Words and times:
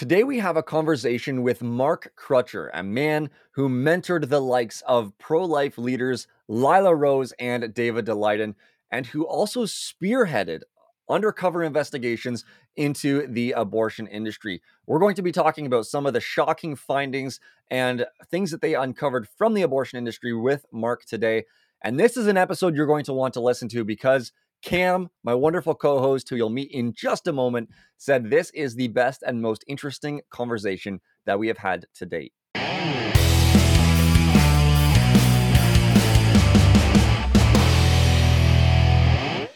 Today, 0.00 0.24
we 0.24 0.38
have 0.38 0.56
a 0.56 0.62
conversation 0.62 1.42
with 1.42 1.60
Mark 1.60 2.14
Crutcher, 2.16 2.70
a 2.72 2.82
man 2.82 3.28
who 3.50 3.68
mentored 3.68 4.30
the 4.30 4.40
likes 4.40 4.80
of 4.86 5.12
pro 5.18 5.44
life 5.44 5.76
leaders 5.76 6.26
Lila 6.48 6.94
Rose 6.94 7.34
and 7.38 7.74
David 7.74 8.06
Daleiden, 8.06 8.54
and 8.90 9.04
who 9.04 9.24
also 9.24 9.66
spearheaded 9.66 10.62
undercover 11.10 11.62
investigations 11.62 12.46
into 12.76 13.26
the 13.26 13.52
abortion 13.52 14.06
industry. 14.06 14.62
We're 14.86 15.00
going 15.00 15.16
to 15.16 15.22
be 15.22 15.32
talking 15.32 15.66
about 15.66 15.84
some 15.84 16.06
of 16.06 16.14
the 16.14 16.20
shocking 16.20 16.76
findings 16.76 17.38
and 17.70 18.06
things 18.30 18.52
that 18.52 18.62
they 18.62 18.74
uncovered 18.74 19.28
from 19.36 19.52
the 19.52 19.60
abortion 19.60 19.98
industry 19.98 20.32
with 20.32 20.64
Mark 20.72 21.04
today. 21.04 21.44
And 21.84 22.00
this 22.00 22.16
is 22.16 22.26
an 22.26 22.38
episode 22.38 22.74
you're 22.74 22.86
going 22.86 23.04
to 23.04 23.12
want 23.12 23.34
to 23.34 23.42
listen 23.42 23.68
to 23.68 23.84
because 23.84 24.32
Cam, 24.62 25.08
my 25.24 25.32
wonderful 25.32 25.74
co 25.74 26.00
host, 26.00 26.28
who 26.28 26.36
you'll 26.36 26.50
meet 26.50 26.70
in 26.70 26.92
just 26.92 27.26
a 27.26 27.32
moment, 27.32 27.70
said 27.96 28.28
this 28.28 28.50
is 28.50 28.74
the 28.74 28.88
best 28.88 29.22
and 29.26 29.40
most 29.40 29.64
interesting 29.66 30.20
conversation 30.28 31.00
that 31.24 31.38
we 31.38 31.48
have 31.48 31.56
had 31.56 31.86
to 31.94 32.04
date. 32.04 32.34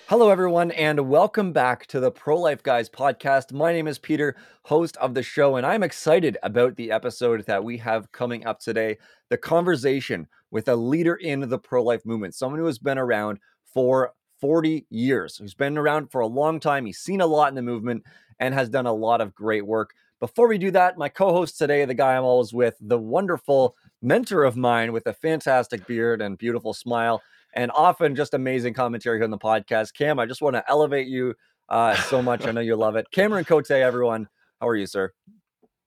Hello, 0.07 0.31
everyone, 0.31 0.71
and 0.71 1.11
welcome 1.11 1.53
back 1.53 1.87
to 1.89 2.01
the 2.01 2.11
Pro 2.11 2.41
Life 2.41 2.63
Guys 2.63 2.89
podcast. 2.89 3.53
My 3.53 3.73
name 3.73 3.87
is 3.87 3.99
Peter, 3.99 4.37
host 4.63 4.97
of 4.99 5.13
the 5.13 5.23
show, 5.23 5.57
and 5.57 5.67
I'm 5.67 5.83
excited 5.83 6.39
about 6.43 6.77
the 6.77 6.91
episode 6.91 7.45
that 7.45 7.63
we 7.63 7.77
have 7.79 8.11
coming 8.13 8.47
up 8.47 8.59
today 8.59 8.97
the 9.29 9.37
conversation 9.37 10.29
with 10.51 10.69
a 10.69 10.77
leader 10.77 11.17
in 11.17 11.47
the 11.47 11.59
pro 11.59 11.83
life 11.83 12.07
movement, 12.07 12.35
someone 12.35 12.59
who 12.59 12.67
has 12.67 12.79
been 12.79 12.97
around 12.97 13.39
for 13.67 14.15
40 14.41 14.87
years, 14.91 15.37
who's 15.37 15.55
been 15.55 15.79
around 15.79 16.11
for 16.11 16.21
a 16.21 16.27
long 16.27 16.61
time. 16.61 16.87
He's 16.87 16.99
seen 16.99 17.21
a 17.21 17.27
lot 17.27 17.49
in 17.49 17.55
the 17.55 17.63
movement 17.63 18.05
and 18.39 18.55
has 18.55 18.69
done 18.69 18.87
a 18.87 18.93
lot 18.93 19.21
of 19.21 19.35
great 19.35 19.67
work. 19.67 19.95
Before 20.21 20.49
we 20.49 20.59
do 20.59 20.71
that, 20.71 20.97
my 20.97 21.09
co 21.09 21.33
host 21.33 21.59
today, 21.59 21.85
the 21.85 21.95
guy 21.95 22.17
I'm 22.17 22.25
always 22.25 22.53
with, 22.53 22.77
the 22.81 22.99
wonderful 22.99 23.77
mentor 24.01 24.45
of 24.45 24.57
mine 24.57 24.93
with 24.93 25.07
a 25.07 25.13
fantastic 25.13 25.87
beard 25.87 26.23
and 26.23 26.39
beautiful 26.39 26.73
smile, 26.73 27.23
and 27.55 27.71
often 27.75 28.15
just 28.15 28.35
amazing 28.35 28.75
commentary 28.75 29.23
on 29.23 29.31
the 29.31 29.39
podcast. 29.39 29.95
Cam, 29.95 30.19
I 30.19 30.27
just 30.27 30.43
want 30.43 30.55
to 30.57 30.65
elevate 30.69 31.09
you 31.09 31.35
uh, 31.69 31.95
so 31.97 32.23
much. 32.23 32.47
I 32.47 32.53
know 32.53 32.61
you 32.61 32.77
love 32.77 32.97
it. 32.97 33.07
Cameron 33.13 33.45
Cote, 33.45 33.71
everyone. 33.71 34.29
How 34.61 34.69
are 34.69 34.77
you, 34.77 34.87
sir? 34.87 35.13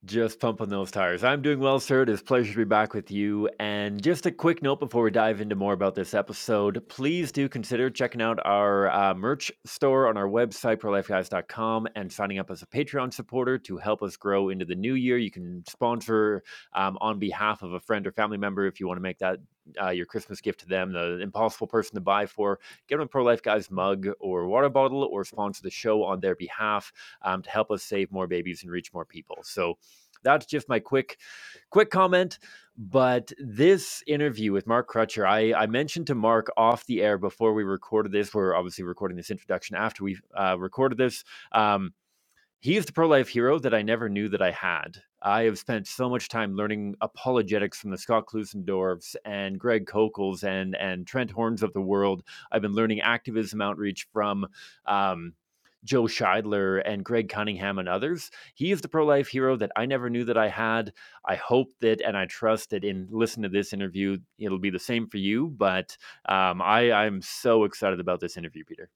Just 0.07 0.39
pumping 0.39 0.69
those 0.69 0.89
tires. 0.89 1.25
I'm 1.25 1.41
doing 1.41 1.59
well, 1.59 1.81
sir. 1.81 2.03
It 2.03 2.09
is 2.09 2.21
a 2.21 2.23
pleasure 2.23 2.53
to 2.53 2.57
be 2.59 2.63
back 2.63 2.93
with 2.93 3.11
you. 3.11 3.49
And 3.59 4.01
just 4.01 4.25
a 4.25 4.31
quick 4.31 4.63
note 4.63 4.79
before 4.79 5.03
we 5.03 5.11
dive 5.11 5.41
into 5.41 5.55
more 5.55 5.73
about 5.73 5.95
this 5.95 6.13
episode, 6.13 6.81
please 6.87 7.29
do 7.33 7.49
consider 7.49 7.89
checking 7.89 8.21
out 8.21 8.39
our 8.45 8.89
uh, 8.89 9.13
merch 9.13 9.51
store 9.65 10.07
on 10.07 10.15
our 10.15 10.29
website, 10.29 10.77
prolifeguys.com, 10.77 11.89
and 11.97 12.09
signing 12.09 12.39
up 12.39 12.49
as 12.49 12.61
a 12.61 12.67
Patreon 12.67 13.13
supporter 13.13 13.57
to 13.57 13.75
help 13.75 14.01
us 14.01 14.15
grow 14.15 14.47
into 14.47 14.63
the 14.63 14.75
new 14.75 14.93
year. 14.93 15.17
You 15.17 15.29
can 15.29 15.65
sponsor 15.67 16.41
um, 16.73 16.97
on 17.01 17.19
behalf 17.19 17.61
of 17.61 17.73
a 17.73 17.81
friend 17.81 18.07
or 18.07 18.13
family 18.13 18.37
member 18.37 18.65
if 18.65 18.79
you 18.79 18.87
want 18.87 18.99
to 18.99 19.03
make 19.03 19.17
that 19.17 19.39
uh, 19.81 19.89
your 19.89 20.05
Christmas 20.05 20.41
gift 20.41 20.61
to 20.61 20.67
them, 20.67 20.93
the 20.93 21.19
impossible 21.21 21.67
person 21.67 21.95
to 21.95 22.01
buy 22.01 22.25
for, 22.25 22.59
get 22.87 22.97
them 22.97 23.05
a 23.05 23.07
Pro 23.07 23.23
Life 23.23 23.41
Guys 23.41 23.69
mug 23.71 24.07
or 24.19 24.47
water 24.47 24.69
bottle 24.69 25.03
or 25.03 25.23
sponsor 25.25 25.61
the 25.63 25.69
show 25.69 26.03
on 26.03 26.19
their 26.19 26.35
behalf 26.35 26.91
um, 27.21 27.41
to 27.41 27.49
help 27.49 27.71
us 27.71 27.83
save 27.83 28.11
more 28.11 28.27
babies 28.27 28.63
and 28.63 28.71
reach 28.71 28.93
more 28.93 29.05
people. 29.05 29.37
So 29.43 29.77
that's 30.23 30.45
just 30.45 30.67
my 30.69 30.79
quick 30.79 31.17
quick 31.69 31.89
comment. 31.89 32.39
But 32.77 33.31
this 33.39 34.03
interview 34.05 34.51
with 34.51 34.67
Mark 34.67 34.87
Crutcher, 34.87 35.25
I, 35.25 35.53
I 35.53 35.65
mentioned 35.65 36.07
to 36.07 36.15
Mark 36.15 36.47
off 36.55 36.85
the 36.85 37.01
air 37.01 37.17
before 37.17 37.53
we 37.53 37.63
recorded 37.63 38.11
this. 38.11 38.33
We're 38.33 38.55
obviously 38.55 38.83
recording 38.83 39.17
this 39.17 39.31
introduction 39.31 39.75
after 39.75 40.03
we 40.03 40.19
uh, 40.35 40.57
recorded 40.59 40.97
this. 40.97 41.23
Um, 41.51 41.93
he 42.59 42.75
is 42.75 42.85
the 42.85 42.93
pro 42.93 43.07
life 43.07 43.29
hero 43.29 43.59
that 43.59 43.73
I 43.73 43.81
never 43.81 44.09
knew 44.09 44.29
that 44.29 44.41
I 44.41 44.51
had. 44.51 44.97
I 45.21 45.43
have 45.43 45.57
spent 45.57 45.87
so 45.87 46.09
much 46.09 46.29
time 46.29 46.55
learning 46.55 46.95
apologetics 47.01 47.79
from 47.79 47.89
the 47.91 47.97
Scott 47.97 48.25
Klusendorfs 48.27 49.15
and 49.25 49.59
Greg 49.59 49.85
Koukls 49.85 50.43
and 50.43 50.75
and 50.75 51.05
Trent 51.05 51.31
Horns 51.31 51.63
of 51.63 51.73
the 51.73 51.81
world. 51.81 52.23
I've 52.51 52.61
been 52.61 52.73
learning 52.73 53.01
activism 53.01 53.61
outreach 53.61 54.07
from 54.13 54.47
um, 54.85 55.33
Joe 55.83 56.03
Scheidler 56.03 56.81
and 56.85 57.03
Greg 57.03 57.29
Cunningham 57.29 57.79
and 57.79 57.87
others. 57.87 58.29
He 58.53 58.71
is 58.71 58.81
the 58.81 58.89
pro 58.89 59.05
life 59.05 59.27
hero 59.27 59.55
that 59.57 59.71
I 59.75 59.85
never 59.85 60.09
knew 60.09 60.25
that 60.25 60.37
I 60.37 60.49
had. 60.49 60.93
I 61.25 61.35
hope 61.35 61.69
that 61.81 62.01
and 62.01 62.17
I 62.17 62.25
trust 62.25 62.71
that 62.71 62.83
in 62.83 63.07
listening 63.11 63.49
to 63.49 63.57
this 63.57 63.73
interview, 63.73 64.17
it'll 64.37 64.59
be 64.59 64.69
the 64.69 64.79
same 64.79 65.07
for 65.07 65.17
you. 65.17 65.47
But 65.47 65.97
um, 66.27 66.61
I, 66.61 66.91
I'm 66.91 67.21
so 67.21 67.63
excited 67.63 67.99
about 67.99 68.19
this 68.19 68.37
interview, 68.37 68.63
Peter. 68.65 68.89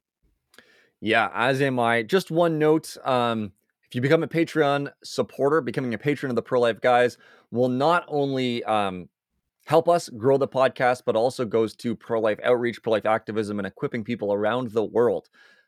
Yeah, 1.00 1.30
as 1.34 1.62
am 1.62 1.80
I. 1.80 2.04
Just 2.04 2.30
one 2.30 2.60
note. 2.60 2.96
Um, 3.04 3.54
if 3.92 3.96
you 3.96 4.00
become 4.00 4.24
a 4.24 4.28
Patreon 4.28 4.90
supporter, 5.04 5.60
becoming 5.60 5.94
a 5.94 5.98
patron 5.98 6.30
of 6.30 6.38
the 6.38 6.42
Pro 6.42 6.62
Life 6.62 6.80
Guys 6.80 7.18
will 7.52 7.68
not 7.68 8.06
only 8.08 8.64
um, 8.64 9.10
help 9.66 9.90
us 9.90 10.08
grow 10.08 10.38
the 10.38 10.48
podcast, 10.48 11.02
but 11.06 11.18
also 11.18 11.44
goes 11.44 11.76
to 11.76 11.94
pro 11.94 12.22
life 12.22 12.40
outreach, 12.42 12.82
pro 12.82 12.94
life 12.94 13.06
activism, 13.06 13.60
and 13.60 13.68
equipping 13.68 14.06
people 14.06 14.32
around 14.32 14.72
the 14.72 14.86
world 14.86 15.28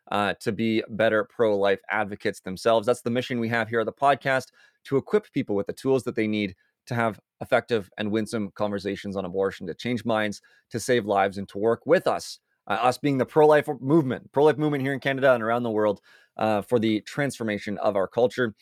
uh, 0.09 0.35
to 0.39 0.53
be 0.53 0.81
better 0.91 1.25
pro 1.25 1.57
life 1.57 1.81
advocates 1.89 2.39
themselves. 2.39 2.88
That's 2.88 3.01
the 3.01 3.09
mission 3.09 3.41
we 3.41 3.50
have 3.50 3.67
here 3.67 3.81
at 3.81 3.88
the 3.88 3.91
podcast 3.91 4.51
to 4.85 4.95
equip 4.95 5.29
people 5.34 5.57
with 5.57 5.67
the 5.67 5.73
tools 5.73 6.03
that 6.03 6.16
they 6.16 6.28
need 6.28 6.55
to 6.85 6.95
have 6.95 7.19
effective 7.41 7.90
and 7.97 8.09
winsome 8.09 8.51
conversations 8.55 9.17
on 9.17 9.25
abortion, 9.25 9.67
to 9.67 9.73
change 9.73 10.05
minds, 10.05 10.41
to 10.69 10.79
save 10.79 11.05
lives, 11.05 11.40
and 11.40 11.50
to 11.50 11.57
work 11.57 11.85
with 11.85 12.07
us 12.07 12.40
uh, 12.68 12.74
us 12.74 12.97
being 12.97 13.18
the 13.18 13.25
pro 13.25 13.47
life 13.47 13.68
movement, 13.79 14.31
pro 14.31 14.46
life 14.46 14.57
movement 14.57 14.84
here 14.84 14.94
in 14.94 15.00
Canada 15.00 15.34
and 15.34 15.44
around 15.44 15.63
the 15.63 15.72
world 15.72 16.01
uh, 16.38 16.62
for 16.62 16.79
the 16.79 17.01
transformation 17.01 17.78
of 17.79 17.96
our 17.96 18.07
culture. 18.07 18.56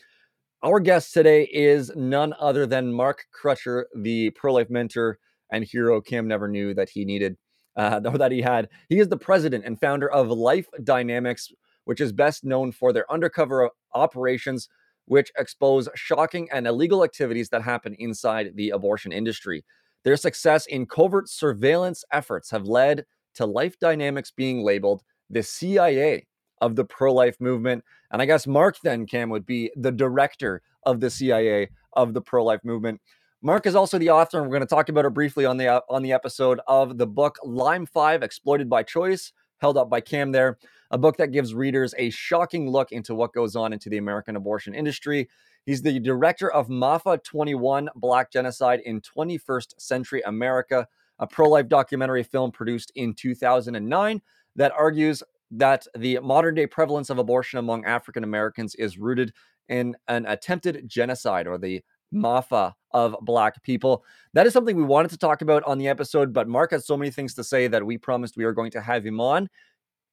Our 0.64 0.80
guest 0.80 1.14
today 1.14 1.44
is 1.52 1.92
none 1.96 2.34
other 2.40 2.66
than 2.68 2.94
Mark 2.94 3.26
Crutcher, 3.34 3.86
the 3.96 4.30
pro 4.32 4.54
life 4.54 4.70
mentor 4.70 5.18
and 5.52 5.64
hero 5.64 6.02
Cam 6.02 6.28
never 6.28 6.48
knew 6.48 6.74
that 6.74 6.90
he 6.90 7.04
needed, 7.06 7.38
uh, 7.76 8.00
that 8.18 8.32
he 8.32 8.42
had. 8.42 8.70
He 8.90 9.00
is 9.00 9.10
the 9.10 9.18
president 9.18 9.66
and 9.66 9.80
founder 9.80 10.10
of 10.12 10.30
Life 10.30 10.68
Dynamics, 10.84 11.52
which 11.86 12.02
is 12.02 12.14
best 12.14 12.44
known 12.44 12.72
for 12.72 12.94
their 12.94 13.12
undercover 13.12 13.70
operations, 13.94 14.70
which 15.06 15.32
expose 15.38 15.90
shocking 15.96 16.48
and 16.52 16.68
illegal 16.68 17.04
activities 17.04 17.50
that 17.50 17.64
happen 17.64 17.96
inside 18.00 18.52
the 18.56 18.70
abortion 18.70 19.12
industry. 19.12 19.66
Their 20.04 20.18
success 20.18 20.66
in 20.66 20.86
covert 20.86 21.30
surveillance 21.30 22.04
efforts 22.12 22.50
have 22.52 22.66
led 22.66 23.06
to 23.36 23.46
Life 23.46 23.80
Dynamics 23.80 24.32
being 24.32 24.64
labeled 24.64 25.04
the 25.30 25.44
CIA 25.44 26.28
of 26.62 26.76
the 26.76 26.86
pro 26.86 27.14
life 27.14 27.40
movement. 27.40 27.84
And 28.12 28.22
I 28.22 28.26
guess 28.26 28.46
Mark 28.48 28.80
then, 28.82 29.06
Cam, 29.06 29.30
would 29.30 29.46
be 29.46 29.72
the 29.76 29.92
director 29.92 30.62
of 30.84 31.00
the 31.00 31.10
CIA 31.10 31.70
of 31.94 32.14
the 32.14 32.22
pro 32.22 32.44
life 32.44 32.62
movement. 32.64 33.02
Mark 33.42 33.66
is 33.66 33.76
also 33.76 33.98
the 33.98 34.12
author, 34.12 34.38
and 34.38 34.48
we're 34.48 34.58
going 34.58 34.68
to 34.68 34.76
talk 34.76 34.90
about 34.90 35.06
it 35.06 35.14
briefly 35.14 35.46
on 35.46 35.58
the 35.58 35.84
on 35.90 36.04
the 36.04 36.14
episode 36.14 36.60
of 36.68 36.98
the 36.98 37.08
book 37.08 37.38
Lime 37.44 37.88
Five: 37.88 38.22
Exploited 38.22 38.70
by 38.70 38.84
Choice, 38.84 39.34
held 39.58 39.78
up 39.78 39.90
by 39.90 40.00
Cam 40.00 40.32
there, 40.32 40.60
a 40.92 40.98
book 40.98 41.18
that 41.18 41.32
gives 41.32 41.56
readers 41.56 41.96
a 41.98 42.12
shocking 42.12 42.70
look 42.70 42.92
into 42.92 43.16
what 43.16 43.34
goes 43.34 43.56
on 43.56 43.74
into 43.74 43.90
the 43.90 43.98
American 43.98 44.36
abortion 44.36 44.76
industry. 44.76 45.28
He's 45.66 45.82
the 45.82 46.00
director 46.00 46.52
of 46.52 46.68
Maafa 46.68 47.24
21: 47.24 47.90
Black 47.96 48.32
Genocide 48.32 48.82
in 48.82 49.02
21st 49.02 49.74
Century 49.82 50.22
America, 50.26 50.88
a 51.22 51.28
pro 51.28 51.48
life 51.48 51.70
documentary 51.70 52.24
film 52.24 52.52
produced 52.52 52.92
in 52.96 53.14
2009 53.14 54.22
that 54.56 54.74
argues 54.78 55.24
that 55.52 55.88
the 55.96 56.20
modern 56.20 56.56
day 56.56 56.68
prevalence 56.68 57.10
of 57.10 57.20
abortion 57.20 57.60
among 57.60 57.86
African 57.86 58.24
Americans 58.24 58.76
is 58.76 58.98
rooted 58.98 59.34
in 59.70 59.96
an 60.08 60.26
attempted 60.26 60.88
genocide 60.88 61.48
or 61.48 61.58
the 61.58 61.82
Maafa 62.14 62.74
of 62.92 63.16
Black 63.22 63.62
people. 63.64 64.04
That 64.34 64.46
is 64.46 64.54
something 64.54 64.76
we 64.76 64.84
wanted 64.84 65.12
to 65.12 65.18
talk 65.18 65.42
about 65.42 65.64
on 65.64 65.78
the 65.78 65.88
episode, 65.88 66.34
but 66.34 66.48
Mark 66.48 66.72
has 66.72 66.86
so 66.86 66.98
many 66.98 67.12
things 67.12 67.34
to 67.36 67.44
say 67.44 67.68
that 67.68 67.86
we 67.86 67.98
promised 67.98 68.36
we 68.36 68.44
are 68.44 68.52
going 68.52 68.72
to 68.72 68.82
have 68.82 69.06
him 69.06 69.22
on 69.22 69.48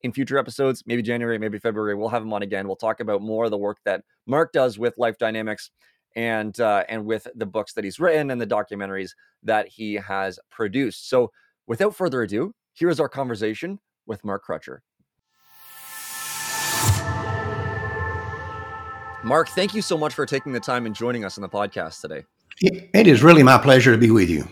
in 0.02 0.12
future 0.12 0.38
episodes, 0.38 0.84
maybe 0.86 1.02
January, 1.02 1.38
maybe 1.38 1.58
February. 1.58 1.96
We'll 1.96 2.08
have 2.08 2.22
him 2.22 2.32
on 2.32 2.42
again. 2.42 2.68
We'll 2.68 2.76
talk 2.76 3.00
about 3.00 3.20
more 3.20 3.46
of 3.46 3.50
the 3.50 3.58
work 3.58 3.78
that 3.84 4.02
Mark 4.26 4.52
does 4.52 4.78
with 4.78 4.94
Life 4.96 5.18
Dynamics 5.18 5.70
and 6.16 6.58
uh, 6.60 6.84
and 6.88 7.04
with 7.04 7.26
the 7.34 7.46
books 7.46 7.72
that 7.74 7.84
he's 7.84 8.00
written 8.00 8.30
and 8.30 8.40
the 8.40 8.46
documentaries 8.46 9.10
that 9.42 9.68
he 9.68 9.94
has 9.94 10.38
produced. 10.50 11.08
So, 11.08 11.30
without 11.66 11.94
further 11.94 12.22
ado, 12.22 12.54
here 12.72 12.90
is 12.90 13.00
our 13.00 13.08
conversation 13.08 13.78
with 14.06 14.24
Mark 14.24 14.44
Crutcher. 14.46 14.78
Mark, 19.24 19.48
thank 19.48 19.74
you 19.74 19.82
so 19.82 19.98
much 19.98 20.14
for 20.14 20.24
taking 20.24 20.52
the 20.52 20.60
time 20.60 20.86
and 20.86 20.94
joining 20.94 21.24
us 21.24 21.36
on 21.36 21.42
the 21.42 21.48
podcast 21.48 22.00
today. 22.00 22.24
It 22.60 23.06
is 23.06 23.22
really 23.22 23.42
my 23.42 23.58
pleasure 23.58 23.92
to 23.92 23.98
be 23.98 24.10
with 24.10 24.30
you. 24.30 24.48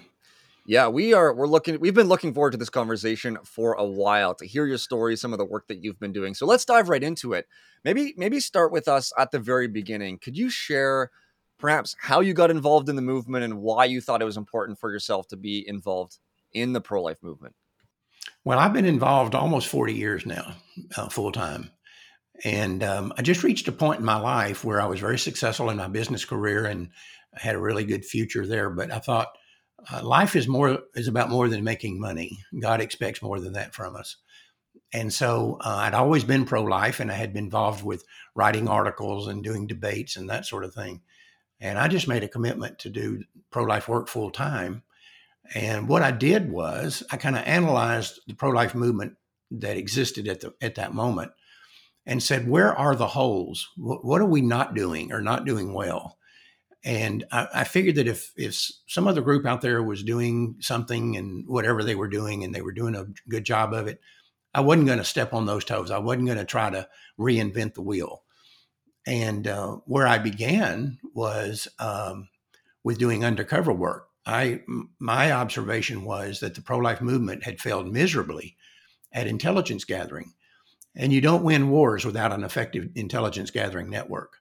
Yeah, 0.69 0.89
we 0.89 1.15
are. 1.15 1.33
We're 1.33 1.47
looking. 1.47 1.79
We've 1.79 1.95
been 1.95 2.09
looking 2.09 2.35
forward 2.35 2.51
to 2.51 2.57
this 2.57 2.71
conversation 2.71 3.39
for 3.45 3.75
a 3.75 3.85
while 3.85 4.35
to 4.35 4.45
hear 4.45 4.67
your 4.67 4.79
story, 4.79 5.17
some 5.17 5.33
of 5.33 5.39
the 5.39 5.45
work 5.45 5.69
that 5.69 5.83
you've 5.85 6.01
been 6.01 6.13
doing. 6.13 6.35
So 6.35 6.45
let's 6.45 6.65
dive 6.65 6.89
right 6.89 7.03
into 7.03 7.35
it. 7.35 7.47
Maybe, 7.85 8.15
maybe 8.17 8.41
start 8.41 8.73
with 8.73 8.89
us 8.89 9.13
at 9.17 9.31
the 9.31 9.39
very 9.39 9.69
beginning. 9.69 10.19
Could 10.19 10.37
you 10.37 10.51
share 10.51 11.13
perhaps 11.59 11.97
how 11.99 12.21
you 12.21 12.35
got 12.35 12.51
involved 12.51 12.89
in 12.89 12.97
the 12.97 13.03
movement 13.03 13.45
and 13.45 13.59
why 13.59 13.85
you 13.85 14.01
thought 14.01 14.23
it 14.23 14.27
was 14.27 14.37
important 14.37 14.79
for 14.79 14.91
yourself 14.91 15.29
to 15.29 15.37
be 15.37 15.67
involved 15.67 16.19
in 16.53 16.73
the 16.73 16.81
pro 16.81 17.03
life 17.03 17.23
movement? 17.23 17.55
Well, 18.45 18.59
I've 18.59 18.73
been 18.73 18.85
involved 18.85 19.35
almost 19.35 19.69
40 19.69 19.95
years 19.95 20.25
now, 20.25 20.55
uh, 20.97 21.09
full 21.09 21.33
time. 21.33 21.71
And 22.45 22.83
um, 22.83 23.13
I 23.17 23.23
just 23.23 23.43
reached 23.43 23.69
a 23.69 23.73
point 23.73 24.01
in 24.01 24.07
my 24.07 24.19
life 24.19 24.65
where 24.65 24.81
I 24.81 24.87
was 24.87 25.01
very 25.01 25.19
successful 25.19 25.71
in 25.71 25.77
my 25.77 25.89
business 25.89 26.25
career 26.25 26.67
and 26.67 26.91
I 27.35 27.41
had 27.41 27.55
a 27.55 27.61
really 27.61 27.85
good 27.85 28.05
future 28.05 28.47
there. 28.47 28.71
But 28.71 28.93
I 28.93 28.99
thought 28.99 29.29
uh, 29.91 30.03
life 30.05 30.37
is 30.37 30.47
more 30.47 30.81
is 30.95 31.09
about 31.09 31.31
more 31.31 31.49
than 31.49 31.65
making 31.65 32.01
money. 32.01 32.39
God 32.61 32.81
expects 32.81 33.23
more 33.23 33.41
than 33.41 33.55
that 33.55 33.75
from 33.75 33.97
us. 33.97 34.17
And 34.93 35.13
so 35.13 35.59
uh, 35.61 35.77
I'd 35.77 35.95
always 35.95 36.25
been 36.25 36.45
pro 36.45 36.63
life 36.63 37.01
and 37.01 37.11
I 37.11 37.15
had 37.15 37.33
been 37.33 37.45
involved 37.45 37.85
with 37.85 38.05
writing 38.35 38.69
articles 38.69 39.29
and 39.29 39.43
doing 39.43 39.67
debates 39.67 40.17
and 40.17 40.31
that 40.31 40.47
sort 40.47 40.65
of 40.65 40.75
thing. 40.75 41.03
And 41.61 41.79
I 41.79 41.89
just 41.89 42.09
made 42.09 42.23
a 42.23 42.29
commitment 42.29 42.79
to 42.81 42.91
do 42.91 43.25
pro 43.51 43.65
life 43.65 43.89
work 43.89 44.09
full 44.09 44.31
time. 44.31 44.83
And 45.55 45.89
what 45.89 46.03
I 46.03 46.11
did 46.11 46.51
was 46.51 47.03
I 47.11 47.17
kind 47.17 47.37
of 47.37 47.45
analyzed 47.45 48.21
the 48.27 48.35
pro 48.35 48.51
life 48.51 48.75
movement 48.75 49.15
that 49.51 49.77
existed 49.77 50.29
at 50.29 50.41
the 50.41 50.55
at 50.61 50.75
that 50.75 50.93
moment 50.93 51.33
and 52.05 52.23
said, 52.23 52.49
where 52.49 52.77
are 52.77 52.95
the 52.95 53.09
holes? 53.09 53.69
What, 53.77 54.05
what 54.05 54.21
are 54.21 54.27
we 54.27 54.41
not 54.41 54.75
doing 54.75 55.13
or 55.13 55.21
not 55.21 55.45
doing 55.45 55.73
well? 55.73 56.19
And 56.85 57.25
I, 57.33 57.49
I, 57.53 57.65
figured 57.65 57.97
that 57.97 58.07
if 58.07 58.33
if 58.37 58.71
some 58.87 59.09
other 59.09 59.23
group 59.23 59.45
out 59.45 59.61
there 59.61 59.83
was 59.83 60.05
doing 60.05 60.57
something 60.61 61.17
and 61.17 61.45
whatever 61.49 61.83
they 61.83 61.97
were 61.97 62.07
doing 62.07 62.45
and 62.45 62.55
they 62.55 62.63
were 62.63 62.73
doing 62.73 62.95
a 62.95 63.07
good 63.29 63.45
job 63.45 63.73
of 63.73 63.89
it, 63.89 64.01
I 64.55 64.61
wasn't 64.61 64.87
going 64.87 64.99
to 64.99 65.05
step 65.05 65.35
on 65.35 65.47
those 65.47 65.65
toes. 65.65 65.91
I 65.91 65.99
wasn't 65.99 66.27
going 66.27 66.39
to 66.39 66.45
try 66.45 66.71
to 66.71 66.89
reinvent 67.19 67.75
the 67.75 67.83
wheel. 67.83 68.23
And 69.07 69.47
uh, 69.47 69.79
where 69.87 70.07
I 70.07 70.19
began 70.19 70.99
was 71.15 71.69
um, 71.79 72.29
with 72.83 72.99
doing 72.99 73.25
undercover 73.25 73.73
work. 73.73 74.09
I 74.27 74.63
my 74.99 75.31
observation 75.31 76.05
was 76.05 76.41
that 76.41 76.57
the 76.57 76.61
pro 76.61 76.79
life 76.79 77.01
movement 77.01 77.45
had 77.45 77.61
failed 77.61 77.93
miserably 77.93 78.57
at 79.13 79.29
intelligence 79.29 79.85
gathering, 79.85 80.35
and 80.95 81.13
you 81.13 81.21
don't 81.21 81.45
win 81.45 81.71
wars 81.71 82.05
without 82.05 82.33
an 82.33 82.43
effective 82.43 82.89
intelligence 82.97 83.53
gathering 83.53 83.89
network. 83.89 84.39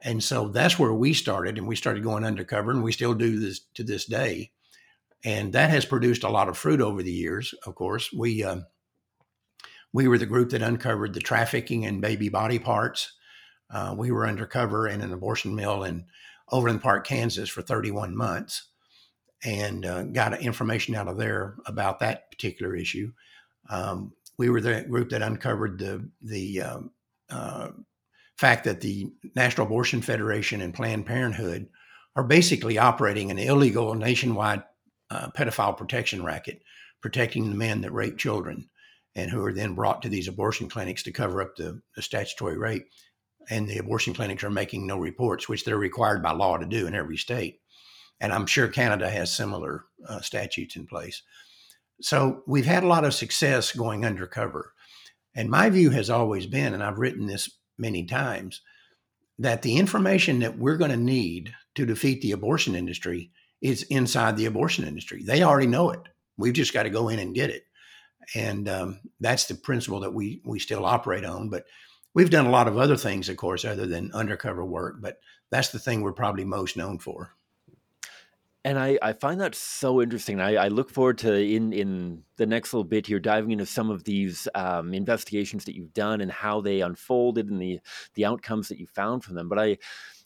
And 0.00 0.22
so 0.22 0.48
that's 0.48 0.78
where 0.78 0.94
we 0.94 1.12
started, 1.12 1.58
and 1.58 1.66
we 1.66 1.74
started 1.74 2.04
going 2.04 2.24
undercover, 2.24 2.70
and 2.70 2.84
we 2.84 2.92
still 2.92 3.14
do 3.14 3.40
this 3.40 3.60
to 3.74 3.82
this 3.82 4.04
day. 4.04 4.52
And 5.24 5.52
that 5.52 5.70
has 5.70 5.84
produced 5.84 6.22
a 6.22 6.30
lot 6.30 6.48
of 6.48 6.56
fruit 6.56 6.80
over 6.80 7.02
the 7.02 7.12
years. 7.12 7.52
Of 7.66 7.74
course, 7.74 8.12
we 8.12 8.44
uh, 8.44 8.60
we 9.92 10.06
were 10.06 10.18
the 10.18 10.26
group 10.26 10.50
that 10.50 10.62
uncovered 10.62 11.14
the 11.14 11.20
trafficking 11.20 11.82
in 11.82 12.00
baby 12.00 12.28
body 12.28 12.60
parts. 12.60 13.12
Uh, 13.70 13.94
we 13.96 14.10
were 14.10 14.26
undercover 14.26 14.88
in 14.88 15.00
an 15.00 15.12
abortion 15.12 15.54
mill 15.54 15.84
in 15.84 16.04
Overland 16.50 16.82
Park, 16.82 17.06
Kansas, 17.06 17.48
for 17.48 17.62
31 17.62 18.16
months, 18.16 18.68
and 19.44 19.84
uh, 19.84 20.04
got 20.04 20.40
information 20.40 20.94
out 20.94 21.08
of 21.08 21.18
there 21.18 21.56
about 21.66 22.00
that 22.00 22.30
particular 22.30 22.74
issue. 22.74 23.12
Um, 23.68 24.12
we 24.38 24.48
were 24.48 24.60
the 24.60 24.82
group 24.82 25.10
that 25.10 25.22
uncovered 25.22 25.78
the 25.78 26.08
the 26.22 26.62
um, 26.62 26.90
uh, 27.28 27.68
fact 28.38 28.64
that 28.64 28.80
the 28.80 29.12
National 29.34 29.66
Abortion 29.66 30.00
Federation 30.00 30.60
and 30.62 30.72
Planned 30.72 31.06
Parenthood 31.06 31.68
are 32.16 32.24
basically 32.24 32.78
operating 32.78 33.30
an 33.30 33.38
illegal 33.38 33.94
nationwide 33.94 34.62
uh, 35.10 35.28
pedophile 35.36 35.76
protection 35.76 36.24
racket, 36.24 36.62
protecting 37.00 37.48
the 37.48 37.56
men 37.56 37.82
that 37.82 37.92
rape 37.92 38.16
children 38.16 38.68
and 39.14 39.30
who 39.30 39.44
are 39.44 39.52
then 39.52 39.74
brought 39.74 40.02
to 40.02 40.08
these 40.08 40.28
abortion 40.28 40.68
clinics 40.68 41.02
to 41.02 41.12
cover 41.12 41.42
up 41.42 41.56
the, 41.56 41.80
the 41.96 42.02
statutory 42.02 42.56
rape. 42.56 42.86
And 43.50 43.68
the 43.68 43.78
abortion 43.78 44.14
clinics 44.14 44.44
are 44.44 44.50
making 44.50 44.86
no 44.86 44.98
reports, 44.98 45.48
which 45.48 45.64
they're 45.64 45.78
required 45.78 46.22
by 46.22 46.32
law 46.32 46.56
to 46.58 46.66
do 46.66 46.86
in 46.86 46.94
every 46.94 47.16
state. 47.16 47.60
And 48.20 48.32
I'm 48.32 48.46
sure 48.46 48.68
Canada 48.68 49.08
has 49.08 49.34
similar 49.34 49.84
uh, 50.06 50.20
statutes 50.20 50.76
in 50.76 50.86
place. 50.86 51.22
So 52.00 52.42
we've 52.46 52.66
had 52.66 52.84
a 52.84 52.88
lot 52.88 53.04
of 53.04 53.14
success 53.14 53.72
going 53.72 54.04
undercover. 54.04 54.72
And 55.34 55.50
my 55.50 55.70
view 55.70 55.90
has 55.90 56.10
always 56.10 56.46
been, 56.46 56.74
and 56.74 56.82
I've 56.82 56.98
written 56.98 57.26
this 57.26 57.50
many 57.76 58.04
times 58.04 58.60
that 59.38 59.62
the 59.62 59.76
information 59.76 60.40
that 60.40 60.58
we're 60.58 60.76
going 60.76 60.90
to 60.90 60.96
need 60.96 61.54
to 61.76 61.86
defeat 61.86 62.20
the 62.20 62.32
abortion 62.32 62.74
industry 62.74 63.30
is 63.60 63.84
inside 63.84 64.36
the 64.36 64.46
abortion 64.46 64.84
industry. 64.84 65.22
They 65.22 65.42
already 65.42 65.68
know 65.68 65.90
it. 65.90 66.00
We've 66.36 66.52
just 66.52 66.72
got 66.72 66.84
to 66.84 66.90
go 66.90 67.08
in 67.08 67.18
and 67.18 67.34
get 67.34 67.50
it. 67.50 67.64
And 68.34 68.68
um, 68.68 69.00
that's 69.20 69.46
the 69.46 69.54
principle 69.54 70.00
that 70.00 70.12
we 70.12 70.42
we 70.44 70.58
still 70.58 70.84
operate 70.84 71.24
on. 71.24 71.48
But 71.48 71.64
we've 72.18 72.30
done 72.30 72.46
a 72.46 72.50
lot 72.50 72.66
of 72.66 72.76
other 72.76 72.96
things, 72.96 73.28
of 73.28 73.36
course, 73.36 73.64
other 73.64 73.86
than 73.86 74.10
undercover 74.12 74.64
work. 74.64 74.96
But 75.00 75.20
that's 75.52 75.68
the 75.68 75.78
thing 75.78 76.02
we're 76.02 76.12
probably 76.12 76.44
most 76.44 76.76
known 76.76 76.98
for. 76.98 77.30
And 78.64 78.76
I, 78.76 78.98
I 79.00 79.12
find 79.12 79.40
that 79.40 79.54
so 79.54 80.02
interesting. 80.02 80.40
I, 80.40 80.56
I 80.56 80.66
look 80.66 80.90
forward 80.90 81.18
to 81.18 81.32
in 81.32 81.72
in 81.72 82.24
the 82.36 82.44
next 82.44 82.74
little 82.74 82.82
bit 82.82 83.06
here 83.06 83.20
diving 83.20 83.52
into 83.52 83.66
some 83.66 83.88
of 83.88 84.02
these 84.02 84.48
um, 84.56 84.94
investigations 84.94 85.64
that 85.66 85.76
you've 85.76 85.94
done 85.94 86.20
and 86.20 86.32
how 86.32 86.60
they 86.60 86.80
unfolded 86.80 87.50
and 87.50 87.62
the 87.62 87.78
the 88.14 88.24
outcomes 88.24 88.66
that 88.68 88.80
you 88.80 88.88
found 88.88 89.22
from 89.22 89.36
them. 89.36 89.48
But 89.48 89.60
I 89.60 89.78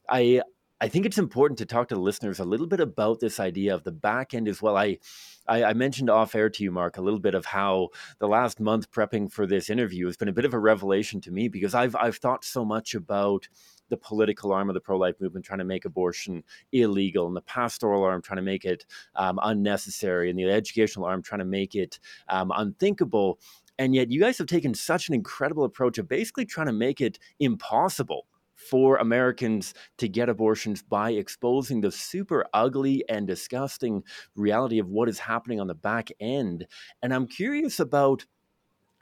I 0.09 0.41
I 0.83 0.89
think 0.89 1.07
it's 1.07 1.17
important 1.17 1.59
to 1.59 1.65
talk 1.65 1.87
to 1.89 1.97
listeners 1.97 2.41
a 2.41 2.45
little 2.45 2.67
bit 2.67 2.81
about 2.81 3.21
this 3.21 3.39
idea 3.39 3.73
of 3.73 3.85
the 3.85 3.93
back 3.93 4.35
end 4.35 4.49
as 4.49 4.61
well. 4.61 4.77
I, 4.77 4.99
I, 5.47 5.63
I, 5.63 5.73
mentioned 5.75 6.11
off 6.11 6.35
air 6.35 6.51
to 6.51 6.65
you, 6.65 6.73
Mark, 6.73 6.99
a 6.99 7.01
little 7.01 7.21
bit 7.21 7.37
of 7.37 7.47
how 7.47 7.91
the 8.19 8.27
last 8.27 8.59
month 8.59 8.91
prepping 8.91 9.31
for 9.31 9.47
this 9.47 9.71
interview 9.71 10.07
has 10.07 10.17
been 10.17 10.27
a 10.27 10.33
bit 10.33 10.45
of 10.45 10.55
a 10.55 10.59
revelation 10.59 11.21
to 11.21 11.31
me 11.31 11.47
because 11.47 11.73
I've 11.73 11.95
I've 11.95 12.17
thought 12.17 12.45
so 12.45 12.65
much 12.65 12.97
about 12.97 13.47
the 13.91 13.97
political 13.97 14.53
arm 14.53 14.69
of 14.69 14.75
the 14.75 14.81
pro 14.81 14.99
life 14.99 15.15
movement 15.21 15.47
trying 15.47 15.61
to 15.61 15.65
make 15.65 15.85
abortion 15.85 16.43
illegal, 16.73 17.29
and 17.29 17.37
the 17.37 17.43
pastoral 17.43 18.03
arm 18.03 18.21
trying 18.21 18.39
to 18.39 18.43
make 18.43 18.65
it 18.65 18.85
um, 19.15 19.39
unnecessary, 19.45 20.31
and 20.31 20.39
the 20.39 20.51
educational 20.51 21.05
arm 21.05 21.23
trying 21.23 21.39
to 21.39 21.45
make 21.45 21.77
it 21.77 22.01
um, 22.29 22.51
unthinkable. 22.57 23.39
And 23.79 23.95
yet, 23.95 24.11
you 24.11 24.19
guys 24.19 24.37
have 24.39 24.49
taken 24.49 24.75
such 24.75 25.07
an 25.07 25.15
incredible 25.15 25.63
approach 25.63 25.99
of 25.99 26.09
basically 26.09 26.45
trying 26.45 26.67
to 26.67 26.73
make 26.73 27.01
it 27.01 27.21
impossible 27.39 28.27
for 28.69 28.97
Americans 28.97 29.75
to 29.99 30.09
get 30.09 30.29
abortions 30.29 30.83
by 30.83 31.13
exposing 31.13 31.81
the 31.81 31.93
super 31.93 32.47
ugly 32.53 33.05
and 33.09 33.27
disgusting 33.27 34.03
reality 34.35 34.79
of 34.79 34.89
what 34.89 35.09
is 35.09 35.19
happening 35.19 35.61
on 35.61 35.67
the 35.67 35.75
back 35.75 36.11
end. 36.21 36.67
And 37.03 37.15
I'm 37.15 37.27
curious 37.27 37.81
about 37.81 38.27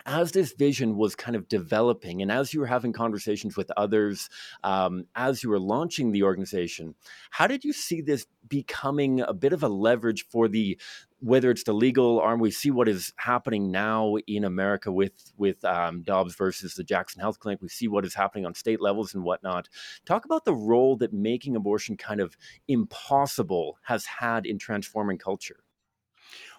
as 0.07 0.33
this 0.33 0.53
vision 0.53 0.97
was 0.97 1.15
kind 1.15 1.37
of 1.37 1.49
developing 1.49 2.23
and 2.23 2.31
as 2.31 2.55
you 2.55 2.61
were 2.61 2.67
having 2.67 2.93
conversations 2.93 3.57
with 3.57 3.71
others 3.77 4.29
um, 4.65 5.05
as 5.15 5.43
you 5.43 5.51
were 5.51 5.61
launching 5.61 6.12
the 6.12 6.23
organization 6.23 6.95
how 7.31 7.47
did 7.47 7.65
you 7.65 7.73
see 7.73 8.01
this 8.01 8.27
becoming 8.49 9.21
a 9.21 9.35
bit 9.35 9.53
of 9.53 9.62
a 9.62 9.69
leverage 9.69 10.27
for 10.29 10.49
the 10.49 10.79
whether 11.21 11.51
it's 11.51 11.65
the 11.65 11.73
legal 11.73 12.21
arm 12.21 12.41
we 12.41 12.51
see 12.51 12.71
what 12.71 12.89
is 12.89 13.13
happening 13.17 13.71
now 13.71 14.17
in 14.27 14.45
america 14.45 14.91
with 14.91 15.33
with 15.37 15.65
um, 15.65 16.03
dobbs 16.03 16.35
versus 16.35 16.75
the 16.75 16.85
jackson 16.85 17.21
health 17.21 17.39
clinic 17.39 17.61
we 17.63 17.69
see 17.69 17.89
what 17.89 18.05
is 18.05 18.15
happening 18.15 18.47
on 18.47 18.55
state 18.55 18.81
levels 18.81 19.15
and 19.15 19.23
whatnot 19.23 19.69
talk 20.05 20.25
about 20.25 20.45
the 20.45 20.55
role 20.55 20.97
that 20.97 21.13
making 21.13 21.57
abortion 21.57 21.97
kind 21.97 22.21
of 22.21 22.37
impossible 22.69 23.79
has 23.83 24.05
had 24.05 24.47
in 24.47 24.59
transforming 24.59 25.19
culture 25.19 25.62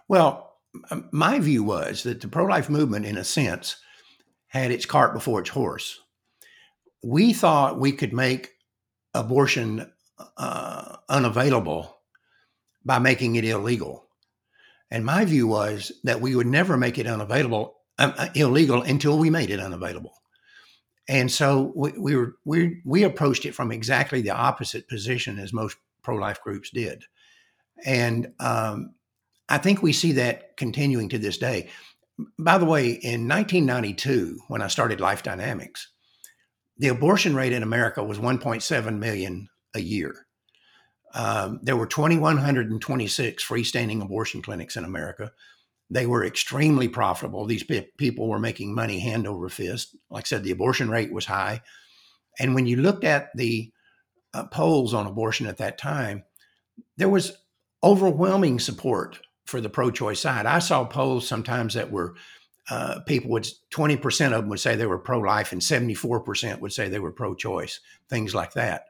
well 0.08 0.52
my 1.12 1.40
view 1.40 1.64
was 1.64 2.04
that 2.04 2.22
the 2.22 2.28
pro 2.28 2.46
life 2.46 2.70
movement, 2.70 3.06
in 3.06 3.18
a 3.18 3.24
sense, 3.24 3.78
had 4.48 4.72
its 4.72 4.86
cart 4.86 5.14
before 5.14 5.42
its 5.42 5.50
horse. 5.50 6.00
We 7.04 7.34
thought 7.34 7.80
we 7.80 7.92
could 7.92 8.14
make 8.14 8.52
abortion 9.14 9.92
uh, 10.38 10.98
unavailable 11.10 11.98
by 12.86 13.00
making 13.00 13.36
it 13.36 13.46
illegal. 13.46 14.08
And 14.92 15.06
my 15.06 15.24
view 15.24 15.48
was 15.48 15.92
that 16.04 16.22
we 16.22 16.36
would 16.36 16.48
never 16.48 16.76
make 16.76 16.98
it 16.98 17.08
unavailable, 17.08 17.76
um, 17.98 18.14
uh, 18.18 18.28
illegal 18.36 18.82
until 18.82 19.18
we 19.18 19.30
made 19.30 19.50
it 19.50 19.60
unavailable. 19.60 20.14
And 21.08 21.32
so 21.32 21.72
we, 21.76 21.92
we 21.98 22.16
were 22.16 22.36
we 22.46 22.82
we 22.86 23.04
approached 23.04 23.46
it 23.46 23.56
from 23.56 23.72
exactly 23.72 24.22
the 24.22 24.32
opposite 24.32 24.88
position 24.88 25.40
as 25.40 25.54
most 25.54 25.78
pro 26.04 26.16
life 26.16 26.42
groups 26.42 26.70
did. 26.70 27.06
And 27.84 28.34
um, 28.40 28.94
I 29.50 29.58
think 29.58 29.82
we 29.82 29.94
see 29.94 30.14
that 30.14 30.58
continuing 30.58 31.10
to 31.10 31.18
this 31.18 31.38
day. 31.38 31.70
By 32.38 32.58
the 32.58 32.66
way, 32.66 32.90
in 32.90 33.28
1992, 33.28 34.40
when 34.48 34.62
I 34.62 34.68
started 34.68 35.02
Life 35.02 35.24
Dynamics, 35.24 35.92
the 36.78 36.90
abortion 36.90 37.36
rate 37.36 37.54
in 37.54 37.64
America 37.64 38.04
was 38.04 38.20
1.7 38.20 39.00
million 39.00 39.50
a 39.74 39.82
year. 39.82 40.28
Um, 41.14 41.60
there 41.62 41.76
were 41.76 41.88
2,126 41.88 43.44
freestanding 43.44 44.02
abortion 44.02 44.42
clinics 44.42 44.78
in 44.78 44.86
America. 44.86 45.32
They 45.90 46.06
were 46.06 46.26
extremely 46.26 46.88
profitable. 46.88 47.46
These 47.46 47.64
pe- 47.64 47.88
people 47.98 48.30
were 48.30 48.40
making 48.40 48.74
money 48.74 49.00
hand 49.00 49.28
over 49.28 49.50
fist. 49.50 49.96
Like 50.10 50.26
I 50.26 50.28
said, 50.28 50.44
the 50.44 50.52
abortion 50.52 50.90
rate 50.90 51.12
was 51.12 51.26
high. 51.26 51.62
And 52.40 52.56
when 52.56 52.66
you 52.66 52.78
looked 52.78 53.04
at 53.04 53.30
the 53.36 53.72
uh, 54.34 54.46
polls 54.46 54.94
on 54.94 55.06
abortion 55.06 55.48
at 55.48 55.58
that 55.58 55.78
time, 55.78 56.24
there 56.98 57.10
was 57.10 57.34
overwhelming 57.84 58.60
support 58.60 59.20
for 59.46 59.60
the 59.60 59.70
pro-choice 59.70 60.20
side. 60.20 60.46
I 60.46 60.60
saw 60.60 60.86
polls 60.86 61.28
sometimes 61.28 61.74
that 61.74 61.92
were 61.92 62.16
uh, 62.70 63.02
people 63.02 63.32
would 63.32 63.48
20% 63.74 64.26
of 64.28 64.32
them 64.32 64.50
would 64.50 64.60
say 64.60 64.76
they 64.76 64.86
were 64.86 65.00
pro-life 65.00 65.52
and 65.52 65.62
74% 65.62 66.60
would 66.60 66.72
say 66.72 66.88
they 66.88 67.00
were 67.00 67.12
pro-choice, 67.12 67.82
things 68.10 68.34
like 68.34 68.54
that. 68.54 68.84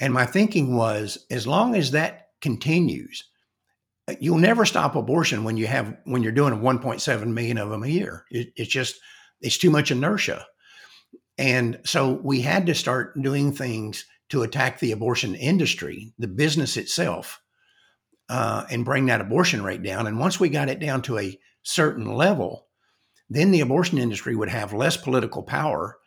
And 0.00 0.12
my 0.12 0.26
thinking 0.26 0.76
was, 0.76 1.26
as 1.30 1.46
long 1.46 1.74
as 1.74 1.92
that 1.92 2.28
continues, 2.40 3.24
you'll 4.20 4.38
never 4.38 4.64
stop 4.64 4.94
abortion 4.94 5.44
when 5.44 5.56
you 5.56 5.66
have 5.66 5.96
when 6.04 6.22
you're 6.22 6.32
doing 6.32 6.60
1.7 6.60 7.26
million 7.26 7.58
of 7.58 7.70
them 7.70 7.82
a 7.82 7.88
year. 7.88 8.24
It, 8.30 8.52
it's 8.56 8.70
just 8.70 8.96
it's 9.40 9.58
too 9.58 9.70
much 9.70 9.90
inertia. 9.90 10.46
And 11.38 11.80
so 11.84 12.20
we 12.22 12.40
had 12.40 12.66
to 12.66 12.74
start 12.74 13.20
doing 13.20 13.52
things 13.52 14.06
to 14.30 14.42
attack 14.42 14.80
the 14.80 14.92
abortion 14.92 15.34
industry, 15.34 16.12
the 16.18 16.28
business 16.28 16.76
itself, 16.76 17.40
uh, 18.28 18.64
and 18.70 18.84
bring 18.84 19.06
that 19.06 19.20
abortion 19.20 19.62
rate 19.62 19.82
down. 19.82 20.06
And 20.06 20.18
once 20.18 20.40
we 20.40 20.48
got 20.48 20.68
it 20.68 20.80
down 20.80 21.02
to 21.02 21.18
a 21.18 21.38
certain 21.62 22.06
level, 22.06 22.66
then 23.28 23.50
the 23.50 23.60
abortion 23.60 23.98
industry 23.98 24.34
would 24.34 24.48
have 24.48 24.72
less 24.72 24.96
political 24.96 25.42
power 25.42 25.98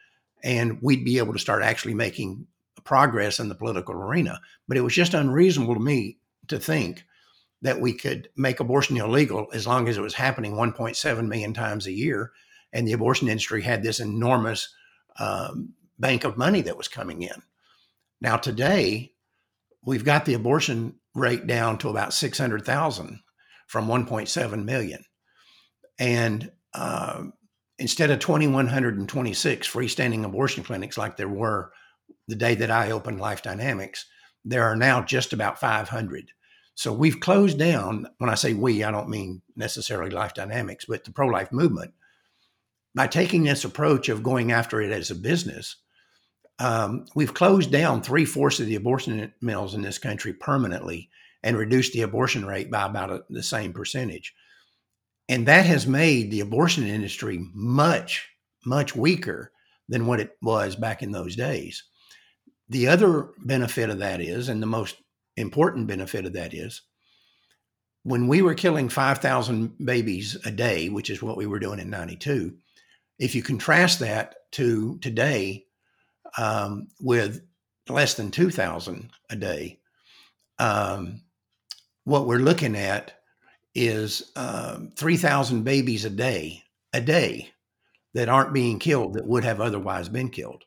and 0.43 0.79
we'd 0.81 1.05
be 1.05 1.17
able 1.17 1.33
to 1.33 1.39
start 1.39 1.63
actually 1.63 1.93
making 1.93 2.47
progress 2.83 3.39
in 3.39 3.49
the 3.49 3.55
political 3.55 3.95
arena. 3.95 4.39
But 4.67 4.77
it 4.77 4.81
was 4.81 4.93
just 4.93 5.13
unreasonable 5.13 5.75
to 5.75 5.79
me 5.79 6.17
to 6.47 6.59
think 6.59 7.03
that 7.61 7.81
we 7.81 7.93
could 7.93 8.29
make 8.35 8.59
abortion 8.59 8.97
illegal 8.97 9.47
as 9.53 9.67
long 9.67 9.87
as 9.87 9.97
it 9.97 10.01
was 10.01 10.13
happening 10.13 10.53
1.7 10.53 11.27
million 11.27 11.53
times 11.53 11.87
a 11.87 11.91
year. 11.91 12.31
And 12.71 12.87
the 12.87 12.93
abortion 12.93 13.27
industry 13.27 13.61
had 13.61 13.83
this 13.83 13.99
enormous 13.99 14.73
um, 15.19 15.73
bank 15.97 16.23
of 16.23 16.37
money 16.37 16.61
that 16.61 16.77
was 16.77 16.87
coming 16.87 17.21
in. 17.21 17.41
Now, 18.21 18.37
today, 18.37 19.13
we've 19.83 20.05
got 20.05 20.25
the 20.25 20.33
abortion 20.33 20.95
rate 21.15 21.47
down 21.47 21.77
to 21.79 21.89
about 21.89 22.13
600,000 22.13 23.19
from 23.67 23.87
1.7 23.87 24.63
million. 24.65 25.03
And 25.97 26.51
uh, 26.73 27.23
instead 27.77 28.11
of 28.11 28.19
2,126 28.19 29.67
freestanding 29.67 30.23
abortion 30.23 30.63
clinics 30.63 30.97
like 30.97 31.17
there 31.17 31.29
were 31.29 31.71
the 32.29 32.35
day 32.35 32.55
that 32.55 32.71
I 32.71 32.91
opened 32.91 33.19
Life 33.19 33.41
Dynamics, 33.41 34.05
there 34.45 34.63
are 34.63 34.75
now 34.75 35.01
just 35.01 35.33
about 35.33 35.59
500. 35.59 36.31
So 36.75 36.93
we've 36.93 37.19
closed 37.19 37.59
down. 37.59 38.07
When 38.19 38.29
I 38.29 38.35
say 38.35 38.53
we, 38.53 38.83
I 38.83 38.91
don't 38.91 39.09
mean 39.09 39.41
necessarily 39.55 40.11
Life 40.11 40.33
Dynamics, 40.33 40.85
but 40.87 41.03
the 41.03 41.11
pro 41.11 41.27
life 41.27 41.51
movement. 41.51 41.93
By 42.95 43.07
taking 43.07 43.43
this 43.43 43.65
approach 43.65 44.09
of 44.09 44.23
going 44.23 44.51
after 44.51 44.81
it 44.81 44.91
as 44.91 45.11
a 45.11 45.15
business, 45.15 45.75
um, 46.59 47.05
we've 47.15 47.33
closed 47.33 47.71
down 47.71 48.01
three 48.01 48.25
fourths 48.25 48.59
of 48.59 48.67
the 48.67 48.75
abortion 48.75 49.33
mills 49.41 49.73
in 49.73 49.81
this 49.81 49.97
country 49.97 50.33
permanently 50.33 51.09
and 51.43 51.57
reduced 51.57 51.93
the 51.93 52.01
abortion 52.01 52.45
rate 52.45 52.69
by 52.69 52.85
about 52.85 53.11
a, 53.11 53.23
the 53.29 53.43
same 53.43 53.73
percentage. 53.73 54.33
And 55.27 55.47
that 55.47 55.65
has 55.65 55.87
made 55.87 56.31
the 56.31 56.41
abortion 56.41 56.85
industry 56.85 57.45
much, 57.53 58.29
much 58.65 58.95
weaker 58.95 59.51
than 59.87 60.05
what 60.05 60.19
it 60.19 60.37
was 60.41 60.75
back 60.75 61.01
in 61.01 61.11
those 61.11 61.35
days. 61.35 61.83
The 62.69 62.87
other 62.87 63.29
benefit 63.39 63.89
of 63.89 63.99
that 63.99 64.21
is, 64.21 64.47
and 64.47 64.61
the 64.61 64.67
most 64.67 64.95
important 65.35 65.87
benefit 65.87 66.25
of 66.25 66.33
that 66.33 66.53
is, 66.53 66.81
when 68.03 68.27
we 68.27 68.41
were 68.41 68.53
killing 68.53 68.89
5,000 68.89 69.73
babies 69.83 70.37
a 70.45 70.51
day, 70.51 70.89
which 70.89 71.09
is 71.09 71.21
what 71.21 71.37
we 71.37 71.45
were 71.45 71.59
doing 71.59 71.79
in 71.79 71.89
92, 71.89 72.55
if 73.17 73.35
you 73.35 73.43
contrast 73.43 73.99
that 73.99 74.35
to 74.51 74.97
today 74.99 75.65
um, 76.37 76.87
with 77.01 77.41
less 77.89 78.13
than 78.13 78.31
2,000 78.31 79.09
a 79.29 79.35
day, 79.35 79.79
um, 80.59 81.21
what 82.03 82.27
we're 82.27 82.37
looking 82.37 82.75
at 82.75 83.13
is 83.75 84.31
um, 84.35 84.91
3,000 84.95 85.63
babies 85.63 86.05
a 86.05 86.09
day, 86.09 86.63
a 86.93 87.01
day 87.01 87.51
that 88.13 88.29
aren't 88.29 88.53
being 88.53 88.79
killed 88.79 89.13
that 89.13 89.27
would 89.27 89.43
have 89.43 89.61
otherwise 89.61 90.09
been 90.09 90.29
killed. 90.29 90.63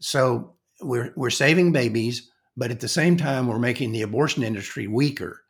So 0.00 0.55
we're, 0.80 1.12
we're 1.16 1.30
saving 1.30 1.72
babies, 1.72 2.30
but 2.56 2.70
at 2.70 2.80
the 2.80 2.88
same 2.88 3.16
time, 3.16 3.46
we're 3.46 3.58
making 3.58 3.92
the 3.92 4.02
abortion 4.02 4.42
industry 4.42 4.86
weaker. 4.86 5.42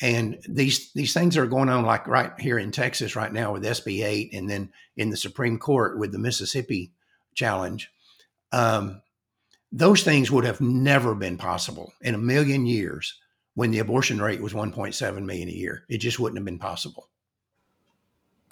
And 0.00 0.38
these 0.48 0.92
these 0.92 1.14
things 1.14 1.36
are 1.36 1.46
going 1.46 1.68
on 1.68 1.84
like 1.84 2.08
right 2.08 2.32
here 2.40 2.58
in 2.58 2.72
Texas 2.72 3.14
right 3.14 3.32
now 3.32 3.52
with 3.52 3.62
SB 3.62 4.04
8 4.04 4.32
and 4.32 4.50
then 4.50 4.72
in 4.96 5.10
the 5.10 5.16
Supreme 5.16 5.56
Court 5.56 5.98
with 5.98 6.10
the 6.10 6.18
Mississippi 6.18 6.90
challenge. 7.34 7.92
Um, 8.50 9.02
those 9.70 10.02
things 10.02 10.30
would 10.30 10.44
have 10.44 10.60
never 10.60 11.14
been 11.14 11.36
possible 11.36 11.92
in 12.00 12.14
a 12.14 12.18
million 12.18 12.66
years 12.66 13.20
when 13.54 13.70
the 13.70 13.80
abortion 13.80 14.20
rate 14.20 14.40
was 14.40 14.52
1.7 14.52 15.24
million 15.24 15.48
a 15.48 15.52
year. 15.52 15.84
It 15.88 15.98
just 15.98 16.18
wouldn't 16.18 16.38
have 16.38 16.44
been 16.44 16.58
possible. 16.58 17.08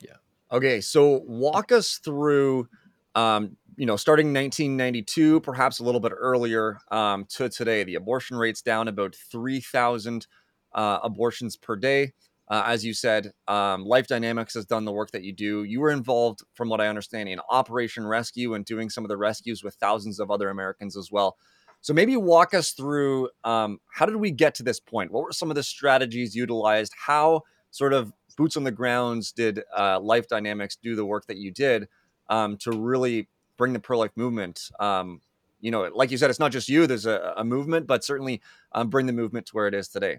Yeah. 0.01 0.17
Okay. 0.51 0.81
So 0.81 1.23
walk 1.27 1.71
us 1.71 1.99
through, 1.99 2.69
um, 3.15 3.57
you 3.76 3.87
know, 3.87 3.97
starting 3.97 4.29
1992, 4.29 5.41
perhaps 5.41 5.79
a 5.79 5.85
little 5.85 6.00
bit 6.00 6.12
earlier 6.17 6.79
um, 6.91 7.25
to 7.31 7.49
today. 7.49 7.85
The 7.85 7.95
abortion 7.95 8.37
rate's 8.37 8.62
down 8.62 8.88
about 8.88 9.14
3,000 9.14 10.26
uh, 10.75 10.99
abortions 11.02 11.57
per 11.57 11.76
day. 11.76 12.12
Uh, 12.49 12.62
as 12.67 12.85
you 12.85 12.93
said, 12.93 13.33
um, 13.49 13.85
Life 13.85 14.07
Dynamics 14.07 14.55
has 14.55 14.67
done 14.67 14.85
the 14.85 14.93
work 14.93 15.11
that 15.12 15.23
you 15.23 15.33
do. 15.33 15.64
You 15.64 15.81
were 15.81 15.91
involved, 15.91 16.41
from 16.55 16.69
what 16.69 16.81
I 16.81 16.88
understand, 16.88 17.29
in 17.29 17.41
Operation 17.50 18.07
Rescue 18.07 18.55
and 18.55 18.64
doing 18.64 18.91
some 18.91 19.05
of 19.05 19.09
the 19.09 19.17
rescues 19.17 19.62
with 19.62 19.75
thousands 19.76 20.21
of 20.21 20.31
other 20.31 20.50
Americans 20.50 20.97
as 20.97 21.11
well. 21.11 21.37
So 21.81 21.93
maybe 21.93 22.17
walk 22.17 22.55
us 22.55 22.73
through 22.73 23.31
um, 23.43 23.79
how 23.91 24.07
did 24.07 24.17
we 24.17 24.31
get 24.31 24.55
to 24.57 24.62
this 24.62 24.81
point? 24.81 25.12
What 25.12 25.25
were 25.25 25.33
some 25.33 25.50
of 25.50 25.57
the 25.57 25.62
strategies 25.62 26.35
utilized? 26.35 26.93
How 26.97 27.43
sort 27.71 27.93
of 27.93 28.12
boots 28.37 28.57
on 28.57 28.64
the 28.64 28.71
grounds 28.71 29.33
did 29.33 29.62
uh, 29.76 29.99
Life 30.00 30.29
Dynamics 30.29 30.76
do 30.81 30.95
the 30.95 31.07
work 31.07 31.26
that 31.26 31.38
you 31.38 31.50
did 31.50 31.88
um, 32.29 32.57
to 32.59 32.73
really 32.73 33.29
bring 33.62 33.73
the 33.75 33.78
pro 33.78 33.97
life 33.97 34.11
movement? 34.16 34.73
Um, 34.81 35.21
you 35.61 35.71
know, 35.71 35.88
like 35.95 36.11
you 36.11 36.19
said, 36.19 36.31
it's 36.31 36.40
not 36.40 36.50
just 36.50 36.69
you. 36.69 36.88
There's 36.88 37.07
a, 37.07 37.33
a 37.37 37.45
movement, 37.45 37.87
but 37.87 38.02
certainly 38.02 38.42
um, 38.73 38.88
bring 38.90 39.07
the 39.07 39.12
movement 39.12 39.47
to 39.47 39.52
where 39.52 39.69
it 39.69 39.75
is 39.75 39.87
today. 39.87 40.19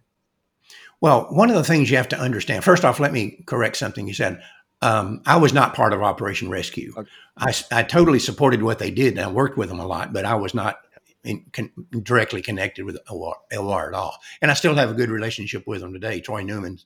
Well, 1.01 1.25
one 1.29 1.49
of 1.49 1.57
the 1.57 1.63
things 1.65 1.91
you 1.91 1.97
have 1.97 2.07
to 2.09 2.17
understand. 2.17 2.63
First 2.63 2.85
off, 2.85 3.01
let 3.01 3.11
me 3.11 3.43
correct 3.45 3.75
something 3.75 4.07
you 4.07 4.13
said. 4.13 4.41
Um, 4.81 5.21
I 5.25 5.35
was 5.35 5.53
not 5.53 5.75
part 5.75 5.91
of 5.91 6.01
Operation 6.01 6.49
Rescue. 6.49 6.93
Okay. 6.95 7.09
I, 7.37 7.53
I, 7.69 7.83
totally 7.83 8.19
supported 8.19 8.63
what 8.63 8.79
they 8.79 8.91
did, 8.91 9.17
and 9.17 9.19
I 9.19 9.29
worked 9.29 9.57
with 9.57 9.67
them 9.67 9.81
a 9.81 9.85
lot, 9.85 10.13
but 10.13 10.23
I 10.23 10.35
was 10.35 10.53
not 10.53 10.77
in, 11.25 11.43
con, 11.51 11.69
directly 12.01 12.41
connected 12.41 12.85
with 12.85 12.97
OR 13.09 13.35
at 13.51 13.93
all. 13.93 14.17
And 14.41 14.51
I 14.51 14.53
still 14.53 14.75
have 14.75 14.89
a 14.89 14.93
good 14.93 15.09
relationship 15.09 15.67
with 15.67 15.81
them 15.81 15.91
today. 15.91 16.21
Troy 16.21 16.43
Newman 16.43 16.79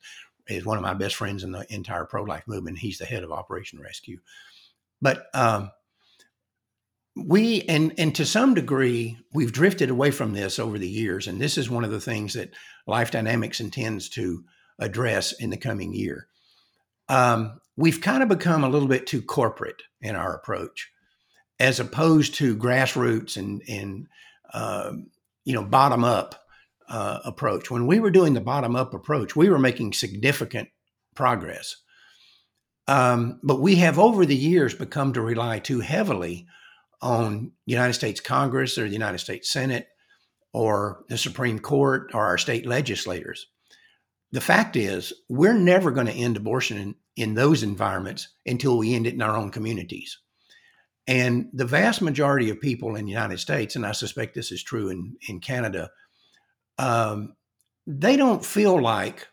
is 0.48 0.66
one 0.66 0.78
of 0.78 0.84
my 0.84 0.96
best 0.96 1.14
friends 1.14 1.44
in 1.44 1.52
the 1.52 1.72
entire 1.72 2.06
pro 2.06 2.24
life 2.24 2.48
movement. 2.48 2.80
He's 2.80 2.98
the 2.98 3.06
head 3.06 3.24
of 3.24 3.32
Operation 3.32 3.80
Rescue. 3.80 4.20
But 5.02 5.28
um, 5.34 5.72
we, 7.26 7.62
and, 7.64 7.94
and 7.98 8.14
to 8.16 8.26
some 8.26 8.54
degree, 8.54 9.18
we've 9.34 9.52
drifted 9.52 9.90
away 9.90 10.12
from 10.12 10.34
this 10.34 10.60
over 10.60 10.78
the 10.78 10.90
years. 10.90 11.28
And 11.28 11.40
this 11.40 11.58
is 11.58 11.70
one 11.70 11.84
of 11.84 11.92
the 11.92 12.02
things 12.02 12.34
that 12.34 12.54
Life 12.86 13.12
Dynamics 13.12 13.60
intends 13.60 14.10
to 14.10 14.44
address 14.80 15.32
in 15.32 15.50
the 15.50 15.58
coming 15.58 15.94
year. 15.94 16.28
Um, 17.10 17.60
we've 17.76 18.02
kind 18.02 18.24
of 18.24 18.30
become 18.30 18.64
a 18.64 18.70
little 18.70 18.88
bit 18.88 19.08
too 19.08 19.22
corporate 19.22 19.82
in 20.02 20.16
our 20.16 20.36
approach 20.36 20.92
as 21.60 21.80
opposed 21.80 22.36
to 22.36 22.56
grassroots 22.56 23.38
and, 23.38 23.62
and 23.68 24.08
uh, 24.54 24.92
you 25.46 25.54
know, 25.54 25.64
bottom 25.64 26.04
up 26.04 26.44
uh, 26.90 27.20
approach. 27.26 27.72
When 27.72 27.88
we 27.88 28.00
were 28.00 28.12
doing 28.12 28.34
the 28.34 28.42
bottom 28.42 28.76
up 28.76 28.94
approach, 28.94 29.36
we 29.36 29.50
were 29.50 29.60
making 29.60 29.94
significant 29.94 30.70
progress. 31.16 31.78
Um, 32.88 33.40
but 33.44 33.60
we 33.60 33.76
have 33.76 34.00
over 34.00 34.26
the 34.26 34.36
years 34.36 34.74
become 34.74 35.14
to 35.14 35.22
rely 35.22 35.60
too 35.60 35.82
heavily 35.82 36.48
on 37.02 37.52
United 37.66 37.94
States 37.94 38.20
Congress 38.20 38.78
or 38.78 38.88
the 38.88 38.94
United 38.94 39.20
States 39.20 39.52
Senate 39.52 39.88
or 40.54 41.04
the 41.10 41.18
Supreme 41.18 41.60
Court 41.60 42.12
or 42.14 42.26
our 42.26 42.38
state 42.38 42.66
legislators. 42.66 43.48
The 44.32 44.42
fact 44.42 44.76
is, 44.76 45.14
we're 45.30 45.54
never 45.54 45.92
going 45.92 46.08
to 46.08 46.14
end 46.14 46.38
abortion 46.38 46.78
in, 46.78 46.96
in 47.16 47.34
those 47.34 47.64
environments 47.64 48.30
until 48.46 48.78
we 48.78 48.94
end 48.94 49.08
it 49.08 49.14
in 49.14 49.22
our 49.22 49.38
own 49.38 49.52
communities. 49.52 50.18
And 51.08 51.50
the 51.54 51.66
vast 51.66 52.02
majority 52.02 52.50
of 52.50 52.60
people 52.60 52.96
in 52.96 53.06
the 53.06 53.12
United 53.12 53.40
States, 53.40 53.76
and 53.76 53.86
I 53.86 53.94
suspect 53.94 54.36
this 54.36 54.52
is 54.52 54.62
true 54.62 54.90
in, 54.90 55.16
in 55.30 55.40
Canada, 55.40 55.90
um, 56.78 57.36
they 57.86 58.18
don't 58.18 58.46
feel 58.46 58.82
like 58.82 59.28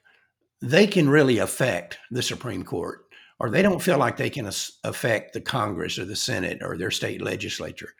they 0.62 0.86
can 0.86 1.08
really 1.08 1.38
affect 1.38 1.98
the 2.10 2.22
Supreme 2.22 2.62
Court, 2.62 3.03
or 3.38 3.50
they 3.50 3.62
don't 3.62 3.82
feel 3.82 3.98
like 3.98 4.16
they 4.16 4.30
can 4.30 4.50
affect 4.84 5.32
the 5.32 5.40
Congress 5.40 5.98
or 5.98 6.04
the 6.04 6.16
Senate 6.16 6.62
or 6.62 6.76
their 6.76 6.90
state 6.90 7.20
legislature, 7.20 7.90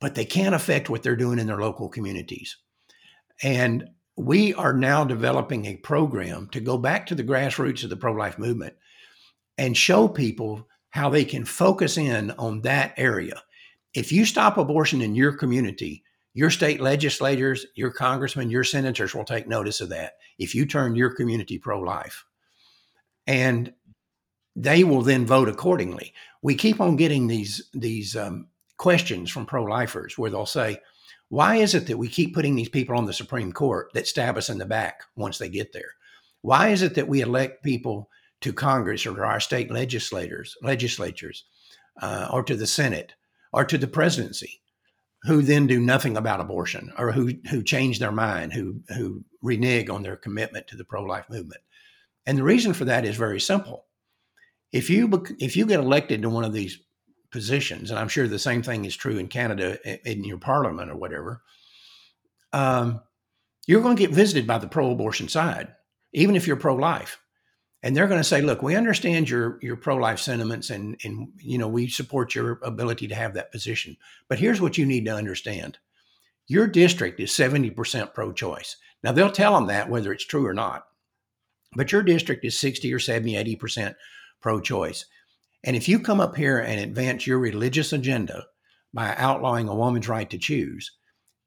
but 0.00 0.14
they 0.14 0.24
can 0.24 0.54
affect 0.54 0.88
what 0.88 1.02
they're 1.02 1.16
doing 1.16 1.38
in 1.38 1.46
their 1.46 1.60
local 1.60 1.88
communities. 1.88 2.56
And 3.42 3.88
we 4.16 4.54
are 4.54 4.72
now 4.72 5.04
developing 5.04 5.66
a 5.66 5.76
program 5.76 6.48
to 6.52 6.60
go 6.60 6.76
back 6.76 7.06
to 7.06 7.14
the 7.14 7.24
grassroots 7.24 7.84
of 7.84 7.90
the 7.90 7.96
pro 7.96 8.12
life 8.12 8.38
movement 8.38 8.74
and 9.56 9.76
show 9.76 10.08
people 10.08 10.66
how 10.90 11.08
they 11.08 11.24
can 11.24 11.44
focus 11.44 11.96
in 11.96 12.30
on 12.32 12.62
that 12.62 12.94
area. 12.96 13.42
If 13.94 14.12
you 14.12 14.24
stop 14.24 14.58
abortion 14.58 15.00
in 15.00 15.14
your 15.14 15.32
community, 15.32 16.04
your 16.32 16.50
state 16.50 16.80
legislators, 16.80 17.66
your 17.74 17.90
congressmen, 17.90 18.50
your 18.50 18.64
senators 18.64 19.14
will 19.14 19.24
take 19.24 19.48
notice 19.48 19.80
of 19.80 19.88
that 19.88 20.14
if 20.38 20.54
you 20.54 20.66
turn 20.66 20.94
your 20.94 21.10
community 21.10 21.58
pro 21.58 21.80
life. 21.80 22.24
And 23.26 23.72
they 24.56 24.84
will 24.84 25.02
then 25.02 25.26
vote 25.26 25.48
accordingly. 25.48 26.12
We 26.42 26.54
keep 26.54 26.80
on 26.80 26.96
getting 26.96 27.26
these, 27.26 27.68
these 27.72 28.16
um, 28.16 28.48
questions 28.76 29.30
from 29.30 29.46
pro 29.46 29.64
lifers 29.64 30.16
where 30.16 30.30
they'll 30.30 30.46
say, 30.46 30.80
Why 31.28 31.56
is 31.56 31.74
it 31.74 31.86
that 31.86 31.98
we 31.98 32.08
keep 32.08 32.34
putting 32.34 32.56
these 32.56 32.68
people 32.68 32.96
on 32.96 33.06
the 33.06 33.12
Supreme 33.12 33.52
Court 33.52 33.90
that 33.94 34.06
stab 34.06 34.36
us 34.36 34.48
in 34.48 34.58
the 34.58 34.66
back 34.66 35.02
once 35.16 35.38
they 35.38 35.48
get 35.48 35.72
there? 35.72 35.92
Why 36.42 36.68
is 36.68 36.82
it 36.82 36.94
that 36.94 37.08
we 37.08 37.20
elect 37.20 37.62
people 37.62 38.08
to 38.40 38.52
Congress 38.52 39.06
or 39.06 39.14
to 39.14 39.22
our 39.22 39.40
state 39.40 39.70
legislators, 39.70 40.56
legislatures, 40.62 41.44
uh, 42.00 42.28
or 42.32 42.42
to 42.44 42.56
the 42.56 42.66
Senate, 42.66 43.12
or 43.52 43.64
to 43.64 43.76
the 43.76 43.86
presidency 43.86 44.60
who 45.24 45.42
then 45.42 45.66
do 45.66 45.78
nothing 45.78 46.16
about 46.16 46.40
abortion 46.40 46.92
or 46.96 47.12
who 47.12 47.32
who 47.50 47.62
change 47.62 47.98
their 47.98 48.12
mind, 48.12 48.52
who 48.52 48.80
who 48.96 49.22
renege 49.42 49.90
on 49.90 50.02
their 50.02 50.16
commitment 50.16 50.66
to 50.68 50.76
the 50.76 50.84
pro-life 50.84 51.28
movement. 51.28 51.60
And 52.26 52.38
the 52.38 52.42
reason 52.42 52.72
for 52.72 52.86
that 52.86 53.04
is 53.04 53.16
very 53.16 53.40
simple. 53.40 53.86
If 54.72 54.90
you 54.90 55.24
if 55.38 55.56
you 55.56 55.66
get 55.66 55.80
elected 55.80 56.22
to 56.22 56.30
one 56.30 56.44
of 56.44 56.52
these 56.52 56.78
positions, 57.30 57.90
and 57.90 57.98
I'm 57.98 58.08
sure 58.08 58.28
the 58.28 58.38
same 58.38 58.62
thing 58.62 58.84
is 58.84 58.96
true 58.96 59.18
in 59.18 59.28
Canada 59.28 59.78
in 60.08 60.24
your 60.24 60.38
parliament 60.38 60.90
or 60.90 60.96
whatever, 60.96 61.42
um, 62.52 63.00
you're 63.66 63.82
going 63.82 63.96
to 63.96 64.02
get 64.02 64.14
visited 64.14 64.46
by 64.46 64.58
the 64.58 64.68
pro-abortion 64.68 65.28
side, 65.28 65.74
even 66.12 66.36
if 66.36 66.46
you're 66.46 66.56
pro-life 66.56 67.20
and 67.82 67.96
they're 67.96 68.06
going 68.06 68.20
to 68.20 68.24
say, 68.24 68.42
"Look, 68.42 68.62
we 68.62 68.74
understand 68.74 69.28
your 69.28 69.58
your 69.62 69.76
pro 69.76 69.96
life 69.96 70.18
sentiments, 70.18 70.70
and 70.70 70.96
and 71.04 71.28
you 71.38 71.58
know 71.58 71.68
we 71.68 71.88
support 71.88 72.34
your 72.34 72.60
ability 72.62 73.08
to 73.08 73.14
have 73.14 73.34
that 73.34 73.52
position. 73.52 73.96
But 74.28 74.38
here's 74.38 74.60
what 74.60 74.76
you 74.76 74.84
need 74.84 75.06
to 75.06 75.14
understand: 75.14 75.78
your 76.46 76.66
district 76.66 77.20
is 77.20 77.34
seventy 77.34 77.70
percent 77.70 78.14
pro 78.14 78.32
choice. 78.32 78.76
Now 79.02 79.12
they'll 79.12 79.32
tell 79.32 79.54
them 79.54 79.66
that 79.68 79.88
whether 79.88 80.12
it's 80.12 80.26
true 80.26 80.46
or 80.46 80.54
not, 80.54 80.86
but 81.74 81.90
your 81.90 82.02
district 82.02 82.44
is 82.44 82.58
sixty 82.58 82.92
or 82.92 82.98
70, 82.98 83.36
80 83.36 83.56
percent 83.56 83.96
pro 84.40 84.60
choice. 84.60 85.06
And 85.64 85.76
if 85.76 85.88
you 85.88 86.00
come 86.00 86.20
up 86.20 86.36
here 86.36 86.58
and 86.58 86.80
advance 86.80 87.26
your 87.26 87.38
religious 87.38 87.92
agenda 87.92 88.46
by 88.94 89.14
outlawing 89.16 89.68
a 89.68 89.74
woman's 89.74 90.08
right 90.08 90.28
to 90.30 90.38
choose, 90.38 90.90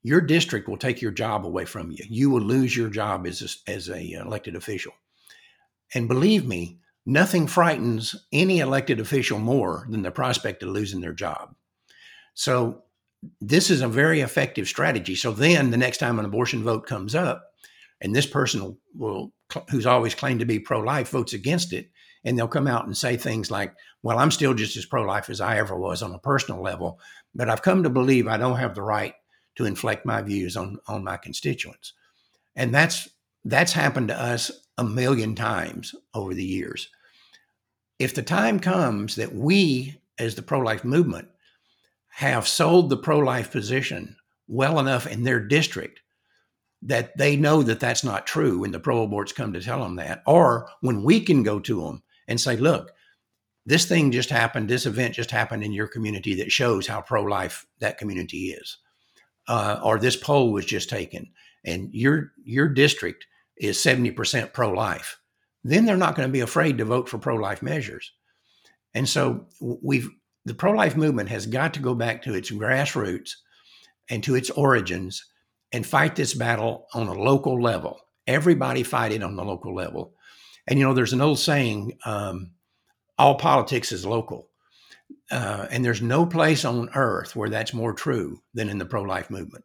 your 0.04 0.22
district 0.22 0.68
will 0.68 0.78
take 0.78 1.02
your 1.02 1.12
job 1.12 1.46
away 1.46 1.66
from 1.66 1.92
you. 1.92 2.06
You 2.08 2.30
will 2.30 2.42
lose 2.42 2.76
your 2.76 2.90
job 2.90 3.26
as 3.26 3.42
a, 3.68 3.72
as 3.72 3.90
a 3.90 4.12
elected 4.12 4.56
official. 4.56 4.94
And 5.96 6.08
believe 6.08 6.46
me, 6.46 6.80
nothing 7.06 7.48
frightens 7.48 8.16
any 8.32 8.60
elected 8.60 9.00
official 9.00 9.40
more 9.40 9.88
than 9.90 10.02
the 10.02 10.12
prospect 10.12 10.62
of 10.62 10.70
losing 10.70 11.02
their 11.02 11.14
job. 11.14 11.56
So 12.34 12.84
this 13.40 13.70
is 13.70 13.82
a 13.82 13.88
very 13.88 14.22
effective 14.22 14.68
strategy. 14.68 15.16
So 15.16 15.32
then 15.32 15.72
the 15.72 15.78
next 15.78 15.98
time 15.98 16.20
an 16.20 16.26
abortion 16.26 16.64
vote 16.64 16.86
comes 16.86 17.16
up, 17.16 17.44
and 18.02 18.14
this 18.14 18.26
person 18.26 18.78
will, 18.94 19.34
who's 19.70 19.86
always 19.86 20.16
claimed 20.16 20.42
to 20.42 20.46
be 20.46 20.60
pro-life, 20.60 21.10
votes 21.10 21.34
against 21.34 21.72
it, 21.72 21.90
and 22.24 22.38
they'll 22.38 22.48
come 22.48 22.68
out 22.68 22.86
and 22.86 22.96
say 22.96 23.18
things 23.18 23.52
like, 23.52 23.76
"Well, 24.02 24.18
I'm 24.18 24.32
still 24.32 24.54
just 24.54 24.78
as 24.78 24.86
pro-life 24.86 25.30
as 25.30 25.42
I 25.42 25.58
ever 25.58 25.78
was 25.78 26.02
on 26.02 26.14
a 26.14 26.20
personal 26.20 26.62
level, 26.62 27.00
but 27.36 27.50
I've 27.50 27.62
come 27.62 27.84
to 27.84 27.90
believe 27.90 28.28
I 28.28 28.38
don't 28.38 28.60
have 28.60 28.76
the 28.76 28.82
right 28.82 29.14
to 29.56 29.66
inflect 29.66 30.06
my 30.06 30.22
views 30.22 30.58
on 30.58 30.80
on 30.88 31.04
my 31.04 31.18
constituents," 31.18 31.94
and 32.56 32.74
that's 32.74 33.10
that's 33.46 33.74
happened 33.74 34.08
to 34.08 34.20
us 34.20 34.52
a 34.78 34.84
million 34.84 35.36
times 35.36 35.94
over 36.14 36.34
the 36.34 36.46
years. 36.46 36.90
If 38.00 38.16
the 38.16 38.24
time 38.24 38.60
comes 38.60 39.16
that 39.16 39.36
we, 39.36 40.00
as 40.18 40.36
the 40.36 40.42
pro 40.42 40.60
life 40.60 40.84
movement, 40.84 41.28
have 42.10 42.48
sold 42.48 42.90
the 42.90 42.98
pro 42.98 43.20
life 43.20 43.52
position 43.52 44.16
well 44.48 44.80
enough 44.80 45.08
in 45.08 45.24
their 45.24 45.40
district 45.40 46.02
that 46.82 47.16
they 47.18 47.36
know 47.36 47.64
that 47.64 47.80
that's 47.80 48.04
not 48.04 48.28
true 48.28 48.60
when 48.60 48.72
the 48.72 48.80
pro 48.80 49.08
aborts 49.08 49.34
come 49.34 49.54
to 49.54 49.62
tell 49.62 49.82
them 49.82 49.96
that, 49.96 50.22
or 50.26 50.70
when 50.82 51.04
we 51.04 51.20
can 51.22 51.44
go 51.44 51.60
to 51.60 51.82
them 51.82 52.04
and 52.28 52.40
say, 52.40 52.56
look, 52.58 52.92
this 53.66 53.86
thing 53.86 54.12
just 54.12 54.30
happened, 54.30 54.70
this 54.70 54.86
event 54.86 55.14
just 55.14 55.32
happened 55.32 55.64
in 55.64 55.72
your 55.72 55.88
community 55.88 56.36
that 56.36 56.52
shows 56.52 56.88
how 56.88 57.02
pro 57.02 57.24
life 57.24 57.66
that 57.80 57.98
community 57.98 58.48
is. 58.48 58.78
Uh, 59.48 59.80
or 59.84 60.00
this 60.00 60.16
poll 60.16 60.54
was 60.54 60.66
just 60.66 60.90
taken 60.90 61.30
and 61.66 61.90
your 61.94 62.32
your 62.44 62.68
district 62.68 63.26
is 63.58 63.78
70% 63.78 64.54
pro 64.54 64.72
life, 64.72 65.20
then 65.64 65.86
they're 65.86 65.98
not 65.98 66.16
going 66.16 66.28
to 66.28 66.34
be 66.34 66.42
afraid 66.42 66.78
to 66.78 66.86
vote 66.86 67.08
for 67.08 67.18
pro 67.18 67.36
life 67.36 67.62
measures. 67.62 68.12
And 68.94 69.08
so 69.08 69.48
we've 69.60 70.10
the 70.46 70.54
pro 70.54 70.72
life 70.72 70.98
movement 70.98 71.30
has 71.30 71.46
got 71.46 71.74
to 71.76 71.80
go 71.80 71.96
back 71.96 72.22
to 72.24 72.34
its 72.34 72.52
grassroots 72.52 73.32
and 74.10 74.24
to 74.24 74.36
its 74.36 74.50
origins 74.50 75.26
and 75.72 75.86
fight 75.86 76.16
this 76.16 76.34
battle 76.34 76.88
on 76.94 77.08
a 77.08 77.14
local 77.14 77.62
level. 77.62 78.00
Everybody 78.28 78.84
fight 78.84 79.12
it 79.12 79.24
on 79.24 79.36
the 79.36 79.44
local 79.44 79.74
level. 79.74 80.14
And 80.68 80.80
you 80.80 80.86
know, 80.86 80.94
there's 80.94 81.14
an 81.14 81.22
old 81.22 81.40
saying 81.40 81.98
um, 82.06 82.52
all 83.18 83.36
politics 83.36 83.92
is 83.92 84.06
local. 84.06 84.50
Uh, 85.32 85.68
and 85.72 85.84
there's 85.84 86.02
no 86.02 86.26
place 86.26 86.66
on 86.66 86.90
earth 86.96 87.36
where 87.36 87.50
that's 87.50 87.74
more 87.74 87.94
true 87.94 88.42
than 88.54 88.70
in 88.70 88.78
the 88.78 88.86
pro 88.86 89.02
life 89.02 89.30
movement. 89.30 89.64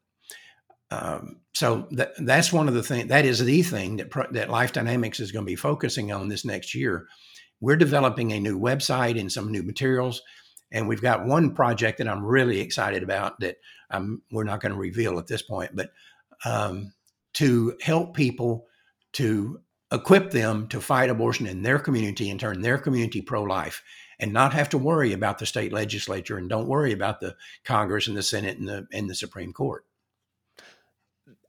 Um, 0.91 1.41
so 1.55 1.87
that, 1.93 2.13
that's 2.19 2.53
one 2.53 2.69
of 2.69 2.75
the 2.75 2.83
things 2.83 3.09
that 3.09 3.25
is 3.25 3.45
the 3.45 3.63
thing 3.63 3.97
that 3.97 4.11
that 4.33 4.49
Life 4.49 4.73
Dynamics 4.73 5.21
is 5.21 5.33
going 5.33 5.45
to 5.45 5.51
be 5.51 5.57
focusing 5.57 6.13
on 6.13 6.29
this 6.29 6.45
next 6.45 6.75
year. 6.75 7.07
We're 7.61 7.77
developing 7.77 8.33
a 8.33 8.41
new 8.41 8.59
website 8.59 9.21
and 9.21 9.31
some 9.31 9.51
new 9.51 9.63
materials, 9.63 10.23
and 10.73 10.89
we've 10.89 11.03
got 11.03 11.27
one 11.27 11.55
project 11.55 11.99
that 11.99 12.09
I'm 12.09 12.25
really 12.25 12.61
excited 12.61 13.03
about 13.03 13.39
that 13.41 13.57
um, 13.91 14.23
we're 14.31 14.45
not 14.45 14.61
going 14.61 14.73
to 14.73 14.79
reveal 14.79 15.19
at 15.19 15.27
this 15.27 15.43
point, 15.43 15.73
but 15.75 15.91
um, 16.45 16.93
to 17.35 17.77
help 17.83 18.15
people 18.15 18.67
to 19.15 19.61
equip 19.92 20.31
them 20.31 20.68
to 20.68 20.81
fight 20.81 21.11
abortion 21.11 21.46
in 21.46 21.62
their 21.62 21.79
community 21.79 22.31
and 22.31 22.38
turn 22.38 22.61
their 22.61 22.79
community 22.79 23.22
pro-life 23.22 23.83
and 24.20 24.33
not 24.33 24.53
have 24.53 24.68
to 24.68 24.79
worry 24.79 25.12
about 25.12 25.38
the 25.38 25.46
state 25.46 25.72
legislature 25.72 26.38
and 26.38 26.48
don't 26.48 26.68
worry 26.68 26.92
about 26.92 27.20
the 27.20 27.35
Congress 27.64 28.09
and 28.09 28.16
the 28.16 28.22
Senate 28.22 28.59
and 28.59 28.68
the 28.68 28.87
and 28.92 29.09
the 29.09 29.14
Supreme 29.14 29.53
Court. 29.53 29.85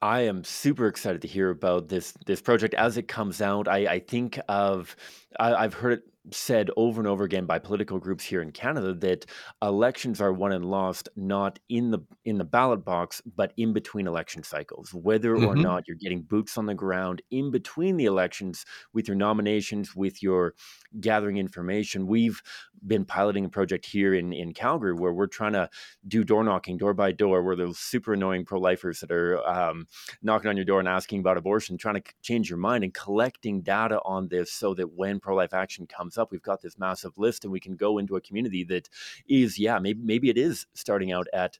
I 0.01 0.21
am 0.21 0.43
super 0.43 0.87
excited 0.87 1.21
to 1.23 1.27
hear 1.27 1.49
about 1.49 1.89
this 1.89 2.13
this 2.25 2.41
project 2.41 2.73
as 2.75 2.97
it 2.97 3.07
comes 3.07 3.41
out. 3.41 3.67
I, 3.67 3.77
I 3.87 3.99
think 3.99 4.39
of 4.47 4.95
I, 5.39 5.53
I've 5.53 5.73
heard 5.73 5.93
it 5.99 6.03
said 6.31 6.69
over 6.77 7.01
and 7.01 7.07
over 7.07 7.23
again 7.23 7.45
by 7.45 7.59
political 7.59 7.99
groups 7.99 8.23
here 8.23 8.41
in 8.41 8.51
Canada 8.51 8.93
that 8.93 9.25
elections 9.61 10.21
are 10.21 10.33
won 10.33 10.51
and 10.51 10.65
lost 10.65 11.09
not 11.15 11.59
in 11.69 11.91
the 11.91 11.99
in 12.25 12.37
the 12.37 12.43
ballot 12.43 12.83
box 12.83 13.21
but 13.35 13.53
in 13.57 13.73
between 13.73 14.07
election 14.07 14.43
cycles 14.43 14.93
whether 14.93 15.35
or 15.35 15.39
mm-hmm. 15.39 15.61
not 15.61 15.87
you're 15.87 15.97
getting 15.97 16.21
boots 16.21 16.57
on 16.57 16.65
the 16.65 16.73
ground 16.73 17.21
in 17.31 17.51
between 17.51 17.97
the 17.97 18.05
elections 18.05 18.65
with 18.93 19.07
your 19.07 19.17
nominations 19.17 19.95
with 19.95 20.21
your 20.21 20.53
gathering 20.99 21.37
information 21.37 22.07
we've 22.07 22.41
been 22.85 23.05
piloting 23.05 23.45
a 23.45 23.49
project 23.49 23.85
here 23.85 24.13
in 24.13 24.31
in 24.31 24.53
Calgary 24.53 24.93
where 24.93 25.13
we're 25.13 25.27
trying 25.27 25.53
to 25.53 25.69
do 26.07 26.23
door 26.23 26.43
knocking 26.43 26.77
door 26.77 26.93
by 26.93 27.11
door 27.11 27.43
where 27.43 27.55
those 27.55 27.79
super 27.79 28.13
annoying 28.13 28.45
pro-lifers 28.45 28.99
that 28.99 29.11
are 29.11 29.45
um, 29.47 29.87
knocking 30.21 30.49
on 30.49 30.55
your 30.55 30.65
door 30.65 30.79
and 30.79 30.87
asking 30.87 31.19
about 31.19 31.37
abortion 31.37 31.77
trying 31.77 31.95
to 31.95 32.03
change 32.21 32.49
your 32.49 32.59
mind 32.59 32.83
and 32.83 32.93
collecting 32.93 33.61
data 33.61 33.99
on 34.05 34.27
this 34.27 34.51
so 34.51 34.73
that 34.73 34.93
when 34.93 35.19
pro-life 35.19 35.53
action 35.53 35.87
comes 35.87 36.17
up, 36.19 36.31
we've 36.31 36.41
got 36.41 36.61
this 36.61 36.77
massive 36.77 37.17
list 37.17 37.43
and 37.43 37.51
we 37.51 37.59
can 37.59 37.75
go 37.75 37.97
into 37.97 38.15
a 38.15 38.21
community 38.21 38.63
that 38.65 38.89
is, 39.27 39.57
yeah, 39.57 39.79
maybe 39.79 40.01
maybe 40.03 40.29
it 40.29 40.37
is 40.37 40.67
starting 40.73 41.11
out 41.11 41.27
at 41.33 41.57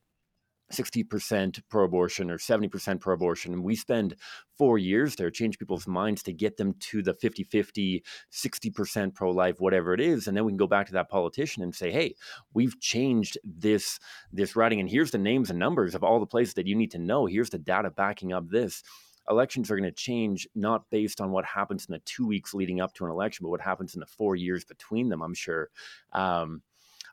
60% 0.72 1.62
pro 1.70 1.86
abortion 1.86 2.30
or 2.30 2.38
70% 2.38 3.00
pro 3.00 3.14
abortion. 3.14 3.54
And 3.54 3.64
we 3.64 3.76
spend 3.76 4.16
four 4.58 4.78
years 4.78 5.16
there, 5.16 5.32
change 5.32 5.58
people's 5.58 5.88
minds 5.88 6.24
to 6.24 6.34
get 6.34 6.58
them 6.58 6.76
to 6.80 7.02
the 7.02 7.14
50 7.14 7.44
50, 7.44 8.04
60% 8.32 9.16
pro 9.16 9.32
life, 9.32 9.56
whatever 9.60 9.94
it 9.94 10.02
is. 10.02 10.28
And 10.28 10.36
then 10.36 10.46
we 10.46 10.52
can 10.52 10.58
go 10.58 10.68
back 10.68 10.88
to 10.88 10.94
that 10.94 11.10
politician 11.10 11.64
and 11.64 11.74
say, 11.74 11.92
hey, 11.92 12.16
we've 12.54 12.80
changed 12.80 13.38
this, 13.44 14.00
this 14.32 14.56
riding. 14.56 14.80
And 14.80 14.90
here's 14.90 15.12
the 15.12 15.18
names 15.18 15.50
and 15.50 15.60
numbers 15.60 15.96
of 15.96 16.04
all 16.04 16.20
the 16.20 16.26
places 16.26 16.54
that 16.56 16.68
you 16.68 16.76
need 16.76 16.92
to 16.92 17.00
know. 17.00 17.26
Here's 17.26 17.50
the 17.50 17.60
data 17.60 17.90
backing 17.90 18.34
up 18.34 18.50
this 18.50 18.84
elections 19.30 19.70
are 19.70 19.78
going 19.78 19.90
to 19.90 19.96
change 19.96 20.48
not 20.56 20.90
based 20.90 21.22
on 21.22 21.32
what 21.32 21.46
happens 21.46 21.86
in 21.86 21.94
the 21.94 22.00
two 22.00 22.26
weeks 22.28 22.54
leading 22.54 22.82
up 22.82 22.94
to 22.96 23.06
an 23.06 23.12
election, 23.12 23.44
but 23.44 23.50
what 23.50 23.62
happens 23.62 23.94
in 23.94 24.00
the 24.00 24.06
four 24.06 24.36
years 24.36 24.64
between 24.66 25.10
them. 25.10 25.22
I'm 25.22 25.34
sure. 25.34 25.70
Um, 26.14 26.62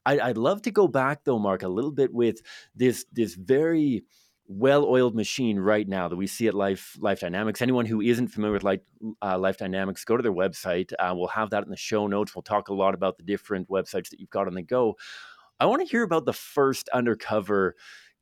I, 0.04 0.28
would 0.28 0.38
love 0.38 0.62
to 0.62 0.70
go 0.70 0.86
back 0.86 1.24
though, 1.24 1.38
Mark, 1.38 1.62
a 1.62 1.68
little 1.68 1.90
bit 1.90 2.12
with 2.14 2.40
this 2.74 3.04
this 3.12 3.34
very 3.34 4.04
well-oiled 4.48 5.16
machine 5.16 5.58
right 5.58 5.88
now 5.88 6.06
that 6.06 6.14
we 6.14 6.28
see 6.28 6.46
at 6.46 6.54
Life 6.54 6.96
Life 7.00 7.20
Dynamics. 7.20 7.60
Anyone 7.60 7.86
who 7.86 8.00
isn't 8.00 8.28
familiar 8.28 8.52
with 8.52 8.62
Life, 8.62 8.80
uh, 9.20 9.36
Life 9.38 9.58
Dynamics, 9.58 10.04
go 10.04 10.16
to 10.16 10.22
their 10.22 10.32
website. 10.32 10.92
Uh, 10.98 11.12
we'll 11.16 11.26
have 11.28 11.50
that 11.50 11.64
in 11.64 11.70
the 11.70 11.76
show 11.76 12.06
notes. 12.06 12.34
We'll 12.34 12.42
talk 12.42 12.68
a 12.68 12.74
lot 12.74 12.94
about 12.94 13.16
the 13.16 13.24
different 13.24 13.68
websites 13.68 14.10
that 14.10 14.20
you've 14.20 14.30
got 14.30 14.46
on 14.46 14.54
the 14.54 14.62
go. 14.62 14.96
I 15.58 15.66
want 15.66 15.82
to 15.82 15.90
hear 15.90 16.02
about 16.02 16.26
the 16.26 16.32
first 16.32 16.88
undercover 16.90 17.74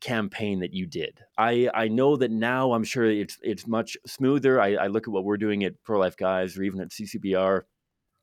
campaign 0.05 0.61
that 0.61 0.75
you 0.75 0.87
did. 0.87 1.21
I 1.38 1.71
I 1.75 1.88
know 1.88 2.17
that 2.17 2.31
now 2.31 2.73
I'm 2.73 2.85
sure 2.85 3.07
it's 3.07 3.38
it's 3.43 3.67
much 3.67 3.97
smoother. 4.07 4.61
I, 4.61 4.75
I 4.75 4.87
look 4.88 5.09
at 5.09 5.12
what 5.12 5.25
we're 5.25 5.38
doing 5.38 5.64
at 5.64 5.83
Pro 5.83 5.99
Life 5.99 6.17
Guys 6.17 6.57
or 6.59 6.62
even 6.62 6.81
at 6.81 6.90
CCBR 6.90 7.62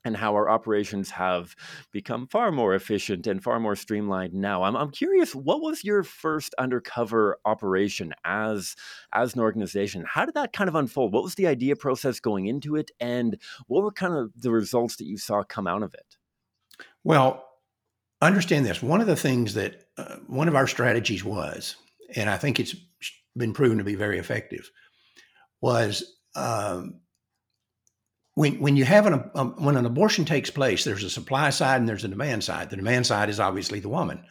and 0.03 0.17
how 0.17 0.33
our 0.33 0.49
operations 0.49 1.11
have 1.11 1.55
become 1.91 2.27
far 2.27 2.51
more 2.51 2.73
efficient 2.75 3.27
and 3.27 3.43
far 3.43 3.59
more 3.59 3.75
streamlined 3.75 4.33
now. 4.33 4.63
I'm, 4.63 4.75
I'm 4.75 4.89
curious, 4.91 5.35
what 5.35 5.61
was 5.61 5.83
your 5.83 6.03
first 6.03 6.55
undercover 6.57 7.37
operation 7.45 8.13
as 8.23 8.75
as 9.13 9.33
an 9.33 9.41
organization? 9.41 10.05
How 10.07 10.25
did 10.25 10.35
that 10.35 10.53
kind 10.53 10.67
of 10.67 10.75
unfold? 10.75 11.13
What 11.13 11.23
was 11.23 11.35
the 11.35 11.47
idea 11.47 11.75
process 11.75 12.19
going 12.19 12.45
into 12.45 12.75
it, 12.75 12.91
and 12.99 13.37
what 13.67 13.83
were 13.83 13.91
kind 13.91 14.13
of 14.13 14.31
the 14.35 14.51
results 14.51 14.97
that 14.97 15.05
you 15.05 15.17
saw 15.17 15.43
come 15.43 15.67
out 15.67 15.83
of 15.83 15.93
it? 15.95 16.17
Well, 17.03 17.50
understand 18.27 18.65
this. 18.65 18.81
One 18.81 19.01
of 19.01 19.07
the 19.07 19.15
things 19.15 19.55
that 19.55 19.83
uh, 19.97 20.17
one 20.27 20.47
of 20.47 20.55
our 20.55 20.67
strategies 20.67 21.23
was, 21.23 21.75
and 22.15 22.29
I 22.29 22.37
think 22.37 22.59
it's 22.59 22.75
been 23.35 23.53
proven 23.53 23.79
to 23.79 23.83
be 23.83 23.95
very 23.95 24.19
effective, 24.19 24.69
was 25.61 26.03
um, 26.35 27.01
when 28.35 28.59
when 28.59 28.75
you 28.75 28.85
have 28.85 29.05
an 29.05 29.31
um, 29.35 29.55
when 29.57 29.77
an 29.77 29.85
abortion 29.85 30.25
takes 30.25 30.49
place, 30.49 30.83
there's 30.83 31.03
a 31.03 31.09
supply 31.09 31.49
side 31.49 31.79
and 31.79 31.89
there's 31.89 32.05
a 32.05 32.09
demand 32.09 32.43
side. 32.43 32.69
The 32.69 32.75
demand 32.75 33.07
side 33.07 33.29
is 33.29 33.39
obviously 33.39 33.79
the 33.79 33.89
woman. 33.89 34.23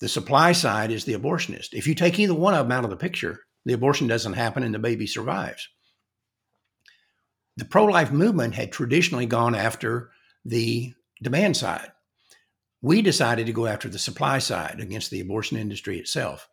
The 0.00 0.08
supply 0.08 0.52
side 0.52 0.90
is 0.90 1.04
the 1.04 1.14
abortionist. 1.14 1.68
If 1.72 1.86
you 1.86 1.94
take 1.94 2.18
either 2.18 2.34
one 2.34 2.54
of 2.54 2.66
them 2.66 2.72
out 2.72 2.84
of 2.84 2.90
the 2.90 2.96
picture, 2.96 3.40
the 3.64 3.72
abortion 3.72 4.08
doesn't 4.08 4.32
happen 4.32 4.62
and 4.62 4.74
the 4.74 4.78
baby 4.78 5.06
survives. 5.06 5.68
The 7.56 7.64
pro 7.64 7.84
life 7.84 8.10
movement 8.10 8.54
had 8.54 8.72
traditionally 8.72 9.26
gone 9.26 9.54
after 9.54 10.10
the 10.44 10.92
demand 11.22 11.56
side. 11.56 11.92
We 12.82 13.00
decided 13.00 13.46
to 13.46 13.52
go 13.52 13.66
after 13.66 13.88
the 13.88 13.98
supply 13.98 14.38
side 14.38 14.80
against 14.80 15.10
the 15.10 15.20
abortion 15.20 15.56
industry 15.56 15.98
itself. 15.98 16.48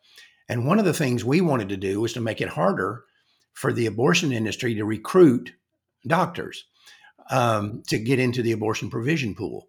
And 0.48 0.66
one 0.66 0.78
of 0.78 0.84
the 0.84 0.94
things 0.94 1.24
we 1.24 1.40
wanted 1.40 1.68
to 1.68 1.76
do 1.76 2.00
was 2.00 2.12
to 2.14 2.20
make 2.20 2.40
it 2.40 2.48
harder 2.48 3.04
for 3.52 3.72
the 3.72 3.86
abortion 3.86 4.32
industry 4.32 4.74
to 4.74 4.84
recruit 4.84 5.52
doctors 6.06 6.64
um, 7.30 7.82
to 7.88 7.98
get 7.98 8.18
into 8.18 8.42
the 8.42 8.52
abortion 8.52 8.90
provision 8.90 9.34
pool. 9.34 9.68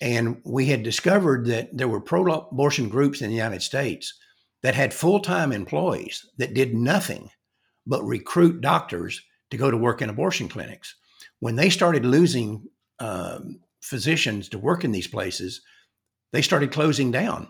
And 0.00 0.40
we 0.44 0.66
had 0.66 0.82
discovered 0.82 1.46
that 1.46 1.76
there 1.76 1.88
were 1.88 2.00
pro 2.00 2.26
abortion 2.26 2.88
groups 2.88 3.22
in 3.22 3.30
the 3.30 3.36
United 3.36 3.62
States 3.62 4.14
that 4.62 4.74
had 4.74 4.92
full 4.92 5.20
time 5.20 5.52
employees 5.52 6.26
that 6.38 6.54
did 6.54 6.74
nothing 6.74 7.30
but 7.86 8.02
recruit 8.02 8.60
doctors 8.60 9.22
to 9.50 9.56
go 9.56 9.70
to 9.70 9.76
work 9.76 10.02
in 10.02 10.08
abortion 10.08 10.48
clinics. 10.48 10.94
When 11.40 11.56
they 11.56 11.70
started 11.70 12.04
losing 12.04 12.64
um, 12.98 13.60
physicians 13.80 14.48
to 14.50 14.58
work 14.58 14.84
in 14.84 14.92
these 14.92 15.08
places, 15.08 15.60
they 16.32 16.42
started 16.42 16.72
closing 16.72 17.10
down. 17.10 17.48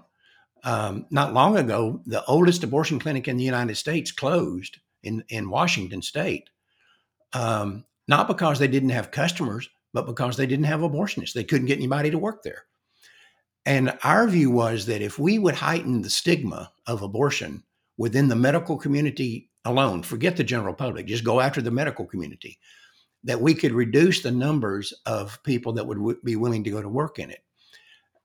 Um, 0.65 1.07
not 1.11 1.33
long 1.33 1.57
ago, 1.57 2.03
the 2.07 2.25
oldest 2.27 2.63
abortion 2.63 2.99
clinic 2.99 3.27
in 3.27 3.37
the 3.37 3.45
United 3.45 3.77
States 3.77 4.13
closed 4.13 4.79
in, 5.03 5.25
in 5.29 5.51
Washington 5.51 6.03
state, 6.03 6.51
um, 7.33 7.85
not 8.07 8.29
because 8.29 8.59
they 8.59 8.69
didn't 8.69 8.91
have 8.91 9.11
customers, 9.11 9.69
but 9.93 10.07
because 10.07 10.37
they 10.37 10.47
didn't 10.47 10.67
have 10.67 10.81
abortionists. 10.81 11.33
They 11.33 11.45
couldn't 11.45 11.67
get 11.67 11.79
anybody 11.79 12.11
to 12.11 12.19
work 12.19 12.43
there. 12.43 12.65
And 13.65 13.97
our 14.03 14.27
view 14.27 14.51
was 14.51 14.87
that 14.87 15.03
if 15.03 15.19
we 15.19 15.39
would 15.39 15.55
heighten 15.55 16.03
the 16.03 16.11
stigma 16.11 16.73
of 16.87 17.03
abortion 17.03 17.63
within 17.97 18.29
the 18.29 18.37
medical 18.37 18.77
community 18.77 19.51
alone, 19.65 20.03
forget 20.03 20.37
the 20.37 20.45
general 20.45 20.75
public, 20.75 21.07
just 21.07 21.25
go 21.25 21.41
after 21.41 21.63
the 21.63 21.71
medical 21.71 22.05
community, 22.05 22.59
that 23.25 23.41
we 23.41 23.55
could 23.55 23.73
reduce 23.73 24.21
the 24.21 24.33
numbers 24.33 24.93
of 25.07 25.41
people 25.45 25.73
that 25.75 25.87
would 25.87 25.99
w- 25.99 26.19
be 26.25 26.35
willing 26.35 26.65
to 26.65 26.71
go 26.71 26.83
to 26.83 26.89
work 26.89 27.21
in 27.21 27.31
it. 27.31 27.45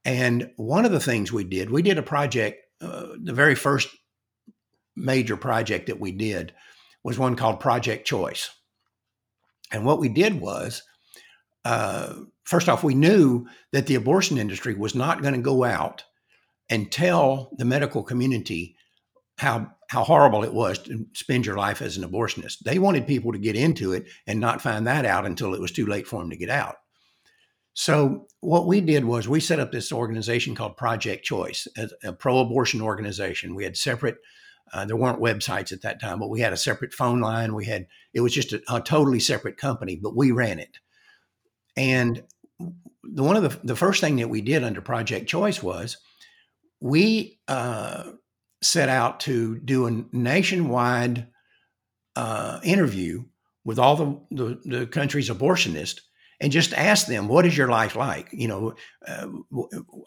And 0.05 0.51
one 0.55 0.85
of 0.85 0.91
the 0.91 0.99
things 0.99 1.31
we 1.31 1.43
did, 1.43 1.69
we 1.69 1.81
did 1.81 1.97
a 1.97 2.03
project, 2.03 2.61
uh, 2.81 3.07
the 3.21 3.33
very 3.33 3.55
first 3.55 3.89
major 4.95 5.37
project 5.37 5.87
that 5.87 5.99
we 5.99 6.11
did 6.11 6.53
was 7.03 7.19
one 7.19 7.35
called 7.35 7.59
Project 7.59 8.07
Choice. 8.07 8.49
And 9.71 9.85
what 9.85 9.99
we 9.99 10.09
did 10.09 10.39
was 10.39 10.81
uh, 11.65 12.13
first 12.45 12.69
off, 12.69 12.83
we 12.83 12.95
knew 12.95 13.45
that 13.73 13.87
the 13.87 13.95
abortion 13.95 14.37
industry 14.37 14.73
was 14.73 14.95
not 14.95 15.21
going 15.21 15.33
to 15.33 15.41
go 15.41 15.65
out 15.65 16.05
and 16.69 16.91
tell 16.91 17.51
the 17.57 17.65
medical 17.65 18.03
community 18.03 18.75
how 19.37 19.71
how 19.89 20.03
horrible 20.03 20.43
it 20.43 20.53
was 20.53 20.79
to 20.79 21.05
spend 21.13 21.45
your 21.45 21.55
life 21.55 21.81
as 21.81 21.95
an 21.95 22.09
abortionist. 22.09 22.59
They 22.59 22.79
wanted 22.79 23.07
people 23.07 23.31
to 23.31 23.37
get 23.37 23.55
into 23.55 23.93
it 23.93 24.05
and 24.25 24.39
not 24.39 24.61
find 24.61 24.87
that 24.87 25.05
out 25.05 25.25
until 25.25 25.53
it 25.53 25.61
was 25.61 25.71
too 25.71 25.85
late 25.85 26.07
for 26.07 26.19
them 26.19 26.29
to 26.29 26.37
get 26.37 26.49
out. 26.49 26.75
So 27.79 28.25
what 28.39 28.65
we 28.65 28.81
did 28.81 29.05
was 29.05 29.29
we 29.29 29.39
set 29.39 29.59
up 29.59 29.71
this 29.71 29.91
organization 29.91 30.55
called 30.55 30.77
Project 30.77 31.23
Choice, 31.23 31.67
a, 31.77 31.89
a 32.05 32.11
pro-abortion 32.11 32.81
organization. 32.81 33.53
We 33.53 33.65
had 33.65 33.77
separate. 33.77 34.17
Uh, 34.73 34.85
there 34.85 34.95
weren't 34.95 35.21
websites 35.21 35.71
at 35.71 35.83
that 35.83 36.01
time, 36.01 36.17
but 36.17 36.31
we 36.31 36.39
had 36.39 36.53
a 36.53 36.57
separate 36.57 36.91
phone 36.91 37.21
line. 37.21 37.53
We 37.53 37.65
had 37.65 37.85
it 38.15 38.21
was 38.21 38.33
just 38.33 38.51
a, 38.51 38.63
a 38.67 38.81
totally 38.81 39.19
separate 39.19 39.57
company, 39.57 39.95
but 39.95 40.15
we 40.15 40.31
ran 40.31 40.57
it. 40.57 40.79
And 41.77 42.23
the, 43.03 43.21
one 43.21 43.35
of 43.35 43.43
the, 43.43 43.59
the 43.63 43.75
first 43.75 44.01
thing 44.01 44.15
that 44.15 44.29
we 44.29 44.41
did 44.41 44.63
under 44.63 44.81
Project 44.81 45.29
Choice 45.29 45.61
was 45.61 45.97
we 46.81 47.39
uh, 47.47 48.05
set 48.63 48.89
out 48.89 49.19
to 49.21 49.59
do 49.59 49.85
a 49.85 50.03
nationwide 50.11 51.27
uh, 52.15 52.59
interview 52.63 53.25
with 53.63 53.77
all 53.77 53.95
the, 53.95 54.19
the, 54.31 54.61
the, 54.65 54.87
country's 54.87 55.29
abortionists 55.29 55.99
and 56.39 56.51
just 56.51 56.73
ask 56.73 57.07
them, 57.07 57.27
what 57.27 57.45
is 57.45 57.57
your 57.57 57.67
life 57.67 57.95
like? 57.95 58.29
You 58.31 58.47
know, 58.47 58.75
uh, 59.07 59.27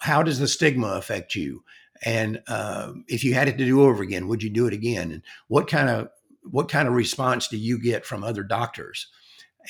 how 0.00 0.22
does 0.22 0.38
the 0.38 0.48
stigma 0.48 0.88
affect 0.88 1.34
you? 1.34 1.64
And 2.02 2.42
uh, 2.48 2.92
if 3.08 3.24
you 3.24 3.34
had 3.34 3.48
it 3.48 3.58
to 3.58 3.64
do 3.64 3.82
over 3.82 4.02
again, 4.02 4.28
would 4.28 4.42
you 4.42 4.50
do 4.50 4.66
it 4.66 4.72
again? 4.72 5.10
And 5.10 5.22
what 5.48 5.68
kind 5.68 5.88
of 5.88 6.08
what 6.42 6.68
kind 6.68 6.88
of 6.88 6.94
response 6.94 7.48
do 7.48 7.58
you 7.58 7.78
get 7.78 8.06
from 8.06 8.24
other 8.24 8.42
doctors? 8.42 9.08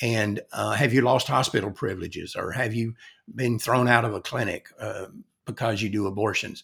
And 0.01 0.39
uh, 0.53 0.71
have 0.71 0.93
you 0.93 1.01
lost 1.01 1.27
hospital 1.27 1.71
privileges 1.71 2.35
or 2.35 2.51
have 2.51 2.73
you 2.73 2.95
been 3.33 3.59
thrown 3.59 3.89
out 3.89 4.05
of 4.05 4.13
a 4.13 4.21
clinic 4.21 4.67
uh, 4.79 5.07
because 5.45 5.81
you 5.81 5.89
do 5.89 6.07
abortions? 6.07 6.63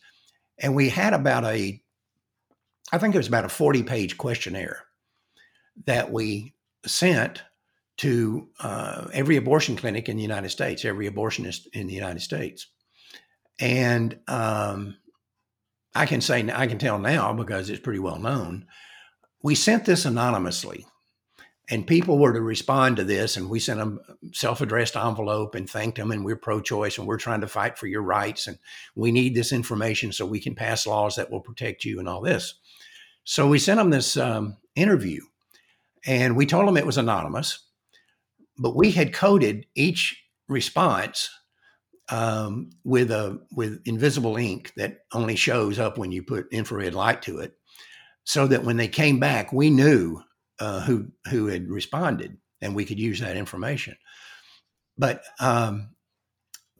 And 0.57 0.75
we 0.75 0.89
had 0.89 1.13
about 1.13 1.43
a, 1.43 1.81
I 2.91 2.97
think 2.97 3.13
it 3.13 3.17
was 3.17 3.27
about 3.27 3.45
a 3.45 3.49
40 3.49 3.83
page 3.83 4.17
questionnaire 4.17 4.85
that 5.85 6.11
we 6.11 6.53
sent 6.85 7.43
to 7.97 8.49
uh, 8.59 9.07
every 9.13 9.35
abortion 9.35 9.75
clinic 9.75 10.07
in 10.07 10.17
the 10.17 10.23
United 10.23 10.49
States, 10.49 10.85
every 10.85 11.09
abortionist 11.09 11.67
in 11.73 11.87
the 11.87 11.93
United 11.93 12.21
States. 12.21 12.67
And 13.59 14.19
um, 14.27 14.97
I 15.95 16.05
can 16.05 16.21
say, 16.21 16.47
I 16.53 16.67
can 16.67 16.77
tell 16.77 16.99
now 16.99 17.33
because 17.33 17.69
it's 17.69 17.81
pretty 17.81 17.99
well 17.99 18.19
known. 18.19 18.67
We 19.41 19.55
sent 19.55 19.85
this 19.85 20.05
anonymously 20.05 20.85
and 21.69 21.85
people 21.85 22.17
were 22.17 22.33
to 22.33 22.41
respond 22.41 22.97
to 22.97 23.03
this 23.03 23.35
and 23.35 23.49
we 23.49 23.59
sent 23.59 23.79
them 23.79 23.99
self-addressed 24.31 24.95
envelope 24.95 25.55
and 25.55 25.69
thanked 25.69 25.97
them 25.97 26.11
and 26.11 26.23
we're 26.23 26.35
pro-choice 26.35 26.97
and 26.97 27.07
we're 27.07 27.17
trying 27.17 27.41
to 27.41 27.47
fight 27.47 27.77
for 27.77 27.87
your 27.87 28.01
rights 28.01 28.47
and 28.47 28.57
we 28.95 29.11
need 29.11 29.35
this 29.35 29.51
information 29.51 30.11
so 30.11 30.25
we 30.25 30.39
can 30.39 30.55
pass 30.55 30.87
laws 30.87 31.15
that 31.15 31.31
will 31.31 31.41
protect 31.41 31.83
you 31.83 31.99
and 31.99 32.07
all 32.07 32.21
this 32.21 32.55
so 33.23 33.47
we 33.47 33.59
sent 33.59 33.77
them 33.77 33.89
this 33.89 34.17
um, 34.17 34.57
interview 34.75 35.21
and 36.05 36.35
we 36.35 36.45
told 36.45 36.67
them 36.67 36.77
it 36.77 36.85
was 36.85 36.97
anonymous 36.97 37.66
but 38.59 38.75
we 38.75 38.91
had 38.91 39.13
coded 39.13 39.65
each 39.75 40.23
response 40.47 41.29
um, 42.09 42.69
with 42.83 43.11
a 43.11 43.39
with 43.51 43.81
invisible 43.85 44.37
ink 44.37 44.73
that 44.77 44.99
only 45.13 45.35
shows 45.35 45.79
up 45.79 45.97
when 45.97 46.11
you 46.11 46.23
put 46.23 46.51
infrared 46.51 46.93
light 46.93 47.21
to 47.23 47.39
it 47.39 47.57
so 48.23 48.47
that 48.47 48.63
when 48.63 48.77
they 48.77 48.87
came 48.87 49.19
back 49.19 49.51
we 49.51 49.69
knew 49.69 50.21
uh, 50.59 50.81
who 50.81 51.07
who 51.29 51.47
had 51.47 51.69
responded, 51.69 52.37
and 52.61 52.75
we 52.75 52.85
could 52.85 52.99
use 52.99 53.19
that 53.19 53.37
information. 53.37 53.95
But 54.97 55.21
um, 55.39 55.89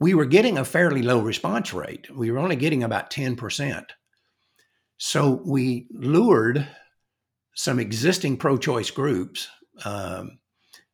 we 0.00 0.14
were 0.14 0.24
getting 0.26 0.58
a 0.58 0.64
fairly 0.64 1.02
low 1.02 1.20
response 1.20 1.72
rate. 1.72 2.08
We 2.14 2.30
were 2.30 2.38
only 2.38 2.56
getting 2.56 2.82
about 2.82 3.10
ten 3.10 3.36
percent. 3.36 3.92
So 4.96 5.40
we 5.44 5.86
lured 5.92 6.66
some 7.54 7.78
existing 7.78 8.36
pro-choice 8.36 8.90
groups, 8.90 9.48
um, 9.84 10.38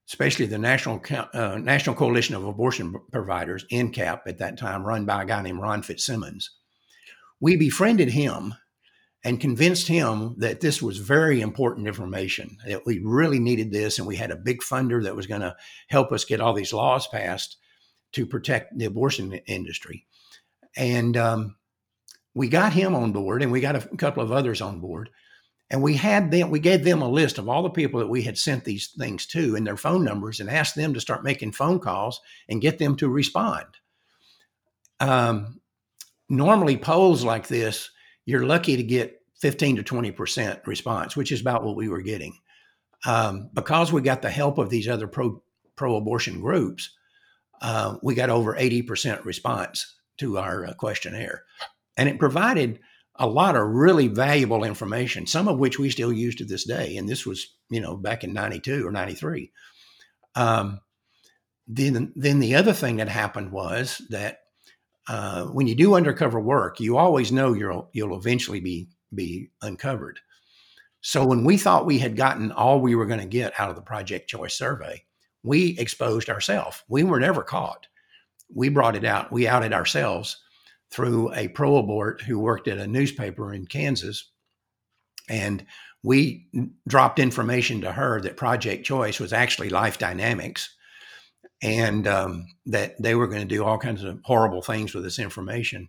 especially 0.08 0.46
the 0.46 0.58
National 0.58 1.02
uh, 1.32 1.58
National 1.58 1.96
Coalition 1.96 2.34
of 2.34 2.44
Abortion 2.44 2.94
Providers 3.12 3.64
(NCAP) 3.72 4.20
at 4.26 4.38
that 4.38 4.58
time, 4.58 4.84
run 4.84 5.06
by 5.06 5.22
a 5.22 5.26
guy 5.26 5.42
named 5.42 5.60
Ron 5.60 5.82
Fitzsimmons. 5.82 6.50
We 7.40 7.56
befriended 7.56 8.10
him 8.10 8.54
and 9.24 9.40
convinced 9.40 9.88
him 9.88 10.34
that 10.38 10.60
this 10.60 10.82
was 10.82 10.98
very 10.98 11.40
important 11.40 11.88
information, 11.88 12.58
that 12.66 12.84
we 12.84 13.00
really 13.02 13.38
needed 13.38 13.72
this, 13.72 13.98
and 13.98 14.06
we 14.06 14.16
had 14.16 14.30
a 14.30 14.36
big 14.36 14.60
funder 14.60 15.02
that 15.02 15.16
was 15.16 15.26
going 15.26 15.40
to 15.40 15.56
help 15.88 16.12
us 16.12 16.26
get 16.26 16.40
all 16.40 16.52
these 16.52 16.74
laws 16.74 17.06
passed 17.08 17.56
to 18.12 18.26
protect 18.26 18.76
the 18.76 18.84
abortion 18.84 19.32
industry. 19.46 20.06
And 20.76 21.16
um, 21.16 21.56
we 22.34 22.48
got 22.48 22.74
him 22.74 22.94
on 22.94 23.12
board, 23.12 23.42
and 23.42 23.50
we 23.50 23.60
got 23.60 23.76
a 23.76 23.96
couple 23.96 24.22
of 24.22 24.30
others 24.30 24.60
on 24.60 24.80
board. 24.80 25.08
And 25.70 25.83
we 25.83 25.94
had 25.94 26.31
them, 26.31 26.50
we 26.50 26.61
gave 26.61 26.85
them 26.85 27.03
a 27.03 27.09
list 27.09 27.38
of 27.38 27.48
all 27.48 27.62
the 27.62 27.70
people 27.70 28.00
that 28.00 28.09
we 28.09 28.22
had 28.22 28.38
sent 28.38 28.64
these 28.64 28.88
things 28.98 29.27
to 29.27 29.57
and 29.57 29.66
their 29.66 29.77
phone 29.77 30.05
numbers 30.05 30.40
and 30.40 30.50
asked 30.50 30.77
them 30.77 30.94
to 30.94 31.00
start 31.00 31.24
making 31.24 31.53
phone 31.53 31.81
calls 31.81 32.20
and 32.48 32.61
get 32.61 32.79
them 32.79 32.96
to 32.96 33.09
respond. 33.09 33.66
Um, 35.00 35.61
normally, 36.29 36.77
polls 36.77 37.24
like 37.24 37.48
this, 37.48 37.90
you're 38.27 38.46
lucky 38.46 38.77
to 38.77 38.83
get 38.83 39.20
15 39.40 39.77
to 39.77 39.83
20% 39.83 40.66
response, 40.66 41.16
which 41.16 41.33
is 41.33 41.40
about 41.40 41.64
what 41.64 41.77
we 41.77 41.88
were 41.88 42.03
getting. 42.03 42.38
Um, 43.07 43.50
because 43.53 43.92
we 43.92 44.00
got 44.00 44.22
the 44.22 44.31
help 44.31 44.59
of 44.59 44.70
these 44.70 44.88
other 44.88 45.07
pro 45.07 45.42
pro 45.77 45.96
abortion 45.96 46.40
groups, 46.40 46.90
uh, 47.61 47.96
we 48.03 48.14
got 48.14 48.31
over 48.31 48.55
80% 48.55 49.24
response 49.24 49.96
to 50.18 50.38
our 50.38 50.66
uh, 50.66 50.74
questionnaire. 50.74 51.42
And 51.96 52.09
it 52.09 52.18
provided 52.18 52.79
a 53.16 53.27
lot 53.27 53.57
of 53.57 53.68
really 53.68 54.09
valuable 54.09 54.64
information, 54.64 55.27
some 55.27 55.48
of 55.48 55.59
which 55.59 55.79
we 55.79 55.90
still 55.90 56.12
use 56.12 56.35
to 56.37 56.44
this 56.44 56.64
day. 56.64 56.96
And 56.96 57.09
this 57.09 57.24
was, 57.24 57.55
you 57.70 57.81
know, 57.81 57.96
back 57.96 58.24
in 58.24 58.33
92 58.33 58.87
or 58.87 58.90
93. 58.90 59.53
Um, 60.35 60.81
then, 61.66 62.12
then 62.16 62.40
the 62.40 62.57
other 62.57 62.72
thing 62.72 62.96
that 62.96 63.09
happened 63.09 63.53
was 63.53 64.03
that 64.11 64.40
uh, 65.09 65.44
when 65.46 65.66
you 65.66 65.74
do 65.74 65.94
undercover 65.94 66.40
work, 66.40 66.81
you 66.81 66.96
always 66.96 67.31
know 67.31 67.53
you'll 67.53 67.90
you'll 67.92 68.16
eventually 68.16 68.61
be 68.61 68.88
be 69.14 69.50
uncovered. 69.62 70.18
So 71.03 71.27
when 71.27 71.44
we 71.44 71.59
thought 71.59 71.87
we 71.87 71.98
had 71.98 72.16
gotten 72.16 72.50
all 72.50 72.81
we 72.81 72.94
were 72.94 73.07
going 73.07 73.20
to 73.20 73.27
get 73.27 73.53
out 73.61 73.68
of 73.68 73.77
the 73.77 73.83
Project 73.83 74.29
Choice 74.29 74.55
survey, 74.55 75.05
we 75.42 75.79
exposed 75.79 76.31
ourselves. 76.31 76.83
We 76.88 77.05
were 77.05 77.20
never 77.20 77.42
caught. 77.42 77.87
We 78.55 78.70
brought 78.70 78.96
it 78.96 79.05
out. 79.05 79.31
We 79.31 79.46
outed 79.46 79.74
ourselves 79.74 80.38
through 80.94 81.35
a 81.35 81.48
pro 81.48 81.76
abort 81.76 82.22
who 82.22 82.38
worked 82.38 82.68
at 82.68 82.78
a 82.78 82.87
newspaper 82.87 83.52
in 83.52 83.66
Kansas. 83.66 84.30
And 85.28 85.66
we 86.04 86.46
dropped 86.87 87.18
information 87.18 87.80
to 87.80 87.90
her 87.90 88.20
that 88.20 88.37
Project 88.37 88.87
Choice 88.87 89.18
was 89.18 89.33
actually 89.33 89.70
Life 89.70 89.98
Dynamics 89.98 90.72
and 91.62 92.07
um, 92.07 92.46
that 92.66 92.94
they 93.02 93.16
were 93.16 93.26
going 93.26 93.40
to 93.40 93.54
do 93.54 93.64
all 93.64 93.78
kinds 93.78 94.04
of 94.04 94.20
horrible 94.22 94.62
things 94.62 94.94
with 94.94 95.02
this 95.02 95.18
information. 95.18 95.88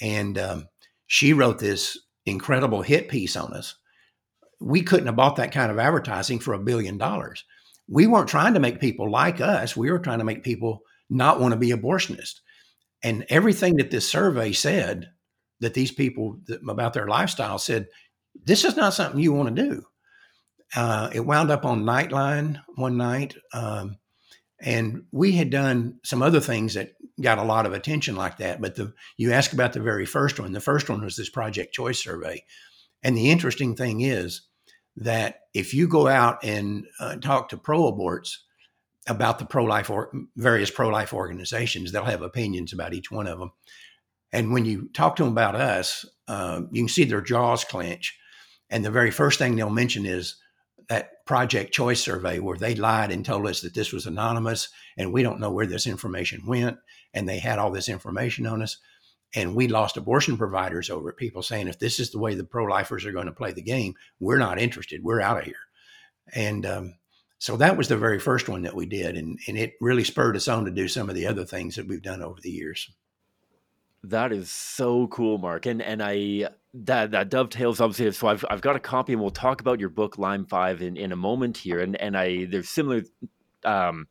And 0.00 0.38
um, 0.38 0.68
she 1.08 1.32
wrote 1.32 1.58
this 1.58 1.98
incredible 2.24 2.82
hit 2.82 3.08
piece 3.08 3.34
on 3.34 3.52
us. 3.54 3.74
We 4.60 4.82
couldn't 4.82 5.06
have 5.06 5.16
bought 5.16 5.36
that 5.36 5.50
kind 5.52 5.72
of 5.72 5.78
advertising 5.78 6.38
for 6.38 6.54
a 6.54 6.60
billion 6.60 6.96
dollars. 6.96 7.44
We 7.88 8.06
weren't 8.06 8.28
trying 8.28 8.54
to 8.54 8.60
make 8.60 8.80
people 8.80 9.10
like 9.10 9.40
us. 9.40 9.76
We 9.76 9.90
were 9.90 9.98
trying 9.98 10.18
to 10.18 10.24
make 10.24 10.44
people 10.44 10.82
not 11.10 11.40
want 11.40 11.52
to 11.52 11.58
be 11.58 11.70
abortionists. 11.70 12.40
And 13.02 13.26
everything 13.28 13.76
that 13.76 13.90
this 13.90 14.08
survey 14.08 14.52
said 14.52 15.10
that 15.60 15.74
these 15.74 15.92
people 15.92 16.38
that, 16.46 16.60
about 16.68 16.94
their 16.94 17.06
lifestyle 17.06 17.58
said, 17.58 17.86
this 18.44 18.64
is 18.64 18.76
not 18.76 18.94
something 18.94 19.20
you 19.20 19.32
want 19.32 19.54
to 19.54 19.62
do. 19.62 19.82
Uh, 20.76 21.10
it 21.12 21.20
wound 21.20 21.50
up 21.50 21.64
on 21.64 21.84
Nightline 21.84 22.60
one 22.76 22.96
night. 22.96 23.34
Um, 23.52 23.98
and 24.60 25.04
we 25.12 25.32
had 25.32 25.50
done 25.50 26.00
some 26.04 26.22
other 26.22 26.40
things 26.40 26.74
that 26.74 26.92
got 27.20 27.38
a 27.38 27.44
lot 27.44 27.66
of 27.66 27.72
attention 27.72 28.16
like 28.16 28.38
that. 28.38 28.60
But 28.60 28.74
the 28.74 28.92
you 29.16 29.32
ask 29.32 29.52
about 29.52 29.72
the 29.72 29.80
very 29.80 30.06
first 30.06 30.40
one. 30.40 30.52
The 30.52 30.60
first 30.60 30.88
one 30.88 31.02
was 31.02 31.16
this 31.16 31.30
Project 31.30 31.72
Choice 31.72 32.02
survey. 32.02 32.44
And 33.02 33.16
the 33.16 33.30
interesting 33.30 33.76
thing 33.76 34.00
is 34.00 34.42
that 34.96 35.42
if 35.54 35.72
you 35.74 35.86
go 35.86 36.08
out 36.08 36.42
and 36.42 36.86
uh, 36.98 37.16
talk 37.16 37.50
to 37.50 37.56
pro 37.56 37.92
aborts 37.92 38.38
about 39.08 39.38
the 39.38 39.46
pro 39.46 39.64
life 39.64 39.90
or 39.90 40.12
various 40.36 40.70
pro 40.70 40.88
life 40.88 41.12
organizations, 41.12 41.90
they'll 41.90 42.04
have 42.04 42.22
opinions 42.22 42.72
about 42.72 42.94
each 42.94 43.10
one 43.10 43.26
of 43.26 43.38
them. 43.38 43.52
And 44.32 44.52
when 44.52 44.64
you 44.64 44.90
talk 44.92 45.16
to 45.16 45.24
them 45.24 45.32
about 45.32 45.54
us, 45.54 46.04
uh, 46.28 46.62
you 46.70 46.82
can 46.82 46.88
see 46.88 47.04
their 47.04 47.22
jaws 47.22 47.64
clench. 47.64 48.18
And 48.70 48.84
the 48.84 48.90
very 48.90 49.10
first 49.10 49.38
thing 49.38 49.56
they'll 49.56 49.70
mention 49.70 50.04
is 50.04 50.36
that 50.88 51.24
Project 51.26 51.72
Choice 51.72 52.00
survey 52.00 52.38
where 52.38 52.56
they 52.56 52.74
lied 52.74 53.10
and 53.10 53.24
told 53.24 53.46
us 53.46 53.62
that 53.62 53.74
this 53.74 53.92
was 53.92 54.06
anonymous 54.06 54.68
and 54.96 55.12
we 55.12 55.22
don't 55.22 55.40
know 55.40 55.50
where 55.50 55.66
this 55.66 55.86
information 55.86 56.46
went. 56.46 56.78
And 57.14 57.28
they 57.28 57.38
had 57.38 57.58
all 57.58 57.70
this 57.70 57.88
information 57.88 58.46
on 58.46 58.62
us. 58.62 58.76
And 59.34 59.54
we 59.54 59.68
lost 59.68 59.96
abortion 59.96 60.38
providers 60.38 60.88
over 60.88 61.10
it. 61.10 61.16
People 61.16 61.42
saying, 61.42 61.68
if 61.68 61.78
this 61.78 62.00
is 62.00 62.10
the 62.10 62.18
way 62.18 62.34
the 62.34 62.44
pro 62.44 62.64
lifers 62.64 63.04
are 63.04 63.12
going 63.12 63.26
to 63.26 63.32
play 63.32 63.52
the 63.52 63.62
game, 63.62 63.94
we're 64.20 64.38
not 64.38 64.58
interested. 64.58 65.02
We're 65.02 65.20
out 65.20 65.38
of 65.38 65.44
here. 65.44 65.56
And 66.34 66.64
um, 66.64 66.94
so 67.38 67.56
that 67.56 67.76
was 67.76 67.88
the 67.88 67.96
very 67.96 68.18
first 68.18 68.48
one 68.48 68.62
that 68.62 68.74
we 68.74 68.86
did. 68.86 69.16
And, 69.16 69.38
and 69.46 69.56
it 69.56 69.74
really 69.80 70.04
spurred 70.04 70.36
us 70.36 70.48
on 70.48 70.64
to 70.64 70.70
do 70.70 70.88
some 70.88 71.08
of 71.08 71.14
the 71.14 71.26
other 71.26 71.44
things 71.44 71.76
that 71.76 71.86
we've 71.86 72.02
done 72.02 72.22
over 72.22 72.40
the 72.40 72.50
years. 72.50 72.90
That 74.04 74.32
is 74.32 74.50
so 74.50 75.08
cool, 75.08 75.38
Mark. 75.38 75.66
And 75.66 75.82
and 75.82 76.00
I 76.02 76.50
that 76.74 77.10
that 77.10 77.30
dovetails 77.30 77.80
obviously. 77.80 78.10
So 78.12 78.28
I've 78.28 78.44
I've 78.48 78.60
got 78.60 78.76
a 78.76 78.80
copy, 78.80 79.12
and 79.12 79.20
we'll 79.20 79.30
talk 79.30 79.60
about 79.60 79.80
your 79.80 79.88
book 79.88 80.18
Lime 80.18 80.46
Five 80.46 80.82
in 80.82 80.96
in 80.96 81.10
a 81.10 81.16
moment 81.16 81.56
here. 81.56 81.80
And 81.80 81.96
and 81.96 82.16
I 82.16 82.44
there's 82.44 82.68
similar 82.68 83.02
um, 83.64 84.06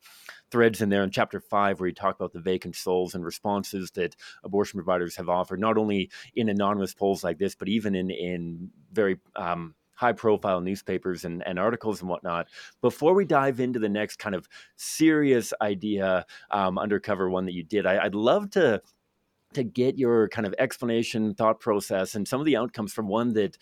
threads 0.52 0.82
in 0.82 0.90
there 0.90 1.04
in 1.04 1.12
chapter 1.12 1.40
five 1.40 1.80
where 1.80 1.88
you 1.88 1.96
talk 1.96 2.16
about 2.16 2.34
the 2.34 2.42
vacant 2.42 2.76
souls 2.76 3.16
and 3.16 3.24
responses 3.24 3.92
that 3.92 4.16
abortion 4.44 4.78
providers 4.78 5.16
have 5.16 5.30
offered, 5.30 5.60
not 5.60 5.78
only 5.78 6.12
in 6.36 6.50
anonymous 6.50 6.94
polls 6.94 7.24
like 7.24 7.38
this, 7.38 7.56
but 7.56 7.70
even 7.70 7.96
in 7.96 8.10
in 8.10 8.70
very 8.92 9.20
um, 9.38 9.74
high 9.98 10.14
profile 10.14 10.62
newspapers 10.62 11.26
and, 11.26 11.46
and 11.46 11.60
articles 11.60 12.02
and 12.02 12.10
whatnot. 12.10 12.48
Before 12.82 13.14
we 13.14 13.26
dive 13.26 13.60
into 13.60 13.80
the 13.80 13.90
next 13.90 14.18
kind 14.20 14.36
of 14.36 14.48
serious 14.76 15.54
idea, 15.60 16.26
um, 16.52 16.78
undercover 16.78 17.30
one 17.30 17.46
that 17.46 17.54
you 17.54 17.64
did, 17.64 17.86
I, 17.86 18.04
would 18.04 18.16
love 18.16 18.52
to 18.52 18.82
to 19.54 19.64
get 19.64 19.98
your 19.98 20.28
kind 20.28 20.46
of 20.46 20.54
explanation, 20.60 21.34
thought 21.34 21.60
process, 21.60 22.16
and 22.16 22.28
some 22.28 22.40
of 22.40 22.46
the 22.46 22.58
outcomes 22.58 22.94
from 22.94 23.08
one 23.08 23.34
that 23.34 23.58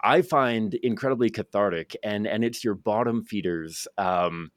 I 0.00 0.22
find 0.22 0.74
incredibly 0.74 1.30
cathartic, 1.30 1.96
and 2.02 2.26
and 2.26 2.44
it's 2.44 2.64
your 2.64 2.74
bottom 2.74 3.22
feeders 3.22 3.86
um, 3.96 4.50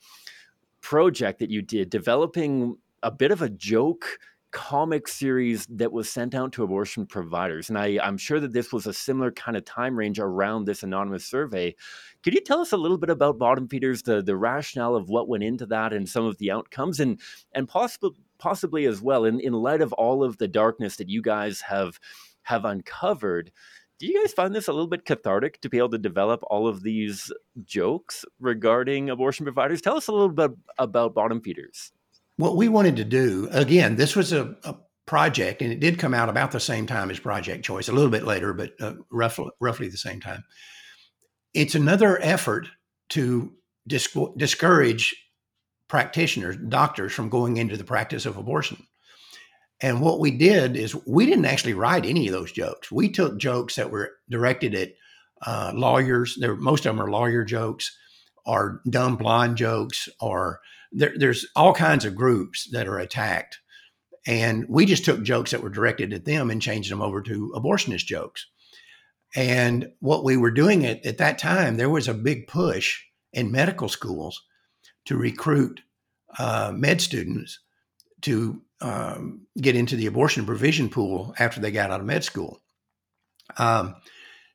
project 0.82 1.40
that 1.40 1.52
you 1.52 1.62
did, 1.62 1.90
developing 1.90 2.78
a 3.04 3.12
bit 3.12 3.32
of 3.32 3.42
a 3.42 3.50
joke 3.50 4.20
comic 4.52 5.08
series 5.08 5.66
that 5.68 5.92
was 5.92 6.10
sent 6.10 6.34
out 6.34 6.52
to 6.54 6.64
abortion 6.64 7.06
providers. 7.06 7.70
And 7.70 7.78
I, 7.78 8.00
I'm 8.02 8.18
sure 8.18 8.40
that 8.40 8.54
this 8.54 8.74
was 8.74 8.88
a 8.88 8.94
similar 8.94 9.32
kind 9.32 9.56
of 9.56 9.66
time 9.66 9.96
range 9.96 10.20
around 10.20 10.66
this 10.66 10.84
anonymous 10.84 11.26
survey. 11.26 11.76
Could 12.24 12.34
you 12.34 12.42
tell 12.42 12.60
us 12.60 12.72
a 12.72 12.78
little 12.78 12.98
bit 12.98 13.10
about 13.10 13.38
bottom 13.38 13.68
feeders, 13.68 14.04
the 14.04 14.22
the 14.22 14.36
rationale 14.36 14.96
of 14.96 15.10
what 15.10 15.28
went 15.28 15.44
into 15.44 15.66
that, 15.68 15.94
and 15.94 16.08
some 16.08 16.26
of 16.26 16.38
the 16.38 16.52
outcomes, 16.52 17.00
and 17.00 17.20
and 17.54 17.68
possibly 17.68 18.12
possibly 18.40 18.86
as 18.86 19.02
well 19.02 19.26
in, 19.26 19.40
in 19.40 19.54
light 19.54 19.82
of 19.82 19.94
all 19.94 20.24
of 20.24 20.38
the 20.38 20.48
darkness 20.48 20.96
that 20.96 21.10
you 21.10 21.22
guys 21.22 21.62
have 21.62 22.00
have 22.44 22.66
uncovered 22.66 23.52
do 24.00 24.08
you 24.08 24.18
guys 24.22 24.32
find 24.32 24.56
this 24.56 24.70
a 24.70 24.72
little 24.72 24.88
bit 24.88 25.04
cathartic 25.04 25.60
to 25.60 25.68
be 25.68 25.78
able 25.78 25.90
to 25.90 25.98
develop 25.98 26.42
all 26.50 26.68
of 26.68 26.84
these 26.84 27.34
jokes 27.66 28.24
regarding 28.40 29.10
abortion 29.10 29.46
providers 29.46 29.82
tell 29.82 29.98
us 29.98 30.08
a 30.08 30.12
little 30.12 30.30
bit 30.30 30.52
about 30.80 31.14
bottom 31.14 31.42
feeders 31.42 31.92
what 32.40 32.56
we 32.56 32.68
wanted 32.68 32.96
to 32.96 33.04
do 33.04 33.48
again 33.52 33.96
this 33.96 34.16
was 34.16 34.32
a, 34.34 34.56
a 34.64 34.76
project 35.06 35.62
and 35.62 35.72
it 35.72 35.80
did 35.80 35.98
come 35.98 36.14
out 36.14 36.30
about 36.30 36.52
the 36.52 36.60
same 36.60 36.86
time 36.86 37.10
as 37.10 37.20
project 37.20 37.66
choice 37.66 37.88
a 37.88 37.94
little 37.94 38.12
bit 38.12 38.26
later 38.26 38.54
but 38.54 38.74
uh, 38.80 38.94
roughly, 39.12 39.50
roughly 39.60 39.88
the 39.90 39.98
same 39.98 40.20
time 40.20 40.44
it's 41.54 41.76
another 41.76 42.20
effort 42.22 42.68
to 43.10 43.54
discourage 43.88 45.16
practitioners, 45.88 46.56
doctors, 46.56 47.12
from 47.12 47.30
going 47.30 47.58
into 47.58 47.76
the 47.76 47.84
practice 47.84 48.26
of 48.26 48.38
abortion. 48.38 48.86
And 49.82 50.02
what 50.02 50.20
we 50.20 50.32
did 50.32 50.76
is 50.76 50.96
we 51.08 51.26
didn't 51.26 51.46
actually 51.46 51.74
write 51.74 52.06
any 52.06 52.28
of 52.28 52.34
those 52.34 52.52
jokes. 52.52 52.92
We 52.92 53.10
took 53.10 53.38
jokes 53.38 53.76
that 53.76 53.92
were 53.92 54.12
directed 54.30 54.76
at 54.76 54.90
uh, 55.46 55.72
lawyers. 55.74 56.38
There, 56.40 56.56
most 56.56 56.86
of 56.86 56.96
them 56.96 57.04
are 57.04 57.10
lawyer 57.10 57.44
jokes, 57.44 57.98
or 58.46 58.82
dumb 58.90 59.16
blonde 59.16 59.58
jokes, 59.58 60.10
or 60.20 60.60
there, 60.92 61.14
there's 61.16 61.46
all 61.56 61.74
kinds 61.74 62.06
of 62.06 62.16
groups 62.16 62.70
that 62.72 62.88
are 62.88 63.00
attacked. 63.00 63.60
And 64.28 64.66
we 64.68 64.86
just 64.86 65.06
took 65.06 65.24
jokes 65.24 65.52
that 65.52 65.64
were 65.64 65.70
directed 65.70 66.14
at 66.14 66.26
them 66.26 66.50
and 66.50 66.62
changed 66.62 66.92
them 66.92 67.02
over 67.02 67.22
to 67.22 67.54
abortionist 67.56 68.06
jokes. 68.06 68.48
And 69.36 69.92
what 70.00 70.24
we 70.24 70.38
were 70.38 70.52
doing 70.52 70.86
at, 70.86 71.06
at 71.06 71.20
that 71.20 71.38
time, 71.38 71.78
there 71.78 71.90
was 71.90 72.08
a 72.08 72.14
big 72.14 72.48
push 72.48 73.02
in 73.32 73.52
medical 73.52 73.90
schools 73.90 74.42
to 75.06 75.18
recruit 75.18 75.82
uh, 76.38 76.72
med 76.76 77.02
students 77.02 77.60
to 78.22 78.62
um, 78.82 79.42
get 79.60 79.76
into 79.76 79.96
the 79.96 80.08
abortion 80.08 80.46
provision 80.46 80.90
pool 80.90 81.34
after 81.40 81.60
they 81.60 81.72
got 81.72 81.92
out 81.92 82.00
of 82.00 82.06
med 82.06 82.24
school. 82.24 82.62
Um, 83.58 83.96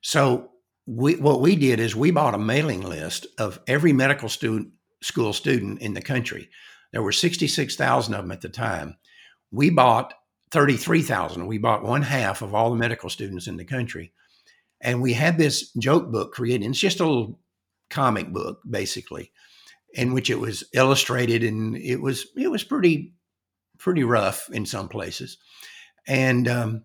so 0.02 0.50
we, 0.86 1.16
what 1.16 1.40
we 1.40 1.56
did 1.56 1.80
is 1.80 1.96
we 1.96 2.10
bought 2.10 2.34
a 2.34 2.38
mailing 2.38 2.82
list 2.82 3.26
of 3.38 3.60
every 3.66 3.92
medical 3.92 4.28
student 4.28 4.68
school 5.04 5.32
student 5.32 5.80
in 5.80 5.94
the 5.94 6.02
country. 6.02 6.48
There 6.92 7.02
were 7.02 7.12
66,000 7.12 8.14
of 8.14 8.22
them 8.22 8.32
at 8.32 8.40
the 8.40 8.48
time. 8.48 8.96
We 9.50 9.70
bought 9.70 10.14
33,000. 10.50 11.46
We 11.46 11.58
bought 11.58 11.84
one 11.84 12.02
half 12.02 12.42
of 12.42 12.54
all 12.54 12.70
the 12.70 12.76
medical 12.76 13.10
students 13.10 13.46
in 13.46 13.56
the 13.56 13.64
country. 13.64 14.12
And 14.80 15.02
we 15.02 15.12
had 15.12 15.38
this 15.38 15.72
joke 15.72 16.10
book 16.12 16.32
created. 16.32 16.66
It's 16.66 16.78
just 16.78 17.00
a 17.00 17.06
little 17.06 17.40
comic 17.90 18.32
book, 18.32 18.60
basically 18.68 19.32
in 19.94 20.12
which 20.12 20.28
it 20.28 20.38
was 20.38 20.64
illustrated 20.74 21.44
and 21.44 21.76
it 21.76 22.00
was 22.00 22.26
it 22.36 22.50
was 22.50 22.64
pretty 22.64 23.14
pretty 23.78 24.02
rough 24.02 24.50
in 24.50 24.66
some 24.66 24.88
places 24.88 25.38
and 26.06 26.48
um, 26.48 26.82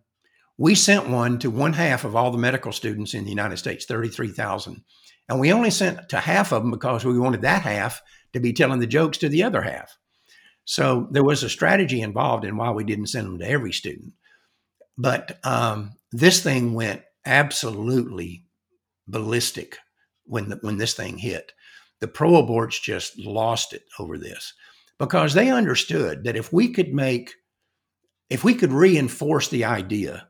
we 0.60 0.76
sent 0.76 1.10
one 1.10 1.40
to 1.40 1.50
one 1.50 1.74
half 1.74 2.04
of 2.04 2.16
all 2.16 2.30
the 2.30 2.38
medical 2.38 2.72
students 2.72 3.14
in 3.14 3.24
the 3.24 3.30
united 3.32 3.58
states 3.58 3.86
33000 3.86 4.84
and 5.30 5.40
we 5.40 5.54
only 5.54 5.70
sent 5.70 6.10
to 6.10 6.20
half 6.20 6.52
of 6.52 6.64
them 6.64 6.72
because 6.72 7.06
we 7.06 7.18
wanted 7.20 7.44
that 7.44 7.62
half 7.62 8.02
to 8.34 8.40
be 8.40 8.52
telling 8.52 8.80
the 8.80 8.88
jokes 8.88 9.20
to 9.20 9.30
the 9.30 9.44
other 9.44 9.62
half. 9.62 9.96
So 10.66 11.08
there 11.12 11.24
was 11.24 11.44
a 11.44 11.50
strategy 11.50 12.02
involved 12.02 12.46
in 12.46 12.58
why 12.58 12.72
we 12.72 12.84
didn't 12.84 13.08
send 13.08 13.28
them 13.28 13.40
to 13.40 13.50
every 13.50 13.72
student. 13.72 14.14
But 14.98 15.40
um, 15.44 15.92
this 16.12 16.44
thing 16.44 16.74
went 16.74 17.04
absolutely 17.26 18.46
ballistic 19.08 19.78
when 20.26 20.50
the, 20.50 20.56
when 20.62 20.78
this 20.78 20.96
thing 20.96 21.20
hit. 21.20 21.54
The 22.02 22.08
pro 22.08 22.32
aborts 22.32 22.82
just 22.82 23.20
lost 23.20 23.74
it 23.74 23.84
over 24.00 24.18
this 24.18 24.54
because 24.98 25.34
they 25.34 25.52
understood 25.52 26.24
that 26.24 26.36
if 26.36 26.52
we 26.52 26.72
could 26.72 26.94
make, 26.94 27.34
if 28.30 28.44
we 28.44 28.56
could 28.56 28.72
reinforce 28.72 29.48
the 29.50 29.66
idea 29.66 30.29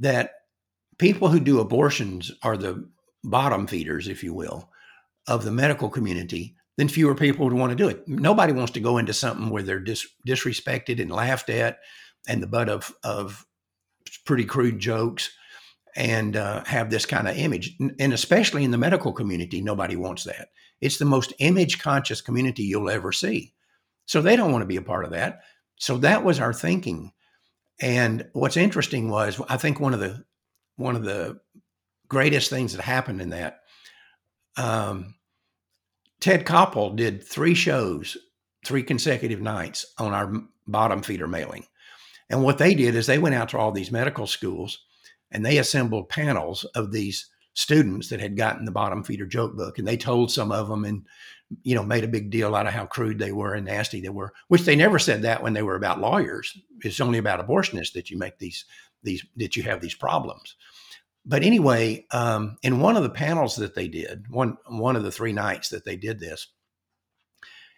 that 0.00 0.32
people 0.98 1.28
who 1.28 1.40
do 1.40 1.60
abortions 1.60 2.32
are 2.42 2.56
the 2.56 2.88
bottom 3.24 3.66
feeders, 3.66 4.08
if 4.08 4.22
you 4.22 4.34
will, 4.34 4.70
of 5.26 5.44
the 5.44 5.50
medical 5.50 5.88
community, 5.88 6.56
then 6.76 6.88
fewer 6.88 7.14
people 7.14 7.44
would 7.44 7.54
want 7.54 7.70
to 7.70 7.76
do 7.76 7.88
it. 7.88 8.06
Nobody 8.08 8.52
wants 8.52 8.72
to 8.72 8.80
go 8.80 8.98
into 8.98 9.12
something 9.12 9.50
where 9.50 9.62
they're 9.62 9.80
dis- 9.80 10.06
disrespected 10.26 11.00
and 11.00 11.10
laughed 11.10 11.50
at 11.50 11.78
and 12.26 12.42
the 12.42 12.46
butt 12.46 12.68
of, 12.68 12.94
of 13.04 13.46
pretty 14.24 14.44
crude 14.44 14.78
jokes 14.78 15.30
and 15.94 16.36
uh, 16.36 16.64
have 16.64 16.90
this 16.90 17.04
kind 17.04 17.28
of 17.28 17.36
image. 17.36 17.76
And 17.98 18.12
especially 18.12 18.64
in 18.64 18.70
the 18.70 18.78
medical 18.78 19.12
community, 19.12 19.60
nobody 19.60 19.96
wants 19.96 20.24
that. 20.24 20.48
It's 20.80 20.98
the 20.98 21.04
most 21.04 21.32
image 21.38 21.78
conscious 21.78 22.20
community 22.20 22.62
you'll 22.64 22.90
ever 22.90 23.12
see. 23.12 23.52
So 24.06 24.20
they 24.20 24.34
don't 24.34 24.50
want 24.50 24.62
to 24.62 24.66
be 24.66 24.76
a 24.76 24.82
part 24.82 25.04
of 25.04 25.10
that. 25.12 25.40
So 25.76 25.98
that 25.98 26.24
was 26.24 26.40
our 26.40 26.52
thinking. 26.52 27.12
And 27.82 28.28
what's 28.32 28.56
interesting 28.56 29.10
was 29.10 29.40
I 29.48 29.56
think 29.56 29.80
one 29.80 29.92
of 29.92 30.00
the 30.00 30.24
one 30.76 30.96
of 30.96 31.04
the 31.04 31.40
greatest 32.08 32.48
things 32.48 32.72
that 32.72 32.82
happened 32.82 33.20
in 33.20 33.30
that 33.30 33.60
um, 34.56 35.14
Ted 36.20 36.46
Koppel 36.46 36.94
did 36.94 37.22
three 37.22 37.54
shows, 37.54 38.16
three 38.64 38.84
consecutive 38.84 39.40
nights 39.40 39.84
on 39.98 40.12
our 40.12 40.32
bottom 40.66 41.02
feeder 41.02 41.26
mailing. 41.26 41.66
And 42.30 42.44
what 42.44 42.58
they 42.58 42.74
did 42.74 42.94
is 42.94 43.06
they 43.06 43.18
went 43.18 43.34
out 43.34 43.48
to 43.50 43.58
all 43.58 43.72
these 43.72 43.90
medical 43.90 44.26
schools 44.26 44.78
and 45.32 45.44
they 45.44 45.58
assembled 45.58 46.08
panels 46.08 46.64
of 46.76 46.92
these 46.92 47.28
students 47.54 48.08
that 48.08 48.20
had 48.20 48.36
gotten 48.36 48.64
the 48.64 48.70
bottom 48.70 49.02
feeder 49.02 49.26
joke 49.26 49.56
book 49.56 49.78
and 49.78 49.86
they 49.86 49.96
told 49.96 50.30
some 50.30 50.52
of 50.52 50.68
them 50.68 50.84
and 50.84 51.04
you 51.62 51.74
know 51.74 51.82
made 51.82 52.04
a 52.04 52.08
big 52.08 52.30
deal 52.30 52.54
out 52.54 52.66
of 52.66 52.72
how 52.72 52.86
crude 52.86 53.18
they 53.18 53.32
were 53.32 53.54
and 53.54 53.66
nasty 53.66 54.00
they 54.00 54.08
were 54.08 54.32
which 54.48 54.62
they 54.62 54.76
never 54.76 54.98
said 54.98 55.22
that 55.22 55.42
when 55.42 55.52
they 55.52 55.62
were 55.62 55.76
about 55.76 56.00
lawyers. 56.00 56.56
It's 56.84 57.00
only 57.00 57.18
about 57.18 57.46
abortionists 57.46 57.92
that 57.92 58.10
you 58.10 58.18
make 58.18 58.38
these 58.38 58.64
these 59.02 59.24
that 59.36 59.56
you 59.56 59.62
have 59.64 59.80
these 59.80 59.94
problems. 59.94 60.56
But 61.24 61.42
anyway 61.42 62.06
um, 62.12 62.56
in 62.62 62.80
one 62.80 62.96
of 62.96 63.02
the 63.02 63.10
panels 63.10 63.56
that 63.56 63.74
they 63.74 63.88
did 63.88 64.26
one 64.28 64.56
one 64.66 64.96
of 64.96 65.02
the 65.02 65.12
three 65.12 65.32
nights 65.32 65.68
that 65.70 65.84
they 65.84 65.96
did 65.96 66.20
this 66.20 66.48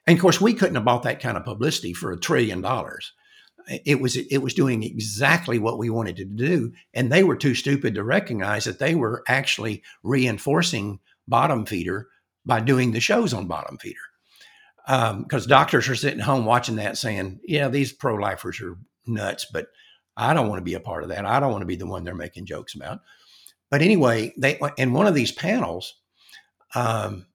and 0.06 0.16
of 0.16 0.22
course 0.22 0.40
we 0.40 0.54
couldn't 0.54 0.76
have 0.76 0.84
bought 0.84 1.02
that 1.04 1.20
kind 1.20 1.36
of 1.36 1.44
publicity 1.44 1.92
for 1.92 2.12
a 2.12 2.20
trillion 2.20 2.60
dollars. 2.60 3.12
It 3.86 4.00
was 4.00 4.16
it 4.16 4.38
was 4.38 4.54
doing 4.54 4.82
exactly 4.82 5.58
what 5.58 5.78
we 5.78 5.90
wanted 5.90 6.16
to 6.16 6.24
do 6.24 6.72
and 6.92 7.10
they 7.10 7.24
were 7.24 7.36
too 7.36 7.54
stupid 7.54 7.94
to 7.94 8.04
recognize 8.04 8.64
that 8.64 8.78
they 8.78 8.94
were 8.94 9.24
actually 9.26 9.82
reinforcing 10.02 11.00
bottom 11.26 11.64
feeder 11.64 12.08
by 12.44 12.60
doing 12.60 12.92
the 12.92 13.00
shows 13.00 13.32
on 13.32 13.46
bottom 13.46 13.78
feeder. 13.78 13.98
Because 14.86 15.44
um, 15.44 15.48
doctors 15.48 15.88
are 15.88 15.96
sitting 15.96 16.20
home 16.20 16.44
watching 16.44 16.76
that 16.76 16.98
saying 16.98 17.40
yeah 17.44 17.68
these 17.68 17.90
pro-lifers 17.92 18.60
are 18.60 18.76
nuts 19.06 19.46
but 19.50 19.68
i 20.14 20.34
don't 20.34 20.48
want 20.48 20.58
to 20.58 20.64
be 20.64 20.74
a 20.74 20.80
part 20.80 21.02
of 21.02 21.08
that. 21.08 21.24
I 21.24 21.40
don't 21.40 21.52
want 21.52 21.62
to 21.62 21.66
be 21.66 21.76
the 21.76 21.86
one 21.86 22.04
they're 22.04 22.14
making 22.14 22.46
jokes 22.46 22.74
about. 22.74 23.00
But 23.70 23.80
anyway 23.80 24.34
they 24.36 24.60
in 24.76 24.92
one 24.92 25.06
of 25.06 25.14
these 25.14 25.32
panels 25.32 25.94
um, 26.74 27.26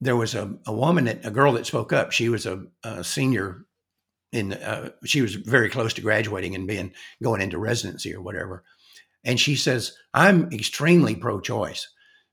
there 0.00 0.16
was 0.16 0.34
a, 0.34 0.54
a 0.66 0.72
woman 0.72 1.04
that 1.04 1.24
a 1.24 1.30
girl 1.30 1.52
that 1.52 1.66
spoke 1.66 1.92
up. 1.92 2.12
She 2.12 2.28
was 2.28 2.46
a, 2.46 2.64
a 2.84 3.04
senior 3.04 3.64
in 4.32 4.52
uh, 4.54 4.90
she 5.04 5.22
was 5.22 5.34
very 5.34 5.70
close 5.70 5.94
to 5.94 6.00
graduating 6.00 6.54
and 6.54 6.66
being 6.66 6.92
going 7.22 7.40
into 7.40 7.58
residency 7.58 8.14
or 8.14 8.20
whatever. 8.20 8.64
And 9.24 9.38
she 9.38 9.56
says 9.56 9.96
i'm 10.14 10.50
extremely 10.52 11.14
pro-choice 11.14 11.88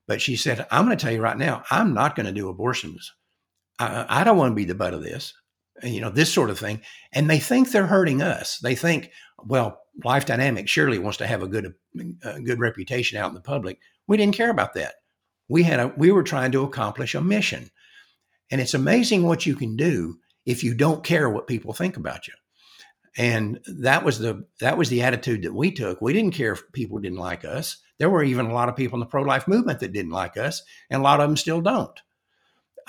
but 0.06 0.20
she 0.20 0.36
said 0.36 0.66
i'm 0.70 0.84
going 0.84 0.96
to 0.96 1.02
tell 1.02 1.12
you 1.12 1.20
right 1.20 1.38
now 1.38 1.62
i'm 1.70 1.94
not 1.94 2.16
going 2.16 2.26
to 2.26 2.32
do 2.32 2.48
abortions 2.48 3.12
I, 3.78 4.20
I 4.20 4.24
don't 4.24 4.38
want 4.38 4.52
to 4.52 4.56
be 4.56 4.64
the 4.64 4.74
butt 4.74 4.94
of 4.94 5.02
this 5.02 5.34
you 5.82 6.00
know 6.00 6.10
this 6.10 6.32
sort 6.32 6.50
of 6.50 6.58
thing 6.58 6.80
and 7.12 7.28
they 7.28 7.38
think 7.38 7.70
they're 7.70 7.86
hurting 7.86 8.22
us 8.22 8.58
they 8.58 8.74
think 8.74 9.10
well 9.44 9.80
life 10.04 10.24
dynamics 10.26 10.70
surely 10.70 10.98
wants 10.98 11.18
to 11.18 11.26
have 11.26 11.42
a 11.42 11.48
good 11.48 11.74
a 12.22 12.40
good 12.40 12.60
reputation 12.60 13.18
out 13.18 13.28
in 13.28 13.34
the 13.34 13.40
public 13.40 13.78
we 14.06 14.16
didn't 14.16 14.36
care 14.36 14.50
about 14.50 14.74
that 14.74 14.94
we 15.48 15.62
had 15.62 15.80
a 15.80 15.92
we 15.96 16.10
were 16.10 16.22
trying 16.22 16.52
to 16.52 16.62
accomplish 16.62 17.14
a 17.14 17.20
mission 17.20 17.70
and 18.50 18.60
it's 18.60 18.74
amazing 18.74 19.22
what 19.22 19.46
you 19.46 19.56
can 19.56 19.76
do 19.76 20.18
if 20.44 20.62
you 20.62 20.74
don't 20.74 21.04
care 21.04 21.28
what 21.28 21.46
people 21.46 21.72
think 21.72 21.96
about 21.96 22.28
you. 22.28 22.34
And 23.18 23.60
that 23.66 24.04
was 24.04 24.18
the 24.18 24.46
that 24.60 24.78
was 24.78 24.88
the 24.88 25.02
attitude 25.02 25.42
that 25.42 25.54
we 25.54 25.72
took. 25.72 26.00
We 26.00 26.12
didn't 26.12 26.34
care 26.34 26.52
if 26.52 26.62
people 26.72 26.98
didn't 26.98 27.18
like 27.18 27.44
us. 27.44 27.78
There 27.98 28.10
were 28.10 28.22
even 28.22 28.46
a 28.46 28.54
lot 28.54 28.68
of 28.68 28.76
people 28.76 28.96
in 28.96 29.00
the 29.00 29.06
pro 29.06 29.22
life 29.22 29.48
movement 29.48 29.80
that 29.80 29.92
didn't 29.92 30.12
like 30.12 30.36
us, 30.36 30.62
and 30.90 31.00
a 31.00 31.04
lot 31.04 31.20
of 31.20 31.28
them 31.28 31.36
still 31.36 31.60
don't. 31.60 32.00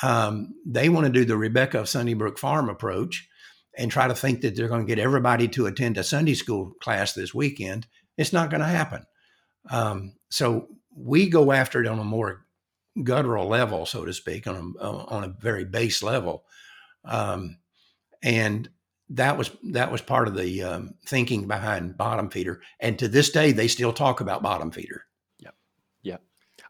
Um, 0.04 0.56
they 0.65 0.89
want 0.89 1.06
to 1.08 1.12
do 1.12 1.26
the 1.26 1.38
Rebecca 1.38 1.80
of 1.80 1.89
Sunnybrook 1.89 2.38
Farm 2.38 2.70
approach 2.70 3.28
and 3.78 3.91
try 3.91 4.08
to 4.08 4.15
think 4.15 4.41
that 4.41 4.56
they're 4.56 4.67
going 4.67 4.86
to 4.86 4.96
get 4.96 5.02
everybody 5.02 5.48
to 5.50 5.67
attend 5.67 5.98
a 5.98 6.04
Sunday 6.04 6.34
school 6.34 6.74
class 6.82 7.13
this 7.13 7.34
weekend. 7.34 7.88
It's 8.17 8.34
not 8.34 8.50
going 8.50 8.62
to 8.62 8.67
happen. 8.67 9.06
Um, 9.70 10.13
so 10.30 10.67
we 10.96 11.30
go 11.30 11.52
after 11.52 11.82
it 11.82 11.88
on 11.88 12.00
a 12.00 12.04
more 12.04 12.46
guttural 13.04 13.48
level, 13.48 13.86
so 13.86 14.06
to 14.06 14.13
speak, 14.13 14.48
on 14.48 14.76
a, 14.80 14.84
on 14.84 15.24
a 15.24 15.36
very 15.39 15.65
base 15.65 16.02
level. 16.02 16.43
Um, 17.06 17.60
and 18.24 18.70
that 19.10 19.38
was 19.38 19.52
that 19.72 19.91
was 19.91 20.02
part 20.02 20.28
of 20.28 20.36
the 20.36 20.63
um, 20.63 20.93
thinking 21.06 21.48
behind 21.48 21.98
bottom 21.98 22.30
feeder. 22.30 22.62
And 22.80 23.00
to 23.00 23.08
this 23.08 23.30
day, 23.30 23.52
they 23.52 23.67
still 23.67 23.93
talk 23.93 24.20
about 24.20 24.43
bottom 24.43 24.72
feeder. 24.72 25.06
Yeah, 25.39 25.52
yeah. 26.02 26.17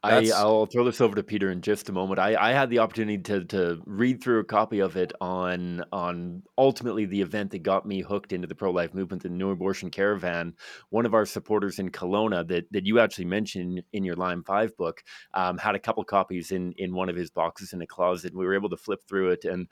I, 0.03 0.29
I'll 0.35 0.67
throw 0.67 0.83
this 0.83 1.01
over 1.01 1.15
to 1.15 1.23
Peter 1.23 1.49
in 1.49 1.61
just 1.61 1.89
a 1.89 1.91
moment. 1.91 2.19
I, 2.19 2.35
I 2.35 2.53
had 2.53 2.69
the 2.69 2.79
opportunity 2.79 3.17
to 3.23 3.45
to 3.45 3.81
read 3.85 4.21
through 4.23 4.39
a 4.39 4.45
copy 4.45 4.79
of 4.79 4.95
it 4.97 5.13
on 5.19 5.83
on 5.91 6.43
ultimately 6.59 7.05
the 7.05 7.21
event 7.21 7.51
that 7.51 7.63
got 7.63 7.87
me 7.87 8.01
hooked 8.01 8.33
into 8.33 8.47
the 8.47 8.55
pro 8.55 8.69
life 8.69 8.93
movement, 8.93 9.23
the 9.23 9.29
New 9.29 9.49
Abortion 9.49 9.89
Caravan. 9.89 10.53
One 10.91 11.07
of 11.07 11.15
our 11.15 11.25
supporters 11.25 11.79
in 11.79 11.89
Kelowna 11.89 12.47
that 12.47 12.71
that 12.71 12.85
you 12.85 12.99
actually 12.99 13.25
mentioned 13.25 13.81
in 13.93 14.03
your 14.03 14.15
Lime 14.15 14.43
Five 14.43 14.77
book 14.77 15.01
um, 15.33 15.57
had 15.57 15.73
a 15.73 15.79
couple 15.79 16.03
copies 16.03 16.51
in 16.51 16.73
in 16.77 16.93
one 16.93 17.09
of 17.09 17.15
his 17.15 17.31
boxes 17.31 17.73
in 17.73 17.81
a 17.81 17.87
closet. 17.87 18.35
We 18.35 18.45
were 18.45 18.55
able 18.55 18.69
to 18.69 18.77
flip 18.77 19.01
through 19.07 19.31
it 19.31 19.45
and 19.45 19.67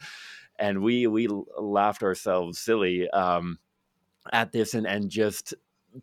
and 0.60 0.82
we 0.82 1.08
we 1.08 1.28
laughed 1.60 2.04
ourselves 2.04 2.60
silly 2.60 3.10
um, 3.10 3.60
at 4.32 4.52
this 4.52 4.74
and 4.74 4.88
and 4.88 5.10
just 5.10 5.54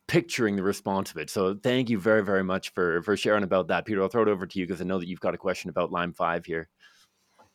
picturing 0.06 0.56
the 0.56 0.62
response 0.62 1.10
of 1.10 1.16
it. 1.18 1.30
So 1.30 1.54
thank 1.54 1.90
you 1.90 1.98
very 1.98 2.22
very 2.22 2.44
much 2.44 2.70
for 2.70 3.02
for 3.02 3.16
sharing 3.16 3.44
about 3.44 3.68
that, 3.68 3.84
Peter. 3.84 4.02
I'll 4.02 4.08
throw 4.08 4.22
it 4.22 4.28
over 4.28 4.46
to 4.46 4.58
you 4.58 4.66
because 4.66 4.80
I 4.80 4.84
know 4.84 4.98
that 4.98 5.08
you've 5.08 5.20
got 5.20 5.34
a 5.34 5.38
question 5.38 5.70
about 5.70 5.92
Lime 5.92 6.12
Five 6.12 6.44
here. 6.44 6.68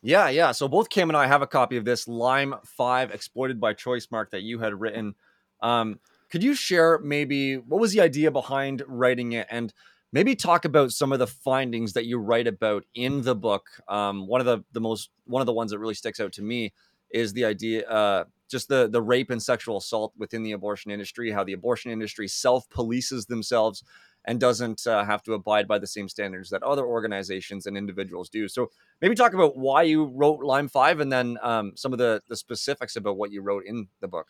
Yeah, 0.02 0.30
yeah. 0.30 0.52
So 0.52 0.68
both 0.68 0.90
Cam 0.90 1.10
and 1.10 1.18
I 1.18 1.28
have 1.28 1.42
a 1.42 1.48
copy 1.48 1.78
of 1.78 1.86
this 1.86 2.08
Lime 2.08 2.56
Five 2.66 3.12
exploited 3.12 3.60
by 3.60 3.74
choice 3.74 4.08
mark 4.12 4.32
that 4.32 4.44
you 4.44 4.60
had 4.60 4.80
written. 4.80 5.16
Um, 5.62 6.00
could 6.30 6.44
you 6.44 6.54
share 6.54 7.00
maybe 7.00 7.58
what 7.58 7.82
was 7.82 7.94
the 7.94 8.02
idea 8.02 8.32
behind 8.32 8.84
writing 8.88 9.32
it 9.32 9.48
and 9.50 9.74
maybe 10.12 10.36
talk 10.36 10.66
about 10.66 10.92
some 10.92 11.12
of 11.12 11.20
the 11.20 11.28
findings 11.28 11.94
that 11.94 12.06
you 12.06 12.18
write 12.18 12.48
about 12.48 12.86
in 12.94 13.22
the 13.24 13.36
book 13.36 13.68
um, 13.88 14.28
one 14.28 14.40
of 14.42 14.46
the 14.46 14.64
the 14.72 14.80
most 14.80 15.10
one 15.26 15.42
of 15.42 15.46
the 15.46 15.54
ones 15.54 15.72
that 15.72 15.80
really 15.80 15.94
sticks 15.94 16.20
out 16.20 16.32
to 16.34 16.42
me 16.42 16.74
is 17.10 17.34
the 17.34 17.46
idea 17.46 17.88
uh, 17.88 18.26
just 18.50 18.68
the 18.68 18.88
the 18.88 19.02
rape 19.02 19.30
and 19.30 19.42
sexual 19.42 19.78
assault 19.78 20.14
within 20.18 20.44
the 20.44 20.52
abortion 20.52 20.92
industry 20.92 21.32
how 21.32 21.44
the 21.44 21.54
abortion 21.54 21.92
industry 21.92 22.28
self 22.28 22.70
polices 22.70 23.28
themselves 23.28 23.84
and 24.28 24.42
doesn't 24.42 24.86
uh, 24.86 25.06
have 25.06 25.24
to 25.24 25.34
abide 25.34 25.68
by 25.68 25.80
the 25.80 25.88
same 25.88 26.10
standards 26.10 26.50
that 26.50 26.62
other 26.62 26.86
organizations 26.86 27.66
and 27.66 27.78
individuals 27.78 28.30
do. 28.30 28.50
So 28.50 28.70
maybe 29.02 29.16
talk 29.16 29.34
about 29.34 29.58
why 29.58 29.84
you 29.84 30.06
wrote 30.06 30.44
Lime 30.44 30.68
5 30.68 31.00
and 31.00 31.12
then 31.12 31.38
um, 31.42 31.72
some 31.76 31.94
of 31.94 32.00
the 32.00 32.22
the 32.28 32.36
specifics 32.36 32.96
about 32.96 33.18
what 33.18 33.32
you 33.32 33.42
wrote 33.42 33.64
in 33.66 33.88
the 34.02 34.08
book. 34.08 34.28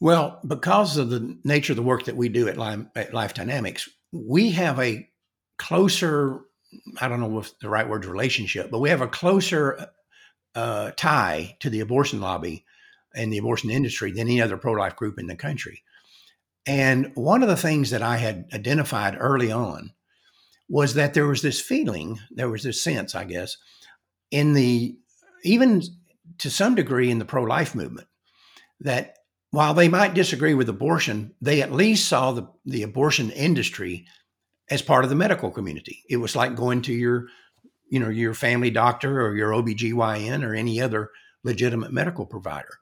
Well 0.00 0.38
because 0.46 0.96
of 0.96 1.10
the 1.10 1.36
nature 1.44 1.72
of 1.72 1.76
the 1.76 1.82
work 1.82 2.04
that 2.04 2.16
we 2.16 2.28
do 2.28 2.48
at, 2.48 2.56
lyme, 2.56 2.90
at 2.94 3.12
life 3.12 3.34
dynamics 3.34 3.88
we 4.12 4.50
have 4.52 4.78
a 4.78 5.08
closer 5.58 6.42
i 7.00 7.08
don't 7.08 7.20
know 7.20 7.38
if 7.38 7.58
the 7.58 7.68
right 7.68 7.88
word 7.88 8.04
relationship 8.04 8.70
but 8.70 8.78
we 8.78 8.90
have 8.90 9.00
a 9.00 9.08
closer 9.08 9.88
uh, 10.54 10.90
tie 10.96 11.56
to 11.60 11.70
the 11.70 11.80
abortion 11.80 12.20
lobby 12.20 12.64
and 13.14 13.32
the 13.32 13.38
abortion 13.38 13.70
industry 13.70 14.10
than 14.10 14.28
any 14.28 14.40
other 14.40 14.56
pro-life 14.56 14.96
group 14.96 15.18
in 15.18 15.26
the 15.26 15.36
country 15.36 15.82
and 16.66 17.10
one 17.14 17.42
of 17.42 17.48
the 17.48 17.56
things 17.56 17.90
that 17.90 18.02
i 18.02 18.16
had 18.16 18.46
identified 18.52 19.16
early 19.18 19.50
on 19.50 19.92
was 20.68 20.94
that 20.94 21.14
there 21.14 21.26
was 21.26 21.42
this 21.42 21.60
feeling 21.60 22.18
there 22.30 22.50
was 22.50 22.62
this 22.62 22.82
sense 22.82 23.14
i 23.14 23.24
guess 23.24 23.56
in 24.30 24.52
the 24.52 24.96
even 25.44 25.82
to 26.38 26.50
some 26.50 26.74
degree 26.74 27.10
in 27.10 27.18
the 27.18 27.24
pro-life 27.24 27.74
movement 27.74 28.06
that 28.80 29.18
while 29.50 29.74
they 29.74 29.88
might 29.88 30.14
disagree 30.14 30.54
with 30.54 30.68
abortion, 30.68 31.34
they 31.40 31.62
at 31.62 31.72
least 31.72 32.08
saw 32.08 32.32
the, 32.32 32.46
the 32.66 32.82
abortion 32.82 33.30
industry 33.30 34.06
as 34.70 34.82
part 34.82 35.04
of 35.04 35.10
the 35.10 35.16
medical 35.16 35.50
community. 35.50 36.02
It 36.08 36.18
was 36.18 36.36
like 36.36 36.54
going 36.54 36.82
to 36.82 36.92
your, 36.92 37.28
you 37.90 38.00
know, 38.00 38.08
your 38.08 38.34
family 38.34 38.70
doctor 38.70 39.20
or 39.20 39.36
your 39.36 39.50
OBGYN 39.50 40.44
or 40.44 40.54
any 40.54 40.80
other 40.80 41.10
legitimate 41.44 41.92
medical 41.92 42.26
provider. 42.26 42.78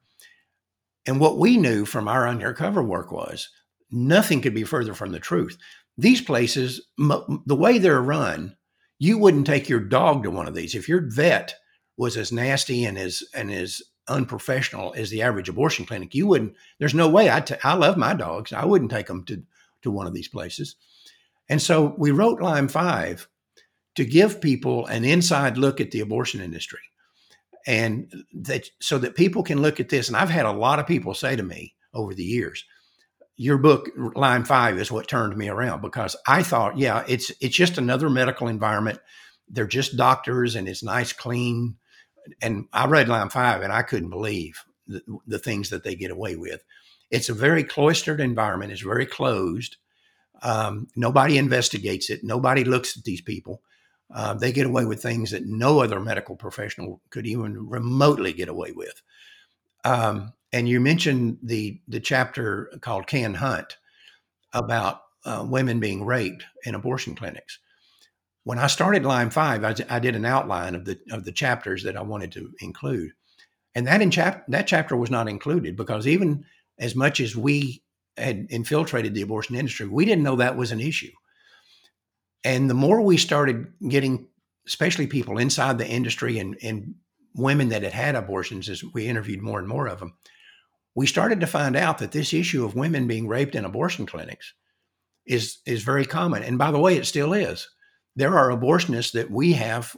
And 1.07 1.21
what 1.21 1.39
we 1.39 1.57
knew 1.57 1.85
from 1.85 2.09
our 2.09 2.27
undercover 2.27 2.83
work 2.83 3.13
was 3.13 3.49
nothing 3.91 4.41
could 4.41 4.55
be 4.55 4.65
further 4.65 4.95
from 4.95 5.13
the 5.13 5.21
truth. 5.21 5.57
These 5.97 6.21
places, 6.21 6.83
the 6.99 7.57
way 7.57 7.79
they're 7.79 8.03
run, 8.03 8.57
you 8.99 9.19
wouldn't 9.19 9.47
take 9.47 9.69
your 9.69 9.81
dog 9.81 10.25
to 10.25 10.31
one 10.31 10.49
of 10.49 10.55
these. 10.55 10.75
If 10.75 10.89
your 10.89 11.09
vet 11.09 11.55
was 11.97 12.17
as 12.17 12.33
nasty 12.33 12.85
and 12.85 12.99
as 12.99 13.23
and 13.35 13.51
as 13.51 13.83
unprofessional 14.09 14.95
as 14.97 15.11
the 15.11 15.23
average 15.23 15.49
abortion 15.49 15.85
clinic. 15.85 16.15
You 16.15 16.27
wouldn't. 16.27 16.55
There's 16.79 16.95
no 16.95 17.09
way. 17.09 17.31
I, 17.31 17.41
t- 17.41 17.57
I 17.65 17.75
love 17.75 17.97
my 17.97 18.15
dogs. 18.15 18.53
I 18.53 18.65
wouldn't 18.65 18.91
take 18.91 19.07
them 19.07 19.25
to 19.25 19.43
to 19.83 19.91
one 19.91 20.07
of 20.07 20.15
these 20.15 20.29
places. 20.29 20.77
And 21.49 21.61
so 21.61 21.95
we 21.99 22.11
wrote 22.11 22.41
Lime 22.41 22.69
Five 22.69 23.29
to 23.97 24.05
give 24.05 24.41
people 24.41 24.87
an 24.87 25.05
inside 25.05 25.59
look 25.59 25.81
at 25.81 25.91
the 25.91 26.01
abortion 26.01 26.41
industry, 26.41 26.81
and 27.67 28.13
that 28.33 28.69
so 28.81 28.99
that 28.99 29.17
people 29.17 29.43
can 29.43 29.63
look 29.63 29.81
at 29.81 29.89
this. 29.89 30.09
And 30.09 30.17
I've 30.17 30.31
had 30.31 30.47
a 30.47 30.53
lot 30.53 30.79
of 30.79 30.87
people 30.87 31.15
say 31.15 31.37
to 31.37 31.43
me 31.43 31.75
over 31.93 32.15
the 32.15 32.25
years, 32.25 32.65
"Your 33.37 33.59
book 33.59 33.89
Lime 34.15 34.45
Five 34.45 34.79
is 34.79 34.93
what 34.93 35.09
turned 35.09 35.37
me 35.37 35.49
around," 35.49 35.83
because 35.83 36.17
I 36.27 36.43
thought, 36.43 36.79
yeah, 36.79 37.05
it's 37.09 37.33
it's 37.41 37.57
just 37.57 37.79
another 37.79 38.09
medical 38.11 38.49
environment. 38.49 39.01
They're 39.49 39.67
just 39.67 39.97
doctors, 39.97 40.57
and 40.57 40.69
it's 40.69 40.83
nice, 40.83 41.13
clean 41.13 41.77
and 42.41 42.67
I 42.73 42.87
read 42.87 43.09
Lime 43.09 43.31
Five, 43.31 43.63
and 43.63 43.73
I 43.73 43.83
couldn't 43.83 44.11
believe 44.11 44.65
the, 44.87 45.03
the 45.27 45.39
things 45.39 45.71
that 45.71 45.85
they 45.85 45.95
get 45.95 46.11
away 46.11 46.37
with. 46.37 46.65
It's 47.11 47.29
a 47.29 47.35
very 47.35 47.63
cloistered 47.63 48.21
environment. 48.21 48.73
It's 48.73 48.83
very 48.83 49.07
closed. 49.07 49.77
Um, 50.43 50.89
nobody 50.97 51.39
investigates 51.39 52.11
it. 52.11 52.23
Nobody 52.23 52.65
looks 52.65 52.97
at 52.97 53.05
these 53.05 53.21
people. 53.21 53.63
Uh, 54.15 54.35
they 54.35 54.53
get 54.53 54.67
away 54.67 54.85
with 54.85 55.03
things 55.03 55.33
that 55.33 55.47
no 55.47 55.81
other 55.81 55.99
medical 56.01 56.37
professional 56.37 57.01
could 57.11 57.27
even 57.27 57.69
remotely 57.69 58.33
get 58.33 58.49
away 58.49 58.73
with. 58.73 59.03
Um, 59.85 60.33
and 60.53 60.69
you 60.69 60.81
mentioned 60.81 61.39
the 61.43 61.81
the 61.89 62.01
chapter 62.01 62.71
called 62.81 63.07
"Can 63.07 63.35
Hunt" 63.35 63.77
about 64.53 65.03
uh, 65.25 65.45
women 65.49 65.81
being 65.81 66.05
raped 66.05 66.45
in 66.65 66.75
abortion 66.75 67.15
clinics. 67.15 67.59
When 68.45 68.59
I 68.59 68.69
started 68.69 69.05
Lime 69.05 69.31
Five, 69.31 69.65
I, 69.65 69.75
I, 69.91 69.99
did 69.99 70.15
an 70.15 70.25
outline 70.25 70.77
of 70.77 70.85
the 70.85 70.99
of 71.11 71.25
the 71.25 71.33
chapters 71.33 71.83
that 71.83 71.97
I 71.97 72.03
wanted 72.03 72.31
to 72.33 72.53
include, 72.61 73.11
and 73.75 73.87
that 73.87 74.03
in 74.03 74.11
chap 74.11 74.45
that 74.49 74.69
chapter 74.69 74.97
was 74.97 75.11
not 75.11 75.29
included 75.29 75.77
because 75.77 76.07
even 76.07 76.45
as 76.79 76.95
much 76.95 77.21
as 77.21 77.37
we 77.37 77.83
had 78.17 78.47
infiltrated 78.49 79.15
the 79.15 79.23
abortion 79.23 79.57
industry, 79.57 79.89
we 79.89 80.05
didn't 80.05 80.23
know 80.23 80.37
that 80.37 80.57
was 80.57 80.73
an 80.73 80.81
issue. 80.81 81.13
And 82.45 82.71
the 82.71 82.75
more 82.75 83.01
we 83.01 83.17
started 83.17 83.67
getting, 83.89 84.29
especially 84.67 85.07
people 85.07 85.39
inside 85.39 85.79
the 85.79 85.89
industry 85.89 86.39
and, 86.39 86.57
and 86.63 86.95
women 87.35 87.69
that 87.71 87.83
had 87.83 87.93
had 87.93 88.15
abortions, 88.15 88.69
as 88.69 88.83
we 88.95 89.07
interviewed 89.07 89.43
more 89.43 89.59
and 89.59 89.69
more 89.69 89.87
of 89.87 90.01
them, 90.01 90.15
we 90.95 91.07
started 91.07 91.41
to 91.41 91.47
find 91.47 91.77
out 91.77 91.99
that 91.99 92.13
this 92.13 92.33
issue 92.33 92.65
of 92.65 92.75
women 92.75 93.07
being 93.07 93.29
raped 93.29 93.55
in 93.55 93.65
abortion 93.65 94.07
clinics 94.07 94.55
is 95.27 95.59
is 95.67 95.83
very 95.83 96.07
common. 96.07 96.43
And 96.43 96.57
by 96.57 96.71
the 96.71 96.79
way, 96.79 96.97
it 96.97 97.07
still 97.07 97.33
is. 97.33 97.69
There 98.15 98.39
are 98.39 98.51
abortionists 98.51 99.13
that 99.13 99.31
we 99.31 99.53
have 99.53 99.95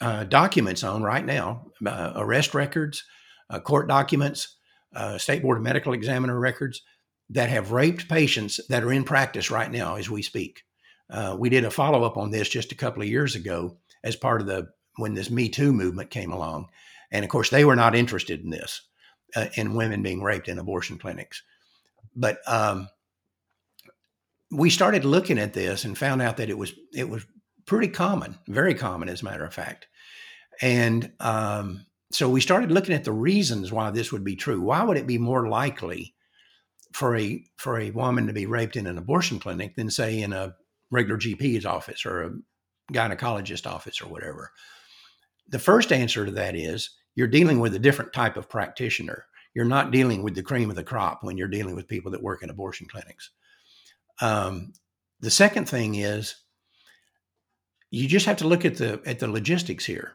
uh, 0.00 0.24
documents 0.24 0.82
on 0.82 1.02
right 1.02 1.24
now, 1.24 1.66
uh, 1.84 2.12
arrest 2.16 2.54
records, 2.54 3.04
uh, 3.50 3.60
court 3.60 3.88
documents, 3.88 4.56
uh, 4.94 5.18
state 5.18 5.42
board 5.42 5.58
of 5.58 5.62
medical 5.62 5.92
examiner 5.92 6.38
records 6.38 6.82
that 7.30 7.48
have 7.48 7.72
raped 7.72 8.08
patients 8.08 8.60
that 8.68 8.82
are 8.82 8.92
in 8.92 9.04
practice 9.04 9.50
right 9.50 9.70
now 9.70 9.96
as 9.96 10.08
we 10.10 10.22
speak. 10.22 10.62
Uh, 11.10 11.36
we 11.38 11.48
did 11.48 11.64
a 11.64 11.70
follow 11.70 12.04
up 12.04 12.16
on 12.16 12.30
this 12.30 12.48
just 12.48 12.72
a 12.72 12.76
couple 12.76 13.02
of 13.02 13.08
years 13.08 13.34
ago 13.34 13.76
as 14.02 14.16
part 14.16 14.40
of 14.40 14.46
the 14.46 14.68
when 14.96 15.14
this 15.14 15.30
Me 15.30 15.48
Too 15.48 15.72
movement 15.72 16.10
came 16.10 16.32
along, 16.32 16.68
and 17.10 17.24
of 17.24 17.30
course 17.30 17.50
they 17.50 17.64
were 17.64 17.76
not 17.76 17.94
interested 17.94 18.40
in 18.40 18.50
this, 18.50 18.82
uh, 19.36 19.46
in 19.56 19.74
women 19.74 20.02
being 20.02 20.22
raped 20.22 20.48
in 20.48 20.58
abortion 20.58 20.98
clinics, 20.98 21.42
but 22.14 22.38
um, 22.46 22.88
we 24.50 24.70
started 24.70 25.04
looking 25.04 25.38
at 25.38 25.54
this 25.54 25.84
and 25.84 25.96
found 25.96 26.20
out 26.20 26.36
that 26.36 26.50
it 26.50 26.58
was 26.58 26.72
it 26.94 27.08
was 27.08 27.24
pretty 27.64 27.88
common, 27.88 28.38
very 28.48 28.74
common 28.74 29.08
as 29.08 29.22
a 29.22 29.24
matter 29.24 29.44
of 29.44 29.54
fact, 29.54 29.86
and 30.60 31.12
um, 31.20 31.86
so 32.10 32.28
we 32.28 32.40
started 32.42 32.70
looking 32.70 32.94
at 32.94 33.04
the 33.04 33.12
reasons 33.12 33.72
why 33.72 33.90
this 33.90 34.12
would 34.12 34.24
be 34.24 34.36
true. 34.36 34.60
Why 34.60 34.82
would 34.82 34.98
it 34.98 35.06
be 35.06 35.18
more 35.18 35.48
likely 35.48 36.14
for 36.92 37.16
a 37.16 37.42
for 37.56 37.80
a 37.80 37.90
woman 37.90 38.26
to 38.26 38.32
be 38.32 38.46
raped 38.46 38.76
in 38.76 38.86
an 38.86 38.98
abortion 38.98 39.38
clinic 39.38 39.76
than 39.76 39.90
say 39.90 40.20
in 40.20 40.32
a 40.32 40.54
regular 40.92 41.18
GP's 41.18 41.66
office 41.66 42.06
or 42.06 42.22
a 42.22 42.30
gynecologist 42.92 43.66
office 43.66 44.00
or 44.00 44.06
whatever? 44.06 44.52
The 45.48 45.58
first 45.58 45.92
answer 45.92 46.24
to 46.24 46.30
that 46.32 46.54
is 46.54 46.90
you're 47.16 47.26
dealing 47.26 47.58
with 47.58 47.74
a 47.74 47.80
different 47.80 48.12
type 48.12 48.36
of 48.36 48.48
practitioner. 48.48 49.26
You're 49.54 49.64
not 49.64 49.90
dealing 49.90 50.22
with 50.22 50.36
the 50.36 50.44
cream 50.44 50.70
of 50.70 50.76
the 50.76 50.84
crop 50.84 51.24
when 51.24 51.36
you're 51.36 51.48
dealing 51.48 51.74
with 51.74 51.88
people 51.88 52.12
that 52.12 52.22
work 52.22 52.44
in 52.44 52.50
abortion 52.50 52.86
clinics. 52.86 53.30
Um, 54.20 54.72
the 55.18 55.30
second 55.30 55.68
thing 55.68 55.96
is 55.96 56.36
you 57.90 58.06
just 58.06 58.26
have 58.26 58.38
to 58.38 58.48
look 58.48 58.64
at 58.64 58.76
the 58.76 59.02
at 59.04 59.18
the 59.18 59.28
logistics 59.28 59.84
here. 59.84 60.14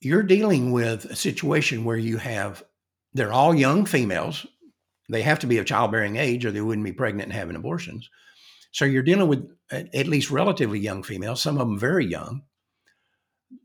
You're 0.00 0.22
dealing 0.22 0.72
with 0.72 1.04
a 1.04 1.16
situation 1.16 1.84
where 1.84 1.96
you 1.96 2.16
have 2.16 2.64
they're 3.12 3.32
all 3.32 3.54
young 3.54 3.84
females 3.84 4.46
they 5.08 5.22
have 5.22 5.38
to 5.40 5.46
be 5.46 5.58
of 5.58 5.66
childbearing 5.66 6.16
age 6.16 6.44
or 6.44 6.50
they 6.50 6.60
wouldn't 6.60 6.84
be 6.84 6.92
pregnant 6.92 7.24
and 7.24 7.32
having 7.32 7.56
abortions. 7.56 8.08
So 8.74 8.84
you're 8.84 9.04
dealing 9.04 9.28
with 9.28 9.48
at 9.70 10.08
least 10.08 10.32
relatively 10.32 10.80
young 10.80 11.04
females, 11.04 11.40
some 11.40 11.58
of 11.58 11.68
them 11.68 11.78
very 11.78 12.04
young. 12.04 12.42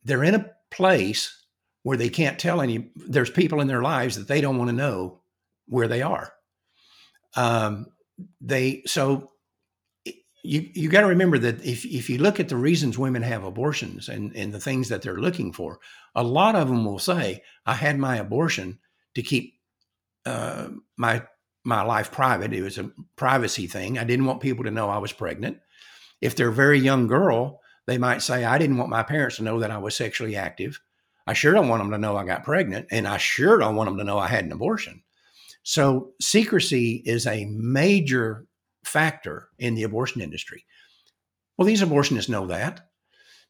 They're 0.04 0.24
in 0.24 0.36
a 0.36 0.52
place 0.70 1.46
where 1.82 1.98
they 1.98 2.10
can't 2.10 2.38
tell 2.38 2.62
any, 2.62 2.92
there's 2.96 3.32
people 3.32 3.60
in 3.60 3.68
their 3.68 3.82
lives 3.82 4.18
that 4.18 4.28
they 4.28 4.40
don't 4.40 4.60
want 4.60 4.70
to 4.70 4.76
know 4.76 5.22
where 5.66 5.88
they 5.88 6.04
are. 6.04 6.32
Um, 7.36 7.88
they, 8.40 8.84
so 8.86 9.32
you, 10.44 10.70
you 10.76 10.90
got 10.90 11.02
to 11.02 11.08
remember 11.08 11.40
that 11.40 11.66
if, 11.66 11.86
if 11.86 12.08
you 12.08 12.20
look 12.20 12.40
at 12.40 12.50
the 12.50 12.56
reasons 12.56 13.00
women 13.00 13.24
have 13.24 13.44
abortions 13.44 14.10
and, 14.10 14.36
and 14.36 14.54
the 14.54 14.60
things 14.60 14.90
that 14.90 15.02
they're 15.02 15.20
looking 15.20 15.52
for, 15.52 15.80
a 16.14 16.24
lot 16.24 16.54
of 16.54 16.68
them 16.68 16.86
will 16.86 17.00
say, 17.00 17.42
I 17.66 17.74
had 17.74 17.98
my 17.98 18.18
abortion 18.18 18.78
to 19.16 19.24
keep 19.24 19.56
uh, 20.28 20.68
my 20.98 21.24
my 21.70 21.84
life 21.84 22.12
private. 22.12 22.52
It 22.52 22.64
was 22.64 22.78
a 22.78 22.92
privacy 23.16 23.68
thing. 23.68 23.98
I 23.98 24.04
didn't 24.04 24.26
want 24.26 24.42
people 24.42 24.66
to 24.66 24.72
know 24.72 24.90
I 24.90 24.98
was 24.98 25.14
pregnant. 25.14 25.60
If 26.20 26.36
they're 26.36 26.50
a 26.50 26.54
very 26.54 26.80
young 26.80 27.08
girl, 27.08 27.62
they 27.88 27.98
might 27.98 28.22
say, 28.22 28.44
I 28.44 28.58
didn't 28.58 28.78
want 28.78 28.90
my 28.90 29.04
parents 29.04 29.38
to 29.38 29.44
know 29.44 29.60
that 29.60 29.72
I 29.72 29.78
was 29.78 29.96
sexually 29.96 30.36
active. 30.36 30.82
I 31.26 31.34
sure 31.34 31.54
don't 31.54 31.70
want 31.70 31.82
them 31.82 31.92
to 31.92 31.98
know 31.98 32.18
I 32.18 32.26
got 32.26 32.44
pregnant, 32.44 32.88
and 32.92 33.08
I 33.08 33.18
sure 33.18 33.58
don't 33.58 33.76
want 33.76 33.90
them 33.90 33.98
to 34.00 34.04
know 34.04 34.18
I 34.18 34.28
had 34.28 34.46
an 34.46 34.52
abortion. 34.52 35.04
So, 35.64 36.14
secrecy 36.20 37.04
is 37.06 37.28
a 37.28 37.46
major 37.46 38.48
factor 38.84 39.50
in 39.60 39.76
the 39.76 39.84
abortion 39.84 40.22
industry. 40.22 40.66
Well, 41.58 41.68
these 41.68 41.84
abortionists 41.84 42.30
know 42.30 42.48
that. 42.48 42.90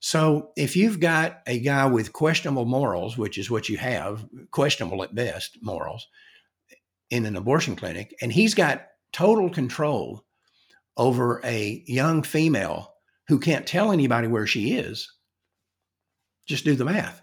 So, 0.02 0.52
if 0.58 0.76
you've 0.76 1.00
got 1.00 1.42
a 1.48 1.60
guy 1.60 1.86
with 1.86 2.12
questionable 2.12 2.66
morals, 2.66 3.18
which 3.18 3.38
is 3.38 3.50
what 3.50 3.70
you 3.70 3.78
have, 3.78 4.26
questionable 4.52 5.04
at 5.04 5.16
best 5.16 5.58
morals, 5.62 6.08
in 7.10 7.26
an 7.26 7.36
abortion 7.36 7.76
clinic, 7.76 8.16
and 8.22 8.32
he's 8.32 8.54
got 8.54 8.88
total 9.12 9.50
control 9.50 10.26
over 10.98 11.42
a 11.44 11.84
young 11.88 12.24
female 12.24 12.94
who 13.28 13.40
can't 13.40 13.66
tell 13.66 13.92
anybody 13.92 14.28
where 14.28 14.48
she 14.48 14.74
is. 14.74 15.12
Just 16.48 16.66
do 16.66 16.76
the 16.76 16.86
math. 16.86 17.22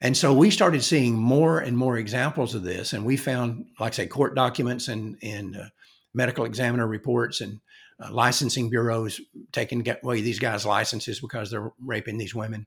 And 0.00 0.16
so 0.16 0.32
we 0.34 0.50
started 0.50 0.82
seeing 0.82 1.14
more 1.14 1.60
and 1.60 1.76
more 1.78 1.96
examples 1.96 2.56
of 2.56 2.64
this, 2.64 2.92
and 2.92 3.04
we 3.04 3.16
found, 3.16 3.66
like 3.78 3.92
I 3.92 3.96
say, 3.96 4.06
court 4.06 4.34
documents 4.34 4.88
and 4.88 5.16
and 5.22 5.56
uh, 5.56 5.64
medical 6.12 6.44
examiner 6.44 6.86
reports 6.86 7.40
and 7.40 7.60
uh, 8.00 8.12
licensing 8.12 8.68
bureaus 8.68 9.20
taking 9.52 9.86
away 10.02 10.20
these 10.20 10.40
guys' 10.40 10.66
licenses 10.66 11.20
because 11.20 11.50
they're 11.50 11.72
raping 11.80 12.18
these 12.18 12.34
women, 12.34 12.66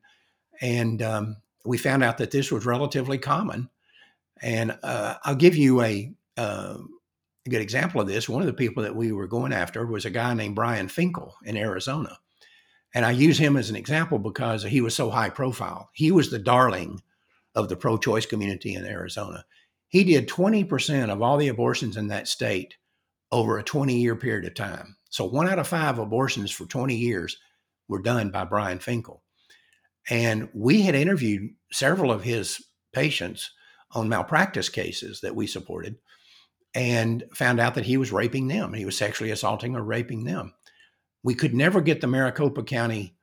and 0.62 1.02
um, 1.02 1.36
we 1.66 1.78
found 1.78 2.04
out 2.06 2.20
that 2.20 2.32
this 2.32 2.54
was 2.54 2.66
relatively 2.66 3.18
common. 3.18 3.70
And 4.42 4.78
uh, 4.82 5.16
I'll 5.24 5.36
give 5.36 5.58
you 5.58 5.82
a 5.82 6.14
uh, 6.38 6.78
a 7.46 7.50
good 7.50 7.62
example 7.62 8.02
of 8.02 8.08
this, 8.08 8.28
one 8.28 8.42
of 8.42 8.48
the 8.48 8.54
people 8.54 8.84
that 8.84 8.96
we 8.96 9.12
were 9.12 9.28
going 9.28 9.54
after 9.54 9.86
was 9.86 10.06
a 10.06 10.10
guy 10.10 10.34
named 10.34 10.56
Brian 10.56 10.88
Finkel 10.88 11.36
in 11.44 11.58
Arizona. 11.58 12.18
And 12.94 13.06
I 13.06 13.12
use 13.12 13.38
him 13.38 13.58
as 13.58 13.70
an 13.70 13.76
example 13.76 14.20
because 14.20 14.64
he 14.64 14.82
was 14.82 14.96
so 14.96 15.10
high 15.10 15.30
profile. 15.30 15.90
He 15.94 16.12
was 16.12 16.32
the 16.32 16.40
darling 16.40 17.02
of 17.54 17.70
the 17.70 17.76
pro 17.76 17.98
choice 17.98 18.26
community 18.26 18.74
in 18.74 18.86
Arizona. 18.86 19.46
He 19.88 20.04
did 20.04 20.28
20% 20.28 21.12
of 21.12 21.22
all 21.22 21.38
the 21.38 21.50
abortions 21.50 21.98
in 21.98 22.08
that 22.08 22.28
state 22.28 22.76
over 23.32 23.58
a 23.58 23.64
20 23.64 23.98
year 23.98 24.16
period 24.16 24.46
of 24.46 24.54
time. 24.54 24.96
So 25.10 25.26
one 25.26 25.48
out 25.48 25.60
of 25.60 25.68
five 25.68 26.00
abortions 26.00 26.52
for 26.52 26.66
20 26.66 26.96
years 26.96 27.38
were 27.88 28.02
done 28.02 28.32
by 28.32 28.46
Brian 28.46 28.80
Finkel. 28.80 29.24
And 30.10 30.50
we 30.54 30.82
had 30.82 30.96
interviewed 30.96 31.52
several 31.72 32.12
of 32.12 32.24
his 32.24 32.64
patients 32.94 33.52
on 33.92 34.10
malpractice 34.10 34.70
cases 34.70 35.22
that 35.22 35.36
we 35.36 35.48
supported 35.48 35.98
and 36.76 37.24
found 37.34 37.60
out 37.60 37.76
that 37.76 37.86
he 37.86 37.98
was 37.98 38.12
raping 38.12 38.48
them. 38.48 38.74
He 38.74 38.86
was 38.86 38.98
sexually 38.98 39.32
assaulting 39.32 39.76
or 39.76 39.82
raping 39.82 40.26
them. 40.26 40.54
We 41.24 41.34
could 41.34 41.56
never 41.56 41.82
get 41.82 42.02
the 42.02 42.08
Maricopa 42.08 42.64
County, 42.64 43.16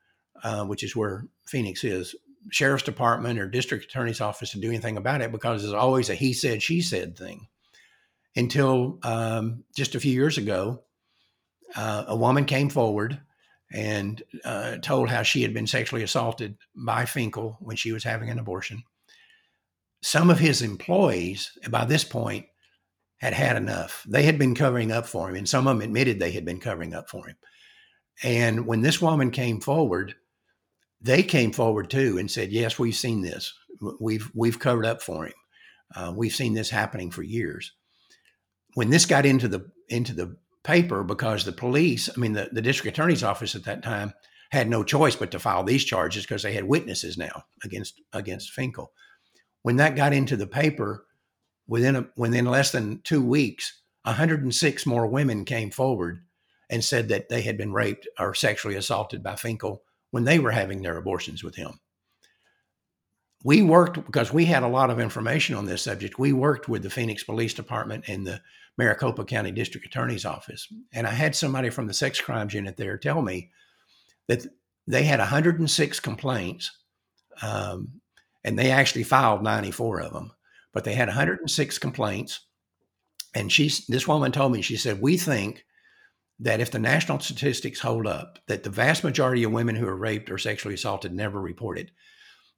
uh, 0.42 0.64
which 0.64 0.82
is 0.82 0.96
where 0.96 1.26
Phoenix 1.46 1.84
is, 1.84 2.16
sheriff's 2.50 2.82
department 2.82 3.38
or 3.38 3.46
district 3.46 3.84
attorney's 3.84 4.20
office 4.20 4.50
to 4.50 4.60
do 4.60 4.68
anything 4.68 4.96
about 4.96 5.20
it 5.20 5.30
because 5.30 5.62
there's 5.62 5.74
always 5.74 6.08
a 6.08 6.14
he 6.14 6.32
said, 6.32 6.62
she 6.62 6.80
said 6.80 7.16
thing. 7.16 7.46
Until 8.34 8.98
um, 9.02 9.64
just 9.76 9.94
a 9.94 10.00
few 10.00 10.12
years 10.12 10.38
ago, 10.38 10.82
uh, 11.76 12.04
a 12.08 12.16
woman 12.16 12.46
came 12.46 12.70
forward 12.70 13.20
and 13.70 14.22
uh, 14.44 14.76
told 14.78 15.10
how 15.10 15.22
she 15.22 15.42
had 15.42 15.52
been 15.52 15.66
sexually 15.66 16.02
assaulted 16.02 16.56
by 16.74 17.04
Finkel 17.04 17.58
when 17.60 17.76
she 17.76 17.92
was 17.92 18.04
having 18.04 18.30
an 18.30 18.38
abortion. 18.38 18.82
Some 20.02 20.30
of 20.30 20.38
his 20.38 20.62
employees, 20.62 21.56
by 21.70 21.84
this 21.84 22.04
point, 22.04 22.46
had 23.22 23.34
had 23.34 23.56
enough. 23.56 24.04
They 24.08 24.24
had 24.24 24.36
been 24.36 24.56
covering 24.56 24.90
up 24.90 25.06
for 25.06 25.30
him, 25.30 25.36
and 25.36 25.48
some 25.48 25.68
of 25.68 25.78
them 25.78 25.84
admitted 25.84 26.18
they 26.18 26.32
had 26.32 26.44
been 26.44 26.58
covering 26.58 26.92
up 26.92 27.08
for 27.08 27.28
him. 27.28 27.36
And 28.22 28.66
when 28.66 28.82
this 28.82 29.00
woman 29.00 29.30
came 29.30 29.60
forward, 29.60 30.16
they 31.00 31.22
came 31.22 31.52
forward 31.52 31.88
too 31.88 32.18
and 32.18 32.28
said, 32.28 32.50
"Yes, 32.50 32.80
we've 32.80 32.96
seen 32.96 33.22
this. 33.22 33.54
We've 34.00 34.28
we've 34.34 34.58
covered 34.58 34.84
up 34.84 35.02
for 35.02 35.26
him. 35.26 35.34
Uh, 35.94 36.12
we've 36.16 36.34
seen 36.34 36.54
this 36.54 36.70
happening 36.70 37.12
for 37.12 37.22
years." 37.22 37.72
When 38.74 38.90
this 38.90 39.06
got 39.06 39.24
into 39.24 39.46
the 39.46 39.70
into 39.88 40.14
the 40.14 40.36
paper, 40.64 41.04
because 41.04 41.44
the 41.44 41.52
police, 41.52 42.08
I 42.08 42.18
mean, 42.18 42.32
the, 42.32 42.48
the 42.50 42.62
district 42.62 42.96
attorney's 42.96 43.22
office 43.22 43.54
at 43.54 43.64
that 43.64 43.84
time 43.84 44.14
had 44.50 44.68
no 44.68 44.82
choice 44.82 45.14
but 45.14 45.30
to 45.30 45.38
file 45.38 45.62
these 45.62 45.84
charges 45.84 46.24
because 46.24 46.42
they 46.42 46.54
had 46.54 46.64
witnesses 46.64 47.16
now 47.16 47.44
against 47.62 48.00
against 48.12 48.50
Finkel. 48.50 48.92
When 49.62 49.76
that 49.76 49.94
got 49.94 50.12
into 50.12 50.36
the 50.36 50.48
paper, 50.48 51.06
within 51.66 51.96
a, 51.96 52.06
within 52.16 52.46
less 52.46 52.72
than 52.72 53.00
two 53.02 53.22
weeks, 53.24 53.80
106 54.04 54.86
more 54.86 55.06
women 55.06 55.44
came 55.44 55.70
forward 55.70 56.24
and 56.68 56.82
said 56.82 57.08
that 57.08 57.28
they 57.28 57.42
had 57.42 57.56
been 57.56 57.72
raped 57.72 58.08
or 58.18 58.34
sexually 58.34 58.76
assaulted 58.76 59.22
by 59.22 59.36
Finkel 59.36 59.82
when 60.10 60.24
they 60.24 60.38
were 60.38 60.50
having 60.50 60.82
their 60.82 60.96
abortions 60.96 61.44
with 61.44 61.54
him. 61.54 61.80
We 63.44 63.62
worked 63.62 64.04
because 64.04 64.32
we 64.32 64.44
had 64.44 64.62
a 64.62 64.68
lot 64.68 64.90
of 64.90 65.00
information 65.00 65.56
on 65.56 65.66
this 65.66 65.82
subject. 65.82 66.18
We 66.18 66.32
worked 66.32 66.68
with 66.68 66.82
the 66.82 66.90
Phoenix 66.90 67.24
Police 67.24 67.54
Department 67.54 68.04
and 68.06 68.26
the 68.26 68.40
Maricopa 68.78 69.24
County 69.24 69.50
District 69.50 69.86
Attorney's 69.86 70.24
Office. 70.24 70.68
And 70.92 71.06
I 71.06 71.10
had 71.10 71.34
somebody 71.34 71.68
from 71.68 71.86
the 71.86 71.94
sex 71.94 72.20
crimes 72.20 72.54
unit 72.54 72.76
there 72.76 72.96
tell 72.96 73.20
me 73.20 73.50
that 74.28 74.46
they 74.86 75.02
had 75.04 75.18
106 75.18 76.00
complaints, 76.00 76.70
um, 77.42 78.00
and 78.44 78.58
they 78.58 78.70
actually 78.70 79.04
filed 79.04 79.42
94 79.42 80.00
of 80.00 80.12
them, 80.12 80.32
but 80.72 80.84
they 80.84 80.94
had 80.94 81.08
106 81.08 81.78
complaints. 81.78 82.40
And 83.34 83.50
she, 83.50 83.70
this 83.88 84.06
woman 84.08 84.32
told 84.32 84.52
me, 84.52 84.62
she 84.62 84.76
said, 84.76 85.00
We 85.00 85.16
think 85.16 85.64
that 86.40 86.60
if 86.60 86.70
the 86.70 86.78
national 86.78 87.20
statistics 87.20 87.80
hold 87.80 88.06
up, 88.06 88.38
that 88.48 88.62
the 88.62 88.70
vast 88.70 89.04
majority 89.04 89.44
of 89.44 89.52
women 89.52 89.76
who 89.76 89.86
are 89.86 89.96
raped 89.96 90.30
or 90.30 90.38
sexually 90.38 90.74
assaulted 90.74 91.12
never 91.12 91.40
reported, 91.40 91.92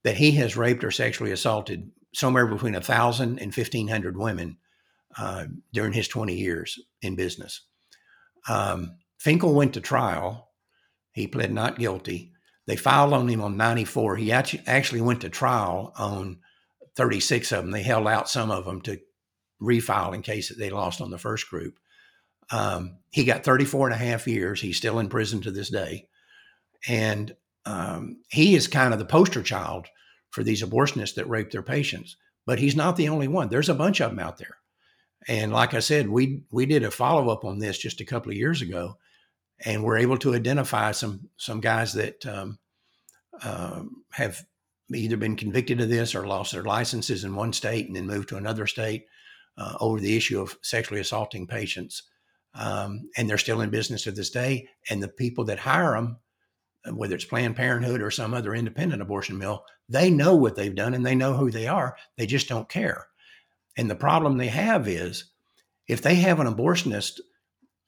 that 0.04 0.16
he 0.16 0.32
has 0.32 0.56
raped 0.56 0.84
or 0.84 0.90
sexually 0.90 1.32
assaulted 1.32 1.90
somewhere 2.14 2.46
between 2.46 2.74
1,000 2.74 3.38
and 3.38 3.54
1,500 3.54 4.16
women 4.16 4.56
uh, 5.18 5.46
during 5.72 5.92
his 5.92 6.08
20 6.08 6.34
years 6.34 6.78
in 7.02 7.14
business. 7.14 7.62
Um, 8.48 8.96
Finkel 9.18 9.54
went 9.54 9.74
to 9.74 9.80
trial. 9.80 10.50
He 11.12 11.26
pled 11.26 11.52
not 11.52 11.78
guilty. 11.78 12.32
They 12.66 12.76
filed 12.76 13.12
on 13.12 13.28
him 13.28 13.42
on 13.42 13.56
94. 13.56 14.16
He 14.16 14.32
actually, 14.32 14.62
actually 14.66 15.00
went 15.02 15.20
to 15.22 15.28
trial 15.28 15.92
on 15.96 16.38
36 16.97 17.53
of 17.53 17.64
them. 17.64 17.70
They 17.70 17.82
held 17.82 18.07
out 18.07 18.28
some 18.28 18.51
of 18.51 18.64
them 18.64 18.80
to 18.82 19.01
refile 19.61 20.14
in 20.14 20.22
case 20.22 20.55
they 20.57 20.70
lost 20.70 21.01
on 21.01 21.11
the 21.11 21.18
first 21.18 21.49
group. 21.49 21.78
Um, 22.51 22.99
he 23.11 23.24
got 23.24 23.45
34 23.45 23.88
and 23.88 23.95
a 23.95 23.99
half 23.99 24.26
years. 24.26 24.61
He's 24.61 24.76
still 24.76 24.99
in 24.99 25.09
prison 25.09 25.40
to 25.42 25.51
this 25.51 25.70
day. 25.70 26.09
And 26.86 27.34
um, 27.64 28.18
he 28.28 28.55
is 28.55 28.68
kind 28.68 28.92
of 28.92 28.99
the 28.99 29.07
poster 29.07 29.42
child 29.42 29.86
for 30.30 30.42
these 30.42 30.62
abortionists 30.62 31.14
that 31.14 31.28
rape 31.28 31.51
their 31.51 31.62
patients. 31.62 32.16
But 32.47 32.59
he's 32.59 32.76
not 32.76 32.97
the 32.97 33.09
only 33.09 33.28
one. 33.28 33.49
There's 33.49 33.70
a 33.70 33.74
bunch 33.74 34.01
of 34.01 34.11
them 34.11 34.18
out 34.18 34.36
there. 34.36 34.59
And 35.26 35.53
like 35.53 35.72
I 35.72 35.80
said, 35.80 36.09
we 36.09 36.42
we 36.51 36.66
did 36.66 36.82
a 36.82 36.90
follow 36.90 37.30
up 37.30 37.45
on 37.45 37.59
this 37.59 37.78
just 37.78 38.03
a 38.03 38.05
couple 38.05 38.30
of 38.30 38.36
years 38.36 38.61
ago, 38.61 38.99
and 39.64 39.82
we're 39.82 39.97
able 39.97 40.18
to 40.18 40.34
identify 40.34 40.92
some 40.92 41.30
some 41.38 41.61
guys 41.61 41.95
that 41.95 42.26
um, 42.26 42.59
uh, 43.42 43.84
have 44.12 44.45
either 44.93 45.16
been 45.16 45.37
convicted 45.37 45.80
of 45.80 45.89
this 45.89 46.14
or 46.14 46.26
lost 46.26 46.53
their 46.53 46.64
licenses 46.64 47.24
in 47.24 47.35
one 47.35 47.53
state 47.53 47.87
and 47.87 47.97
then 47.97 48.07
moved 48.07 48.28
to 48.28 48.37
another 48.37 48.66
state 48.66 49.07
uh, 49.57 49.76
over 49.80 50.01
the 50.01 50.16
issue 50.16 50.41
of 50.41 50.57
sexually 50.62 51.01
assaulting 51.01 51.47
patients 51.47 52.03
um, 52.55 53.09
and 53.16 53.28
they're 53.28 53.39
still 53.39 53.61
in 53.61 53.70
business 53.70 54.05
to 54.05 54.12
this 54.12 54.30
day. 54.30 54.68
And 54.89 55.03
the 55.03 55.09
people 55.09 55.45
that 55.47 55.59
hire 55.59 55.93
them, 55.93 56.18
whether 56.93 57.14
it's 57.14 57.24
Planned 57.24 57.57
Parenthood 57.57 58.01
or 58.01 58.11
some 58.11 58.35
other 58.35 58.55
independent 58.55 59.03
abortion 59.03 59.39
mill, 59.39 59.64
they 59.89 60.11
know 60.11 60.35
what 60.37 60.55
they've 60.57 60.74
done 60.74 60.95
and 60.95 61.05
they 61.05 61.14
know 61.14 61.35
who 61.35 61.51
they 61.51 61.66
are. 61.66 61.97
They 62.16 62.26
just 62.26 62.49
don't 62.49 62.68
care. 62.68 63.07
And 63.76 63.91
the 63.91 63.97
problem 63.97 64.37
they 64.37 64.49
have 64.49 64.87
is 64.87 65.24
if 65.89 66.01
they 66.01 66.16
have 66.16 66.41
an 66.41 66.47
abortionist 66.47 67.20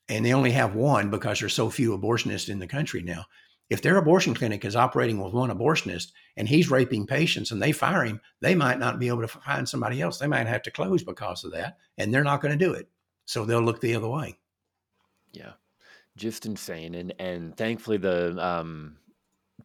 and 0.09 0.25
they 0.25 0.33
only 0.33 0.51
have 0.51 0.75
one 0.75 1.09
because 1.09 1.39
there's 1.39 1.53
so 1.53 1.69
few 1.69 1.97
abortionists 1.97 2.49
in 2.49 2.59
the 2.59 2.67
country 2.67 3.01
now, 3.01 3.25
if 3.69 3.81
their 3.81 3.97
abortion 3.97 4.33
clinic 4.33 4.63
is 4.63 4.75
operating 4.75 5.21
with 5.21 5.33
one 5.33 5.49
abortionist 5.49 6.13
and 6.37 6.47
he's 6.47 6.71
raping 6.71 7.05
patients 7.05 7.51
and 7.51 7.61
they 7.61 7.71
fire 7.71 8.03
him, 8.03 8.21
they 8.39 8.55
might 8.55 8.79
not 8.79 8.99
be 8.99 9.07
able 9.09 9.21
to 9.21 9.27
find 9.27 9.67
somebody 9.67 10.01
else. 10.01 10.17
They 10.17 10.27
might 10.27 10.47
have 10.47 10.61
to 10.63 10.71
close 10.71 11.03
because 11.03 11.43
of 11.43 11.51
that, 11.51 11.77
and 11.97 12.13
they're 12.13 12.23
not 12.23 12.41
going 12.41 12.57
to 12.57 12.65
do 12.65 12.73
it. 12.73 12.87
So 13.25 13.43
they'll 13.43 13.61
look 13.61 13.81
the 13.81 13.95
other 13.95 14.07
way. 14.07 14.37
Yeah, 15.33 15.53
just 16.15 16.45
insane. 16.45 16.95
And 16.95 17.13
and 17.19 17.57
thankfully 17.57 17.97
the 17.97 18.37
um, 18.43 18.97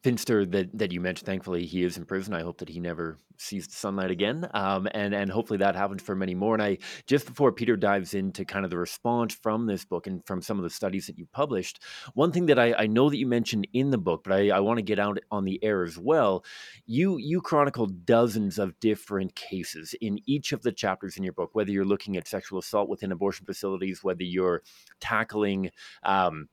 Finster 0.00 0.46
that 0.46 0.76
that 0.78 0.90
you 0.90 1.00
mentioned, 1.00 1.26
thankfully 1.26 1.66
he 1.66 1.84
is 1.84 1.98
in 1.98 2.06
prison. 2.06 2.32
I 2.32 2.42
hope 2.42 2.58
that 2.58 2.68
he 2.70 2.80
never 2.80 3.18
sees 3.36 3.68
the 3.68 3.74
sunlight 3.74 4.10
again, 4.10 4.48
um, 4.54 4.88
and 4.92 5.14
and 5.14 5.30
hopefully 5.30 5.58
that 5.58 5.76
happens 5.76 6.00
for 6.02 6.14
many 6.14 6.34
more. 6.34 6.54
And 6.54 6.62
I 6.62 6.78
just 7.06 7.26
before 7.26 7.52
Peter 7.52 7.76
dives 7.76 8.14
into 8.14 8.46
kind 8.46 8.64
of 8.64 8.70
the 8.70 8.78
response 8.78 9.34
from 9.34 9.66
this 9.66 9.84
book 9.84 10.06
and 10.06 10.26
from 10.26 10.40
some 10.40 10.56
of 10.56 10.62
the 10.62 10.70
studies 10.70 11.06
that 11.08 11.18
you 11.18 11.26
published, 11.26 11.82
one 12.14 12.32
thing 12.32 12.46
that 12.46 12.58
I, 12.58 12.72
I 12.72 12.86
know 12.86 13.10
that 13.10 13.18
you 13.18 13.26
mentioned 13.26 13.68
in 13.74 13.90
the 13.90 13.98
book, 13.98 14.24
but 14.24 14.32
I, 14.32 14.48
I 14.48 14.60
want 14.60 14.78
to 14.78 14.82
get 14.82 14.98
out 14.98 15.18
on 15.30 15.44
the 15.44 15.62
air 15.62 15.84
as 15.84 15.98
well. 15.98 16.42
You 16.86 17.18
you 17.18 17.42
chronicle 17.42 17.86
dozens 17.86 18.58
of 18.58 18.80
different 18.80 19.34
cases 19.34 19.94
in 20.00 20.20
each 20.24 20.52
of 20.52 20.62
the 20.62 20.72
chapters 20.72 21.18
in 21.18 21.22
your 21.22 21.34
book, 21.34 21.50
whether 21.52 21.70
you're 21.70 21.84
looking 21.84 22.16
at 22.16 22.26
sexual 22.26 22.60
assault 22.60 22.88
within 22.88 23.12
abortion 23.12 23.44
facilities, 23.44 24.02
whether 24.02 24.24
you're 24.24 24.62
tackling 25.00 25.70
um, 26.02 26.48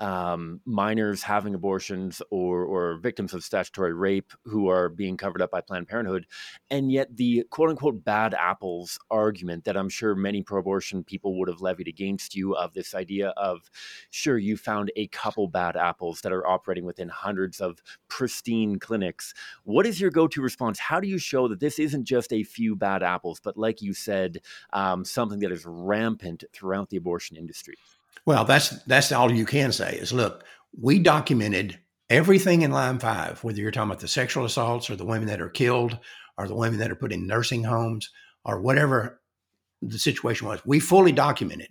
um, 0.00 0.60
minors 0.64 1.22
having 1.22 1.54
abortions 1.54 2.22
or, 2.30 2.64
or 2.64 2.96
victims 2.96 3.34
of 3.34 3.44
statutory 3.44 3.92
rape 3.92 4.32
who 4.44 4.68
are 4.68 4.88
being 4.88 5.16
covered 5.16 5.42
up 5.42 5.50
by 5.50 5.60
Planned 5.60 5.88
Parenthood. 5.88 6.26
And 6.70 6.90
yet, 6.90 7.16
the 7.16 7.44
quote 7.50 7.70
unquote 7.70 8.02
bad 8.02 8.34
apples 8.34 8.98
argument 9.10 9.64
that 9.64 9.76
I'm 9.76 9.88
sure 9.90 10.14
many 10.14 10.42
pro 10.42 10.60
abortion 10.60 11.04
people 11.04 11.38
would 11.38 11.48
have 11.48 11.60
levied 11.60 11.88
against 11.88 12.34
you 12.34 12.54
of 12.54 12.72
this 12.72 12.94
idea 12.94 13.28
of, 13.30 13.70
sure, 14.10 14.38
you 14.38 14.56
found 14.56 14.90
a 14.96 15.06
couple 15.08 15.46
bad 15.46 15.76
apples 15.76 16.22
that 16.22 16.32
are 16.32 16.46
operating 16.46 16.84
within 16.84 17.08
hundreds 17.08 17.60
of 17.60 17.82
pristine 18.08 18.78
clinics. 18.78 19.34
What 19.64 19.86
is 19.86 20.00
your 20.00 20.10
go 20.10 20.26
to 20.28 20.42
response? 20.42 20.78
How 20.78 21.00
do 21.00 21.08
you 21.08 21.18
show 21.18 21.46
that 21.48 21.60
this 21.60 21.78
isn't 21.78 22.04
just 22.04 22.32
a 22.32 22.42
few 22.42 22.74
bad 22.74 23.02
apples, 23.02 23.40
but 23.42 23.56
like 23.56 23.82
you 23.82 23.92
said, 23.92 24.40
um, 24.72 25.04
something 25.04 25.40
that 25.40 25.52
is 25.52 25.66
rampant 25.66 26.44
throughout 26.52 26.88
the 26.88 26.96
abortion 26.96 27.36
industry? 27.36 27.74
Well, 28.26 28.44
that's 28.44 28.70
that's 28.84 29.12
all 29.12 29.32
you 29.32 29.46
can 29.46 29.72
say 29.72 29.96
is 29.96 30.12
look, 30.12 30.44
we 30.78 30.98
documented 30.98 31.78
everything 32.08 32.62
in 32.62 32.72
Lime 32.72 32.98
five, 32.98 33.42
whether 33.42 33.60
you're 33.60 33.70
talking 33.70 33.90
about 33.90 34.00
the 34.00 34.08
sexual 34.08 34.44
assaults 34.44 34.90
or 34.90 34.96
the 34.96 35.04
women 35.06 35.28
that 35.28 35.40
are 35.40 35.48
killed 35.48 35.98
or 36.36 36.48
the 36.48 36.54
women 36.54 36.78
that 36.78 36.90
are 36.90 36.96
put 36.96 37.12
in 37.12 37.26
nursing 37.26 37.64
homes 37.64 38.10
or 38.44 38.60
whatever 38.60 39.20
the 39.82 39.98
situation 39.98 40.46
was. 40.46 40.60
We 40.64 40.80
fully 40.80 41.12
documented 41.12 41.70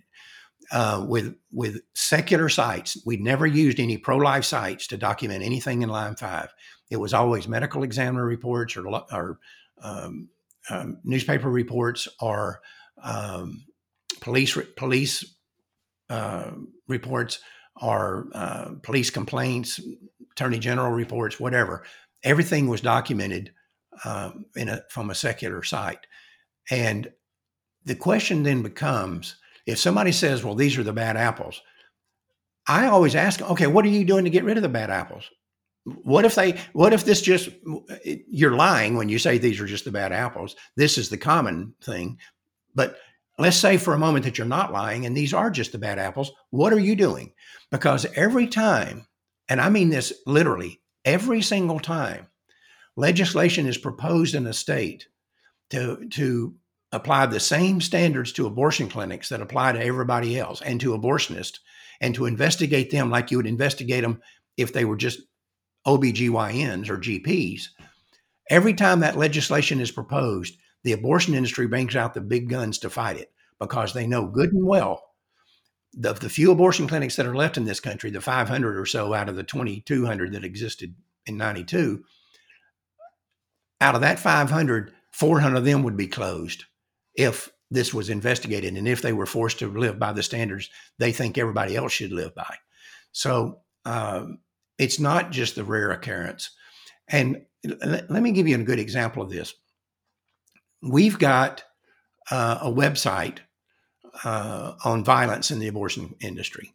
uh, 0.72 1.04
with 1.08 1.34
with 1.52 1.80
secular 1.94 2.48
sites. 2.48 3.00
We 3.04 3.16
never 3.16 3.46
used 3.46 3.80
any 3.80 3.98
pro 3.98 4.16
life 4.16 4.44
sites 4.44 4.86
to 4.88 4.96
document 4.96 5.42
anything 5.42 5.82
in 5.82 5.88
Lime 5.88 6.16
five. 6.16 6.52
It 6.90 6.96
was 6.96 7.14
always 7.14 7.46
medical 7.46 7.82
examiner 7.82 8.24
reports 8.24 8.76
or, 8.76 8.88
or 8.88 9.38
um, 9.82 10.28
um, 10.68 10.98
newspaper 11.04 11.48
reports 11.48 12.08
or 12.20 12.60
um, 13.02 13.64
police 14.20 14.58
police 14.76 15.24
uh, 16.10 16.50
reports 16.88 17.38
or 17.80 18.28
uh, 18.34 18.72
police 18.82 19.08
complaints, 19.10 19.80
attorney 20.32 20.58
general 20.58 20.90
reports, 20.90 21.40
whatever. 21.40 21.84
Everything 22.22 22.68
was 22.68 22.82
documented 22.82 23.52
uh, 24.04 24.32
in 24.56 24.68
a, 24.68 24.82
from 24.90 25.08
a 25.08 25.14
secular 25.14 25.62
site. 25.62 26.06
And 26.70 27.10
the 27.84 27.94
question 27.94 28.42
then 28.42 28.62
becomes 28.62 29.36
if 29.66 29.78
somebody 29.78 30.12
says, 30.12 30.44
well, 30.44 30.54
these 30.54 30.76
are 30.76 30.82
the 30.82 30.92
bad 30.92 31.16
apples, 31.16 31.62
I 32.66 32.86
always 32.86 33.14
ask, 33.14 33.40
okay, 33.40 33.66
what 33.66 33.84
are 33.84 33.88
you 33.88 34.04
doing 34.04 34.24
to 34.24 34.30
get 34.30 34.44
rid 34.44 34.56
of 34.56 34.62
the 34.62 34.68
bad 34.68 34.90
apples? 34.90 35.30
What 35.84 36.24
if 36.24 36.34
they, 36.34 36.60
what 36.72 36.92
if 36.92 37.04
this 37.04 37.22
just, 37.22 37.48
you're 38.04 38.54
lying 38.54 38.96
when 38.96 39.08
you 39.08 39.18
say 39.18 39.38
these 39.38 39.60
are 39.60 39.66
just 39.66 39.84
the 39.84 39.90
bad 39.90 40.12
apples? 40.12 40.56
This 40.76 40.98
is 40.98 41.08
the 41.08 41.16
common 41.16 41.74
thing. 41.82 42.18
But 42.74 42.96
Let's 43.40 43.56
say 43.56 43.78
for 43.78 43.94
a 43.94 43.98
moment 43.98 44.26
that 44.26 44.36
you're 44.36 44.46
not 44.46 44.70
lying 44.70 45.06
and 45.06 45.16
these 45.16 45.32
are 45.32 45.50
just 45.50 45.72
the 45.72 45.78
bad 45.78 45.98
apples. 45.98 46.30
What 46.50 46.74
are 46.74 46.78
you 46.78 46.94
doing? 46.94 47.32
Because 47.70 48.04
every 48.14 48.46
time, 48.46 49.06
and 49.48 49.62
I 49.62 49.70
mean 49.70 49.88
this 49.88 50.12
literally, 50.26 50.82
every 51.06 51.40
single 51.40 51.80
time 51.80 52.26
legislation 52.96 53.66
is 53.66 53.78
proposed 53.78 54.34
in 54.34 54.46
a 54.46 54.52
state 54.52 55.08
to, 55.70 56.06
to 56.10 56.54
apply 56.92 57.24
the 57.24 57.40
same 57.40 57.80
standards 57.80 58.32
to 58.32 58.46
abortion 58.46 58.90
clinics 58.90 59.30
that 59.30 59.40
apply 59.40 59.72
to 59.72 59.82
everybody 59.82 60.38
else 60.38 60.60
and 60.60 60.78
to 60.82 60.92
abortionists 60.92 61.60
and 62.02 62.14
to 62.16 62.26
investigate 62.26 62.90
them 62.90 63.08
like 63.08 63.30
you 63.30 63.38
would 63.38 63.46
investigate 63.46 64.02
them 64.02 64.20
if 64.58 64.74
they 64.74 64.84
were 64.84 64.96
just 64.96 65.20
OBGYNs 65.86 66.90
or 66.90 66.98
GPs. 66.98 67.68
Every 68.50 68.74
time 68.74 69.00
that 69.00 69.16
legislation 69.16 69.80
is 69.80 69.90
proposed, 69.90 70.58
the 70.84 70.92
abortion 70.92 71.34
industry 71.34 71.66
brings 71.66 71.96
out 71.96 72.14
the 72.14 72.20
big 72.20 72.48
guns 72.48 72.78
to 72.78 72.90
fight 72.90 73.18
it 73.18 73.32
because 73.58 73.92
they 73.92 74.06
know 74.06 74.26
good 74.26 74.52
and 74.52 74.64
well 74.64 75.02
the, 75.92 76.12
the 76.12 76.28
few 76.28 76.50
abortion 76.50 76.86
clinics 76.86 77.16
that 77.16 77.26
are 77.26 77.34
left 77.34 77.56
in 77.56 77.64
this 77.64 77.80
country, 77.80 78.10
the 78.10 78.20
500 78.20 78.78
or 78.78 78.86
so 78.86 79.12
out 79.12 79.28
of 79.28 79.36
the 79.36 79.42
2,200 79.42 80.32
that 80.32 80.44
existed 80.44 80.94
in 81.26 81.36
92, 81.36 82.04
out 83.80 83.94
of 83.94 84.00
that 84.02 84.18
500, 84.18 84.92
400 85.10 85.56
of 85.56 85.64
them 85.64 85.82
would 85.82 85.96
be 85.96 86.06
closed 86.06 86.64
if 87.14 87.50
this 87.70 87.94
was 87.94 88.10
investigated 88.10 88.76
and 88.76 88.86
if 88.86 89.02
they 89.02 89.12
were 89.12 89.26
forced 89.26 89.58
to 89.60 89.70
live 89.70 89.98
by 89.98 90.12
the 90.12 90.22
standards 90.22 90.68
they 90.98 91.12
think 91.12 91.38
everybody 91.38 91.76
else 91.76 91.92
should 91.92 92.12
live 92.12 92.34
by. 92.34 92.56
So 93.12 93.60
um, 93.84 94.38
it's 94.78 95.00
not 95.00 95.30
just 95.30 95.54
the 95.54 95.64
rare 95.64 95.90
occurrence. 95.90 96.50
And 97.08 97.44
let, 97.64 98.10
let 98.10 98.22
me 98.22 98.32
give 98.32 98.46
you 98.46 98.56
a 98.56 98.64
good 98.64 98.78
example 98.78 99.22
of 99.22 99.30
this 99.30 99.54
we've 100.82 101.18
got 101.18 101.64
uh, 102.30 102.58
a 102.62 102.70
website 102.70 103.38
uh, 104.24 104.74
on 104.84 105.04
violence 105.04 105.50
in 105.50 105.58
the 105.58 105.68
abortion 105.68 106.14
industry 106.20 106.74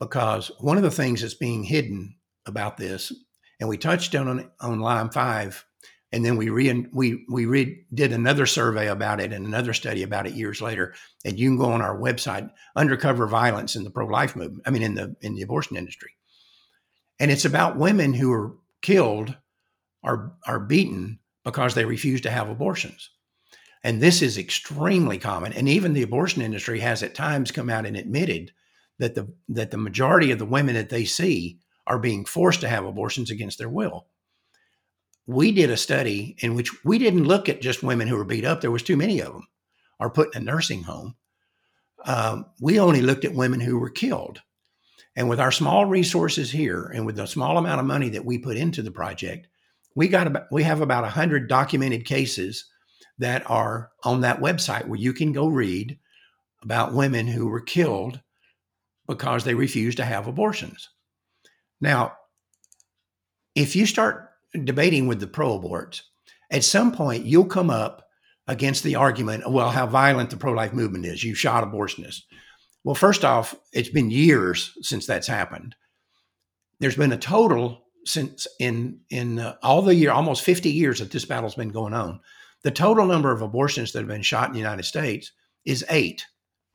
because 0.00 0.50
one 0.60 0.76
of 0.76 0.82
the 0.82 0.90
things 0.90 1.22
that's 1.22 1.34
being 1.34 1.64
hidden 1.64 2.16
about 2.46 2.76
this, 2.76 3.12
and 3.60 3.68
we 3.68 3.76
touched 3.76 4.14
on 4.14 4.50
on 4.60 4.80
Lime 4.80 5.10
Five, 5.10 5.64
and 6.12 6.24
then 6.24 6.36
we 6.36 6.48
re 6.48 6.86
we 6.92 7.24
we 7.28 7.46
re, 7.46 7.84
did 7.92 8.12
another 8.12 8.46
survey 8.46 8.88
about 8.88 9.20
it 9.20 9.32
and 9.32 9.46
another 9.46 9.74
study 9.74 10.02
about 10.02 10.26
it 10.26 10.34
years 10.34 10.62
later. 10.62 10.94
And 11.24 11.38
you 11.38 11.48
can 11.48 11.58
go 11.58 11.72
on 11.72 11.82
our 11.82 11.98
website, 11.98 12.50
Undercover 12.76 13.26
Violence 13.26 13.76
in 13.76 13.84
the 13.84 13.90
Pro 13.90 14.06
Life 14.06 14.36
Movement. 14.36 14.62
I 14.66 14.70
mean, 14.70 14.82
in 14.82 14.94
the 14.94 15.16
in 15.20 15.34
the 15.34 15.42
abortion 15.42 15.76
industry, 15.76 16.12
and 17.18 17.30
it's 17.30 17.44
about 17.44 17.78
women 17.78 18.14
who 18.14 18.32
are 18.32 18.54
killed, 18.82 19.36
are 20.02 20.32
are 20.46 20.60
beaten 20.60 21.18
because 21.44 21.74
they 21.74 21.84
refuse 21.84 22.20
to 22.22 22.30
have 22.30 22.48
abortions. 22.48 23.10
And 23.84 24.00
this 24.00 24.22
is 24.22 24.38
extremely 24.38 25.18
common. 25.18 25.52
And 25.52 25.68
even 25.68 25.92
the 25.92 26.02
abortion 26.02 26.42
industry 26.42 26.80
has 26.80 27.02
at 27.02 27.14
times 27.14 27.50
come 27.50 27.70
out 27.70 27.86
and 27.86 27.96
admitted 27.96 28.52
that 28.98 29.14
the 29.14 29.32
that 29.48 29.70
the 29.70 29.76
majority 29.76 30.30
of 30.30 30.38
the 30.38 30.44
women 30.44 30.74
that 30.74 30.88
they 30.88 31.04
see 31.04 31.60
are 31.86 31.98
being 31.98 32.24
forced 32.24 32.60
to 32.60 32.68
have 32.68 32.84
abortions 32.84 33.30
against 33.30 33.58
their 33.58 33.68
will. 33.68 34.06
We 35.26 35.52
did 35.52 35.70
a 35.70 35.76
study 35.76 36.36
in 36.38 36.54
which 36.54 36.84
we 36.84 36.98
didn't 36.98 37.24
look 37.24 37.48
at 37.48 37.60
just 37.60 37.82
women 37.82 38.08
who 38.08 38.16
were 38.16 38.24
beat 38.24 38.44
up. 38.44 38.60
There 38.60 38.70
was 38.70 38.82
too 38.82 38.96
many 38.96 39.20
of 39.20 39.32
them, 39.32 39.46
or 39.98 40.10
put 40.10 40.34
in 40.34 40.42
a 40.42 40.44
nursing 40.44 40.82
home. 40.82 41.16
Um, 42.04 42.46
we 42.60 42.80
only 42.80 43.02
looked 43.02 43.24
at 43.24 43.34
women 43.34 43.60
who 43.60 43.78
were 43.78 43.90
killed. 43.90 44.42
And 45.16 45.28
with 45.28 45.40
our 45.40 45.50
small 45.50 45.84
resources 45.84 46.50
here, 46.50 46.84
and 46.94 47.04
with 47.04 47.16
the 47.16 47.26
small 47.26 47.58
amount 47.58 47.80
of 47.80 47.86
money 47.86 48.08
that 48.10 48.24
we 48.24 48.38
put 48.38 48.56
into 48.56 48.82
the 48.82 48.90
project, 48.90 49.48
we 49.94 50.08
got 50.08 50.26
about 50.26 50.44
we 50.50 50.62
have 50.62 50.80
about 50.80 51.08
hundred 51.08 51.48
documented 51.48 52.04
cases 52.04 52.66
that 53.18 53.48
are 53.50 53.90
on 54.04 54.20
that 54.20 54.40
website 54.40 54.86
where 54.86 54.98
you 54.98 55.12
can 55.12 55.32
go 55.32 55.46
read 55.46 55.98
about 56.62 56.94
women 56.94 57.26
who 57.26 57.48
were 57.48 57.60
killed 57.60 58.20
because 59.06 59.44
they 59.44 59.54
refused 59.54 59.96
to 59.98 60.04
have 60.04 60.26
abortions. 60.26 60.88
Now, 61.80 62.14
if 63.54 63.74
you 63.74 63.86
start 63.86 64.30
debating 64.64 65.06
with 65.06 65.20
the 65.20 65.26
pro 65.26 65.58
aborts, 65.58 66.02
at 66.50 66.64
some 66.64 66.92
point 66.92 67.24
you'll 67.24 67.44
come 67.44 67.70
up 67.70 68.04
against 68.46 68.82
the 68.82 68.96
argument, 68.96 69.50
well, 69.50 69.70
how 69.70 69.86
violent 69.86 70.30
the 70.30 70.36
pro 70.36 70.52
life 70.52 70.72
movement 70.72 71.04
is. 71.04 71.22
You 71.22 71.34
shot 71.34 71.64
abortionists. 71.64 72.22
Well, 72.84 72.94
first 72.94 73.24
off, 73.24 73.54
it's 73.72 73.90
been 73.90 74.10
years 74.10 74.72
since 74.80 75.06
that's 75.06 75.26
happened. 75.26 75.74
There's 76.80 76.96
been 76.96 77.12
a 77.12 77.18
total 77.18 77.84
since 78.04 78.46
in 78.58 79.00
in 79.10 79.38
uh, 79.38 79.56
all 79.62 79.82
the 79.82 79.94
year, 79.94 80.10
almost 80.10 80.42
50 80.42 80.70
years 80.70 81.00
that 81.00 81.10
this 81.10 81.24
battle's 81.24 81.56
been 81.56 81.68
going 81.68 81.92
on. 81.92 82.20
The 82.64 82.70
total 82.70 83.06
number 83.06 83.32
of 83.32 83.42
abortions 83.42 83.92
that 83.92 84.00
have 84.00 84.08
been 84.08 84.22
shot 84.22 84.48
in 84.48 84.52
the 84.52 84.58
United 84.58 84.84
States 84.84 85.32
is 85.64 85.84
eight 85.90 86.26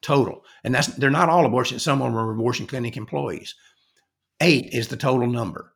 total. 0.02 0.46
And 0.64 0.74
that's 0.74 0.88
they're 0.88 1.10
not 1.10 1.30
all 1.30 1.46
abortions, 1.46 1.84
some 1.84 2.02
of 2.02 2.08
them 2.08 2.18
are 2.18 2.32
abortion 2.32 2.68
clinic 2.68 2.96
employees. 2.98 3.56
Eight 4.40 4.70
is 4.74 4.88
the 4.88 4.98
total 4.98 5.28
number. 5.28 5.74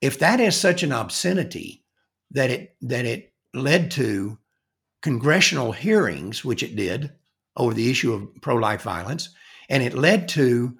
If 0.00 0.18
that 0.18 0.40
is 0.40 0.56
such 0.56 0.82
an 0.82 0.92
obscenity 0.92 1.84
that 2.32 2.50
it 2.50 2.76
that 2.82 3.06
it 3.06 3.32
led 3.54 3.90
to 3.92 4.38
congressional 5.02 5.72
hearings, 5.72 6.44
which 6.44 6.62
it 6.62 6.76
did 6.76 7.12
over 7.56 7.72
the 7.72 7.90
issue 7.90 8.12
of 8.12 8.28
pro-life 8.42 8.82
violence, 8.82 9.30
and 9.68 9.82
it 9.82 9.94
led 9.94 10.28
to 10.28 10.76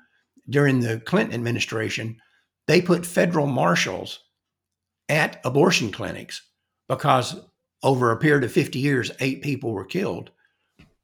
during 0.48 0.80
the 0.80 1.00
Clinton 1.00 1.34
administration, 1.34 2.20
they 2.66 2.82
put 2.82 3.06
federal 3.06 3.46
marshals 3.46 4.20
at 5.08 5.40
abortion 5.44 5.92
clinics 5.92 6.42
because 6.88 7.40
over 7.82 8.10
a 8.10 8.16
period 8.16 8.44
of 8.44 8.52
50 8.52 8.78
years, 8.78 9.10
eight 9.20 9.42
people 9.42 9.72
were 9.72 9.84
killed. 9.84 10.30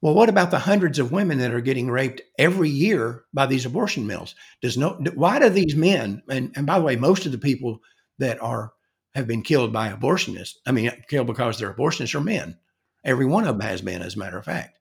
Well, 0.01 0.15
what 0.15 0.29
about 0.29 0.51
the 0.51 0.59
hundreds 0.59 0.99
of 0.99 1.13
women 1.13 1.39
that 1.39 1.55
are 1.55 1.61
getting 1.61 1.89
raped 1.89 2.23
every 2.37 2.69
year 2.69 3.25
by 3.33 3.47
these 3.47 3.65
abortion 3.65 4.07
mills? 4.07 4.35
Does 4.61 4.77
no 4.77 5.01
why 5.15 5.39
do 5.39 5.49
these 5.49 5.77
men 5.77 6.23
and, 6.29 6.53
and 6.57 6.67
by 6.67 6.79
the 6.79 6.85
way, 6.85 6.97
most 6.97 7.25
of 7.25 7.31
the 7.33 7.39
people 7.39 7.81
that 8.19 8.43
are 8.43 8.73
have 9.15 9.29
been 9.29 9.43
killed 9.43 9.73
by 9.73 9.91
abortionists, 9.91 10.55
I 10.67 10.73
mean 10.73 10.91
killed 11.09 11.29
because 11.29 11.59
they're 11.59 11.73
abortionists 11.73 12.17
are 12.17 12.21
men. 12.21 12.59
Every 13.05 13.27
one 13.27 13.47
of 13.47 13.59
them 13.59 13.69
has 13.69 13.81
been, 13.81 14.03
as 14.03 14.17
a 14.17 14.19
matter 14.19 14.39
of 14.39 14.45
fact. 14.45 14.79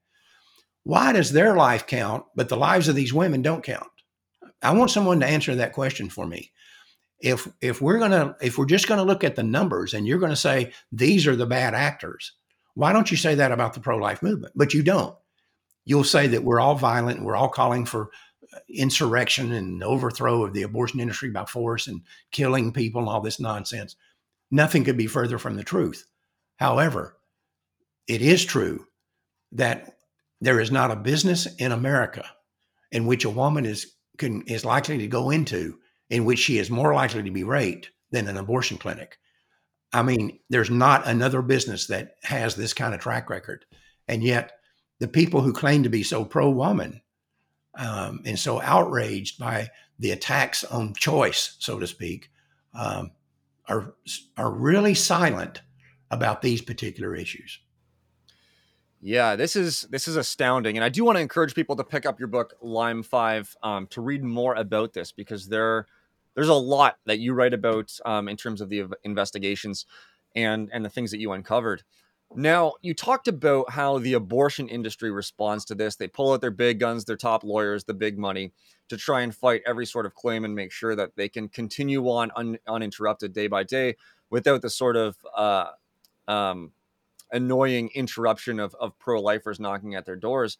Why 0.84 1.12
does 1.12 1.30
their 1.30 1.54
life 1.54 1.86
count, 1.86 2.24
but 2.34 2.48
the 2.48 2.56
lives 2.56 2.88
of 2.88 2.96
these 2.96 3.14
women 3.14 3.42
don't 3.42 3.64
count? 3.64 3.86
I 4.60 4.72
want 4.72 4.90
someone 4.90 5.20
to 5.20 5.26
answer 5.26 5.54
that 5.54 5.72
question 5.72 6.08
for 6.08 6.26
me. 6.26 6.52
If 7.22 7.48
if 7.60 7.80
we're 7.80 8.00
gonna 8.00 8.36
if 8.42 8.58
we're 8.58 8.66
just 8.66 8.88
gonna 8.88 9.04
look 9.04 9.22
at 9.22 9.36
the 9.36 9.44
numbers 9.44 9.94
and 9.94 10.06
you're 10.06 10.18
gonna 10.18 10.36
say 10.36 10.72
these 10.90 11.26
are 11.26 11.36
the 11.36 11.46
bad 11.46 11.72
actors, 11.72 12.32
why 12.74 12.92
don't 12.92 13.10
you 13.10 13.16
say 13.16 13.36
that 13.36 13.52
about 13.52 13.74
the 13.74 13.80
pro 13.80 13.96
life 13.96 14.22
movement? 14.22 14.52
But 14.56 14.74
you 14.74 14.82
don't. 14.82 15.16
You'll 15.84 16.04
say 16.04 16.26
that 16.26 16.42
we're 16.42 16.60
all 16.60 16.74
violent 16.74 17.18
and 17.18 17.26
we're 17.26 17.36
all 17.36 17.48
calling 17.48 17.86
for 17.86 18.10
uh, 18.52 18.58
insurrection 18.68 19.52
and 19.52 19.82
overthrow 19.84 20.44
of 20.44 20.52
the 20.52 20.62
abortion 20.62 20.98
industry 20.98 21.30
by 21.30 21.44
force 21.44 21.86
and 21.86 22.02
killing 22.32 22.72
people 22.72 23.00
and 23.00 23.08
all 23.08 23.20
this 23.20 23.40
nonsense. 23.40 23.94
Nothing 24.50 24.82
could 24.82 24.96
be 24.96 25.06
further 25.06 25.38
from 25.38 25.56
the 25.56 25.64
truth. 25.64 26.04
However, 26.56 27.16
it 28.08 28.20
is 28.20 28.44
true 28.44 28.86
that 29.52 29.96
there 30.40 30.58
is 30.58 30.72
not 30.72 30.90
a 30.90 30.96
business 30.96 31.46
in 31.56 31.70
America 31.70 32.24
in 32.90 33.06
which 33.06 33.24
a 33.24 33.30
woman 33.30 33.64
is 33.64 33.94
can, 34.18 34.42
is 34.42 34.64
likely 34.64 34.98
to 34.98 35.06
go 35.06 35.30
into 35.30 35.78
in 36.12 36.26
which 36.26 36.38
she 36.38 36.58
is 36.58 36.70
more 36.70 36.92
likely 36.92 37.22
to 37.22 37.30
be 37.30 37.42
raped 37.42 37.90
than 38.10 38.28
an 38.28 38.36
abortion 38.36 38.76
clinic. 38.76 39.18
I 39.94 40.02
mean, 40.02 40.40
there's 40.50 40.68
not 40.68 41.08
another 41.08 41.40
business 41.40 41.86
that 41.86 42.16
has 42.22 42.54
this 42.54 42.74
kind 42.74 42.92
of 42.92 43.00
track 43.00 43.30
record. 43.30 43.64
And 44.08 44.22
yet, 44.22 44.52
the 45.00 45.08
people 45.08 45.40
who 45.40 45.54
claim 45.54 45.84
to 45.84 45.88
be 45.88 46.02
so 46.02 46.22
pro 46.22 46.50
woman 46.50 47.00
um, 47.78 48.20
and 48.26 48.38
so 48.38 48.60
outraged 48.60 49.38
by 49.38 49.70
the 49.98 50.10
attacks 50.10 50.64
on 50.64 50.92
choice, 50.92 51.56
so 51.60 51.78
to 51.78 51.86
speak, 51.86 52.30
um, 52.74 53.12
are, 53.66 53.94
are 54.36 54.50
really 54.50 54.92
silent 54.92 55.62
about 56.10 56.42
these 56.42 56.60
particular 56.60 57.16
issues. 57.16 57.58
Yeah, 59.00 59.34
this 59.34 59.56
is 59.56 59.80
this 59.90 60.06
is 60.06 60.14
astounding, 60.16 60.76
and 60.76 60.84
I 60.84 60.88
do 60.88 61.04
want 61.04 61.16
to 61.16 61.22
encourage 61.22 61.54
people 61.54 61.74
to 61.76 61.84
pick 61.84 62.06
up 62.06 62.20
your 62.20 62.28
book 62.28 62.54
Lime 62.60 63.02
Five 63.02 63.56
um, 63.62 63.88
to 63.88 64.00
read 64.00 64.22
more 64.22 64.54
about 64.54 64.92
this 64.92 65.10
because 65.10 65.48
there 65.48 65.86
there's 66.34 66.48
a 66.48 66.54
lot 66.54 66.96
that 67.06 67.18
you 67.18 67.34
write 67.34 67.54
about 67.54 67.92
um, 68.04 68.28
in 68.28 68.36
terms 68.36 68.60
of 68.60 68.68
the 68.68 68.84
investigations 69.04 69.86
and 70.34 70.70
and 70.72 70.84
the 70.84 70.90
things 70.90 71.10
that 71.10 71.20
you 71.20 71.32
uncovered. 71.32 71.82
Now, 72.34 72.74
you 72.80 72.94
talked 72.94 73.28
about 73.28 73.70
how 73.70 73.98
the 73.98 74.14
abortion 74.14 74.68
industry 74.68 75.10
responds 75.10 75.66
to 75.66 75.74
this. 75.74 75.96
They 75.96 76.08
pull 76.08 76.32
out 76.32 76.40
their 76.40 76.50
big 76.50 76.80
guns, 76.80 77.04
their 77.04 77.16
top 77.16 77.44
lawyers, 77.44 77.84
the 77.84 77.94
big 77.94 78.18
money 78.18 78.52
to 78.88 78.96
try 78.96 79.20
and 79.20 79.34
fight 79.34 79.62
every 79.66 79.84
sort 79.84 80.06
of 80.06 80.14
claim 80.14 80.44
and 80.44 80.54
make 80.54 80.72
sure 80.72 80.96
that 80.96 81.16
they 81.16 81.28
can 81.28 81.48
continue 81.48 82.08
on 82.08 82.30
un, 82.34 82.58
uninterrupted 82.66 83.34
day 83.34 83.48
by 83.48 83.64
day 83.64 83.96
without 84.30 84.62
the 84.62 84.70
sort 84.70 84.96
of 84.96 85.16
uh, 85.36 85.66
um, 86.26 86.72
annoying 87.30 87.90
interruption 87.94 88.58
of, 88.58 88.74
of 88.80 88.98
pro 88.98 89.20
lifers 89.20 89.60
knocking 89.60 89.94
at 89.94 90.06
their 90.06 90.16
doors. 90.16 90.56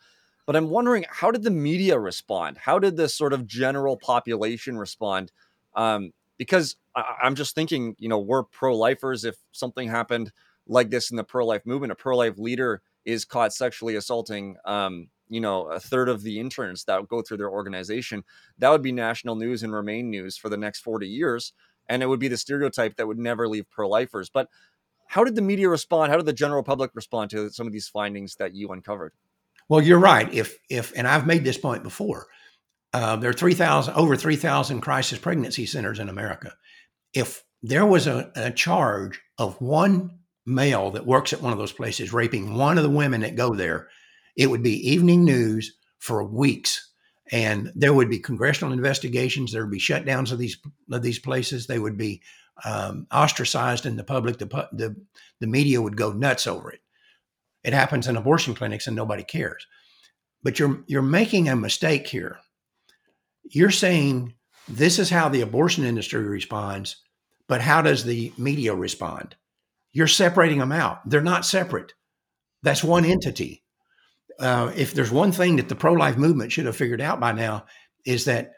But 0.46 0.56
I'm 0.56 0.70
wondering, 0.70 1.04
how 1.08 1.30
did 1.30 1.42
the 1.42 1.50
media 1.50 1.98
respond? 1.98 2.58
How 2.58 2.78
did 2.78 2.96
the 2.96 3.08
sort 3.08 3.32
of 3.32 3.46
general 3.46 3.96
population 3.96 4.76
respond 4.76 5.32
um, 5.74 6.12
because 6.38 6.76
I, 6.94 7.04
am 7.22 7.34
just 7.34 7.54
thinking, 7.54 7.94
you 7.98 8.08
know, 8.08 8.18
we're 8.18 8.42
pro 8.42 8.76
lifers. 8.76 9.24
If 9.24 9.36
something 9.52 9.88
happened 9.88 10.32
like 10.66 10.90
this 10.90 11.10
in 11.10 11.16
the 11.16 11.24
pro 11.24 11.46
life 11.46 11.62
movement, 11.64 11.92
a 11.92 11.96
pro 11.96 12.16
life 12.16 12.38
leader 12.38 12.82
is 13.04 13.24
caught 13.24 13.52
sexually 13.52 13.96
assaulting, 13.96 14.56
um, 14.64 15.08
you 15.28 15.40
know, 15.40 15.66
a 15.68 15.80
third 15.80 16.08
of 16.08 16.22
the 16.22 16.38
interns 16.38 16.84
that 16.84 17.08
go 17.08 17.22
through 17.22 17.38
their 17.38 17.50
organization, 17.50 18.22
that 18.58 18.70
would 18.70 18.82
be 18.82 18.92
national 18.92 19.36
news 19.36 19.62
and 19.62 19.72
remain 19.72 20.10
news 20.10 20.36
for 20.36 20.48
the 20.48 20.56
next 20.56 20.80
40 20.80 21.08
years. 21.08 21.52
And 21.88 22.02
it 22.02 22.06
would 22.06 22.20
be 22.20 22.28
the 22.28 22.36
stereotype 22.36 22.96
that 22.96 23.06
would 23.06 23.18
never 23.18 23.48
leave 23.48 23.68
pro 23.70 23.88
lifers. 23.88 24.30
But 24.30 24.48
how 25.06 25.24
did 25.24 25.34
the 25.34 25.42
media 25.42 25.68
respond? 25.68 26.10
How 26.10 26.16
did 26.16 26.26
the 26.26 26.32
general 26.32 26.62
public 26.62 26.90
respond 26.94 27.30
to 27.30 27.50
some 27.50 27.66
of 27.66 27.72
these 27.72 27.88
findings 27.88 28.36
that 28.36 28.54
you 28.54 28.68
uncovered? 28.68 29.12
Well, 29.68 29.80
you're 29.80 29.98
right. 29.98 30.32
If 30.32 30.58
if 30.68 30.92
and 30.96 31.06
I've 31.06 31.26
made 31.26 31.44
this 31.44 31.58
point 31.58 31.82
before, 31.82 32.26
uh, 32.92 33.16
there 33.16 33.30
are 33.30 33.34
3,000, 33.34 33.94
over 33.94 34.16
3,000 34.16 34.80
crisis 34.80 35.18
pregnancy 35.18 35.66
centers 35.66 35.98
in 35.98 36.08
America. 36.08 36.54
If 37.14 37.44
there 37.62 37.86
was 37.86 38.06
a, 38.06 38.30
a 38.34 38.50
charge 38.50 39.20
of 39.38 39.60
one 39.60 40.18
male 40.44 40.90
that 40.90 41.06
works 41.06 41.32
at 41.32 41.40
one 41.40 41.52
of 41.52 41.58
those 41.58 41.72
places 41.72 42.12
raping 42.12 42.54
one 42.54 42.76
of 42.76 42.84
the 42.84 42.90
women 42.90 43.22
that 43.22 43.36
go 43.36 43.54
there, 43.54 43.88
it 44.36 44.48
would 44.48 44.62
be 44.62 44.90
evening 44.90 45.24
news 45.24 45.76
for 45.98 46.24
weeks. 46.24 46.90
And 47.30 47.72
there 47.74 47.94
would 47.94 48.10
be 48.10 48.18
congressional 48.18 48.72
investigations. 48.72 49.52
There 49.52 49.62
would 49.62 49.72
be 49.72 49.78
shutdowns 49.78 50.32
of 50.32 50.38
these 50.38 50.58
of 50.90 51.02
these 51.02 51.18
places. 51.18 51.66
They 51.66 51.78
would 51.78 51.96
be 51.96 52.20
um, 52.64 53.06
ostracized 53.10 53.86
in 53.86 53.96
the 53.96 54.04
public. 54.04 54.38
The, 54.38 54.68
the 54.72 54.96
the 55.40 55.46
media 55.46 55.80
would 55.80 55.96
go 55.96 56.12
nuts 56.12 56.46
over 56.46 56.70
it. 56.70 56.80
It 57.64 57.72
happens 57.72 58.06
in 58.06 58.16
abortion 58.16 58.54
clinics, 58.54 58.86
and 58.86 58.96
nobody 58.96 59.22
cares. 59.22 59.66
But 60.42 60.58
you're 60.58 60.82
you're 60.88 61.00
making 61.00 61.48
a 61.48 61.56
mistake 61.56 62.08
here 62.08 62.38
you're 63.54 63.70
saying 63.70 64.34
this 64.68 64.98
is 64.98 65.10
how 65.10 65.28
the 65.28 65.40
abortion 65.40 65.84
industry 65.84 66.22
responds, 66.22 66.96
but 67.48 67.60
how 67.60 67.82
does 67.82 68.04
the 68.04 68.32
media 68.38 68.74
respond? 68.74 69.36
You're 69.92 70.06
separating 70.06 70.58
them 70.58 70.72
out. 70.72 71.08
They're 71.08 71.20
not 71.20 71.44
separate. 71.44 71.92
That's 72.62 72.84
one 72.84 73.04
entity. 73.04 73.62
uh, 74.38 74.72
if 74.76 74.94
there's 74.94 75.10
one 75.10 75.32
thing 75.32 75.56
that 75.56 75.68
the 75.68 75.74
pro 75.74 75.92
life 75.92 76.16
movement 76.16 76.52
should 76.52 76.66
have 76.66 76.76
figured 76.76 77.00
out 77.00 77.20
by 77.20 77.32
now, 77.32 77.66
is 78.04 78.24
that 78.24 78.52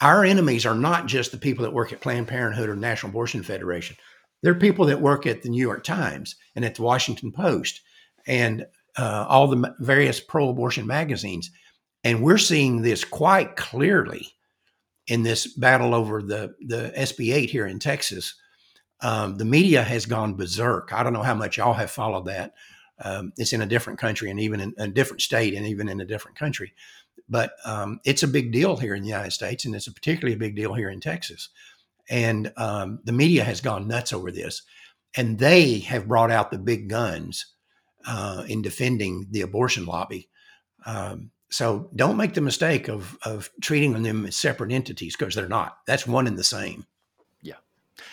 our 0.00 0.24
enemies 0.24 0.66
are 0.66 0.74
not 0.74 1.06
just 1.06 1.32
the 1.32 1.38
people 1.38 1.64
that 1.64 1.72
work 1.72 1.92
at 1.92 2.00
Planned 2.00 2.28
Parenthood 2.28 2.68
or 2.68 2.76
National 2.76 3.10
Abortion 3.10 3.42
Federation. 3.42 3.96
They're 4.42 4.54
people 4.54 4.86
that 4.86 5.00
work 5.00 5.26
at 5.26 5.42
the 5.42 5.50
New 5.50 5.60
York 5.60 5.84
Times 5.84 6.36
and 6.56 6.64
at 6.64 6.74
the 6.74 6.82
Washington 6.82 7.32
Post 7.32 7.80
and 8.26 8.66
uh, 8.96 9.26
all 9.28 9.48
the 9.48 9.74
various 9.80 10.20
pro 10.20 10.48
abortion 10.48 10.86
magazines. 10.86 11.50
And 12.02 12.22
we're 12.22 12.38
seeing 12.38 12.80
this 12.80 13.04
quite 13.04 13.56
clearly 13.56 14.26
in 15.10 15.24
this 15.24 15.48
battle 15.48 15.92
over 15.92 16.22
the, 16.22 16.54
the 16.60 16.92
SB 16.96 17.34
8 17.34 17.50
here 17.50 17.66
in 17.66 17.80
Texas. 17.80 18.36
Um, 19.00 19.38
the 19.38 19.44
media 19.44 19.82
has 19.82 20.06
gone 20.06 20.36
berserk. 20.36 20.92
I 20.92 21.02
don't 21.02 21.12
know 21.12 21.24
how 21.24 21.34
much 21.34 21.58
y'all 21.58 21.72
have 21.72 21.90
followed 21.90 22.26
that. 22.26 22.54
Um, 23.02 23.32
it's 23.36 23.52
in 23.52 23.60
a 23.60 23.66
different 23.66 23.98
country 23.98 24.30
and 24.30 24.38
even 24.38 24.60
in 24.60 24.74
a 24.78 24.86
different 24.86 25.20
state 25.20 25.54
and 25.54 25.66
even 25.66 25.88
in 25.88 26.00
a 26.00 26.04
different 26.04 26.38
country. 26.38 26.74
But 27.28 27.54
um, 27.64 27.98
it's 28.04 28.22
a 28.22 28.28
big 28.28 28.52
deal 28.52 28.76
here 28.76 28.94
in 28.94 29.02
the 29.02 29.08
United 29.08 29.32
States, 29.32 29.64
and 29.64 29.74
it's 29.74 29.88
a 29.88 29.92
particularly 29.92 30.34
a 30.34 30.38
big 30.38 30.54
deal 30.54 30.74
here 30.74 30.90
in 30.90 31.00
Texas. 31.00 31.48
And 32.08 32.52
um, 32.56 33.00
the 33.04 33.12
media 33.12 33.42
has 33.42 33.60
gone 33.60 33.88
nuts 33.88 34.12
over 34.12 34.30
this, 34.30 34.62
and 35.16 35.40
they 35.40 35.80
have 35.80 36.06
brought 36.06 36.30
out 36.30 36.52
the 36.52 36.58
big 36.58 36.88
guns 36.88 37.46
uh, 38.06 38.44
in 38.46 38.62
defending 38.62 39.26
the 39.32 39.40
abortion 39.40 39.86
lobby. 39.86 40.28
Um, 40.86 41.32
so 41.50 41.90
don't 41.94 42.16
make 42.16 42.34
the 42.34 42.40
mistake 42.40 42.88
of 42.88 43.18
of 43.24 43.50
treating 43.60 44.02
them 44.02 44.26
as 44.26 44.36
separate 44.36 44.72
entities 44.72 45.16
because 45.16 45.34
they're 45.34 45.48
not. 45.48 45.78
That's 45.86 46.06
one 46.06 46.26
and 46.26 46.38
the 46.38 46.44
same. 46.44 46.86
Yeah, 47.42 47.56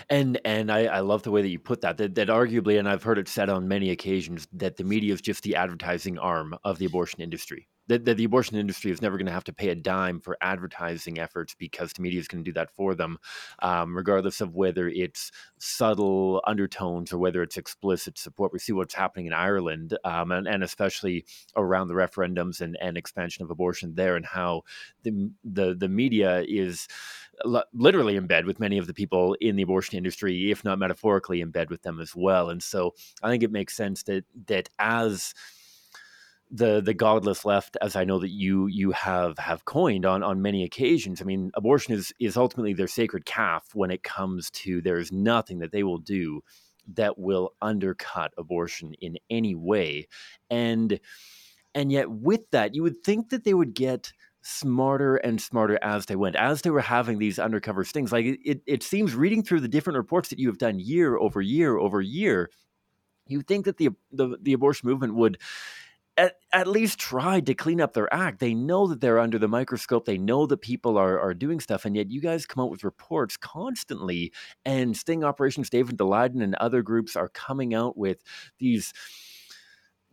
and 0.10 0.40
and 0.44 0.72
I, 0.72 0.86
I 0.86 1.00
love 1.02 1.24
the 1.24 1.32
way 1.32 1.42
that 1.42 1.50
you 1.50 1.60
put 1.60 1.82
that, 1.82 1.98
that. 1.98 2.16
That 2.16 2.28
arguably, 2.28 2.80
and 2.80 2.90
I've 2.90 3.04
heard 3.04 3.20
it 3.20 3.28
said 3.28 3.50
on 3.50 3.68
many 3.68 3.90
occasions, 3.90 4.48
that 4.54 4.78
the 4.78 4.84
media 4.84 5.14
is 5.14 5.22
just 5.22 5.44
the 5.44 5.56
advertising 5.56 6.18
arm 6.18 6.56
of 6.64 6.80
the 6.80 6.86
abortion 6.86 7.22
industry. 7.22 7.68
That, 7.88 8.04
that 8.06 8.18
the 8.18 8.26
abortion 8.26 8.58
industry 8.58 8.92
is 8.92 9.02
never 9.02 9.18
going 9.18 9.28
to 9.28 9.32
have 9.32 9.46
to 9.46 9.54
pay 9.54 9.70
a 9.70 9.76
dime 9.76 10.20
for 10.20 10.38
advertising 10.42 11.20
efforts 11.20 11.56
because 11.58 11.94
the 11.94 12.02
media 12.02 12.20
is 12.20 12.28
going 12.28 12.44
to 12.44 12.50
do 12.50 12.54
that 12.54 12.70
for 12.70 12.96
them, 12.96 13.18
um, 13.60 13.96
regardless 13.96 14.42
of 14.42 14.56
whether 14.56 14.90
it's 14.90 15.32
subtle 15.58 16.42
undertones 16.46 17.14
or 17.14 17.18
whether 17.18 17.42
it's 17.42 17.58
explicit 17.58 18.18
support. 18.18 18.52
We 18.52 18.60
see 18.60 18.74
what's 18.74 18.94
happening 18.94 19.28
in 19.28 19.34
Ireland, 19.34 19.98
um, 20.04 20.32
and, 20.32 20.48
and 20.48 20.64
especially 20.64 21.26
around 21.56 21.88
the 21.88 21.94
referendums 21.94 22.62
and, 22.62 22.78
and 22.82 22.98
expansion 22.98 23.44
of 23.44 23.52
abortion 23.52 23.96
there, 23.96 24.16
and 24.16 24.26
how 24.26 24.64
the 25.04 25.32
the 25.44 25.74
the 25.74 25.90
media 25.90 26.44
is 26.48 26.88
literally 27.74 28.16
in 28.16 28.28
bed 28.28 28.46
with 28.46 28.60
many 28.60 28.78
of 28.78 28.88
the 28.88 28.94
people 28.94 29.36
in 29.40 29.56
the 29.56 29.64
abortion 29.64 29.98
industry, 29.98 30.52
if 30.52 30.64
not 30.64 30.80
metaphorically 30.80 31.40
in 31.42 31.52
bed 31.52 31.70
with 31.70 31.84
them 31.84 32.00
as 32.00 32.16
well. 32.16 32.50
And 32.50 32.62
so 32.62 32.96
I 33.22 33.30
think 33.30 33.44
it 33.44 33.52
makes 33.52 33.76
sense 33.76 34.04
that 34.04 34.26
that 34.48 34.70
as 34.80 35.34
the 36.50 36.82
the 36.82 36.94
godless 36.94 37.46
left, 37.46 37.78
as 37.82 37.96
I 37.96 38.06
know 38.06 38.20
that 38.20 38.32
you 38.32 38.68
you 38.68 38.92
have 38.92 39.38
have 39.38 39.66
coined 39.66 40.06
on 40.06 40.24
on 40.24 40.42
many 40.42 40.64
occasions. 40.64 41.22
I 41.22 41.26
mean, 41.26 41.52
abortion 41.56 41.94
is 41.94 42.14
is 42.20 42.38
ultimately 42.38 42.74
their 42.74 42.88
sacred 42.88 43.26
calf 43.26 43.70
when 43.74 43.92
it 43.92 44.04
comes 44.04 44.50
to 44.52 44.82
there's 44.82 45.12
nothing 45.12 45.60
that 45.60 45.72
they 45.72 45.84
will 45.84 45.98
do 45.98 46.42
that 46.96 47.18
will 47.18 47.54
undercut 47.62 48.34
abortion 48.38 48.94
in 49.02 49.18
any 49.30 49.56
way. 49.56 50.08
And 50.50 51.00
and 51.76 51.92
yet 51.92 52.10
with 52.10 52.50
that, 52.52 52.74
you 52.74 52.84
would 52.84 53.04
think 53.04 53.30
that 53.30 53.44
they 53.44 53.54
would 53.54 53.74
get 53.74 54.14
smarter 54.42 55.18
and 55.18 55.42
smarter 55.42 55.78
as 55.82 56.06
they 56.06 56.16
went, 56.16 56.38
as 56.38 56.62
they 56.62 56.70
were 56.70 56.80
having 56.80 57.18
these 57.18 57.38
undercover 57.38 57.84
stings. 57.84 58.14
Like 58.14 58.26
it, 58.26 58.62
it 58.66 58.82
seems 58.82 59.14
reading 59.14 59.44
through 59.44 59.60
the 59.60 59.68
different 59.68 59.98
reports 59.98 60.30
that 60.30 60.40
you 60.40 60.48
have 60.48 60.58
done 60.58 60.80
year 60.80 61.18
over 61.18 61.42
year 61.42 61.78
over 61.78 62.02
year, 62.02 62.50
you 63.28 63.42
think 63.42 63.66
that 63.66 63.78
the 63.78 63.90
the, 64.12 64.38
the 64.42 64.54
abortion 64.54 64.88
movement 64.90 65.16
would 65.16 65.38
at, 66.18 66.36
at 66.52 66.68
least 66.68 67.00
tried 67.00 67.46
to 67.46 67.54
clean 67.54 67.80
up 67.80 67.94
their 67.94 68.12
act. 68.14 68.40
They 68.40 68.56
know 68.56 68.88
that 68.88 69.02
they're 69.02 69.20
under 69.20 69.38
the 69.38 69.48
microscope. 69.48 70.06
They 70.06 70.18
know 70.18 70.48
that 70.48 70.62
people 70.62 70.98
are, 70.98 71.20
are 71.20 71.34
doing 71.34 71.60
stuff. 71.60 71.86
And 71.86 71.96
yet 71.96 72.10
you 72.10 72.20
guys 72.20 72.48
come 72.48 72.64
out 72.64 72.72
with 72.72 72.84
reports 72.84 73.38
constantly. 73.38 74.34
And 74.66 74.98
Sting 74.98 75.24
Operations, 75.24 75.70
David 75.70 75.98
Daleiden 75.98 76.42
and 76.44 76.56
other 76.56 76.82
groups 76.82 77.16
are 77.16 77.30
coming 77.30 77.74
out 77.74 77.98
with 77.98 78.18
these 78.60 78.94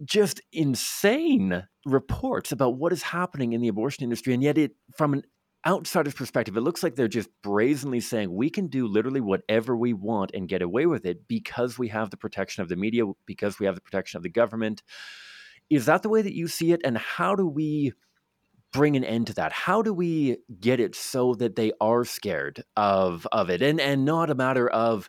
just 0.05 0.40
insane 0.52 1.66
reports 1.86 2.52
about 2.52 2.76
what 2.76 2.92
is 2.92 3.02
happening 3.02 3.52
in 3.52 3.61
the 3.61 3.68
abortion 3.68 4.05
industry. 4.05 4.34
And 4.34 4.42
yet, 4.42 4.59
it 4.59 4.72
from 4.96 5.14
an 5.14 5.22
outsider's 5.66 6.14
perspective, 6.14 6.57
it 6.57 6.62
looks 6.62 6.82
like 6.82 6.96
they're 6.96 7.09
just 7.09 7.30
brazenly 7.42 8.00
saying 8.00 8.32
we 8.32 8.50
can 8.50 8.66
do 8.66 8.86
literally 8.86 9.20
whatever 9.20 9.76
we 9.76 9.94
want 9.94 10.32
and 10.34 10.48
get 10.48 10.61
away 10.61 10.84
with 10.84 11.07
it 11.07 11.26
because 11.28 11.78
we 11.78 11.88
have 11.88 12.11
the 12.11 12.16
protection 12.16 12.62
of 12.62 12.68
the 12.68 12.76
media, 12.76 13.05
because 13.24 13.59
we 13.59 13.66
have 13.66 13.74
the 13.74 13.80
protection 13.80 14.18
of 14.18 14.22
the 14.22 14.28
government. 14.28 14.82
Is 15.71 15.87
that 15.87 16.03
the 16.03 16.09
way 16.09 16.23
that 16.23 16.35
you 16.35 16.49
see 16.49 16.73
it? 16.73 16.81
And 16.85 16.99
how 16.99 17.35
do 17.35 17.47
we 17.47 17.93
bring 18.73 18.97
an 18.97 19.05
end 19.05 19.29
to 19.29 19.35
that? 19.35 19.53
How 19.53 19.83
do 19.83 19.95
we 19.95 20.39
get 20.61 20.81
it 20.81 20.95
so 20.95 21.35
that 21.35 21.57
they 21.57 21.73
are 21.81 22.05
scared 22.05 22.62
of 22.77 23.27
of 23.33 23.51
it? 23.51 23.62
And 23.62 23.81
and 23.81 24.05
not 24.05 24.31
a 24.31 24.35
matter 24.35 24.69
of, 24.69 25.09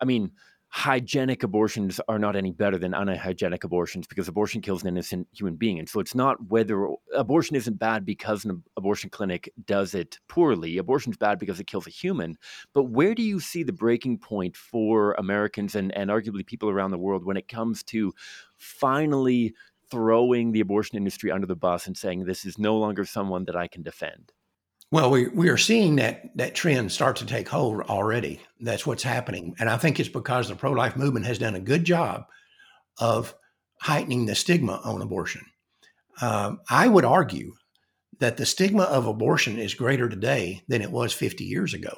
I 0.00 0.04
mean, 0.04 0.32
hygienic 0.72 1.42
abortions 1.42 2.00
are 2.08 2.18
not 2.18 2.36
any 2.36 2.52
better 2.52 2.78
than 2.78 2.94
unhygienic 2.94 3.64
abortions 3.64 4.06
because 4.06 4.28
abortion 4.28 4.60
kills 4.60 4.82
an 4.82 4.88
innocent 4.88 5.26
human 5.32 5.56
being. 5.56 5.80
And 5.80 5.88
so 5.88 5.98
it's 5.98 6.14
not 6.14 6.36
whether 6.48 6.88
abortion 7.12 7.56
isn't 7.56 7.80
bad 7.80 8.06
because 8.06 8.44
an 8.44 8.62
abortion 8.76 9.10
clinic 9.10 9.52
does 9.66 9.96
it 9.96 10.20
poorly. 10.28 10.78
Abortion's 10.78 11.16
bad 11.16 11.40
because 11.40 11.58
it 11.58 11.66
kills 11.66 11.88
a 11.88 11.90
human. 11.90 12.38
But 12.72 12.84
where 12.84 13.16
do 13.16 13.22
you 13.22 13.40
see 13.40 13.64
the 13.64 13.72
breaking 13.72 14.18
point 14.18 14.56
for 14.56 15.14
Americans 15.14 15.74
and, 15.74 15.92
and 15.96 16.08
arguably 16.08 16.46
people 16.46 16.70
around 16.70 16.92
the 16.92 16.98
world 16.98 17.24
when 17.24 17.36
it 17.36 17.48
comes 17.48 17.82
to 17.84 18.14
finally 18.56 19.52
throwing 19.90 20.52
the 20.52 20.60
abortion 20.60 20.96
industry 20.96 21.30
under 21.30 21.46
the 21.46 21.56
bus 21.56 21.86
and 21.86 21.96
saying 21.96 22.24
this 22.24 22.44
is 22.44 22.58
no 22.58 22.76
longer 22.76 23.04
someone 23.04 23.44
that 23.46 23.56
I 23.56 23.66
can 23.66 23.82
defend? 23.82 24.32
Well, 24.92 25.10
we, 25.10 25.28
we 25.28 25.48
are 25.48 25.56
seeing 25.56 25.96
that 25.96 26.36
that 26.36 26.54
trend 26.54 26.90
start 26.90 27.16
to 27.16 27.26
take 27.26 27.48
hold 27.48 27.82
already. 27.82 28.40
That's 28.60 28.86
what's 28.86 29.04
happening. 29.04 29.54
And 29.60 29.68
I 29.68 29.76
think 29.76 30.00
it's 30.00 30.08
because 30.08 30.48
the 30.48 30.56
pro 30.56 30.72
life 30.72 30.96
movement 30.96 31.26
has 31.26 31.38
done 31.38 31.54
a 31.54 31.60
good 31.60 31.84
job 31.84 32.24
of 32.98 33.34
heightening 33.80 34.26
the 34.26 34.34
stigma 34.34 34.80
on 34.84 35.00
abortion. 35.00 35.42
Um, 36.20 36.60
I 36.68 36.88
would 36.88 37.04
argue 37.04 37.52
that 38.18 38.36
the 38.36 38.46
stigma 38.46 38.82
of 38.82 39.06
abortion 39.06 39.58
is 39.58 39.74
greater 39.74 40.08
today 40.08 40.62
than 40.68 40.82
it 40.82 40.90
was 40.90 41.12
50 41.12 41.44
years 41.44 41.72
ago. 41.72 41.96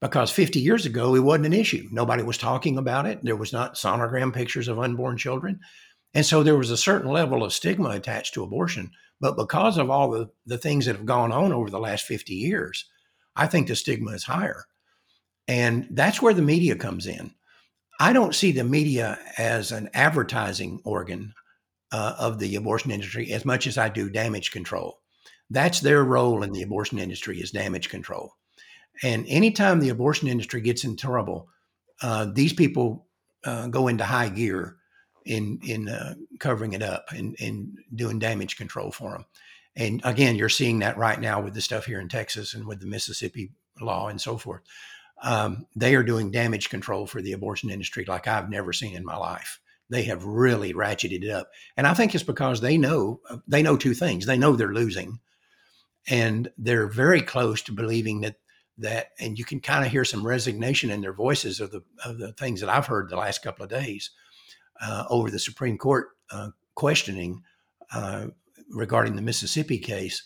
Because 0.00 0.32
50 0.32 0.58
years 0.58 0.84
ago, 0.84 1.14
it 1.14 1.20
wasn't 1.20 1.46
an 1.46 1.52
issue. 1.52 1.86
Nobody 1.92 2.24
was 2.24 2.36
talking 2.36 2.76
about 2.76 3.06
it. 3.06 3.20
There 3.22 3.36
was 3.36 3.52
not 3.52 3.76
sonogram 3.76 4.34
pictures 4.34 4.66
of 4.66 4.80
unborn 4.80 5.16
children. 5.16 5.60
And 6.14 6.26
so 6.26 6.42
there 6.42 6.56
was 6.56 6.70
a 6.70 6.76
certain 6.76 7.10
level 7.10 7.42
of 7.42 7.52
stigma 7.52 7.90
attached 7.90 8.34
to 8.34 8.42
abortion 8.42 8.90
but 9.22 9.36
because 9.36 9.78
of 9.78 9.88
all 9.88 10.10
the, 10.10 10.30
the 10.46 10.58
things 10.58 10.84
that 10.84 10.96
have 10.96 11.06
gone 11.06 11.30
on 11.30 11.52
over 11.52 11.70
the 11.70 11.78
last 11.78 12.04
50 12.04 12.34
years, 12.34 12.86
I 13.36 13.46
think 13.46 13.68
the 13.68 13.76
stigma 13.76 14.10
is 14.10 14.24
higher. 14.24 14.64
And 15.46 15.86
that's 15.92 16.20
where 16.20 16.34
the 16.34 16.42
media 16.42 16.74
comes 16.74 17.06
in. 17.06 17.32
I 18.00 18.12
don't 18.12 18.34
see 18.34 18.50
the 18.50 18.64
media 18.64 19.20
as 19.38 19.70
an 19.70 19.90
advertising 19.94 20.80
organ 20.84 21.34
uh, 21.92 22.16
of 22.18 22.40
the 22.40 22.56
abortion 22.56 22.90
industry 22.90 23.32
as 23.32 23.44
much 23.44 23.68
as 23.68 23.78
I 23.78 23.88
do 23.90 24.10
damage 24.10 24.50
control. 24.50 24.98
That's 25.50 25.78
their 25.78 26.02
role 26.02 26.42
in 26.42 26.50
the 26.50 26.62
abortion 26.62 26.98
industry 26.98 27.38
is 27.38 27.52
damage 27.52 27.90
control. 27.90 28.32
And 29.04 29.24
anytime 29.28 29.78
the 29.78 29.90
abortion 29.90 30.26
industry 30.26 30.62
gets 30.62 30.82
in 30.82 30.96
trouble, 30.96 31.48
uh, 32.02 32.26
these 32.34 32.52
people 32.52 33.06
uh, 33.44 33.68
go 33.68 33.86
into 33.86 34.04
high 34.04 34.30
gear 34.30 34.78
in 35.24 35.60
in 35.62 35.88
uh, 35.88 36.14
covering 36.38 36.72
it 36.72 36.82
up 36.82 37.06
and, 37.10 37.36
and 37.40 37.78
doing 37.94 38.18
damage 38.18 38.56
control 38.56 38.90
for 38.90 39.12
them. 39.12 39.24
And 39.74 40.00
again, 40.04 40.36
you're 40.36 40.48
seeing 40.48 40.80
that 40.80 40.98
right 40.98 41.20
now 41.20 41.40
with 41.40 41.54
the 41.54 41.60
stuff 41.60 41.86
here 41.86 42.00
in 42.00 42.08
Texas 42.08 42.54
and 42.54 42.66
with 42.66 42.80
the 42.80 42.86
Mississippi 42.86 43.52
law 43.80 44.08
and 44.08 44.20
so 44.20 44.36
forth. 44.36 44.62
Um, 45.22 45.66
they 45.76 45.94
are 45.94 46.02
doing 46.02 46.30
damage 46.30 46.68
control 46.68 47.06
for 47.06 47.22
the 47.22 47.32
abortion 47.32 47.70
industry 47.70 48.04
like 48.06 48.26
I've 48.26 48.50
never 48.50 48.72
seen 48.72 48.96
in 48.96 49.04
my 49.04 49.16
life. 49.16 49.60
They 49.88 50.02
have 50.04 50.24
really 50.24 50.72
ratcheted 50.72 51.22
it 51.22 51.30
up, 51.30 51.48
and 51.76 51.86
I 51.86 51.94
think 51.94 52.14
it's 52.14 52.24
because 52.24 52.60
they 52.60 52.78
know 52.78 53.20
they 53.46 53.62
know 53.62 53.76
two 53.76 53.94
things. 53.94 54.24
They 54.24 54.38
know 54.38 54.56
they're 54.56 54.72
losing, 54.72 55.20
and 56.08 56.50
they're 56.56 56.88
very 56.88 57.20
close 57.20 57.62
to 57.62 57.72
believing 57.72 58.22
that 58.22 58.36
that. 58.78 59.08
And 59.20 59.38
you 59.38 59.44
can 59.44 59.60
kind 59.60 59.84
of 59.84 59.92
hear 59.92 60.04
some 60.04 60.26
resignation 60.26 60.90
in 60.90 61.02
their 61.02 61.12
voices 61.12 61.60
of 61.60 61.70
the 61.72 61.82
of 62.04 62.18
the 62.18 62.32
things 62.32 62.60
that 62.60 62.70
I've 62.70 62.86
heard 62.86 63.10
the 63.10 63.16
last 63.16 63.42
couple 63.42 63.64
of 63.64 63.70
days 63.70 64.10
uh, 64.82 65.04
over 65.08 65.30
the 65.30 65.38
Supreme 65.38 65.78
Court 65.78 66.08
uh, 66.30 66.50
questioning 66.74 67.42
uh, 67.92 68.26
regarding 68.70 69.16
the 69.16 69.22
Mississippi 69.22 69.78
case. 69.78 70.22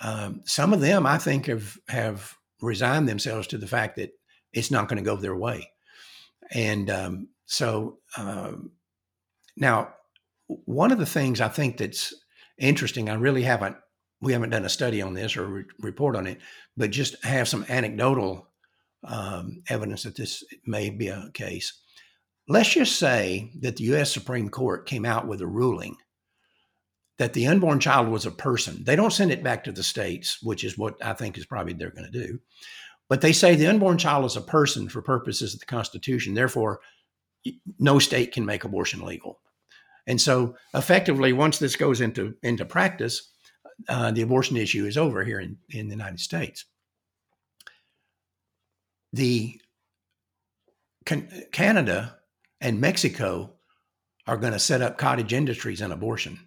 Um, 0.00 0.42
some 0.44 0.72
of 0.72 0.80
them, 0.80 1.06
I 1.06 1.18
think, 1.18 1.46
have 1.46 1.78
have 1.88 2.34
resigned 2.60 3.08
themselves 3.08 3.46
to 3.48 3.58
the 3.58 3.66
fact 3.66 3.96
that 3.96 4.10
it's 4.52 4.70
not 4.70 4.88
going 4.88 5.02
to 5.02 5.08
go 5.08 5.16
their 5.16 5.36
way, 5.36 5.70
and 6.50 6.90
um, 6.90 7.28
so 7.46 7.98
um, 8.16 8.72
now 9.56 9.94
one 10.46 10.92
of 10.92 10.98
the 10.98 11.06
things 11.06 11.40
I 11.40 11.48
think 11.48 11.76
that's 11.76 12.12
interesting. 12.58 13.08
I 13.08 13.14
really 13.14 13.42
haven't 13.42 13.76
we 14.20 14.32
haven't 14.32 14.50
done 14.50 14.64
a 14.64 14.70
study 14.70 15.02
on 15.02 15.14
this 15.14 15.36
or 15.36 15.46
re- 15.46 15.64
report 15.80 16.16
on 16.16 16.26
it, 16.26 16.38
but 16.76 16.90
just 16.90 17.22
have 17.24 17.46
some 17.46 17.66
anecdotal 17.68 18.48
um, 19.04 19.62
evidence 19.68 20.04
that 20.04 20.16
this 20.16 20.42
may 20.66 20.90
be 20.90 21.08
a 21.08 21.30
case. 21.34 21.80
Let's 22.46 22.70
just 22.70 22.98
say 22.98 23.50
that 23.60 23.76
the 23.76 23.84
US 23.94 24.12
Supreme 24.12 24.48
Court 24.50 24.86
came 24.86 25.04
out 25.04 25.26
with 25.26 25.40
a 25.40 25.46
ruling 25.46 25.96
that 27.18 27.32
the 27.32 27.46
unborn 27.46 27.80
child 27.80 28.08
was 28.08 28.26
a 28.26 28.30
person. 28.30 28.82
They 28.84 28.96
don't 28.96 29.12
send 29.12 29.30
it 29.30 29.42
back 29.42 29.64
to 29.64 29.72
the 29.72 29.82
states, 29.82 30.42
which 30.42 30.64
is 30.64 30.76
what 30.76 31.02
I 31.02 31.12
think 31.12 31.38
is 31.38 31.46
probably 31.46 31.72
they're 31.72 31.90
going 31.90 32.10
to 32.10 32.26
do. 32.26 32.40
But 33.08 33.20
they 33.20 33.32
say 33.32 33.54
the 33.54 33.68
unborn 33.68 33.98
child 33.98 34.24
is 34.24 34.36
a 34.36 34.40
person 34.40 34.88
for 34.88 35.00
purposes 35.00 35.54
of 35.54 35.60
the 35.60 35.66
Constitution. 35.66 36.34
Therefore, 36.34 36.80
no 37.78 37.98
state 37.98 38.32
can 38.32 38.44
make 38.44 38.64
abortion 38.64 39.04
legal. 39.04 39.40
And 40.06 40.20
so, 40.20 40.56
effectively, 40.74 41.32
once 41.32 41.58
this 41.58 41.76
goes 41.76 42.00
into 42.00 42.34
into 42.42 42.64
practice, 42.64 43.32
uh, 43.88 44.10
the 44.10 44.22
abortion 44.22 44.56
issue 44.56 44.86
is 44.86 44.98
over 44.98 45.24
here 45.24 45.40
in, 45.40 45.58
in 45.70 45.88
the 45.88 45.94
United 45.94 46.20
States. 46.20 46.64
The 49.12 49.60
can, 51.06 51.28
Canada 51.52 52.18
and 52.60 52.80
Mexico 52.80 53.54
are 54.26 54.36
going 54.36 54.52
to 54.52 54.58
set 54.58 54.82
up 54.82 54.98
cottage 54.98 55.32
industries 55.32 55.80
in 55.80 55.92
abortion. 55.92 56.38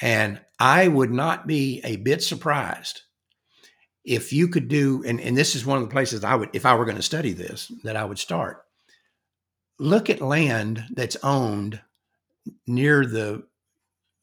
And 0.00 0.40
I 0.58 0.88
would 0.88 1.10
not 1.10 1.46
be 1.46 1.80
a 1.82 1.96
bit 1.96 2.22
surprised 2.22 3.02
if 4.04 4.32
you 4.32 4.48
could 4.48 4.68
do, 4.68 5.02
and, 5.06 5.20
and 5.20 5.36
this 5.36 5.54
is 5.54 5.66
one 5.66 5.78
of 5.78 5.84
the 5.84 5.92
places 5.92 6.24
I 6.24 6.34
would, 6.34 6.50
if 6.52 6.64
I 6.64 6.74
were 6.74 6.84
going 6.84 6.96
to 6.96 7.02
study 7.02 7.32
this, 7.32 7.70
that 7.84 7.96
I 7.96 8.04
would 8.04 8.18
start. 8.18 8.64
Look 9.78 10.10
at 10.10 10.20
land 10.20 10.84
that's 10.90 11.16
owned 11.22 11.80
near 12.66 13.04
the 13.04 13.44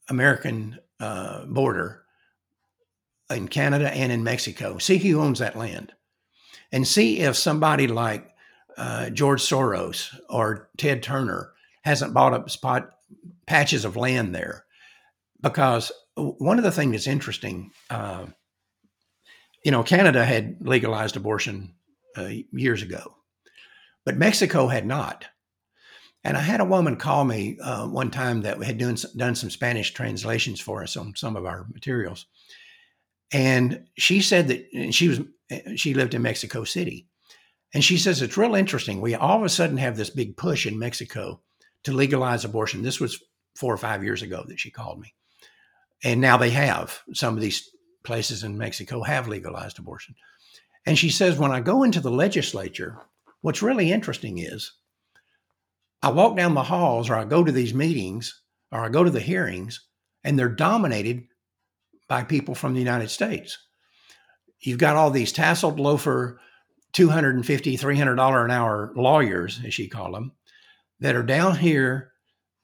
American 0.08 0.78
uh, 1.00 1.44
border 1.46 2.02
in 3.30 3.48
Canada 3.48 3.90
and 3.90 4.12
in 4.12 4.24
Mexico. 4.24 4.78
See 4.78 4.98
who 4.98 5.20
owns 5.20 5.38
that 5.38 5.56
land 5.56 5.92
and 6.72 6.86
see 6.86 7.20
if 7.20 7.36
somebody 7.36 7.86
like 7.86 8.28
uh, 8.76 9.10
George 9.10 9.42
Soros 9.42 10.14
or 10.28 10.68
Ted 10.76 11.02
Turner 11.02 11.52
hasn't 11.82 12.14
bought 12.14 12.34
up 12.34 12.50
spot 12.50 12.90
patches 13.46 13.84
of 13.84 13.96
land 13.96 14.34
there. 14.34 14.64
Because 15.40 15.92
one 16.16 16.58
of 16.58 16.64
the 16.64 16.72
things 16.72 16.92
that's 16.92 17.06
interesting, 17.06 17.70
uh, 17.90 18.26
you 19.64 19.70
know, 19.70 19.82
Canada 19.82 20.24
had 20.24 20.56
legalized 20.60 21.16
abortion 21.16 21.74
uh, 22.16 22.30
years 22.52 22.82
ago, 22.82 23.16
but 24.04 24.16
Mexico 24.16 24.66
had 24.66 24.86
not. 24.86 25.26
And 26.24 26.36
I 26.36 26.40
had 26.40 26.60
a 26.60 26.64
woman 26.64 26.96
call 26.96 27.24
me 27.24 27.56
uh, 27.62 27.86
one 27.86 28.10
time 28.10 28.42
that 28.42 28.60
had 28.62 28.78
doing, 28.78 28.98
done 29.16 29.36
some 29.36 29.50
Spanish 29.50 29.92
translations 29.92 30.60
for 30.60 30.82
us 30.82 30.96
on 30.96 31.14
some 31.14 31.36
of 31.36 31.46
our 31.46 31.66
materials. 31.72 32.26
And 33.32 33.86
she 33.96 34.20
said 34.20 34.48
that 34.48 34.92
she 34.92 35.08
was 35.08 35.20
she 35.76 35.94
lived 35.94 36.14
in 36.14 36.22
Mexico 36.22 36.64
City. 36.64 37.06
And 37.74 37.84
she 37.84 37.98
says 37.98 38.22
it's 38.22 38.36
real 38.36 38.54
interesting. 38.54 39.00
We 39.00 39.14
all 39.14 39.38
of 39.38 39.44
a 39.44 39.48
sudden 39.48 39.76
have 39.76 39.96
this 39.96 40.10
big 40.10 40.36
push 40.36 40.66
in 40.66 40.78
Mexico 40.78 41.40
to 41.84 41.92
legalize 41.92 42.44
abortion. 42.44 42.82
This 42.82 43.00
was 43.00 43.22
four 43.54 43.72
or 43.72 43.78
five 43.78 44.04
years 44.04 44.22
ago 44.22 44.44
that 44.48 44.60
she 44.60 44.70
called 44.70 45.00
me. 45.00 45.14
And 46.04 46.20
now 46.20 46.36
they 46.36 46.50
have 46.50 47.00
some 47.12 47.34
of 47.34 47.40
these 47.40 47.70
places 48.04 48.44
in 48.44 48.58
Mexico 48.58 49.02
have 49.02 49.28
legalized 49.28 49.78
abortion. 49.78 50.14
And 50.84 50.96
she 50.96 51.10
says, 51.10 51.38
when 51.38 51.50
I 51.50 51.60
go 51.60 51.82
into 51.82 52.00
the 52.00 52.10
legislature, 52.10 52.98
what's 53.40 53.62
really 53.62 53.90
interesting 53.90 54.38
is 54.38 54.72
I 56.02 56.10
walk 56.10 56.36
down 56.36 56.54
the 56.54 56.62
halls 56.62 57.10
or 57.10 57.16
I 57.16 57.24
go 57.24 57.42
to 57.42 57.50
these 57.50 57.74
meetings 57.74 58.40
or 58.70 58.80
I 58.80 58.88
go 58.88 59.02
to 59.02 59.10
the 59.10 59.20
hearings, 59.20 59.86
and 60.24 60.38
they're 60.38 60.48
dominated 60.48 61.28
by 62.08 62.24
people 62.24 62.54
from 62.54 62.74
the 62.74 62.80
United 62.80 63.10
States. 63.10 63.58
You've 64.60 64.78
got 64.78 64.96
all 64.96 65.10
these 65.10 65.32
tasseled 65.32 65.78
loafer, 65.78 66.40
$250, 66.96 67.78
$300 67.78 68.44
an 68.44 68.50
hour 68.50 68.92
lawyers, 68.96 69.60
as 69.66 69.74
she 69.74 69.88
called 69.88 70.14
them, 70.14 70.32
that 71.00 71.16
are 71.16 71.22
down 71.22 71.56
here 71.56 72.12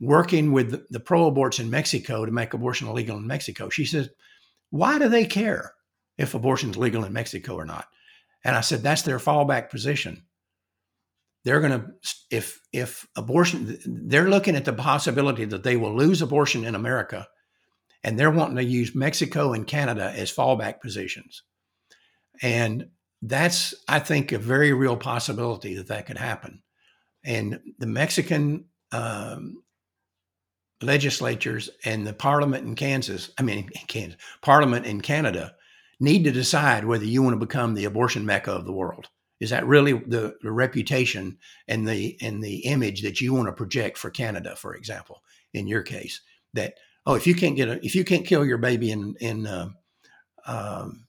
working 0.01 0.53
with 0.53 0.91
the, 0.91 1.01
pro 1.01 1.30
aborts 1.30 1.61
in 1.61 1.70
Mexico 1.70 2.24
to 2.24 2.33
make 2.33 2.55
abortion 2.55 2.89
illegal 2.89 3.16
in 3.16 3.26
Mexico. 3.26 3.68
She 3.68 3.85
says, 3.85 4.09
Why 4.70 4.99
do 4.99 5.09
they 5.09 5.26
care 5.26 5.74
if 6.18 6.35
abortion 6.35 6.70
is 6.70 6.76
legal 6.76 7.05
in 7.05 7.12
Mexico 7.12 7.55
or 7.55 7.64
not? 7.64 7.87
And 8.45 8.57
I 8.57 8.62
said, 8.62 8.83
That's 8.83 9.03
their 9.03 9.18
fallback 9.18 9.70
position 9.70 10.22
they're 11.45 11.61
going 11.61 11.80
to 11.80 11.87
if 12.30 12.61
if 12.72 13.07
abortion 13.16 13.78
they're 13.85 14.30
looking 14.30 14.57
at 14.57 14.64
the 14.64 14.72
possibility 14.72 15.45
that 15.45 15.64
they 15.64 15.76
will 15.76 15.95
lose 15.95 16.22
abortion 16.22 16.64
in 16.64 16.74
America 16.74 17.26
and 18.05 18.18
they're 18.18 18.30
wanting 18.30 18.57
to 18.57 18.64
use 18.64 18.95
Mexico 18.95 19.53
and 19.53 19.66
Canada 19.66 20.12
as 20.16 20.33
fallback 20.33 20.80
positions. 20.80 21.43
And 22.41 22.89
that's 23.23 23.75
I 23.89 24.01
think 24.01 24.33
a 24.33 24.39
very 24.39 24.73
real 24.73 24.97
possibility 24.97 25.77
that 25.77 25.89
that 25.89 26.07
could 26.07 26.18
happen. 26.18 26.62
And 27.25 27.61
the 27.79 27.87
Mexican 27.87 28.66
um, 28.91 29.62
legislatures 30.83 31.70
and 31.85 32.07
the 32.07 32.12
parliament 32.12 32.66
in 32.66 32.75
Kansas, 32.75 33.31
I 33.39 33.43
mean 33.43 33.70
Kansas, 33.87 34.20
parliament 34.43 34.87
in 34.87 35.01
Canada 35.01 35.55
need 36.01 36.25
to 36.25 36.33
decide 36.33 36.85
whether 36.85 37.05
you 37.05 37.23
want 37.23 37.35
to 37.35 37.47
become 37.47 37.75
the 37.75 37.85
abortion 37.85 38.27
mecca 38.27 38.53
of 38.53 38.64
the 38.64 38.73
world 38.73 39.09
is 39.43 39.51
that 39.51 39.66
really 39.66 39.93
the, 39.93 40.37
the 40.43 40.53
reputation 40.53 41.37
and 41.66 41.87
the 41.87 42.16
and 42.20 42.41
the 42.41 42.59
image 42.59 43.03
that 43.03 43.20
you 43.20 43.35
want 43.35 43.49
to 43.49 43.53
project 43.53 43.99
for 43.99 44.09
Canada, 44.09 44.55
for 44.55 44.77
example, 44.77 45.20
in 45.53 45.66
your 45.66 45.83
case? 45.83 46.20
That 46.55 46.75
oh, 47.07 47.14
if 47.14 47.27
you 47.27 47.35
can't 47.35 47.57
get 47.57 47.68
a 47.68 47.85
if 47.85 47.97
you 47.97 48.05
can't 48.05 48.25
kill 48.25 48.47
your 48.47 48.59
baby 48.59 48.93
in 48.93 49.16
in 49.18 49.49
uh, 49.49 49.70
um, 50.47 51.09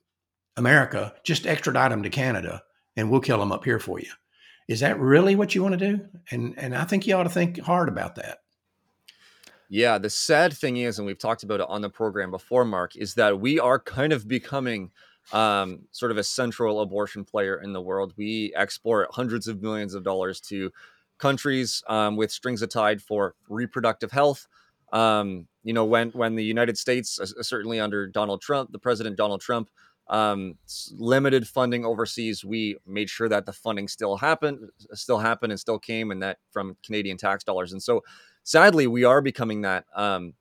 America, 0.58 1.14
just 1.24 1.45
extradite 1.45 1.91
them 1.91 2.04
to 2.04 2.10
Canada, 2.10 2.64
and 2.95 3.10
we'll 3.10 3.22
kill 3.22 3.39
them 3.39 3.51
up 3.51 3.66
here 3.66 3.80
for 3.80 3.99
you. 3.99 4.10
Is 4.68 4.80
that 4.80 4.99
really 4.99 5.36
what 5.36 5.56
you 5.56 5.64
want 5.64 5.78
to 5.78 5.91
do? 5.97 6.06
And 6.32 6.54
and 6.58 6.76
I 6.76 6.86
think 6.86 7.06
you 7.06 7.16
ought 7.16 7.24
to 7.24 7.30
think 7.30 7.60
hard 7.60 7.89
about 7.89 8.16
that. 8.16 8.39
Yeah, 9.70 9.97
the 9.97 10.10
sad 10.10 10.54
thing 10.54 10.78
is, 10.78 10.99
and 10.99 11.06
we've 11.06 11.18
talked 11.18 11.43
about 11.43 11.60
it 11.60 11.66
on 11.68 11.82
the 11.82 11.89
program 11.89 12.30
before, 12.30 12.64
Mark, 12.64 12.95
is 12.95 13.16
that 13.16 13.39
we 13.39 13.60
are 13.60 13.80
kind 13.80 14.14
of 14.14 14.28
becoming 14.28 14.91
um, 15.32 15.82
sort 15.91 16.12
of 16.12 16.18
a 16.18 16.24
central 16.24 16.82
abortion 16.82 17.24
player 17.24 17.60
in 17.62 17.74
the 17.74 17.82
world. 17.82 18.14
We 18.16 18.54
export 18.56 19.10
hundreds 19.12 19.47
of 19.47 19.62
millions 19.62 19.95
of 19.95 20.04
dollars 20.04 20.39
to 20.41 20.72
countries 21.18 21.84
um, 21.88 22.18
with 22.18 22.32
strings 22.32 22.66
tied 22.68 23.01
for 23.01 23.36
reproductive 23.49 24.12
health. 24.12 24.47
Um, 24.91 25.47
you 25.64 25.74
know, 25.74 25.86
when 25.86 26.10
when 26.12 26.36
the 26.36 26.43
United 26.43 26.78
States, 26.78 27.20
uh, 27.20 27.41
certainly 27.41 27.80
under 27.80 28.08
Donald 28.08 28.41
Trump, 28.41 28.72
the 28.72 28.80
President 28.80 29.16
Donald 29.16 29.41
Trump, 29.41 29.70
um, 30.08 30.58
limited 30.97 31.47
funding 31.47 31.86
overseas, 31.86 32.43
we 32.43 32.78
made 32.86 33.10
sure 33.10 33.30
that 33.30 33.45
the 33.45 33.54
funding 33.54 33.88
still 33.88 34.18
happened, 34.18 34.70
still 34.93 35.20
happened, 35.20 35.51
and 35.51 35.60
still 35.60 35.80
came, 35.80 36.12
and 36.12 36.22
that 36.22 36.39
from 36.51 36.78
Canadian 36.86 37.18
tax 37.18 37.43
dollars. 37.43 37.72
And 37.72 37.82
so, 37.82 38.04
sadly, 38.43 38.88
we 38.88 39.04
are 39.06 39.22
becoming 39.22 39.62
that, 39.62 39.86
um, 39.95 40.34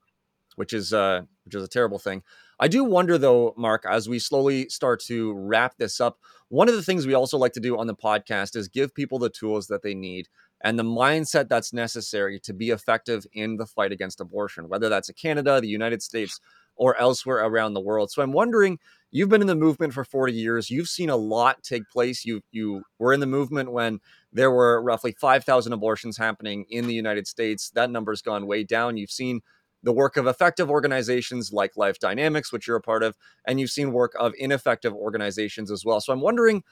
which 0.56 0.72
is 0.72 0.92
uh, 0.92 1.22
which 1.44 1.54
is 1.54 1.62
a 1.62 1.68
terrible 1.68 1.98
thing. 1.98 2.22
I 2.58 2.68
do 2.68 2.84
wonder, 2.84 3.18
though, 3.18 3.54
Mark, 3.56 3.84
as 3.88 4.08
we 4.08 4.18
slowly 4.18 4.68
start 4.68 5.00
to 5.04 5.32
wrap 5.32 5.76
this 5.78 6.00
up, 6.00 6.18
one 6.48 6.68
of 6.68 6.74
the 6.74 6.82
things 6.82 7.06
we 7.06 7.14
also 7.14 7.38
like 7.38 7.54
to 7.54 7.60
do 7.60 7.78
on 7.78 7.86
the 7.86 7.94
podcast 7.94 8.56
is 8.56 8.68
give 8.68 8.94
people 8.94 9.18
the 9.18 9.30
tools 9.30 9.66
that 9.68 9.82
they 9.82 9.94
need 9.94 10.28
and 10.60 10.78
the 10.78 10.84
mindset 10.84 11.48
that's 11.48 11.72
necessary 11.72 12.38
to 12.40 12.52
be 12.52 12.70
effective 12.70 13.26
in 13.32 13.56
the 13.56 13.66
fight 13.66 13.90
against 13.90 14.20
abortion, 14.20 14.68
whether 14.68 14.88
that's 14.88 15.08
in 15.08 15.14
Canada, 15.14 15.60
the 15.60 15.68
United 15.68 16.02
States, 16.02 16.40
or 16.76 16.96
elsewhere 17.00 17.38
around 17.38 17.74
the 17.74 17.80
world. 17.80 18.10
So 18.10 18.22
I'm 18.22 18.32
wondering, 18.32 18.78
you've 19.12 19.28
been 19.28 19.42
in 19.42 19.46
the 19.46 19.54
movement 19.54 19.92
for 19.92 20.04
40 20.04 20.32
years. 20.32 20.70
You've 20.70 20.88
seen 20.88 21.10
a 21.10 21.16
lot 21.16 21.62
take 21.62 21.88
place. 21.88 22.24
You 22.24 22.40
you 22.50 22.82
were 22.98 23.12
in 23.12 23.20
the 23.20 23.26
movement 23.26 23.70
when 23.70 24.00
there 24.32 24.50
were 24.50 24.82
roughly 24.82 25.12
5,000 25.12 25.72
abortions 25.72 26.16
happening 26.16 26.64
in 26.70 26.86
the 26.86 26.94
United 26.94 27.28
States. 27.28 27.70
That 27.74 27.90
number's 27.90 28.22
gone 28.22 28.46
way 28.46 28.64
down. 28.64 28.96
You've 28.96 29.10
seen 29.10 29.42
the 29.82 29.92
work 29.92 30.16
of 30.16 30.26
effective 30.26 30.70
organizations 30.70 31.52
like 31.52 31.76
Life 31.76 31.98
Dynamics, 31.98 32.52
which 32.52 32.66
you're 32.66 32.76
a 32.76 32.82
part 32.82 33.02
of, 33.02 33.16
and 33.46 33.60
you've 33.60 33.70
seen 33.70 33.92
work 33.92 34.12
of 34.18 34.32
ineffective 34.38 34.94
organizations 34.94 35.70
as 35.70 35.84
well. 35.84 36.00
So 36.00 36.12
I'm 36.12 36.20
wondering, 36.20 36.62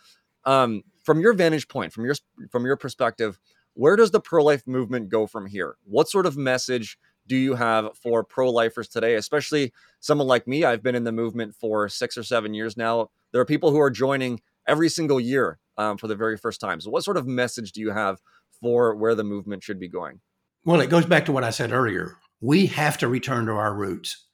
um, 0.44 0.82
from 1.04 1.20
your 1.20 1.32
vantage 1.34 1.68
point, 1.68 1.92
from 1.92 2.04
your 2.04 2.14
from 2.50 2.64
your 2.64 2.76
perspective, 2.76 3.38
where 3.74 3.96
does 3.96 4.10
the 4.10 4.20
pro 4.20 4.42
life 4.42 4.66
movement 4.66 5.08
go 5.08 5.26
from 5.26 5.46
here? 5.46 5.76
What 5.84 6.08
sort 6.08 6.26
of 6.26 6.36
message 6.36 6.98
do 7.26 7.36
you 7.36 7.54
have 7.54 7.96
for 7.96 8.24
pro 8.24 8.50
lifers 8.50 8.88
today, 8.88 9.14
especially 9.14 9.72
someone 10.00 10.26
like 10.26 10.46
me? 10.46 10.64
I've 10.64 10.82
been 10.82 10.94
in 10.94 11.04
the 11.04 11.12
movement 11.12 11.54
for 11.54 11.88
six 11.88 12.16
or 12.18 12.22
seven 12.22 12.54
years 12.54 12.76
now. 12.76 13.10
There 13.32 13.40
are 13.40 13.46
people 13.46 13.70
who 13.70 13.80
are 13.80 13.90
joining 13.90 14.40
every 14.66 14.88
single 14.88 15.20
year 15.20 15.58
um, 15.76 15.96
for 15.96 16.08
the 16.08 16.16
very 16.16 16.36
first 16.36 16.60
time. 16.60 16.80
So, 16.80 16.90
what 16.90 17.04
sort 17.04 17.16
of 17.16 17.26
message 17.26 17.72
do 17.72 17.80
you 17.80 17.90
have 17.90 18.20
for 18.60 18.94
where 18.94 19.14
the 19.14 19.24
movement 19.24 19.62
should 19.62 19.80
be 19.80 19.88
going? 19.88 20.20
Well, 20.64 20.80
it 20.80 20.90
goes 20.90 21.06
back 21.06 21.24
to 21.26 21.32
what 21.32 21.44
I 21.44 21.50
said 21.50 21.72
earlier. 21.72 22.18
We 22.40 22.66
have 22.66 22.98
to 22.98 23.08
return 23.08 23.46
to 23.46 23.52
our 23.52 23.74
roots. 23.74 24.26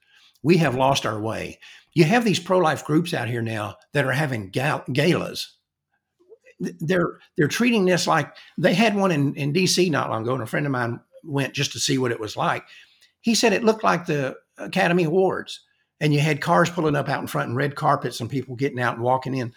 We 0.43 0.57
have 0.57 0.75
lost 0.75 1.05
our 1.05 1.19
way. 1.19 1.59
You 1.93 2.03
have 2.03 2.25
these 2.25 2.39
pro 2.39 2.59
life 2.59 2.85
groups 2.85 3.13
out 3.13 3.29
here 3.29 3.41
now 3.41 3.75
that 3.93 4.05
are 4.05 4.11
having 4.11 4.49
gal- 4.49 4.83
galas. 4.91 5.53
They're 6.59 7.19
they're 7.37 7.47
treating 7.47 7.85
this 7.85 8.07
like 8.07 8.35
they 8.57 8.73
had 8.73 8.95
one 8.95 9.11
in, 9.11 9.35
in 9.35 9.53
DC 9.53 9.91
not 9.91 10.09
long 10.09 10.23
ago, 10.23 10.33
and 10.33 10.43
a 10.43 10.47
friend 10.47 10.65
of 10.65 10.71
mine 10.71 10.99
went 11.27 11.53
just 11.53 11.71
to 11.73 11.79
see 11.79 11.97
what 11.97 12.11
it 12.11 12.19
was 12.19 12.37
like. 12.37 12.63
He 13.21 13.35
said 13.35 13.53
it 13.53 13.63
looked 13.63 13.83
like 13.83 14.05
the 14.05 14.35
Academy 14.57 15.03
Awards, 15.03 15.61
and 15.99 16.13
you 16.13 16.19
had 16.19 16.41
cars 16.41 16.69
pulling 16.69 16.95
up 16.95 17.09
out 17.09 17.21
in 17.21 17.27
front 17.27 17.49
and 17.49 17.57
red 17.57 17.75
carpets 17.75 18.19
and 18.19 18.29
people 18.29 18.55
getting 18.55 18.79
out 18.79 18.95
and 18.95 19.03
walking 19.03 19.35
in. 19.35 19.53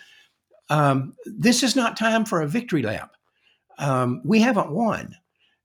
Um, 0.69 1.15
this 1.27 1.63
is 1.63 1.77
not 1.77 1.97
time 1.97 2.25
for 2.25 2.41
a 2.41 2.49
victory 2.49 2.83
lap. 2.83 3.17
Um, 3.79 4.23
we 4.25 4.41
haven't 4.41 4.71
won 4.71 5.17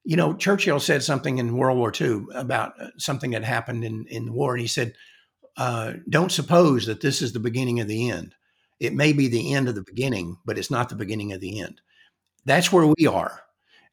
You 0.03 0.16
know, 0.16 0.34
Churchill 0.36 0.80
said 0.80 1.03
something 1.03 1.38
in 1.38 1.58
World 1.58 1.78
War 1.78 1.91
II 1.99 2.26
about 2.34 2.74
uh, 2.80 2.88
something 2.97 3.32
that 3.32 3.43
happened 3.43 3.84
in, 3.84 4.06
in 4.08 4.26
the 4.26 4.32
war. 4.32 4.53
And 4.53 4.62
he 4.62 4.68
said, 4.68 4.93
uh, 5.58 5.93
Don't 6.10 6.32
suppose 6.32 6.86
that 6.86 7.01
this 7.01 7.22
is 7.22 7.34
the 7.34 7.39
beginning 7.39 7.80
of 7.80 7.88
the 7.88 8.10
end. 8.10 8.36
It 8.80 8.93
may 8.93 9.14
be 9.14 9.28
the 9.28 9.53
end 9.53 9.70
of 9.70 9.76
the 9.76 9.84
beginning, 9.84 10.38
but 10.45 10.58
it's 10.58 10.72
not 10.72 10.89
the 10.89 10.95
beginning 10.95 11.34
of 11.34 11.41
the 11.41 11.60
end. 11.60 11.82
That's 12.45 12.72
where 12.72 12.93
we 12.97 13.08
are. 13.08 13.41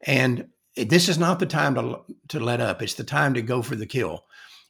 And 0.02 0.48
this 0.76 1.08
is 1.08 1.18
not 1.18 1.38
the 1.38 1.46
time 1.46 1.74
to, 1.74 2.00
to 2.28 2.40
let 2.40 2.60
up. 2.60 2.82
It's 2.82 2.94
the 2.94 3.04
time 3.04 3.34
to 3.34 3.42
go 3.42 3.62
for 3.62 3.76
the 3.76 3.86
kill. 3.86 4.24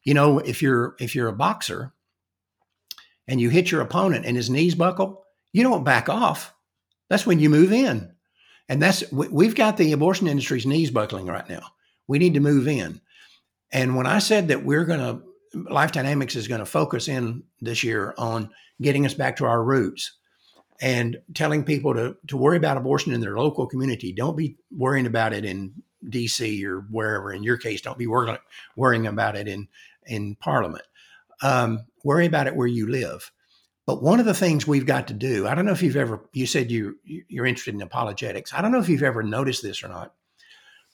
You 0.05 0.15
know, 0.15 0.39
if 0.39 0.63
you're 0.63 0.97
if 0.99 1.15
you're 1.15 1.29
a 1.29 1.33
boxer 1.33 1.93
and 3.29 3.41
you 3.41 3.51
hit 3.51 3.71
your 3.71 3.81
opponent 3.81 4.27
and 4.27 4.37
his 4.37 4.51
knees 4.51 4.75
buckle, 4.75 5.25
you 5.53 5.63
don't 5.63 5.85
back 5.85 6.09
off. 6.09 6.53
That's 7.09 7.27
when 7.27 7.39
you 7.39 7.51
move 7.51 7.73
in. 7.73 8.13
And 8.69 8.83
that's 8.83 9.11
we've 9.13 9.55
got 9.55 9.77
the 9.77 9.93
abortion 9.93 10.27
industry's 10.27 10.67
knees 10.67 10.91
buckling 10.91 11.27
right 11.27 11.49
now. 11.49 11.63
We 12.09 12.19
need 12.19 12.35
to 12.35 12.41
move 12.41 12.67
in. 12.67 13.01
And 13.71 13.97
when 13.97 14.07
I 14.07 14.19
said 14.19 14.49
that 14.49 14.65
we're 14.65 14.85
going 14.85 15.01
to 15.01 15.23
Life 15.71 15.93
Dynamics 15.93 16.35
is 16.35 16.49
going 16.49 16.61
to 16.61 16.67
focus 16.67 17.09
in 17.09 17.45
this 17.61 17.85
year 17.85 18.15
on 18.19 18.51
getting 18.81 19.07
us 19.07 19.15
back 19.15 19.37
to 19.37 19.45
our 19.45 19.63
roots 19.63 20.17
and 20.81 21.19
telling 21.35 21.65
people 21.65 21.95
to 21.95 22.17
to 22.27 22.37
worry 22.37 22.57
about 22.57 22.77
abortion 22.77 23.13
in 23.13 23.21
their 23.21 23.37
local 23.37 23.67
community. 23.67 24.13
Don't 24.13 24.37
be 24.37 24.57
worrying 24.71 25.07
about 25.07 25.33
it 25.33 25.45
in 25.45 25.75
DC 26.09 26.65
or 26.65 26.81
wherever. 26.91 27.33
In 27.33 27.43
your 27.43 27.57
case, 27.57 27.81
don't 27.81 27.99
be 27.99 28.07
worrying 28.07 28.39
worrying 28.77 29.07
about 29.07 29.37
it 29.37 29.49
in 29.49 29.69
in 30.07 30.37
Parliament. 30.37 30.85
Um, 31.43 31.87
worry 32.05 32.27
about 32.27 32.47
it 32.47 32.57
where 32.57 32.67
you 32.67 32.89
live. 32.89 33.31
But 33.87 34.03
one 34.03 34.21
of 34.21 34.27
the 34.27 34.35
things 34.35 34.67
we've 34.67 34.87
got 34.87 35.09
to 35.09 35.15
do, 35.15 35.47
I 35.49 35.55
don't 35.55 35.65
know 35.65 35.73
if 35.73 35.83
you've 35.83 35.97
ever, 35.97 36.25
you 36.33 36.47
said 36.47 36.71
you 36.71 36.99
you're 37.05 37.47
interested 37.47 37.75
in 37.75 37.83
apologetics. 37.83 38.55
I 38.55 38.63
don't 38.63 38.71
know 38.71 38.79
if 38.79 38.89
you've 38.89 39.03
ever 39.03 39.23
noticed 39.23 39.63
this 39.63 39.83
or 39.83 39.89
not, 39.89 40.15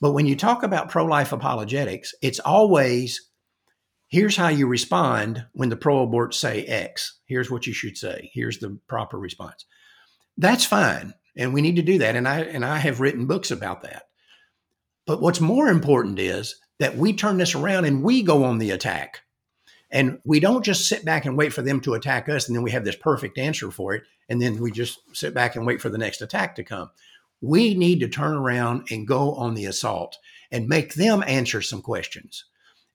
but 0.00 0.12
when 0.12 0.26
you 0.26 0.36
talk 0.36 0.62
about 0.62 0.88
pro 0.88 1.04
life 1.04 1.32
apologetics, 1.32 2.14
it's 2.22 2.40
always 2.40 3.28
here's 4.08 4.36
how 4.36 4.48
you 4.48 4.66
respond 4.66 5.44
when 5.52 5.68
the 5.68 5.76
pro 5.76 6.06
aborts 6.06 6.34
say 6.34 6.64
X. 6.64 7.18
Here's 7.26 7.50
what 7.50 7.66
you 7.66 7.74
should 7.74 7.98
say. 7.98 8.30
Here's 8.32 8.58
the 8.58 8.78
proper 8.88 9.18
response. 9.18 9.66
That's 10.38 10.64
fine, 10.64 11.12
and 11.36 11.52
we 11.52 11.60
need 11.60 11.76
to 11.76 11.82
do 11.82 11.98
that. 11.98 12.16
And 12.16 12.26
I 12.26 12.40
and 12.40 12.64
I 12.64 12.78
have 12.78 13.00
written 13.00 13.26
books 13.26 13.50
about 13.50 13.82
that. 13.82 14.07
But 15.08 15.22
what's 15.22 15.40
more 15.40 15.68
important 15.68 16.18
is 16.18 16.60
that 16.80 16.98
we 16.98 17.14
turn 17.14 17.38
this 17.38 17.54
around 17.54 17.86
and 17.86 18.02
we 18.02 18.22
go 18.22 18.44
on 18.44 18.58
the 18.58 18.72
attack. 18.72 19.22
And 19.90 20.18
we 20.22 20.38
don't 20.38 20.62
just 20.62 20.86
sit 20.86 21.02
back 21.02 21.24
and 21.24 21.34
wait 21.34 21.54
for 21.54 21.62
them 21.62 21.80
to 21.80 21.94
attack 21.94 22.28
us 22.28 22.46
and 22.46 22.54
then 22.54 22.62
we 22.62 22.72
have 22.72 22.84
this 22.84 22.94
perfect 22.94 23.38
answer 23.38 23.70
for 23.70 23.94
it. 23.94 24.02
And 24.28 24.40
then 24.40 24.60
we 24.60 24.70
just 24.70 25.00
sit 25.14 25.32
back 25.32 25.56
and 25.56 25.66
wait 25.66 25.80
for 25.80 25.88
the 25.88 25.96
next 25.96 26.20
attack 26.20 26.56
to 26.56 26.62
come. 26.62 26.90
We 27.40 27.72
need 27.74 28.00
to 28.00 28.08
turn 28.08 28.34
around 28.34 28.88
and 28.90 29.08
go 29.08 29.32
on 29.32 29.54
the 29.54 29.64
assault 29.64 30.18
and 30.52 30.68
make 30.68 30.92
them 30.92 31.24
answer 31.26 31.62
some 31.62 31.80
questions. 31.80 32.44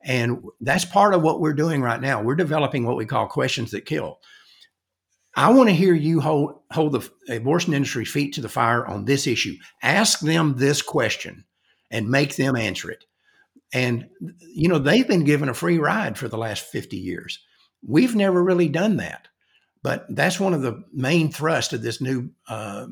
And 0.04 0.44
that's 0.62 0.86
part 0.86 1.16
of 1.16 1.24
what 1.24 1.42
we're 1.42 1.54
doing 1.54 1.82
right 1.82 2.00
now. 2.00 2.22
We're 2.22 2.36
developing 2.36 2.86
what 2.86 2.98
we 2.98 3.08
call 3.08 3.26
questions 3.26 3.72
that 3.72 3.88
kill. 3.88 4.20
I 5.36 5.52
want 5.52 5.70
to 5.70 5.76
hear 5.76 5.96
you 5.96 6.22
hold, 6.22 6.60
hold 6.72 6.92
the 6.92 7.36
abortion 7.36 7.74
industry's 7.74 8.12
feet 8.12 8.34
to 8.34 8.42
the 8.42 8.50
fire 8.50 8.86
on 8.86 9.06
this 9.06 9.26
issue. 9.26 9.56
Ask 9.82 10.20
them 10.20 10.58
this 10.58 10.84
question 10.84 11.46
and 11.94 12.10
make 12.10 12.36
them 12.36 12.58
answer 12.58 12.92
it. 12.92 13.06
And, 13.72 14.10
you 14.40 14.68
know, 14.68 14.80
they've 14.80 15.08
been 15.08 15.24
given 15.24 15.48
a 15.48 15.54
free 15.54 15.78
ride 15.78 16.18
for 16.18 16.28
the 16.28 16.38
last 16.38 16.66
50 16.66 16.98
years. 16.98 17.40
We've 17.88 18.16
never 18.16 18.44
really 18.44 18.68
done 18.68 18.98
that. 18.98 19.28
But 19.84 20.06
that's 20.10 20.40
one 20.40 20.54
of 20.54 20.62
the 20.62 20.84
main 20.92 21.32
thrust 21.32 21.72
of 21.72 21.82
this 21.82 22.02
new 22.02 22.32
uh, 22.48 22.88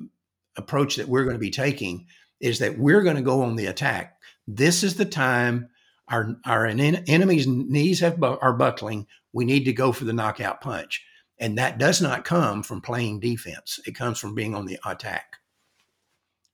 approach 0.55 0.95
that 0.95 1.07
we're 1.07 1.23
going 1.23 1.35
to 1.35 1.39
be 1.39 1.51
taking 1.51 2.05
is 2.39 2.59
that 2.59 2.77
we're 2.77 3.01
going 3.01 3.15
to 3.15 3.21
go 3.21 3.41
on 3.41 3.55
the 3.55 3.65
attack. 3.65 4.17
This 4.47 4.83
is 4.83 4.95
the 4.95 5.05
time 5.05 5.69
our 6.09 6.35
our 6.45 6.65
enemy's 6.65 7.47
knees 7.47 8.01
have 8.01 8.21
are 8.21 8.53
buckling. 8.53 9.07
We 9.31 9.45
need 9.45 9.63
to 9.65 9.73
go 9.73 9.93
for 9.93 10.03
the 10.03 10.13
knockout 10.13 10.59
punch, 10.59 11.05
and 11.39 11.57
that 11.57 11.77
does 11.77 12.01
not 12.01 12.25
come 12.25 12.63
from 12.63 12.81
playing 12.81 13.21
defense. 13.21 13.79
It 13.85 13.95
comes 13.95 14.19
from 14.19 14.35
being 14.35 14.53
on 14.53 14.65
the 14.65 14.77
attack. 14.85 15.37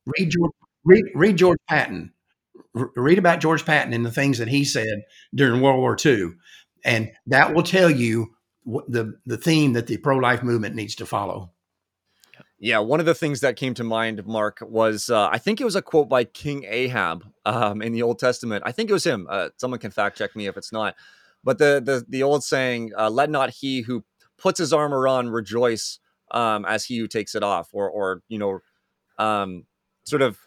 Read 0.06 0.30
George, 0.30 0.52
read, 0.84 1.06
read 1.16 1.38
George 1.38 1.60
Patton 1.68 2.14
read 2.96 3.18
about 3.18 3.40
George 3.40 3.66
Patton 3.66 3.94
and 3.94 4.06
the 4.06 4.12
things 4.12 4.38
that 4.38 4.48
he 4.48 4.64
said 4.66 5.04
during 5.34 5.62
World 5.62 5.80
War 5.80 5.98
II, 6.04 6.32
and 6.84 7.12
that 7.28 7.54
will 7.54 7.64
tell 7.64 7.90
you 7.90 8.36
the 8.66 9.18
the 9.26 9.38
theme 9.38 9.74
that 9.74 9.88
the 9.88 9.98
pro 9.98 10.18
life 10.18 10.44
movement 10.44 10.76
needs 10.76 10.96
to 10.96 11.06
follow. 11.06 11.52
Yeah, 12.60 12.80
one 12.80 13.00
of 13.00 13.06
the 13.06 13.14
things 13.14 13.42
that 13.42 13.56
came 13.56 13.76
to 13.76 13.84
mind, 13.84 14.26
Mark, 14.26 14.60
was 14.62 15.12
uh, 15.12 15.30
I 15.32 15.38
think 15.38 15.62
it 15.62 15.64
was 15.64 15.76
a 15.76 15.82
quote 15.82 16.10
by 16.10 16.24
King 16.24 16.66
Ahab 16.68 17.24
um, 17.46 17.84
in 17.84 17.94
the 17.94 18.02
Old 18.02 18.18
Testament. 18.18 18.64
I 18.66 18.72
think 18.72 18.90
it 18.90 18.94
was 18.94 19.06
him. 19.06 19.28
Uh, 19.30 19.50
someone 19.58 19.80
can 19.80 19.92
fact 19.92 20.18
check 20.18 20.36
me 20.36 20.48
if 20.48 20.58
it's 20.58 20.72
not. 20.72 20.96
But 21.44 21.60
the 21.60 21.82
the 21.84 22.04
the 22.10 22.24
old 22.24 22.44
saying, 22.44 22.94
uh, 22.98 23.10
"Let 23.10 23.30
not 23.30 23.52
he 23.52 23.82
who 23.82 24.04
puts 24.38 24.60
his 24.60 24.74
armor 24.74 25.08
on 25.08 25.30
rejoice 25.30 26.00
um, 26.32 26.66
as 26.66 26.84
he 26.84 26.98
who 26.98 27.08
takes 27.08 27.36
it 27.36 27.44
off," 27.44 27.70
or 27.74 27.90
or 27.90 28.24
you 28.28 28.40
know, 28.40 28.60
um, 29.20 29.66
sort 30.06 30.24
of 30.24 30.40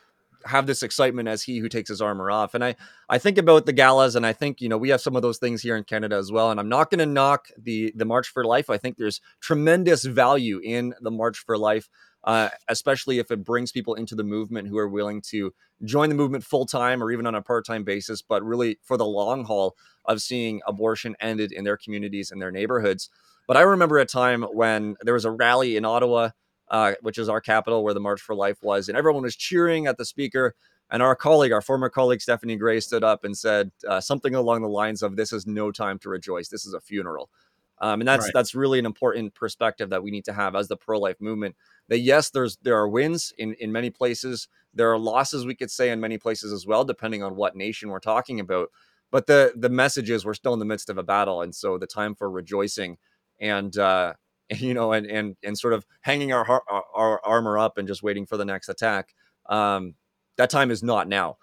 have 0.45 0.67
this 0.67 0.83
excitement 0.83 1.29
as 1.29 1.43
he 1.43 1.59
who 1.59 1.69
takes 1.69 1.89
his 1.89 2.01
armor 2.01 2.31
off. 2.31 2.55
And 2.55 2.65
I 2.65 2.77
I 3.09 3.19
think 3.19 3.39
about 3.39 3.67
the 3.67 3.73
galas, 3.73 4.15
and 4.15 4.27
I 4.27 4.33
think 4.33 4.61
you 4.61 4.69
know 4.69 4.79
we 4.79 4.91
have 4.91 5.01
some 5.01 5.17
of 5.17 5.23
those 5.23 5.39
things 5.39 5.63
here 5.63 5.77
in 5.77 5.85
Canada 5.85 6.17
as 6.17 6.33
well. 6.33 6.51
And 6.51 6.59
I'm 6.59 6.69
not 6.69 6.91
going 6.91 6.99
to 6.99 7.07
knock 7.07 7.49
the 7.59 7.93
the 7.97 8.05
March 8.05 8.29
for 8.29 8.45
Life. 8.45 8.71
I 8.71 8.79
think 8.79 8.97
there's 8.97 9.21
tremendous 9.41 10.05
value 10.05 10.61
in 10.63 10.95
the 11.01 11.11
March 11.11 11.39
for 11.39 11.57
Life. 11.59 11.89
Uh, 12.23 12.51
especially 12.69 13.19
if 13.19 13.31
it 13.31 13.43
brings 13.43 13.73
people 13.73 13.95
into 13.95 14.15
the 14.15 14.23
movement 14.23 14.69
who 14.69 14.77
are 14.77 14.87
willing 14.87 15.23
to 15.23 15.55
join 15.85 16.11
the 16.11 16.15
movement 16.15 16.45
full 16.45 16.67
time 16.67 17.03
or 17.03 17.11
even 17.11 17.27
on 17.27 17.35
a 17.35 17.41
part 17.41 17.65
time 17.65 17.83
basis, 17.83 18.21
but 18.21 18.45
really 18.45 18.79
for 18.83 18.99
the 18.99 19.07
long 19.07 19.43
haul 19.43 19.75
of 20.05 20.21
seeing 20.21 20.61
abortion 20.67 21.17
ended 21.19 21.51
in 21.51 21.65
their 21.65 21.79
communities 21.79 22.31
and 22.31 22.41
their 22.41 22.51
neighborhoods. 22.51 23.09
But 23.47 23.57
I 23.57 23.63
remember 23.63 23.99
a 23.99 24.05
time 24.05 24.43
when 24.43 24.97
there 25.01 25.15
was 25.15 25.25
a 25.25 25.31
rally 25.31 25.77
in 25.77 25.87
Ottawa 25.87 26.31
uh, 26.71 26.93
which 27.03 27.19
is 27.19 27.29
our 27.29 27.41
capital 27.41 27.83
where 27.85 27.95
the 27.95 28.01
March 28.01 28.21
for 28.21 28.35
Life 28.35 28.63
was. 28.63 28.89
And 28.89 28.97
everyone 28.97 29.23
was 29.23 29.37
cheering 29.37 29.87
at 29.87 29.99
the 29.99 30.05
speaker. 30.05 30.55
And 30.93 31.03
our 31.03 31.15
colleague, 31.15 31.53
our 31.53 31.61
former 31.61 31.89
colleague 31.89 32.21
Stephanie 32.21 32.57
Gray, 32.57 32.81
stood 32.81 33.05
up 33.05 33.23
and 33.25 33.37
said 33.37 33.71
uh, 33.89 34.01
something 34.01 34.35
along 34.35 34.63
the 34.63 34.69
lines 34.69 35.03
of, 35.03 35.15
"This 35.15 35.33
is 35.33 35.47
no 35.47 35.71
time 35.71 36.01
to 36.01 36.09
rejoice. 36.09 36.49
This 36.49 36.67
is 36.67 36.75
a 36.75 36.81
funeral." 36.81 37.31
Um, 37.81 38.01
and 38.01 38.09
that's 38.09 38.25
right. 38.25 38.33
that's 38.35 38.55
really 38.55 38.79
an 38.79 38.87
important 38.87 39.35
perspective 39.35 39.89
that 39.91 40.03
we 40.03 40.11
need 40.11 40.25
to 40.27 40.33
have 40.33 40.55
as 40.55 40.67
the 40.67 40.77
pro-life 40.77 41.21
movement. 41.21 41.55
That 41.89 42.01
yes, 42.01 42.31
there's 42.31 42.57
there 42.63 42.77
are 42.77 42.89
wins 42.89 43.33
in 43.39 43.55
in 43.55 43.71
many 43.71 43.91
places. 43.91 44.49
There 44.75 44.91
are 44.93 44.99
losses 44.99 45.47
we 45.47 45.55
could 45.55 45.71
say 45.71 45.91
in 45.91 46.01
many 46.01 46.19
places 46.19 46.53
as 46.53 46.67
well, 46.67 46.85
depending 46.85 47.23
on 47.23 47.37
what 47.37 47.57
nation 47.57 47.89
we're 47.89 48.01
talking 48.01 48.41
about. 48.41 48.69
But 49.13 49.27
the 49.27 49.53
the 49.57 49.71
message 49.71 50.11
is 50.11 50.25
we're 50.25 50.35
still 50.35 50.53
in 50.53 50.59
the 50.59 50.65
midst 50.65 50.91
of 50.91 50.99
a 50.99 51.03
battle, 51.03 51.43
and 51.43 51.55
so 51.55 51.79
the 51.79 51.87
time 51.87 52.17
for 52.17 52.29
rejoicing 52.29 52.99
and 53.41 53.77
uh, 53.79 54.15
you 54.59 54.75
know, 54.75 54.93
and 54.93 55.07
and 55.07 55.37
and 55.43 55.57
sort 55.59 55.73
of 55.73 55.87
hanging 56.03 56.33
our 56.33 56.49
our, 56.49 56.85
our 56.95 57.21
armor 57.25 57.59
up 57.59 57.79
and 57.79 57.87
just 57.87 58.03
waiting 58.03 58.27
for 58.27 58.37
the 58.37 58.45
next 58.45 58.69
attack. 58.69 59.15
Um, 59.49 59.95
that 60.37 60.51
time 60.51 60.71
is 60.71 60.83
not 60.83 61.09
now. 61.09 61.37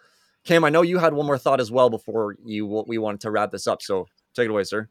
Cam, 0.46 0.64
I 0.64 0.70
know 0.70 0.82
you 0.82 0.98
had 0.98 1.14
one 1.14 1.26
more 1.26 1.38
thought 1.38 1.60
as 1.60 1.72
well 1.72 1.90
before 1.90 2.36
you 2.46 2.66
we 2.88 2.98
wanted 2.98 3.22
to 3.22 3.32
wrap 3.32 3.52
this 3.52 3.68
up. 3.68 3.82
So 3.82 4.08
take 4.36 4.46
it 4.46 4.52
away, 4.52 4.64
sir. 4.64 4.90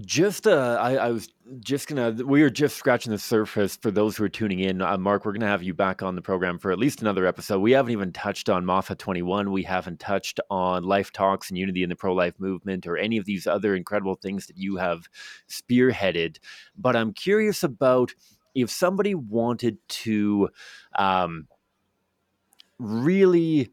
Just, 0.00 0.46
uh, 0.46 0.76
I, 0.80 0.96
I, 0.96 1.10
was 1.10 1.28
just 1.60 1.88
gonna. 1.88 2.10
We 2.10 2.42
were 2.42 2.50
just 2.50 2.76
scratching 2.76 3.10
the 3.10 3.18
surface 3.18 3.76
for 3.76 3.90
those 3.90 4.16
who 4.16 4.24
are 4.24 4.28
tuning 4.28 4.60
in. 4.60 4.82
Uh, 4.82 4.98
Mark, 4.98 5.24
we're 5.24 5.32
gonna 5.32 5.46
have 5.46 5.62
you 5.62 5.72
back 5.72 6.02
on 6.02 6.14
the 6.14 6.20
program 6.20 6.58
for 6.58 6.70
at 6.70 6.78
least 6.78 7.00
another 7.00 7.26
episode. 7.26 7.60
We 7.60 7.72
haven't 7.72 7.92
even 7.92 8.12
touched 8.12 8.50
on 8.50 8.66
Twenty 8.98 9.22
One. 9.22 9.50
We 9.50 9.62
haven't 9.62 9.98
touched 9.98 10.40
on 10.50 10.84
Life 10.84 11.10
Talks 11.12 11.48
and 11.48 11.56
Unity 11.58 11.82
in 11.82 11.88
the 11.88 11.96
Pro 11.96 12.12
Life 12.12 12.34
Movement 12.38 12.86
or 12.86 12.98
any 12.98 13.16
of 13.16 13.24
these 13.24 13.46
other 13.46 13.74
incredible 13.74 14.14
things 14.14 14.46
that 14.46 14.58
you 14.58 14.76
have 14.76 15.08
spearheaded. 15.48 16.36
But 16.76 16.94
I'm 16.94 17.14
curious 17.14 17.62
about 17.62 18.12
if 18.54 18.70
somebody 18.70 19.14
wanted 19.14 19.78
to 19.88 20.50
um, 20.98 21.48
really 22.78 23.70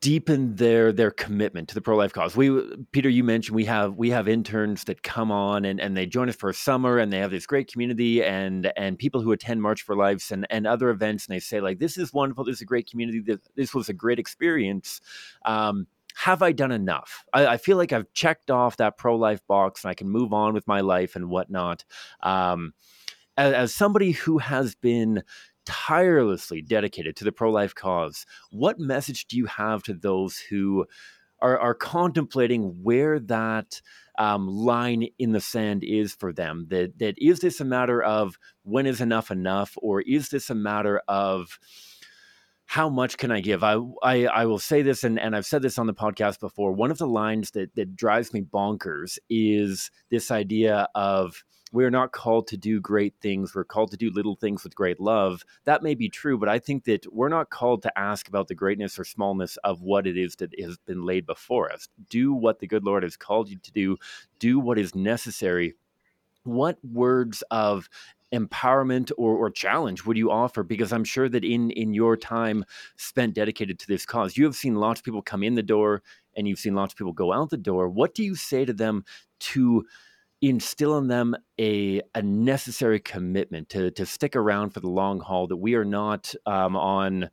deepen 0.00 0.54
their 0.56 0.92
their 0.92 1.10
commitment 1.10 1.68
to 1.68 1.74
the 1.74 1.80
pro 1.80 1.96
life 1.96 2.12
cause. 2.12 2.36
We 2.36 2.62
Peter, 2.92 3.08
you 3.08 3.24
mentioned 3.24 3.56
we 3.56 3.64
have 3.64 3.94
we 3.96 4.10
have 4.10 4.28
interns 4.28 4.84
that 4.84 5.02
come 5.02 5.32
on 5.32 5.64
and, 5.64 5.80
and 5.80 5.96
they 5.96 6.04
join 6.04 6.28
us 6.28 6.36
for 6.36 6.50
a 6.50 6.54
summer 6.54 6.98
and 6.98 7.10
they 7.10 7.18
have 7.18 7.30
this 7.30 7.46
great 7.46 7.72
community 7.72 8.22
and 8.22 8.70
and 8.76 8.98
people 8.98 9.22
who 9.22 9.32
attend 9.32 9.62
March 9.62 9.82
for 9.82 9.96
Lives 9.96 10.30
and, 10.30 10.46
and 10.50 10.66
other 10.66 10.90
events 10.90 11.26
and 11.26 11.34
they 11.34 11.40
say 11.40 11.60
like 11.60 11.78
this 11.78 11.96
is 11.96 12.12
wonderful, 12.12 12.44
this 12.44 12.56
is 12.56 12.62
a 12.62 12.66
great 12.66 12.88
community, 12.88 13.20
this, 13.20 13.38
this 13.56 13.74
was 13.74 13.88
a 13.88 13.94
great 13.94 14.18
experience. 14.18 15.00
Um, 15.46 15.86
have 16.16 16.42
I 16.42 16.52
done 16.52 16.72
enough? 16.72 17.24
I, 17.32 17.46
I, 17.46 17.56
feel 17.58 17.76
like 17.76 17.92
I've 17.92 18.12
checked 18.12 18.50
off 18.50 18.78
that 18.78 18.98
pro 18.98 19.16
life 19.16 19.46
box 19.46 19.84
and 19.84 19.90
I 19.90 19.94
can 19.94 20.08
move 20.08 20.32
on 20.32 20.52
with 20.52 20.66
my 20.66 20.80
life 20.80 21.14
and 21.14 21.30
whatnot. 21.30 21.84
Um, 22.22 22.74
as 23.38 23.72
somebody 23.72 24.10
who 24.10 24.38
has 24.38 24.74
been 24.74 25.22
tirelessly 25.68 26.62
dedicated 26.62 27.14
to 27.14 27.24
the 27.24 27.30
pro 27.30 27.50
life 27.50 27.74
cause, 27.74 28.24
what 28.50 28.80
message 28.80 29.26
do 29.26 29.36
you 29.36 29.44
have 29.44 29.82
to 29.82 29.92
those 29.92 30.38
who 30.38 30.86
are, 31.40 31.58
are 31.58 31.74
contemplating 31.74 32.82
where 32.82 33.20
that 33.20 33.82
um, 34.18 34.48
line 34.48 35.06
in 35.18 35.32
the 35.32 35.40
sand 35.40 35.84
is 35.84 36.14
for 36.14 36.32
them? 36.32 36.66
That, 36.70 36.98
that 37.00 37.16
is 37.18 37.40
this 37.40 37.60
a 37.60 37.66
matter 37.66 38.02
of 38.02 38.38
when 38.62 38.86
is 38.86 39.02
enough 39.02 39.30
enough, 39.30 39.76
or 39.82 40.00
is 40.00 40.30
this 40.30 40.48
a 40.48 40.54
matter 40.54 41.02
of 41.06 41.58
how 42.64 42.88
much 42.88 43.18
can 43.18 43.30
I 43.30 43.40
give? 43.40 43.62
I, 43.62 43.76
I, 44.02 44.24
I 44.26 44.46
will 44.46 44.58
say 44.58 44.80
this, 44.80 45.04
and, 45.04 45.20
and 45.20 45.36
I've 45.36 45.46
said 45.46 45.60
this 45.60 45.78
on 45.78 45.86
the 45.86 45.94
podcast 45.94 46.40
before. 46.40 46.72
One 46.72 46.90
of 46.90 46.98
the 46.98 47.06
lines 47.06 47.50
that, 47.50 47.74
that 47.74 47.94
drives 47.94 48.32
me 48.32 48.40
bonkers 48.40 49.18
is 49.28 49.90
this 50.10 50.30
idea 50.30 50.88
of 50.94 51.44
we're 51.72 51.90
not 51.90 52.12
called 52.12 52.46
to 52.48 52.56
do 52.56 52.80
great 52.80 53.14
things. 53.20 53.54
We're 53.54 53.64
called 53.64 53.90
to 53.90 53.96
do 53.96 54.10
little 54.10 54.36
things 54.36 54.64
with 54.64 54.74
great 54.74 55.00
love. 55.00 55.44
That 55.64 55.82
may 55.82 55.94
be 55.94 56.08
true, 56.08 56.38
but 56.38 56.48
I 56.48 56.58
think 56.58 56.84
that 56.84 57.12
we're 57.12 57.28
not 57.28 57.50
called 57.50 57.82
to 57.82 57.98
ask 57.98 58.28
about 58.28 58.48
the 58.48 58.54
greatness 58.54 58.98
or 58.98 59.04
smallness 59.04 59.56
of 59.64 59.82
what 59.82 60.06
it 60.06 60.16
is 60.16 60.36
that 60.36 60.58
has 60.60 60.78
been 60.78 61.04
laid 61.04 61.26
before 61.26 61.70
us. 61.70 61.88
Do 62.08 62.32
what 62.32 62.60
the 62.60 62.66
good 62.66 62.84
Lord 62.84 63.02
has 63.02 63.16
called 63.16 63.50
you 63.50 63.58
to 63.58 63.72
do, 63.72 63.96
do 64.38 64.58
what 64.58 64.78
is 64.78 64.94
necessary 64.94 65.74
what 66.44 66.78
words 66.84 67.42
of 67.50 67.88
empowerment 68.32 69.10
or, 69.16 69.34
or 69.34 69.50
challenge 69.50 70.04
would 70.04 70.16
you 70.16 70.30
offer 70.30 70.62
because 70.62 70.92
i'm 70.92 71.04
sure 71.04 71.30
that 71.30 71.44
in 71.44 71.70
in 71.70 71.94
your 71.94 72.14
time 72.14 72.62
spent 72.96 73.34
dedicated 73.34 73.78
to 73.78 73.86
this 73.86 74.04
cause 74.04 74.36
you 74.36 74.44
have 74.44 74.54
seen 74.54 74.74
lots 74.74 75.00
of 75.00 75.04
people 75.04 75.22
come 75.22 75.42
in 75.42 75.54
the 75.54 75.62
door 75.62 76.02
and 76.36 76.46
you've 76.46 76.58
seen 76.58 76.74
lots 76.74 76.92
of 76.92 76.98
people 76.98 77.12
go 77.12 77.32
out 77.32 77.48
the 77.48 77.56
door 77.56 77.88
what 77.88 78.14
do 78.14 78.22
you 78.22 78.34
say 78.34 78.66
to 78.66 78.74
them 78.74 79.02
to 79.38 79.82
instill 80.40 80.98
in 80.98 81.08
them 81.08 81.36
a, 81.58 82.00
a 82.14 82.22
necessary 82.22 83.00
commitment 83.00 83.68
to, 83.70 83.90
to 83.92 84.06
stick 84.06 84.36
around 84.36 84.70
for 84.70 84.80
the 84.80 84.88
long 84.88 85.20
haul 85.20 85.46
that 85.48 85.56
we 85.56 85.74
are 85.74 85.84
not 85.84 86.34
um, 86.46 86.76
on 86.76 87.30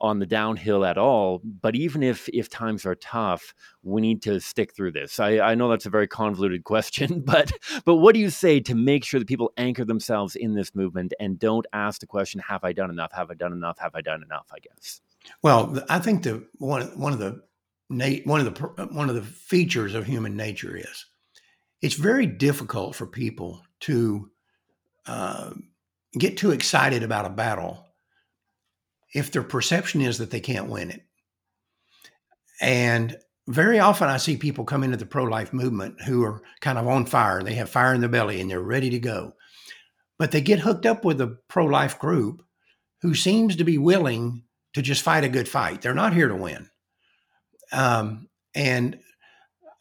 on 0.00 0.18
the 0.18 0.26
downhill 0.26 0.84
at 0.84 0.98
all. 0.98 1.40
But 1.44 1.74
even 1.74 2.02
if 2.02 2.28
if 2.28 2.48
times 2.48 2.84
are 2.84 2.94
tough, 2.94 3.54
we 3.82 4.00
need 4.00 4.22
to 4.22 4.40
stick 4.40 4.74
through 4.74 4.92
this. 4.92 5.18
I, 5.18 5.38
I 5.40 5.54
know 5.54 5.68
that's 5.68 5.86
a 5.86 5.90
very 5.90 6.06
convoluted 6.06 6.64
question, 6.64 7.20
but 7.26 7.52
but 7.84 7.96
what 7.96 8.14
do 8.14 8.20
you 8.20 8.30
say 8.30 8.60
to 8.60 8.74
make 8.74 9.04
sure 9.04 9.18
that 9.18 9.28
people 9.28 9.52
anchor 9.56 9.84
themselves 9.84 10.36
in 10.36 10.54
this 10.54 10.74
movement 10.74 11.14
and 11.18 11.38
don't 11.38 11.66
ask 11.72 12.00
the 12.00 12.06
question, 12.06 12.40
"Have 12.40 12.64
I 12.64 12.72
done 12.72 12.90
enough? 12.90 13.12
Have 13.12 13.30
I 13.30 13.34
done 13.34 13.52
enough? 13.52 13.78
Have 13.78 13.94
I 13.94 14.00
done 14.00 14.22
enough?" 14.22 14.46
I 14.52 14.58
guess. 14.58 15.00
Well, 15.42 15.82
I 15.88 15.98
think 15.98 16.22
the 16.22 16.46
one 16.58 16.82
one 16.98 17.12
of 17.12 17.18
the 17.18 17.42
one 17.88 18.40
of 18.40 18.54
the 18.54 18.88
one 18.92 19.08
of 19.08 19.14
the 19.14 19.22
features 19.22 19.94
of 19.94 20.06
human 20.06 20.36
nature 20.36 20.76
is 20.76 21.06
it's 21.84 21.96
very 21.96 22.24
difficult 22.24 22.96
for 22.96 23.06
people 23.06 23.62
to 23.78 24.30
uh, 25.06 25.50
get 26.18 26.38
too 26.38 26.50
excited 26.50 27.02
about 27.02 27.26
a 27.26 27.30
battle 27.30 27.86
if 29.12 29.30
their 29.30 29.42
perception 29.42 30.00
is 30.00 30.16
that 30.16 30.30
they 30.30 30.40
can't 30.40 30.70
win 30.70 30.90
it. 30.90 31.02
And 32.58 33.14
very 33.46 33.80
often 33.80 34.08
I 34.08 34.16
see 34.16 34.38
people 34.38 34.64
come 34.64 34.82
into 34.82 34.96
the 34.96 35.04
pro 35.04 35.24
life 35.24 35.52
movement 35.52 36.00
who 36.00 36.24
are 36.24 36.40
kind 36.62 36.78
of 36.78 36.88
on 36.88 37.04
fire. 37.04 37.42
They 37.42 37.52
have 37.56 37.68
fire 37.68 37.92
in 37.92 38.00
their 38.00 38.08
belly 38.08 38.40
and 38.40 38.50
they're 38.50 38.62
ready 38.62 38.88
to 38.88 38.98
go. 38.98 39.34
But 40.18 40.30
they 40.30 40.40
get 40.40 40.60
hooked 40.60 40.86
up 40.86 41.04
with 41.04 41.20
a 41.20 41.36
pro 41.48 41.66
life 41.66 41.98
group 41.98 42.42
who 43.02 43.14
seems 43.14 43.56
to 43.56 43.64
be 43.64 43.76
willing 43.76 44.44
to 44.72 44.80
just 44.80 45.02
fight 45.02 45.24
a 45.24 45.28
good 45.28 45.50
fight. 45.50 45.82
They're 45.82 45.92
not 45.92 46.14
here 46.14 46.28
to 46.28 46.34
win. 46.34 46.70
Um, 47.72 48.30
and 48.54 49.00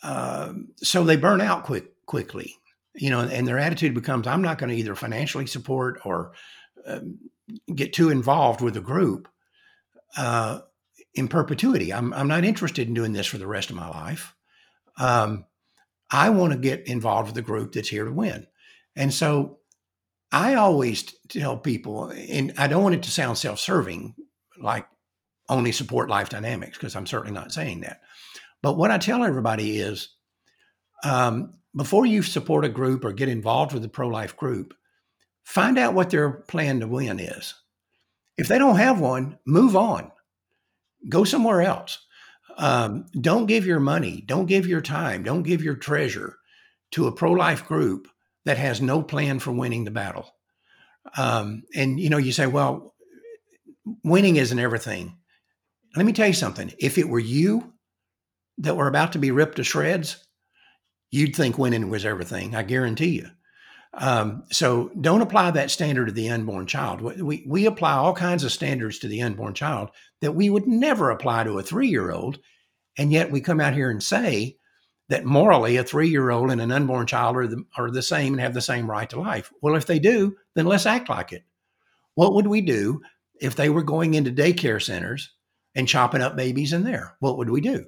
uh, 0.03 0.51
so 0.75 1.05
they 1.05 1.15
burn 1.15 1.39
out 1.39 1.63
quick 1.63 1.92
quickly, 2.05 2.55
you 2.95 3.09
know, 3.09 3.21
and 3.21 3.47
their 3.47 3.59
attitude 3.59 3.93
becomes 3.93 4.27
I'm 4.27 4.41
not 4.41 4.57
going 4.57 4.69
to 4.69 4.75
either 4.75 4.95
financially 4.95 5.47
support 5.47 5.99
or 6.05 6.33
um, 6.85 7.19
get 7.73 7.93
too 7.93 8.09
involved 8.09 8.61
with 8.61 8.73
the 8.73 8.81
group 8.81 9.27
uh, 10.17 10.59
in 11.13 11.27
perpetuity. 11.27 11.93
I'm, 11.93 12.13
I'm 12.13 12.27
not 12.27 12.43
interested 12.43 12.87
in 12.87 12.93
doing 12.93 13.13
this 13.13 13.27
for 13.27 13.37
the 13.37 13.47
rest 13.47 13.69
of 13.69 13.75
my 13.75 13.87
life. 13.87 14.35
Um, 14.97 15.45
I 16.11 16.29
want 16.29 16.53
to 16.53 16.59
get 16.59 16.87
involved 16.87 17.27
with 17.27 17.35
the 17.35 17.41
group 17.41 17.73
that's 17.73 17.89
here 17.89 18.05
to 18.05 18.11
win. 18.11 18.45
And 18.95 19.13
so 19.13 19.59
I 20.31 20.55
always 20.55 21.03
tell 21.29 21.57
people, 21.57 22.09
and 22.09 22.53
I 22.57 22.67
don't 22.67 22.83
want 22.83 22.95
it 22.95 23.03
to 23.03 23.11
sound 23.11 23.37
self 23.37 23.59
serving, 23.59 24.15
like 24.59 24.87
only 25.49 25.71
support 25.71 26.09
life 26.09 26.29
dynamics, 26.29 26.77
because 26.77 26.95
I'm 26.95 27.07
certainly 27.07 27.33
not 27.33 27.51
saying 27.51 27.81
that. 27.81 28.01
But 28.61 28.77
what 28.77 28.91
I 28.91 28.97
tell 28.97 29.23
everybody 29.23 29.77
is 29.77 30.09
um, 31.03 31.53
before 31.75 32.05
you 32.05 32.21
support 32.21 32.65
a 32.65 32.69
group 32.69 33.03
or 33.03 33.13
get 33.13 33.29
involved 33.29 33.73
with 33.73 33.83
a 33.83 33.89
pro 33.89 34.07
life 34.07 34.37
group, 34.37 34.73
find 35.43 35.77
out 35.77 35.93
what 35.93 36.09
their 36.09 36.31
plan 36.31 36.79
to 36.79 36.87
win 36.87 37.19
is. 37.19 37.55
If 38.37 38.47
they 38.47 38.57
don't 38.57 38.77
have 38.77 38.99
one, 38.99 39.37
move 39.45 39.75
on, 39.75 40.11
go 41.09 41.23
somewhere 41.23 41.61
else. 41.61 41.99
Um, 42.57 43.05
don't 43.19 43.47
give 43.47 43.65
your 43.65 43.79
money, 43.79 44.23
don't 44.25 44.45
give 44.45 44.67
your 44.67 44.81
time, 44.81 45.23
don't 45.23 45.43
give 45.43 45.63
your 45.63 45.75
treasure 45.75 46.37
to 46.91 47.07
a 47.07 47.11
pro 47.11 47.31
life 47.31 47.65
group 47.65 48.07
that 48.45 48.57
has 48.57 48.81
no 48.81 49.01
plan 49.01 49.39
for 49.39 49.51
winning 49.51 49.83
the 49.83 49.91
battle. 49.91 50.29
Um, 51.17 51.63
and 51.75 51.99
you 51.99 52.09
know, 52.09 52.17
you 52.17 52.31
say, 52.31 52.45
well, 52.45 52.93
winning 54.03 54.35
isn't 54.35 54.59
everything. 54.59 55.17
Let 55.95 56.05
me 56.05 56.13
tell 56.13 56.27
you 56.27 56.33
something. 56.33 56.71
If 56.79 56.97
it 56.97 57.09
were 57.09 57.19
you 57.19 57.73
that 58.59 58.77
were 58.77 58.87
about 58.87 59.13
to 59.13 59.19
be 59.19 59.31
ripped 59.31 59.57
to 59.57 59.63
shreds, 59.63 60.22
you'd 61.13 61.35
think 61.35 61.59
winning 61.59 61.89
was 61.89 62.05
everything. 62.05 62.55
I 62.55 62.63
guarantee 62.63 63.09
you. 63.09 63.27
Um, 63.93 64.45
so 64.51 64.89
don't 64.99 65.21
apply 65.21 65.51
that 65.51 65.69
standard 65.69 66.07
to 66.07 66.11
the 66.11 66.31
unborn 66.31 66.65
child. 66.65 67.01
We, 67.01 67.45
we 67.47 67.67
apply 67.67 67.93
all 67.93 68.15
kinds 68.15 68.43
of 68.43 68.51
standards 68.51 68.97
to 68.99 69.07
the 69.07 69.21
unborn 69.21 69.53
child 69.53 69.91
that 70.21 70.31
we 70.31 70.49
would 70.49 70.65
never 70.65 71.11
apply 71.11 71.43
to 71.43 71.59
a 71.59 71.63
three 71.63 71.89
year 71.89 72.11
old. 72.11 72.39
And 72.97 73.11
yet 73.11 73.29
we 73.29 73.41
come 73.41 73.61
out 73.61 73.75
here 73.75 73.91
and 73.91 74.01
say 74.01 74.57
that 75.09 75.23
morally 75.23 75.77
a 75.77 75.83
three 75.83 76.09
year 76.09 76.31
old 76.31 76.49
and 76.49 76.59
an 76.59 76.71
unborn 76.71 77.05
child 77.05 77.37
are 77.37 77.45
the, 77.45 77.63
are 77.77 77.91
the 77.91 78.01
same 78.01 78.33
and 78.33 78.41
have 78.41 78.55
the 78.55 78.61
same 78.61 78.89
right 78.89 79.09
to 79.11 79.19
life. 79.19 79.53
Well, 79.61 79.75
if 79.75 79.85
they 79.85 79.99
do, 79.99 80.35
then 80.55 80.65
let's 80.65 80.87
act 80.87 81.09
like 81.09 81.31
it. 81.31 81.43
What 82.15 82.33
would 82.33 82.47
we 82.47 82.61
do 82.61 83.01
if 83.39 83.55
they 83.55 83.69
were 83.69 83.83
going 83.83 84.15
into 84.15 84.31
daycare 84.31 84.81
centers 84.81 85.31
and 85.75 85.87
chopping 85.87 86.21
up 86.21 86.35
babies 86.35 86.73
in 86.73 86.83
there? 86.83 87.15
What 87.19 87.37
would 87.37 87.51
we 87.51 87.61
do? 87.61 87.85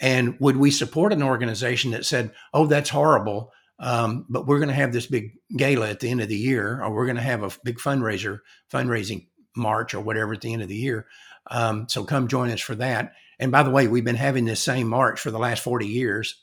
And 0.00 0.36
would 0.40 0.56
we 0.56 0.70
support 0.70 1.12
an 1.12 1.22
organization 1.22 1.90
that 1.90 2.06
said, 2.06 2.32
oh, 2.54 2.66
that's 2.66 2.90
horrible? 2.90 3.52
Um, 3.78 4.26
but 4.28 4.46
we're 4.46 4.58
going 4.58 4.68
to 4.68 4.74
have 4.74 4.92
this 4.92 5.06
big 5.06 5.38
gala 5.56 5.88
at 5.88 6.00
the 6.00 6.10
end 6.10 6.20
of 6.20 6.28
the 6.28 6.36
year, 6.36 6.82
or 6.82 6.92
we're 6.92 7.06
going 7.06 7.16
to 7.16 7.22
have 7.22 7.42
a 7.42 7.50
big 7.64 7.78
fundraiser, 7.78 8.40
fundraising 8.72 9.26
march, 9.56 9.94
or 9.94 10.00
whatever 10.00 10.32
at 10.32 10.40
the 10.40 10.52
end 10.52 10.62
of 10.62 10.68
the 10.68 10.76
year. 10.76 11.06
Um, 11.50 11.88
so 11.88 12.04
come 12.04 12.28
join 12.28 12.50
us 12.50 12.60
for 12.60 12.74
that. 12.76 13.14
And 13.38 13.50
by 13.50 13.62
the 13.62 13.70
way, 13.70 13.88
we've 13.88 14.04
been 14.04 14.16
having 14.16 14.44
this 14.44 14.62
same 14.62 14.88
march 14.88 15.20
for 15.20 15.30
the 15.30 15.38
last 15.38 15.62
40 15.62 15.86
years. 15.86 16.42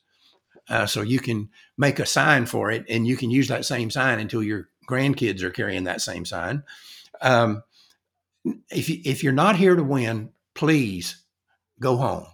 Uh, 0.70 0.86
so 0.86 1.02
you 1.02 1.20
can 1.20 1.50
make 1.78 2.00
a 2.00 2.06
sign 2.06 2.46
for 2.46 2.72
it 2.72 2.86
and 2.90 3.08
you 3.08 3.16
can 3.16 3.30
use 3.30 3.48
that 3.48 3.66
same 3.66 3.90
sign 3.90 4.20
until 4.20 4.44
your 4.44 4.68
grandkids 4.90 5.42
are 5.42 5.50
carrying 5.50 5.86
that 5.86 6.02
same 6.02 6.26
sign. 6.26 6.64
Um, 7.22 7.64
if, 8.70 8.90
you, 8.90 9.00
if 9.06 9.24
you're 9.24 9.32
not 9.32 9.56
here 9.56 9.76
to 9.76 9.84
win, 9.84 10.32
please 10.56 11.24
go 11.80 11.96
home. 11.98 12.26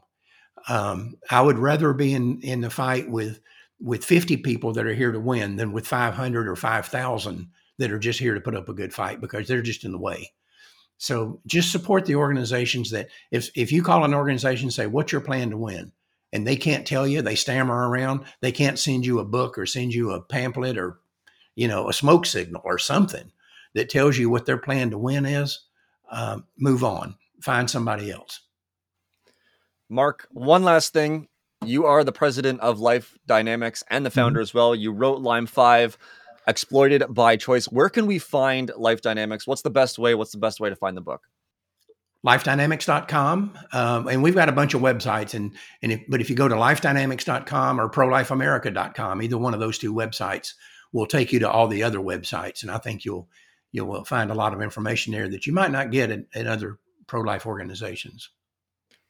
Um, 0.67 1.15
I 1.29 1.41
would 1.41 1.59
rather 1.59 1.93
be 1.93 2.13
in, 2.13 2.41
in 2.41 2.61
the 2.61 2.69
fight 2.69 3.09
with 3.09 3.39
with 3.79 4.05
50 4.05 4.37
people 4.37 4.71
that 4.73 4.85
are 4.85 4.93
here 4.93 5.11
to 5.11 5.19
win 5.19 5.57
than 5.57 5.73
with 5.73 5.85
500 5.85 6.47
or 6.47 6.55
5,000 6.55 7.49
that 7.79 7.91
are 7.91 7.99
just 7.99 8.17
here 8.17 8.33
to 8.33 8.39
put 8.39 8.55
up 8.55 8.69
a 8.69 8.73
good 8.73 8.93
fight 8.93 9.19
because 9.19 9.47
they're 9.47 9.61
just 9.61 9.83
in 9.83 9.91
the 9.91 9.99
way. 9.99 10.31
So 10.97 11.41
just 11.45 11.69
support 11.69 12.05
the 12.05 12.15
organizations 12.15 12.91
that 12.91 13.09
if 13.29 13.49
if 13.55 13.73
you 13.73 13.83
call 13.83 14.05
an 14.05 14.13
organization 14.13 14.67
and 14.67 14.73
say 14.73 14.87
what's 14.87 15.11
your 15.11 15.21
plan 15.21 15.49
to 15.49 15.57
win 15.57 15.91
and 16.31 16.47
they 16.47 16.55
can't 16.55 16.87
tell 16.87 17.05
you, 17.05 17.21
they 17.21 17.35
stammer 17.35 17.89
around, 17.89 18.23
they 18.39 18.53
can't 18.53 18.79
send 18.79 19.05
you 19.05 19.19
a 19.19 19.25
book 19.25 19.57
or 19.57 19.65
send 19.65 19.93
you 19.93 20.11
a 20.11 20.21
pamphlet 20.21 20.77
or 20.77 20.99
you 21.55 21.67
know 21.67 21.89
a 21.89 21.93
smoke 21.93 22.25
signal 22.25 22.61
or 22.63 22.77
something 22.77 23.31
that 23.73 23.89
tells 23.89 24.17
you 24.17 24.29
what 24.29 24.45
their 24.45 24.57
plan 24.57 24.91
to 24.91 24.97
win 24.97 25.25
is, 25.25 25.59
um, 26.11 26.45
move 26.57 26.83
on, 26.83 27.15
find 27.41 27.69
somebody 27.69 28.11
else. 28.11 28.39
Mark, 29.93 30.27
one 30.31 30.63
last 30.63 30.91
thing 30.91 31.27
you 31.63 31.85
are 31.85 32.03
the 32.03 32.11
president 32.11 32.59
of 32.61 32.79
Life 32.79 33.15
Dynamics 33.27 33.83
and 33.89 34.03
the 34.03 34.09
mm-hmm. 34.09 34.19
founder 34.19 34.39
mm-hmm. 34.39 34.43
as 34.43 34.53
well. 34.53 34.73
You 34.73 34.91
wrote 34.91 35.21
Lime 35.21 35.45
5, 35.45 35.97
Exploited 36.47 37.03
by 37.09 37.37
Choice. 37.37 37.65
Where 37.65 37.89
can 37.89 38.07
we 38.07 38.17
find 38.17 38.71
Life 38.75 39.01
Dynamics? 39.01 39.45
What's 39.45 39.61
the 39.61 39.69
best 39.69 39.99
way? 39.99 40.15
What's 40.15 40.31
the 40.31 40.39
best 40.39 40.59
way 40.59 40.69
to 40.69 40.75
find 40.75 40.97
the 40.97 41.01
book? 41.01 41.21
lifedynamics.com 42.25 43.53
um, 43.73 44.07
and 44.07 44.23
we've 44.23 44.33
got 44.33 44.47
a 44.47 44.53
bunch 44.53 44.73
of 44.73 44.79
websites 44.79 45.33
and 45.33 45.51
and 45.81 45.91
if, 45.91 45.99
but 46.07 46.21
if 46.21 46.29
you 46.29 46.37
go 46.37 46.47
to 46.47 46.55
lifedynamics.com 46.55 47.81
or 47.81 47.89
prolifeamerica.com 47.89 49.21
either 49.21 49.37
one 49.37 49.53
of 49.53 49.59
those 49.59 49.77
two 49.77 49.93
websites 49.93 50.53
will 50.93 51.05
take 51.05 51.33
you 51.33 51.39
to 51.39 51.51
all 51.51 51.67
the 51.67 51.83
other 51.83 51.99
websites 51.99 52.61
and 52.61 52.71
i 52.71 52.77
think 52.77 53.03
you'll 53.03 53.27
you'll 53.73 54.05
find 54.05 54.31
a 54.31 54.35
lot 54.35 54.53
of 54.53 54.61
information 54.61 55.11
there 55.11 55.27
that 55.27 55.45
you 55.45 55.51
might 55.51 55.69
not 55.69 55.91
get 55.91 56.11
at, 56.11 56.21
at 56.33 56.47
other 56.47 56.79
pro-life 57.07 57.45
organizations 57.45 58.29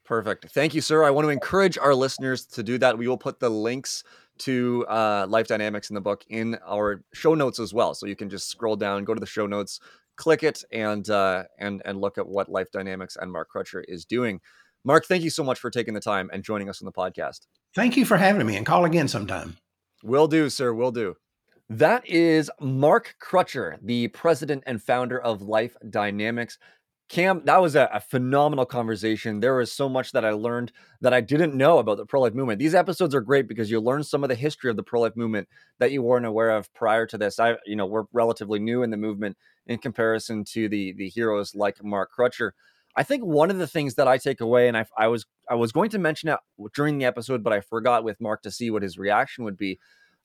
Perfect. 0.05 0.51
Thank 0.51 0.73
you, 0.73 0.81
sir. 0.81 1.03
I 1.03 1.11
want 1.11 1.25
to 1.25 1.29
encourage 1.29 1.77
our 1.77 1.95
listeners 1.95 2.45
to 2.47 2.63
do 2.63 2.77
that. 2.79 2.97
We 2.97 3.07
will 3.07 3.17
put 3.17 3.39
the 3.39 3.49
links 3.49 4.03
to 4.39 4.85
uh, 4.89 5.25
Life 5.29 5.47
Dynamics 5.47 5.89
in 5.89 5.93
the 5.93 6.01
book 6.01 6.25
in 6.27 6.57
our 6.67 7.03
show 7.13 7.35
notes 7.35 7.59
as 7.59 7.73
well. 7.73 7.93
So 7.93 8.05
you 8.05 8.15
can 8.15 8.29
just 8.29 8.49
scroll 8.49 8.75
down, 8.75 9.05
go 9.05 9.13
to 9.13 9.19
the 9.19 9.25
show 9.25 9.47
notes, 9.47 9.79
click 10.17 10.43
it, 10.43 10.63
and 10.71 11.09
uh, 11.09 11.43
and 11.57 11.81
and 11.85 12.01
look 12.01 12.17
at 12.17 12.27
what 12.27 12.49
Life 12.49 12.71
Dynamics 12.71 13.17
and 13.19 13.31
Mark 13.31 13.49
Crutcher 13.53 13.83
is 13.87 14.05
doing. 14.05 14.41
Mark, 14.83 15.05
thank 15.05 15.23
you 15.23 15.29
so 15.29 15.43
much 15.43 15.59
for 15.59 15.69
taking 15.69 15.93
the 15.93 16.01
time 16.01 16.29
and 16.33 16.43
joining 16.43 16.67
us 16.67 16.81
on 16.81 16.85
the 16.85 16.91
podcast. 16.91 17.41
Thank 17.73 17.95
you 17.95 18.05
for 18.05 18.17
having 18.17 18.45
me, 18.45 18.57
and 18.57 18.65
call 18.65 18.83
again 18.83 19.07
sometime. 19.07 19.55
Will 20.03 20.27
do, 20.27 20.49
sir. 20.49 20.73
Will 20.73 20.91
do. 20.91 21.15
That 21.69 22.05
is 22.05 22.51
Mark 22.59 23.15
Crutcher, 23.23 23.77
the 23.81 24.09
president 24.09 24.63
and 24.67 24.83
founder 24.83 25.19
of 25.19 25.41
Life 25.41 25.77
Dynamics. 25.89 26.57
Cam, 27.09 27.43
that 27.45 27.61
was 27.61 27.75
a, 27.75 27.89
a, 27.93 27.99
phenomenal 27.99 28.65
conversation. 28.65 29.39
There 29.39 29.55
was 29.55 29.71
so 29.71 29.87
much 29.87 30.13
that 30.13 30.25
I 30.25 30.31
learned 30.31 30.71
that 31.01 31.13
I 31.13 31.21
didn't 31.21 31.53
know 31.53 31.77
about 31.77 31.97
the 31.97 32.05
pro 32.05 32.21
life 32.21 32.33
movement. 32.33 32.59
These 32.59 32.73
episodes 32.73 33.13
are 33.13 33.21
great 33.21 33.47
because 33.47 33.69
you 33.69 33.79
learn 33.79 34.03
some 34.03 34.23
of 34.23 34.29
the 34.29 34.35
history 34.35 34.71
of 34.71 34.77
the 34.77 34.83
pro 34.83 35.01
life 35.01 35.15
movement 35.15 35.47
that 35.79 35.91
you 35.91 36.01
weren't 36.01 36.25
aware 36.25 36.51
of 36.51 36.73
prior 36.73 37.05
to 37.07 37.17
this. 37.17 37.39
I, 37.39 37.57
you 37.65 37.75
know, 37.75 37.85
we're 37.85 38.05
relatively 38.13 38.59
new 38.59 38.83
in 38.83 38.89
the 38.89 38.97
movement 38.97 39.37
in 39.67 39.77
comparison 39.77 40.43
to 40.45 40.67
the 40.69 40.93
the 40.93 41.09
heroes 41.09 41.53
like 41.53 41.83
Mark 41.83 42.11
Crutcher. 42.17 42.51
I 42.95 43.03
think 43.03 43.23
one 43.23 43.51
of 43.51 43.57
the 43.57 43.67
things 43.67 43.95
that 43.95 44.07
I 44.07 44.17
take 44.17 44.39
away, 44.39 44.67
and 44.67 44.77
I, 44.77 44.85
I 44.97 45.07
was 45.07 45.25
I 45.49 45.55
was 45.55 45.71
going 45.71 45.89
to 45.91 45.99
mention 45.99 46.29
it 46.29 46.39
during 46.73 46.97
the 46.97 47.05
episode, 47.05 47.43
but 47.43 47.53
I 47.53 47.59
forgot 47.59 48.03
with 48.03 48.21
Mark 48.21 48.41
to 48.43 48.51
see 48.51 48.71
what 48.71 48.83
his 48.83 48.97
reaction 48.97 49.43
would 49.43 49.57
be. 49.57 49.79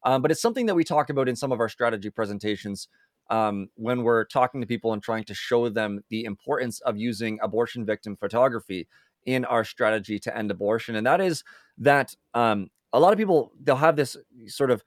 Um, 0.05 0.23
but 0.23 0.31
it's 0.31 0.41
something 0.41 0.67
that 0.67 0.77
we 0.77 0.85
talk 0.85 1.11
about 1.11 1.29
in 1.29 1.37
some 1.37 1.51
of 1.51 1.61
our 1.61 1.69
strategy 1.69 2.09
presentations 2.09 2.89
um, 3.31 3.69
when 3.75 4.03
we're 4.03 4.25
talking 4.25 4.61
to 4.61 4.67
people 4.67 4.93
and 4.93 5.03
trying 5.03 5.25
to 5.25 5.35
show 5.35 5.69
them 5.69 6.01
the 6.09 6.25
importance 6.25 6.81
of 6.81 6.97
using 6.97 7.39
abortion 7.43 7.85
victim 7.85 8.17
photography 8.17 8.89
in 9.27 9.45
our 9.45 9.65
strategy 9.65 10.19
to 10.19 10.37
end 10.37 10.51
abortion. 10.51 10.97
And 10.97 11.07
that 11.07 11.21
is 11.21 11.45
that 11.79 12.15
um, 12.35 12.69
a 12.93 13.01
lot 13.01 13.13
of 13.13 13.19
people 13.19 13.53
they'll 13.63 13.77
have 13.77 13.97
this 13.97 14.17
sort 14.47 14.71
of 14.71 14.83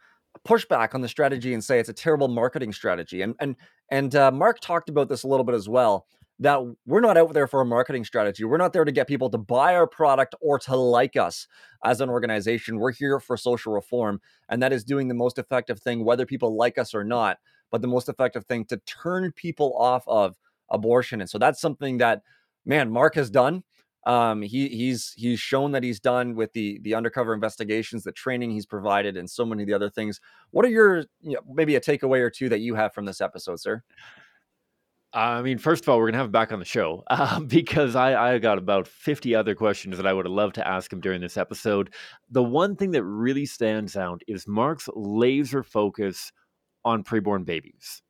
pushback 0.48 0.96
on 0.96 1.02
the 1.02 1.08
strategy 1.08 1.54
and 1.54 1.64
say 1.64 1.80
it's 1.80 1.90
a 1.90 1.94
terrible 1.94 2.28
marketing 2.28 2.74
strategy. 2.74 3.22
And 3.22 3.36
and 3.40 3.56
and 3.90 4.16
uh, 4.16 4.32
Mark 4.32 4.60
talked 4.60 4.90
about 4.90 5.10
this 5.10 5.24
a 5.24 5.28
little 5.28 5.44
bit 5.44 5.56
as 5.56 5.70
well. 5.70 6.06
That 6.40 6.60
we're 6.88 7.02
not 7.02 7.18
out 7.18 7.34
there 7.34 7.46
for 7.46 7.62
a 7.62 7.66
marketing 7.66 8.04
strategy. 8.04 8.44
We're 8.44 8.58
not 8.58 8.74
there 8.74 8.84
to 8.84 8.92
get 8.92 9.08
people 9.08 9.30
to 9.30 9.38
buy 9.38 9.76
our 9.76 9.86
product 9.86 10.34
or 10.42 10.58
to 10.60 10.76
like 10.76 11.16
us 11.16 11.46
as 11.86 12.02
an 12.02 12.10
organization. 12.10 12.80
We're 12.80 12.94
here 12.94 13.20
for 13.20 13.38
social 13.38 13.74
reform, 13.74 14.22
and 14.50 14.64
that 14.64 14.74
is 14.74 14.84
doing 14.84 15.08
the 15.08 15.14
most 15.14 15.38
effective 15.38 15.80
thing, 15.80 16.04
whether 16.04 16.26
people 16.26 16.58
like 16.58 16.80
us 16.80 16.96
or 16.96 17.04
not 17.04 17.38
but 17.72 17.82
the 17.82 17.88
most 17.88 18.10
effective 18.10 18.46
thing 18.46 18.66
to 18.66 18.78
turn 18.86 19.32
people 19.32 19.76
off 19.78 20.04
of 20.08 20.36
abortion. 20.70 21.22
And 21.22 21.30
so 21.30 21.38
that's 21.38 21.62
something 21.62 21.98
that, 21.98 22.22
man, 22.66 22.92
Mark 22.92 23.16
has 23.16 23.30
done. 23.30 23.64
Um, 24.08 24.42
he 24.42 24.68
he's 24.68 25.14
he's 25.16 25.40
shown 25.40 25.74
that 25.74 25.84
he's 25.84 26.00
done 26.00 26.34
with 26.34 26.52
the 26.54 26.80
the 26.82 26.96
undercover 26.96 27.36
investigations, 27.36 28.04
the 28.04 28.12
training 28.12 28.50
he's 28.50 28.66
provided, 28.66 29.16
and 29.16 29.30
so 29.30 29.46
many 29.46 29.62
of 29.62 29.68
the 29.68 29.76
other 29.76 29.92
things. 29.92 30.20
What 30.50 30.66
are 30.66 30.70
your 30.70 31.00
you 31.22 31.34
know, 31.34 31.42
maybe 31.48 31.76
a 31.76 31.82
takeaway 31.82 32.20
or 32.20 32.32
two 32.32 32.50
that 32.50 32.62
you 32.62 32.74
have 32.74 32.94
from 32.96 33.06
this 33.06 33.22
episode, 33.22 33.60
sir? 33.60 33.84
I 35.14 35.42
mean, 35.42 35.58
first 35.58 35.84
of 35.84 35.90
all, 35.90 36.00
we're 36.00 36.08
gonna 36.08 36.18
have 36.18 36.28
him 36.28 36.32
back 36.32 36.52
on 36.52 36.58
the 36.58 36.66
show 36.66 37.04
uh, 37.12 37.40
because 37.48 37.96
I 37.96 38.34
I 38.34 38.40
got 38.40 38.58
about 38.58 38.88
fifty 38.88 39.36
other 39.36 39.54
questions 39.54 39.98
that 39.98 40.08
I 40.08 40.14
would 40.14 40.26
have 40.26 40.34
loved 40.34 40.56
to 40.56 40.68
ask 40.68 40.92
him 40.92 41.00
during 41.00 41.22
this 41.22 41.38
episode. 41.38 41.94
The 42.32 42.42
one 42.42 42.76
thing 42.76 42.90
that 42.92 43.04
really 43.04 43.46
stands 43.46 43.96
out 43.96 44.24
is 44.28 44.48
Mark's 44.48 44.90
laser 44.96 45.62
focus 45.62 46.32
on 46.84 47.04
preborn 47.04 47.46
babies 47.46 48.02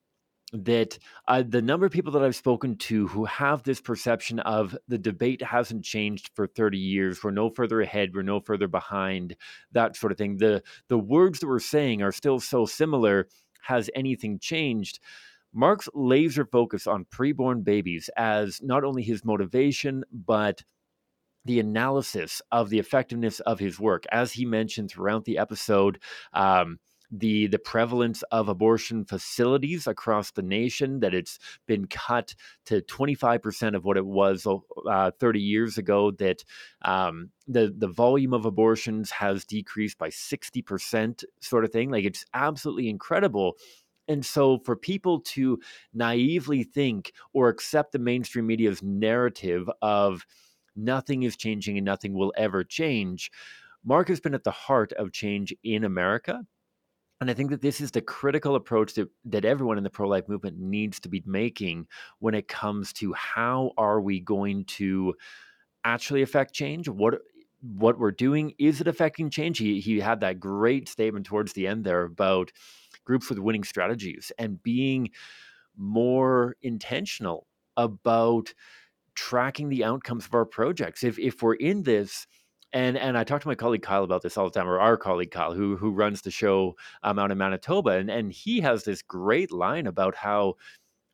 that 0.54 1.00
uh, 1.28 1.44
the 1.48 1.62
number 1.62 1.86
of 1.86 1.92
people 1.92 2.12
that 2.12 2.24
I've 2.24 2.36
spoken 2.36 2.76
to 2.78 3.08
who 3.08 3.26
have 3.26 3.64
this 3.64 3.80
perception 3.80 4.40
of 4.40 4.78
the 4.88 4.98
debate 4.98 5.42
hasn't 5.42 5.86
changed 5.86 6.32
for 6.36 6.48
30 6.48 6.78
years, 6.78 7.24
we're 7.24 7.32
no 7.32 7.50
further 7.50 7.82
ahead, 7.82 8.12
we're 8.14 8.22
no 8.22 8.40
further 8.40 8.68
behind, 8.68 9.36
that 9.72 9.96
sort 9.96 10.12
of 10.12 10.18
thing. 10.18 10.38
The 10.38 10.62
the 10.90 10.98
words 10.98 11.40
that 11.40 11.48
we're 11.48 11.60
saying 11.60 12.02
are 12.02 12.12
still 12.12 12.40
so 12.40 12.66
similar. 12.66 13.28
Has 13.64 13.90
anything 13.96 14.40
changed? 14.40 15.00
Mark's 15.54 15.90
laser 15.94 16.46
focus 16.46 16.88
on 16.88 17.06
preborn 17.06 17.64
babies 17.64 18.10
as 18.18 18.60
not 18.62 18.84
only 18.84 19.04
his 19.04 19.24
motivation, 19.24 20.04
but 20.12 20.64
the 21.46 21.60
analysis 21.60 22.42
of 22.52 22.70
the 22.70 22.80
effectiveness 22.80 23.40
of 23.42 23.60
his 23.60 23.80
work, 23.80 24.06
as 24.12 24.32
he 24.34 24.46
mentioned 24.46 24.90
throughout 24.90 25.26
the 25.26 25.38
episode. 25.38 26.00
Um, 26.34 26.80
the 27.12 27.48
the 27.48 27.60
prevalence 27.60 28.24
of 28.32 28.48
abortion 28.48 29.04
facilities 29.06 29.86
across 29.86 30.32
the 30.32 30.42
nation 30.42 31.00
that 31.02 31.14
it's 31.14 31.38
been 31.68 31.86
cut 31.88 32.34
to 32.66 32.82
25% 32.82 33.76
of 33.76 33.84
what 33.84 33.98
it 33.98 34.06
was 34.06 34.48
uh, 34.90 35.12
30 35.20 35.40
years 35.40 35.78
ago 35.78 36.12
that 36.12 36.44
um, 36.84 37.30
the 37.48 37.74
the 37.78 37.88
volume 37.88 38.34
of 38.34 38.46
abortions 38.46 39.12
has 39.12 39.46
decreased 39.46 39.98
by 39.98 40.10
60% 40.10 41.24
sort 41.42 41.66
of 41.66 41.72
thing 41.72 41.92
like 41.92 42.06
it's 42.06 42.26
absolutely 42.34 42.90
incredible 42.90 43.58
and 44.08 44.26
so, 44.26 44.58
for 44.60 44.76
people 44.76 45.22
to 45.22 45.60
naively 45.94 46.64
think 46.64 47.14
or 47.34 47.48
accept 47.48 47.92
the 47.92 48.00
mainstream 48.00 48.48
media's 48.48 48.84
narrative 48.84 49.70
of 49.82 50.26
nothing 50.76 51.24
is 51.24 51.38
changing 51.38 51.78
and 51.78 51.86
nothing 51.86 52.14
will 52.14 52.34
ever 52.36 52.64
change, 52.64 53.32
Mark 53.86 54.10
has 54.10 54.20
been 54.20 54.34
at 54.34 54.44
the 54.44 54.52
heart 54.52 54.92
of 54.94 55.12
change 55.12 55.54
in 55.64 55.84
America. 55.84 56.46
And 57.22 57.30
I 57.30 57.36
think 57.36 57.52
that 57.52 57.62
this 57.62 57.80
is 57.80 57.92
the 57.92 58.02
critical 58.02 58.56
approach 58.56 58.96
that, 58.96 59.08
that 59.26 59.46
everyone 59.46 59.78
in 59.78 59.84
the 59.84 59.92
pro 59.92 60.10
life 60.10 60.28
movement 60.28 60.60
needs 60.60 61.00
to 61.02 61.10
be 61.10 61.22
making 61.26 61.88
when 62.18 62.34
it 62.34 62.48
comes 62.48 62.92
to 62.94 63.14
how 63.14 63.74
are 63.78 64.02
we 64.02 64.20
going 64.20 64.66
to 64.66 65.14
actually 65.84 66.24
affect 66.24 66.54
change? 66.54 66.90
What 66.90 67.20
what 67.62 68.00
we're 68.00 68.12
doing 68.12 68.54
is 68.58 68.82
it 68.82 68.88
affecting 68.88 69.30
change? 69.30 69.60
He 69.60 69.80
he 69.80 70.00
had 70.00 70.22
that 70.22 70.40
great 70.40 70.90
statement 70.90 71.28
towards 71.28 71.54
the 71.54 71.68
end 71.68 71.84
there 71.84 72.04
about 72.04 72.52
groups 73.06 73.30
with 73.30 73.38
winning 73.38 73.64
strategies 73.64 74.32
and 74.40 74.62
being 74.64 75.12
more 75.78 76.56
intentional 76.64 77.46
about 77.78 78.54
tracking 79.14 79.70
the 79.70 79.84
outcomes 79.84 80.26
of 80.26 80.34
our 80.34 80.46
projects. 80.46 81.04
If 81.04 81.20
if 81.20 81.44
we're 81.44 81.54
in 81.54 81.84
this 81.84 82.26
and 82.74 82.98
and 82.98 83.18
I 83.18 83.24
talk 83.24 83.42
to 83.42 83.48
my 83.48 83.56
colleague 83.56 83.82
Kyle 83.84 84.04
about 84.04 84.22
this 84.22 84.38
all 84.38 84.46
the 84.46 84.52
time, 84.60 84.68
or 84.70 84.80
our 84.80 84.98
colleague 84.98 85.32
Kyle, 85.32 85.54
who 85.54 85.78
who 85.78 85.92
runs 85.92 86.22
the 86.22 86.32
show 86.32 86.76
um, 87.04 87.20
out 87.20 87.32
in 87.32 87.38
Manitoba, 87.38 87.92
and 87.92 88.10
and 88.10 88.32
he 88.32 88.62
has 88.62 88.84
this 88.84 89.02
great 89.02 89.52
line 89.52 89.88
about 89.88 90.16
how 90.16 90.56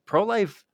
pro 0.08 0.24
life 0.24 0.66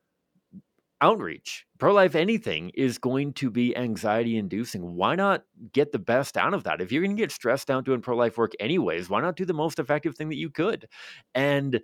outreach, 1.01 1.65
pro 1.79 1.93
life 1.93 2.15
anything 2.15 2.71
is 2.75 2.97
going 2.97 3.33
to 3.33 3.49
be 3.49 3.75
anxiety 3.75 4.37
inducing. 4.37 4.95
Why 4.95 5.15
not 5.15 5.43
get 5.73 5.91
the 5.91 5.99
best 5.99 6.37
out 6.37 6.53
of 6.53 6.63
that? 6.63 6.79
If 6.79 6.91
you're 6.91 7.03
going 7.03 7.15
to 7.15 7.21
get 7.21 7.31
stressed 7.31 7.69
out 7.69 7.83
doing 7.83 8.01
pro 8.01 8.15
life 8.15 8.37
work 8.37 8.53
anyways, 8.59 9.09
why 9.09 9.21
not 9.21 9.35
do 9.35 9.43
the 9.45 9.53
most 9.53 9.79
effective 9.79 10.15
thing 10.15 10.29
that 10.29 10.37
you 10.37 10.49
could? 10.49 10.87
And 11.35 11.81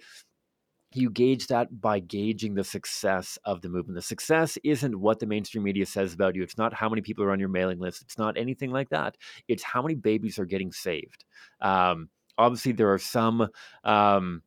you 0.93 1.09
gauge 1.09 1.47
that 1.47 1.81
by 1.81 1.99
gauging 1.99 2.55
the 2.55 2.63
success 2.63 3.37
of 3.45 3.61
the 3.61 3.69
movement. 3.69 3.95
The 3.95 4.01
success 4.01 4.57
isn't 4.63 4.99
what 4.99 5.19
the 5.19 5.27
mainstream 5.27 5.63
media 5.63 5.85
says 5.85 6.13
about 6.13 6.35
you. 6.35 6.41
It's 6.41 6.57
not 6.57 6.73
how 6.73 6.89
many 6.89 7.01
people 7.01 7.23
are 7.23 7.31
on 7.31 7.39
your 7.39 7.49
mailing 7.49 7.79
list. 7.79 8.01
It's 8.01 8.17
not 8.17 8.37
anything 8.37 8.71
like 8.71 8.89
that. 8.89 9.15
It's 9.47 9.61
how 9.63 9.81
many 9.81 9.95
babies 9.95 10.39
are 10.39 10.45
getting 10.45 10.71
saved. 10.71 11.25
Um, 11.61 12.09
obviously, 12.37 12.71
there 12.71 12.91
are 12.93 12.99
some. 12.99 13.49
Um, 13.83 14.41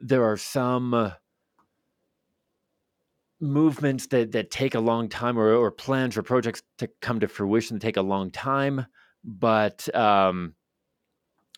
there 0.00 0.24
are 0.24 0.36
some 0.36 1.12
movements 3.40 4.06
that 4.08 4.32
that 4.32 4.50
take 4.50 4.74
a 4.74 4.80
long 4.80 5.08
time, 5.08 5.38
or, 5.38 5.54
or 5.54 5.70
plans 5.70 6.16
or 6.16 6.22
projects 6.22 6.62
to 6.78 6.88
come 7.00 7.20
to 7.20 7.28
fruition 7.28 7.78
take 7.78 7.96
a 7.96 8.02
long 8.02 8.30
time. 8.30 8.86
But 9.24 9.92
um, 9.94 10.54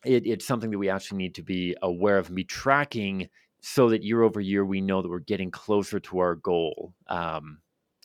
it, 0.04 0.26
it's 0.26 0.46
something 0.46 0.70
that 0.70 0.78
we 0.78 0.88
actually 0.88 1.18
need 1.18 1.34
to 1.34 1.42
be 1.42 1.76
aware 1.82 2.18
of 2.18 2.26
and 2.26 2.36
be 2.36 2.44
tracking 2.44 3.28
so 3.60 3.90
that 3.90 4.02
year 4.02 4.22
over 4.22 4.40
year 4.40 4.64
we 4.64 4.80
know 4.80 5.02
that 5.02 5.08
we're 5.08 5.18
getting 5.18 5.50
closer 5.50 6.00
to 6.00 6.18
our 6.18 6.36
goal 6.36 6.94
um, 7.08 7.58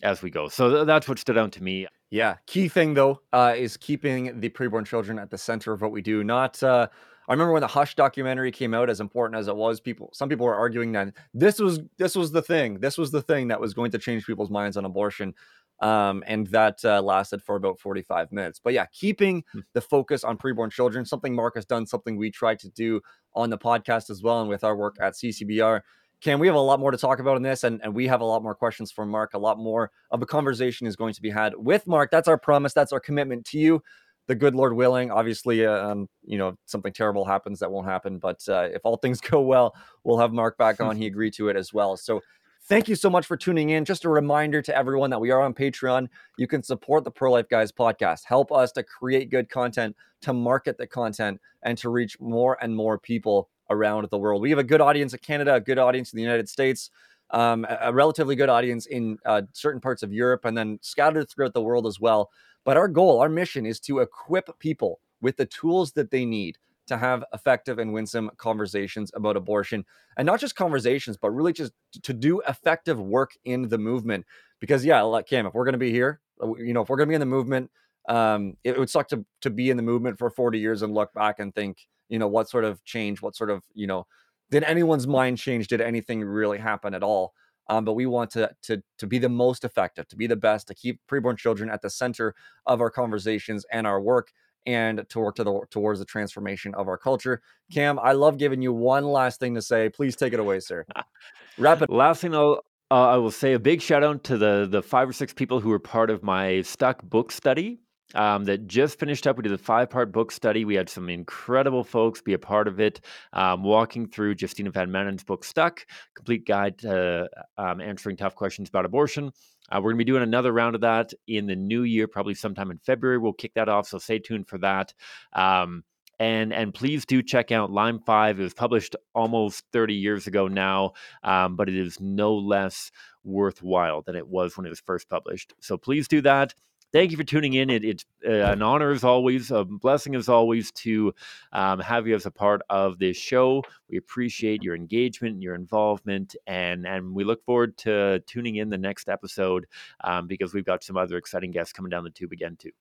as 0.03 0.21
we 0.21 0.29
go. 0.29 0.47
So 0.49 0.69
th- 0.69 0.87
that's 0.87 1.07
what 1.07 1.19
stood 1.19 1.37
out 1.37 1.51
to 1.53 1.63
me. 1.63 1.87
Yeah, 2.11 2.35
key 2.45 2.67
thing 2.67 2.93
though 2.93 3.21
uh, 3.33 3.53
is 3.55 3.77
keeping 3.77 4.39
the 4.39 4.49
preborn 4.49 4.85
children 4.85 5.17
at 5.19 5.31
the 5.31 5.37
center 5.37 5.73
of 5.73 5.81
what 5.81 5.91
we 5.91 6.01
do. 6.01 6.23
Not, 6.23 6.61
uh, 6.61 6.87
I 7.27 7.33
remember 7.33 7.53
when 7.53 7.61
the 7.61 7.67
Hush 7.67 7.95
documentary 7.95 8.51
came 8.51 8.73
out, 8.73 8.89
as 8.89 8.99
important 8.99 9.39
as 9.39 9.47
it 9.47 9.55
was, 9.55 9.79
people, 9.79 10.11
some 10.13 10.29
people 10.29 10.45
were 10.45 10.55
arguing 10.55 10.91
that 10.91 11.13
this 11.33 11.59
was 11.59 11.79
this 11.97 12.15
was 12.15 12.31
the 12.31 12.41
thing, 12.41 12.79
this 12.79 12.97
was 12.97 13.11
the 13.11 13.21
thing 13.21 13.47
that 13.47 13.59
was 13.59 13.73
going 13.73 13.91
to 13.91 13.97
change 13.97 14.25
people's 14.25 14.51
minds 14.51 14.77
on 14.77 14.85
abortion 14.85 15.33
um, 15.79 16.23
and 16.25 16.47
that 16.47 16.83
uh, 16.83 17.01
lasted 17.01 17.41
for 17.41 17.55
about 17.55 17.79
45 17.79 18.31
minutes. 18.31 18.59
But 18.63 18.73
yeah, 18.73 18.85
keeping 18.93 19.43
hmm. 19.51 19.59
the 19.73 19.81
focus 19.81 20.23
on 20.23 20.37
preborn 20.37 20.71
children, 20.71 21.05
something 21.05 21.35
Mark 21.35 21.55
has 21.55 21.65
done, 21.65 21.85
something 21.85 22.17
we 22.17 22.31
tried 22.31 22.59
to 22.59 22.69
do 22.69 23.01
on 23.33 23.49
the 23.49 23.57
podcast 23.57 24.09
as 24.09 24.23
well, 24.23 24.41
and 24.41 24.49
with 24.49 24.63
our 24.63 24.75
work 24.75 24.95
at 25.01 25.13
CCBR. 25.13 25.81
Cam, 26.21 26.39
we 26.39 26.47
have 26.47 26.55
a 26.55 26.59
lot 26.59 26.79
more 26.79 26.91
to 26.91 26.97
talk 26.97 27.19
about 27.19 27.35
in 27.37 27.43
this, 27.43 27.63
and, 27.63 27.81
and 27.83 27.93
we 27.93 28.07
have 28.07 28.21
a 28.21 28.25
lot 28.25 28.41
more 28.41 28.55
questions 28.55 28.91
for 28.91 29.05
Mark. 29.05 29.33
A 29.33 29.37
lot 29.37 29.59
more 29.59 29.91
of 30.11 30.21
a 30.21 30.25
conversation 30.25 30.87
is 30.87 30.95
going 30.95 31.13
to 31.13 31.21
be 31.21 31.29
had 31.29 31.53
with 31.57 31.85
Mark. 31.87 32.09
That's 32.09 32.27
our 32.27 32.37
promise. 32.37 32.73
That's 32.73 32.93
our 32.93 33.01
commitment 33.01 33.45
to 33.47 33.59
you. 33.59 33.83
The 34.27 34.33
good 34.33 34.55
Lord 34.55 34.73
willing, 34.73 35.11
obviously, 35.11 35.65
uh, 35.65 35.87
um, 35.87 36.09
you 36.23 36.37
know, 36.37 36.57
something 36.65 36.91
terrible 36.93 37.25
happens 37.25 37.59
that 37.59 37.69
won't 37.71 37.85
happen. 37.85 38.17
But 38.17 38.41
uh, 38.47 38.69
if 38.73 38.81
all 38.85 38.97
things 38.97 39.21
go 39.31 39.41
well, 39.41 39.75
we'll 40.03 40.17
have 40.17 40.31
Mark 40.31 40.57
back 40.57 40.81
on. 40.81 40.95
He 40.95 41.05
agreed 41.05 41.33
to 41.33 41.49
it 41.49 41.57
as 41.57 41.73
well. 41.73 41.95
So 41.97 42.21
Thank 42.67 42.87
you 42.87 42.95
so 42.95 43.11
much 43.11 43.27
for 43.27 43.37
tuning 43.37 43.69
in. 43.69 43.85
Just 43.85 44.05
a 44.05 44.09
reminder 44.09 44.59
to 44.59 44.75
everyone 44.75 45.11
that 45.11 45.21
we 45.21 45.29
are 45.29 45.39
on 45.39 45.53
Patreon. 45.53 46.07
You 46.39 46.47
can 46.47 46.63
support 46.63 47.03
the 47.03 47.11
Pro 47.11 47.31
Life 47.31 47.47
Guys 47.47 47.71
podcast. 47.71 48.23
Help 48.25 48.51
us 48.51 48.71
to 48.71 48.81
create 48.81 49.29
good 49.29 49.49
content, 49.49 49.95
to 50.21 50.33
market 50.33 50.75
the 50.79 50.87
content, 50.87 51.39
and 51.61 51.77
to 51.77 51.89
reach 51.89 52.19
more 52.19 52.57
and 52.63 52.75
more 52.75 52.97
people 52.97 53.49
around 53.69 54.07
the 54.09 54.17
world. 54.17 54.41
We 54.41 54.49
have 54.49 54.57
a 54.57 54.63
good 54.63 54.81
audience 54.81 55.13
in 55.13 55.19
Canada, 55.19 55.53
a 55.53 55.61
good 55.61 55.77
audience 55.77 56.11
in 56.11 56.17
the 56.17 56.23
United 56.23 56.49
States, 56.49 56.89
um, 57.29 57.67
a, 57.69 57.93
relatively 57.93 58.35
good 58.35 58.49
audience 58.49 58.87
in 58.87 59.19
uh, 59.27 59.43
certain 59.53 59.79
parts 59.79 60.01
of 60.01 60.11
Europe, 60.11 60.43
and 60.43 60.57
then 60.57 60.79
scattered 60.81 61.29
throughout 61.29 61.53
the 61.53 61.61
world 61.61 61.85
as 61.85 61.99
well. 61.99 62.31
But 62.63 62.77
our 62.77 62.87
goal, 62.87 63.19
our 63.19 63.29
mission 63.29 63.67
is 63.67 63.79
to 63.81 63.99
equip 63.99 64.57
people 64.57 65.01
with 65.21 65.37
the 65.37 65.45
tools 65.45 65.91
that 65.91 66.09
they 66.09 66.25
need 66.25 66.57
to 66.87 66.97
have 66.97 67.23
effective 67.33 67.79
and 67.79 67.93
winsome 67.93 68.29
conversations 68.37 69.11
about 69.15 69.35
abortion 69.35 69.83
and 70.17 70.25
not 70.25 70.39
just 70.39 70.55
conversations 70.55 71.17
but 71.17 71.31
really 71.31 71.53
just 71.53 71.71
to 72.03 72.13
do 72.13 72.41
effective 72.47 72.99
work 72.99 73.31
in 73.43 73.67
the 73.69 73.77
movement 73.77 74.25
because 74.59 74.85
yeah, 74.85 75.01
like 75.01 75.27
Cam, 75.27 75.45
if 75.45 75.53
we're 75.53 75.65
gonna 75.65 75.77
be 75.77 75.91
here, 75.91 76.19
uh, 76.41 76.55
you 76.55 76.73
know, 76.73 76.81
if 76.81 76.89
we're 76.89 76.97
gonna 76.97 77.09
be 77.09 77.15
in 77.15 77.19
the 77.19 77.25
movement, 77.25 77.69
um, 78.07 78.55
it 78.63 78.77
would 78.77 78.89
suck 78.89 79.07
to 79.09 79.25
to 79.41 79.49
be 79.49 79.69
in 79.69 79.77
the 79.77 79.83
movement 79.83 80.17
for 80.17 80.29
40 80.29 80.59
years 80.59 80.81
and 80.81 80.93
look 80.93 81.13
back 81.13 81.39
and 81.39 81.53
think, 81.53 81.87
you 82.09 82.19
know, 82.19 82.27
what 82.27 82.49
sort 82.49 82.63
of 82.63 82.83
change, 82.83 83.21
what 83.21 83.35
sort 83.35 83.49
of, 83.49 83.63
you 83.73 83.87
know, 83.87 84.05
did 84.51 84.63
anyone's 84.63 85.07
mind 85.07 85.37
change? 85.37 85.67
Did 85.67 85.81
anything 85.81 86.23
really 86.23 86.57
happen 86.57 86.93
at 86.93 87.03
all? 87.03 87.33
Um, 87.67 87.83
but 87.83 87.93
we 87.93 88.05
want 88.05 88.29
to 88.31 88.51
to 88.63 88.81
to 88.99 89.07
be 89.07 89.17
the 89.17 89.29
most 89.29 89.63
effective, 89.63 90.07
to 90.09 90.15
be 90.15 90.27
the 90.27 90.35
best, 90.35 90.67
to 90.67 90.75
keep 90.75 90.99
preborn 91.09 91.37
children 91.37 91.69
at 91.69 91.81
the 91.81 91.89
center 91.89 92.35
of 92.65 92.79
our 92.79 92.91
conversations 92.91 93.65
and 93.71 93.87
our 93.87 93.99
work, 94.01 94.31
and 94.65 95.07
to 95.09 95.19
work 95.19 95.35
to 95.35 95.43
the 95.43 95.61
towards 95.69 95.99
the 95.99 96.05
transformation 96.05 96.73
of 96.75 96.87
our 96.87 96.97
culture. 96.97 97.41
Cam, 97.71 97.99
I 97.99 98.13
love 98.13 98.37
giving 98.37 98.61
you 98.61 98.73
one 98.73 99.05
last 99.05 99.39
thing 99.39 99.55
to 99.55 99.61
say. 99.61 99.89
Please 99.89 100.15
take 100.15 100.33
it 100.33 100.39
away, 100.39 100.59
sir. 100.59 100.85
Rapid. 101.57 101.89
Last 101.89 102.21
thing 102.21 102.35
I'll 102.35 102.61
uh, 102.91 103.09
I 103.09 103.17
will 103.17 103.31
say 103.31 103.53
a 103.53 103.59
big 103.59 103.81
shout 103.81 104.03
out 104.03 104.23
to 104.25 104.37
the 104.37 104.67
the 104.69 104.81
five 104.81 105.09
or 105.09 105.13
six 105.13 105.33
people 105.33 105.59
who 105.59 105.69
were 105.69 105.79
part 105.79 106.09
of 106.09 106.23
my 106.23 106.61
stuck 106.61 107.01
book 107.03 107.31
study 107.31 107.79
um, 108.13 108.45
that 108.45 108.67
just 108.67 108.99
finished 108.99 109.25
up. 109.25 109.37
We 109.37 109.43
did 109.43 109.51
a 109.51 109.57
five 109.57 109.89
part 109.89 110.11
book 110.11 110.31
study. 110.31 110.65
We 110.65 110.75
had 110.75 110.89
some 110.89 111.09
incredible 111.09 111.83
folks 111.83 112.21
be 112.21 112.33
a 112.33 112.39
part 112.39 112.67
of 112.67 112.79
it, 112.79 113.01
um, 113.33 113.63
walking 113.63 114.07
through 114.07 114.35
Justina 114.39 114.69
Van 114.69 114.91
Manen's 114.91 115.23
book 115.23 115.43
Stuck, 115.43 115.85
complete 116.13 116.45
guide 116.45 116.77
to 116.79 117.27
um, 117.57 117.81
answering 117.81 118.17
tough 118.17 118.35
questions 118.35 118.69
about 118.69 118.85
abortion. 118.85 119.31
Uh, 119.71 119.77
we're 119.77 119.91
going 119.91 119.99
to 119.99 120.05
be 120.05 120.11
doing 120.11 120.23
another 120.23 120.51
round 120.51 120.75
of 120.75 120.81
that 120.81 121.13
in 121.27 121.47
the 121.47 121.55
new 121.55 121.83
year, 121.83 122.07
probably 122.07 122.35
sometime 122.35 122.71
in 122.71 122.77
February. 122.79 123.17
We'll 123.17 123.33
kick 123.33 123.53
that 123.55 123.69
off, 123.69 123.87
so 123.87 123.97
stay 123.97 124.19
tuned 124.19 124.47
for 124.47 124.57
that. 124.59 124.93
Um, 125.33 125.83
and 126.19 126.53
and 126.53 126.73
please 126.73 127.05
do 127.05 127.21
check 127.21 127.51
out 127.51 127.71
Lime 127.71 127.99
Five. 127.99 128.39
It 128.39 128.43
was 128.43 128.53
published 128.53 128.95
almost 129.13 129.63
30 129.73 129.93
years 129.95 130.27
ago 130.27 130.47
now, 130.47 130.93
um, 131.23 131.55
but 131.55 131.67
it 131.67 131.75
is 131.75 131.99
no 131.99 132.35
less 132.35 132.91
worthwhile 133.23 134.01
than 134.03 134.15
it 134.15 134.27
was 134.27 134.55
when 134.55 134.65
it 134.65 134.69
was 134.69 134.79
first 134.79 135.09
published. 135.09 135.53
So 135.59 135.77
please 135.77 136.07
do 136.07 136.21
that. 136.21 136.53
Thank 136.95 137.11
you 137.11 137.17
for 137.17 137.25
tuning 137.25 137.55
in. 137.55 137.69
It, 137.69 137.83
it's 137.83 138.05
uh, 138.25 138.31
an 138.31 138.61
honor 138.61 138.91
as 138.91 139.03
always, 139.03 139.51
a 139.51 139.65
blessing 139.65 140.15
as 140.15 140.29
always 140.29 140.71
to 140.71 141.13
um, 141.51 141.81
have 141.81 142.07
you 142.07 142.15
as 142.15 142.25
a 142.25 142.31
part 142.31 142.61
of 142.69 142.99
this 142.99 143.17
show. 143.17 143.63
We 143.89 143.97
appreciate 143.97 144.63
your 144.63 144.75
engagement 144.77 145.41
your 145.41 145.55
involvement, 145.55 146.37
and 146.47 146.87
and 146.87 147.13
we 147.13 147.25
look 147.25 147.43
forward 147.43 147.75
to 147.79 148.23
tuning 148.27 148.55
in 148.55 148.69
the 148.69 148.77
next 148.77 149.09
episode 149.09 149.65
um, 150.05 150.27
because 150.27 150.53
we've 150.53 150.63
got 150.63 150.85
some 150.85 150.95
other 150.95 151.17
exciting 151.17 151.51
guests 151.51 151.73
coming 151.73 151.89
down 151.89 152.05
the 152.05 152.11
tube 152.11 152.31
again 152.31 152.55
too. 152.55 152.71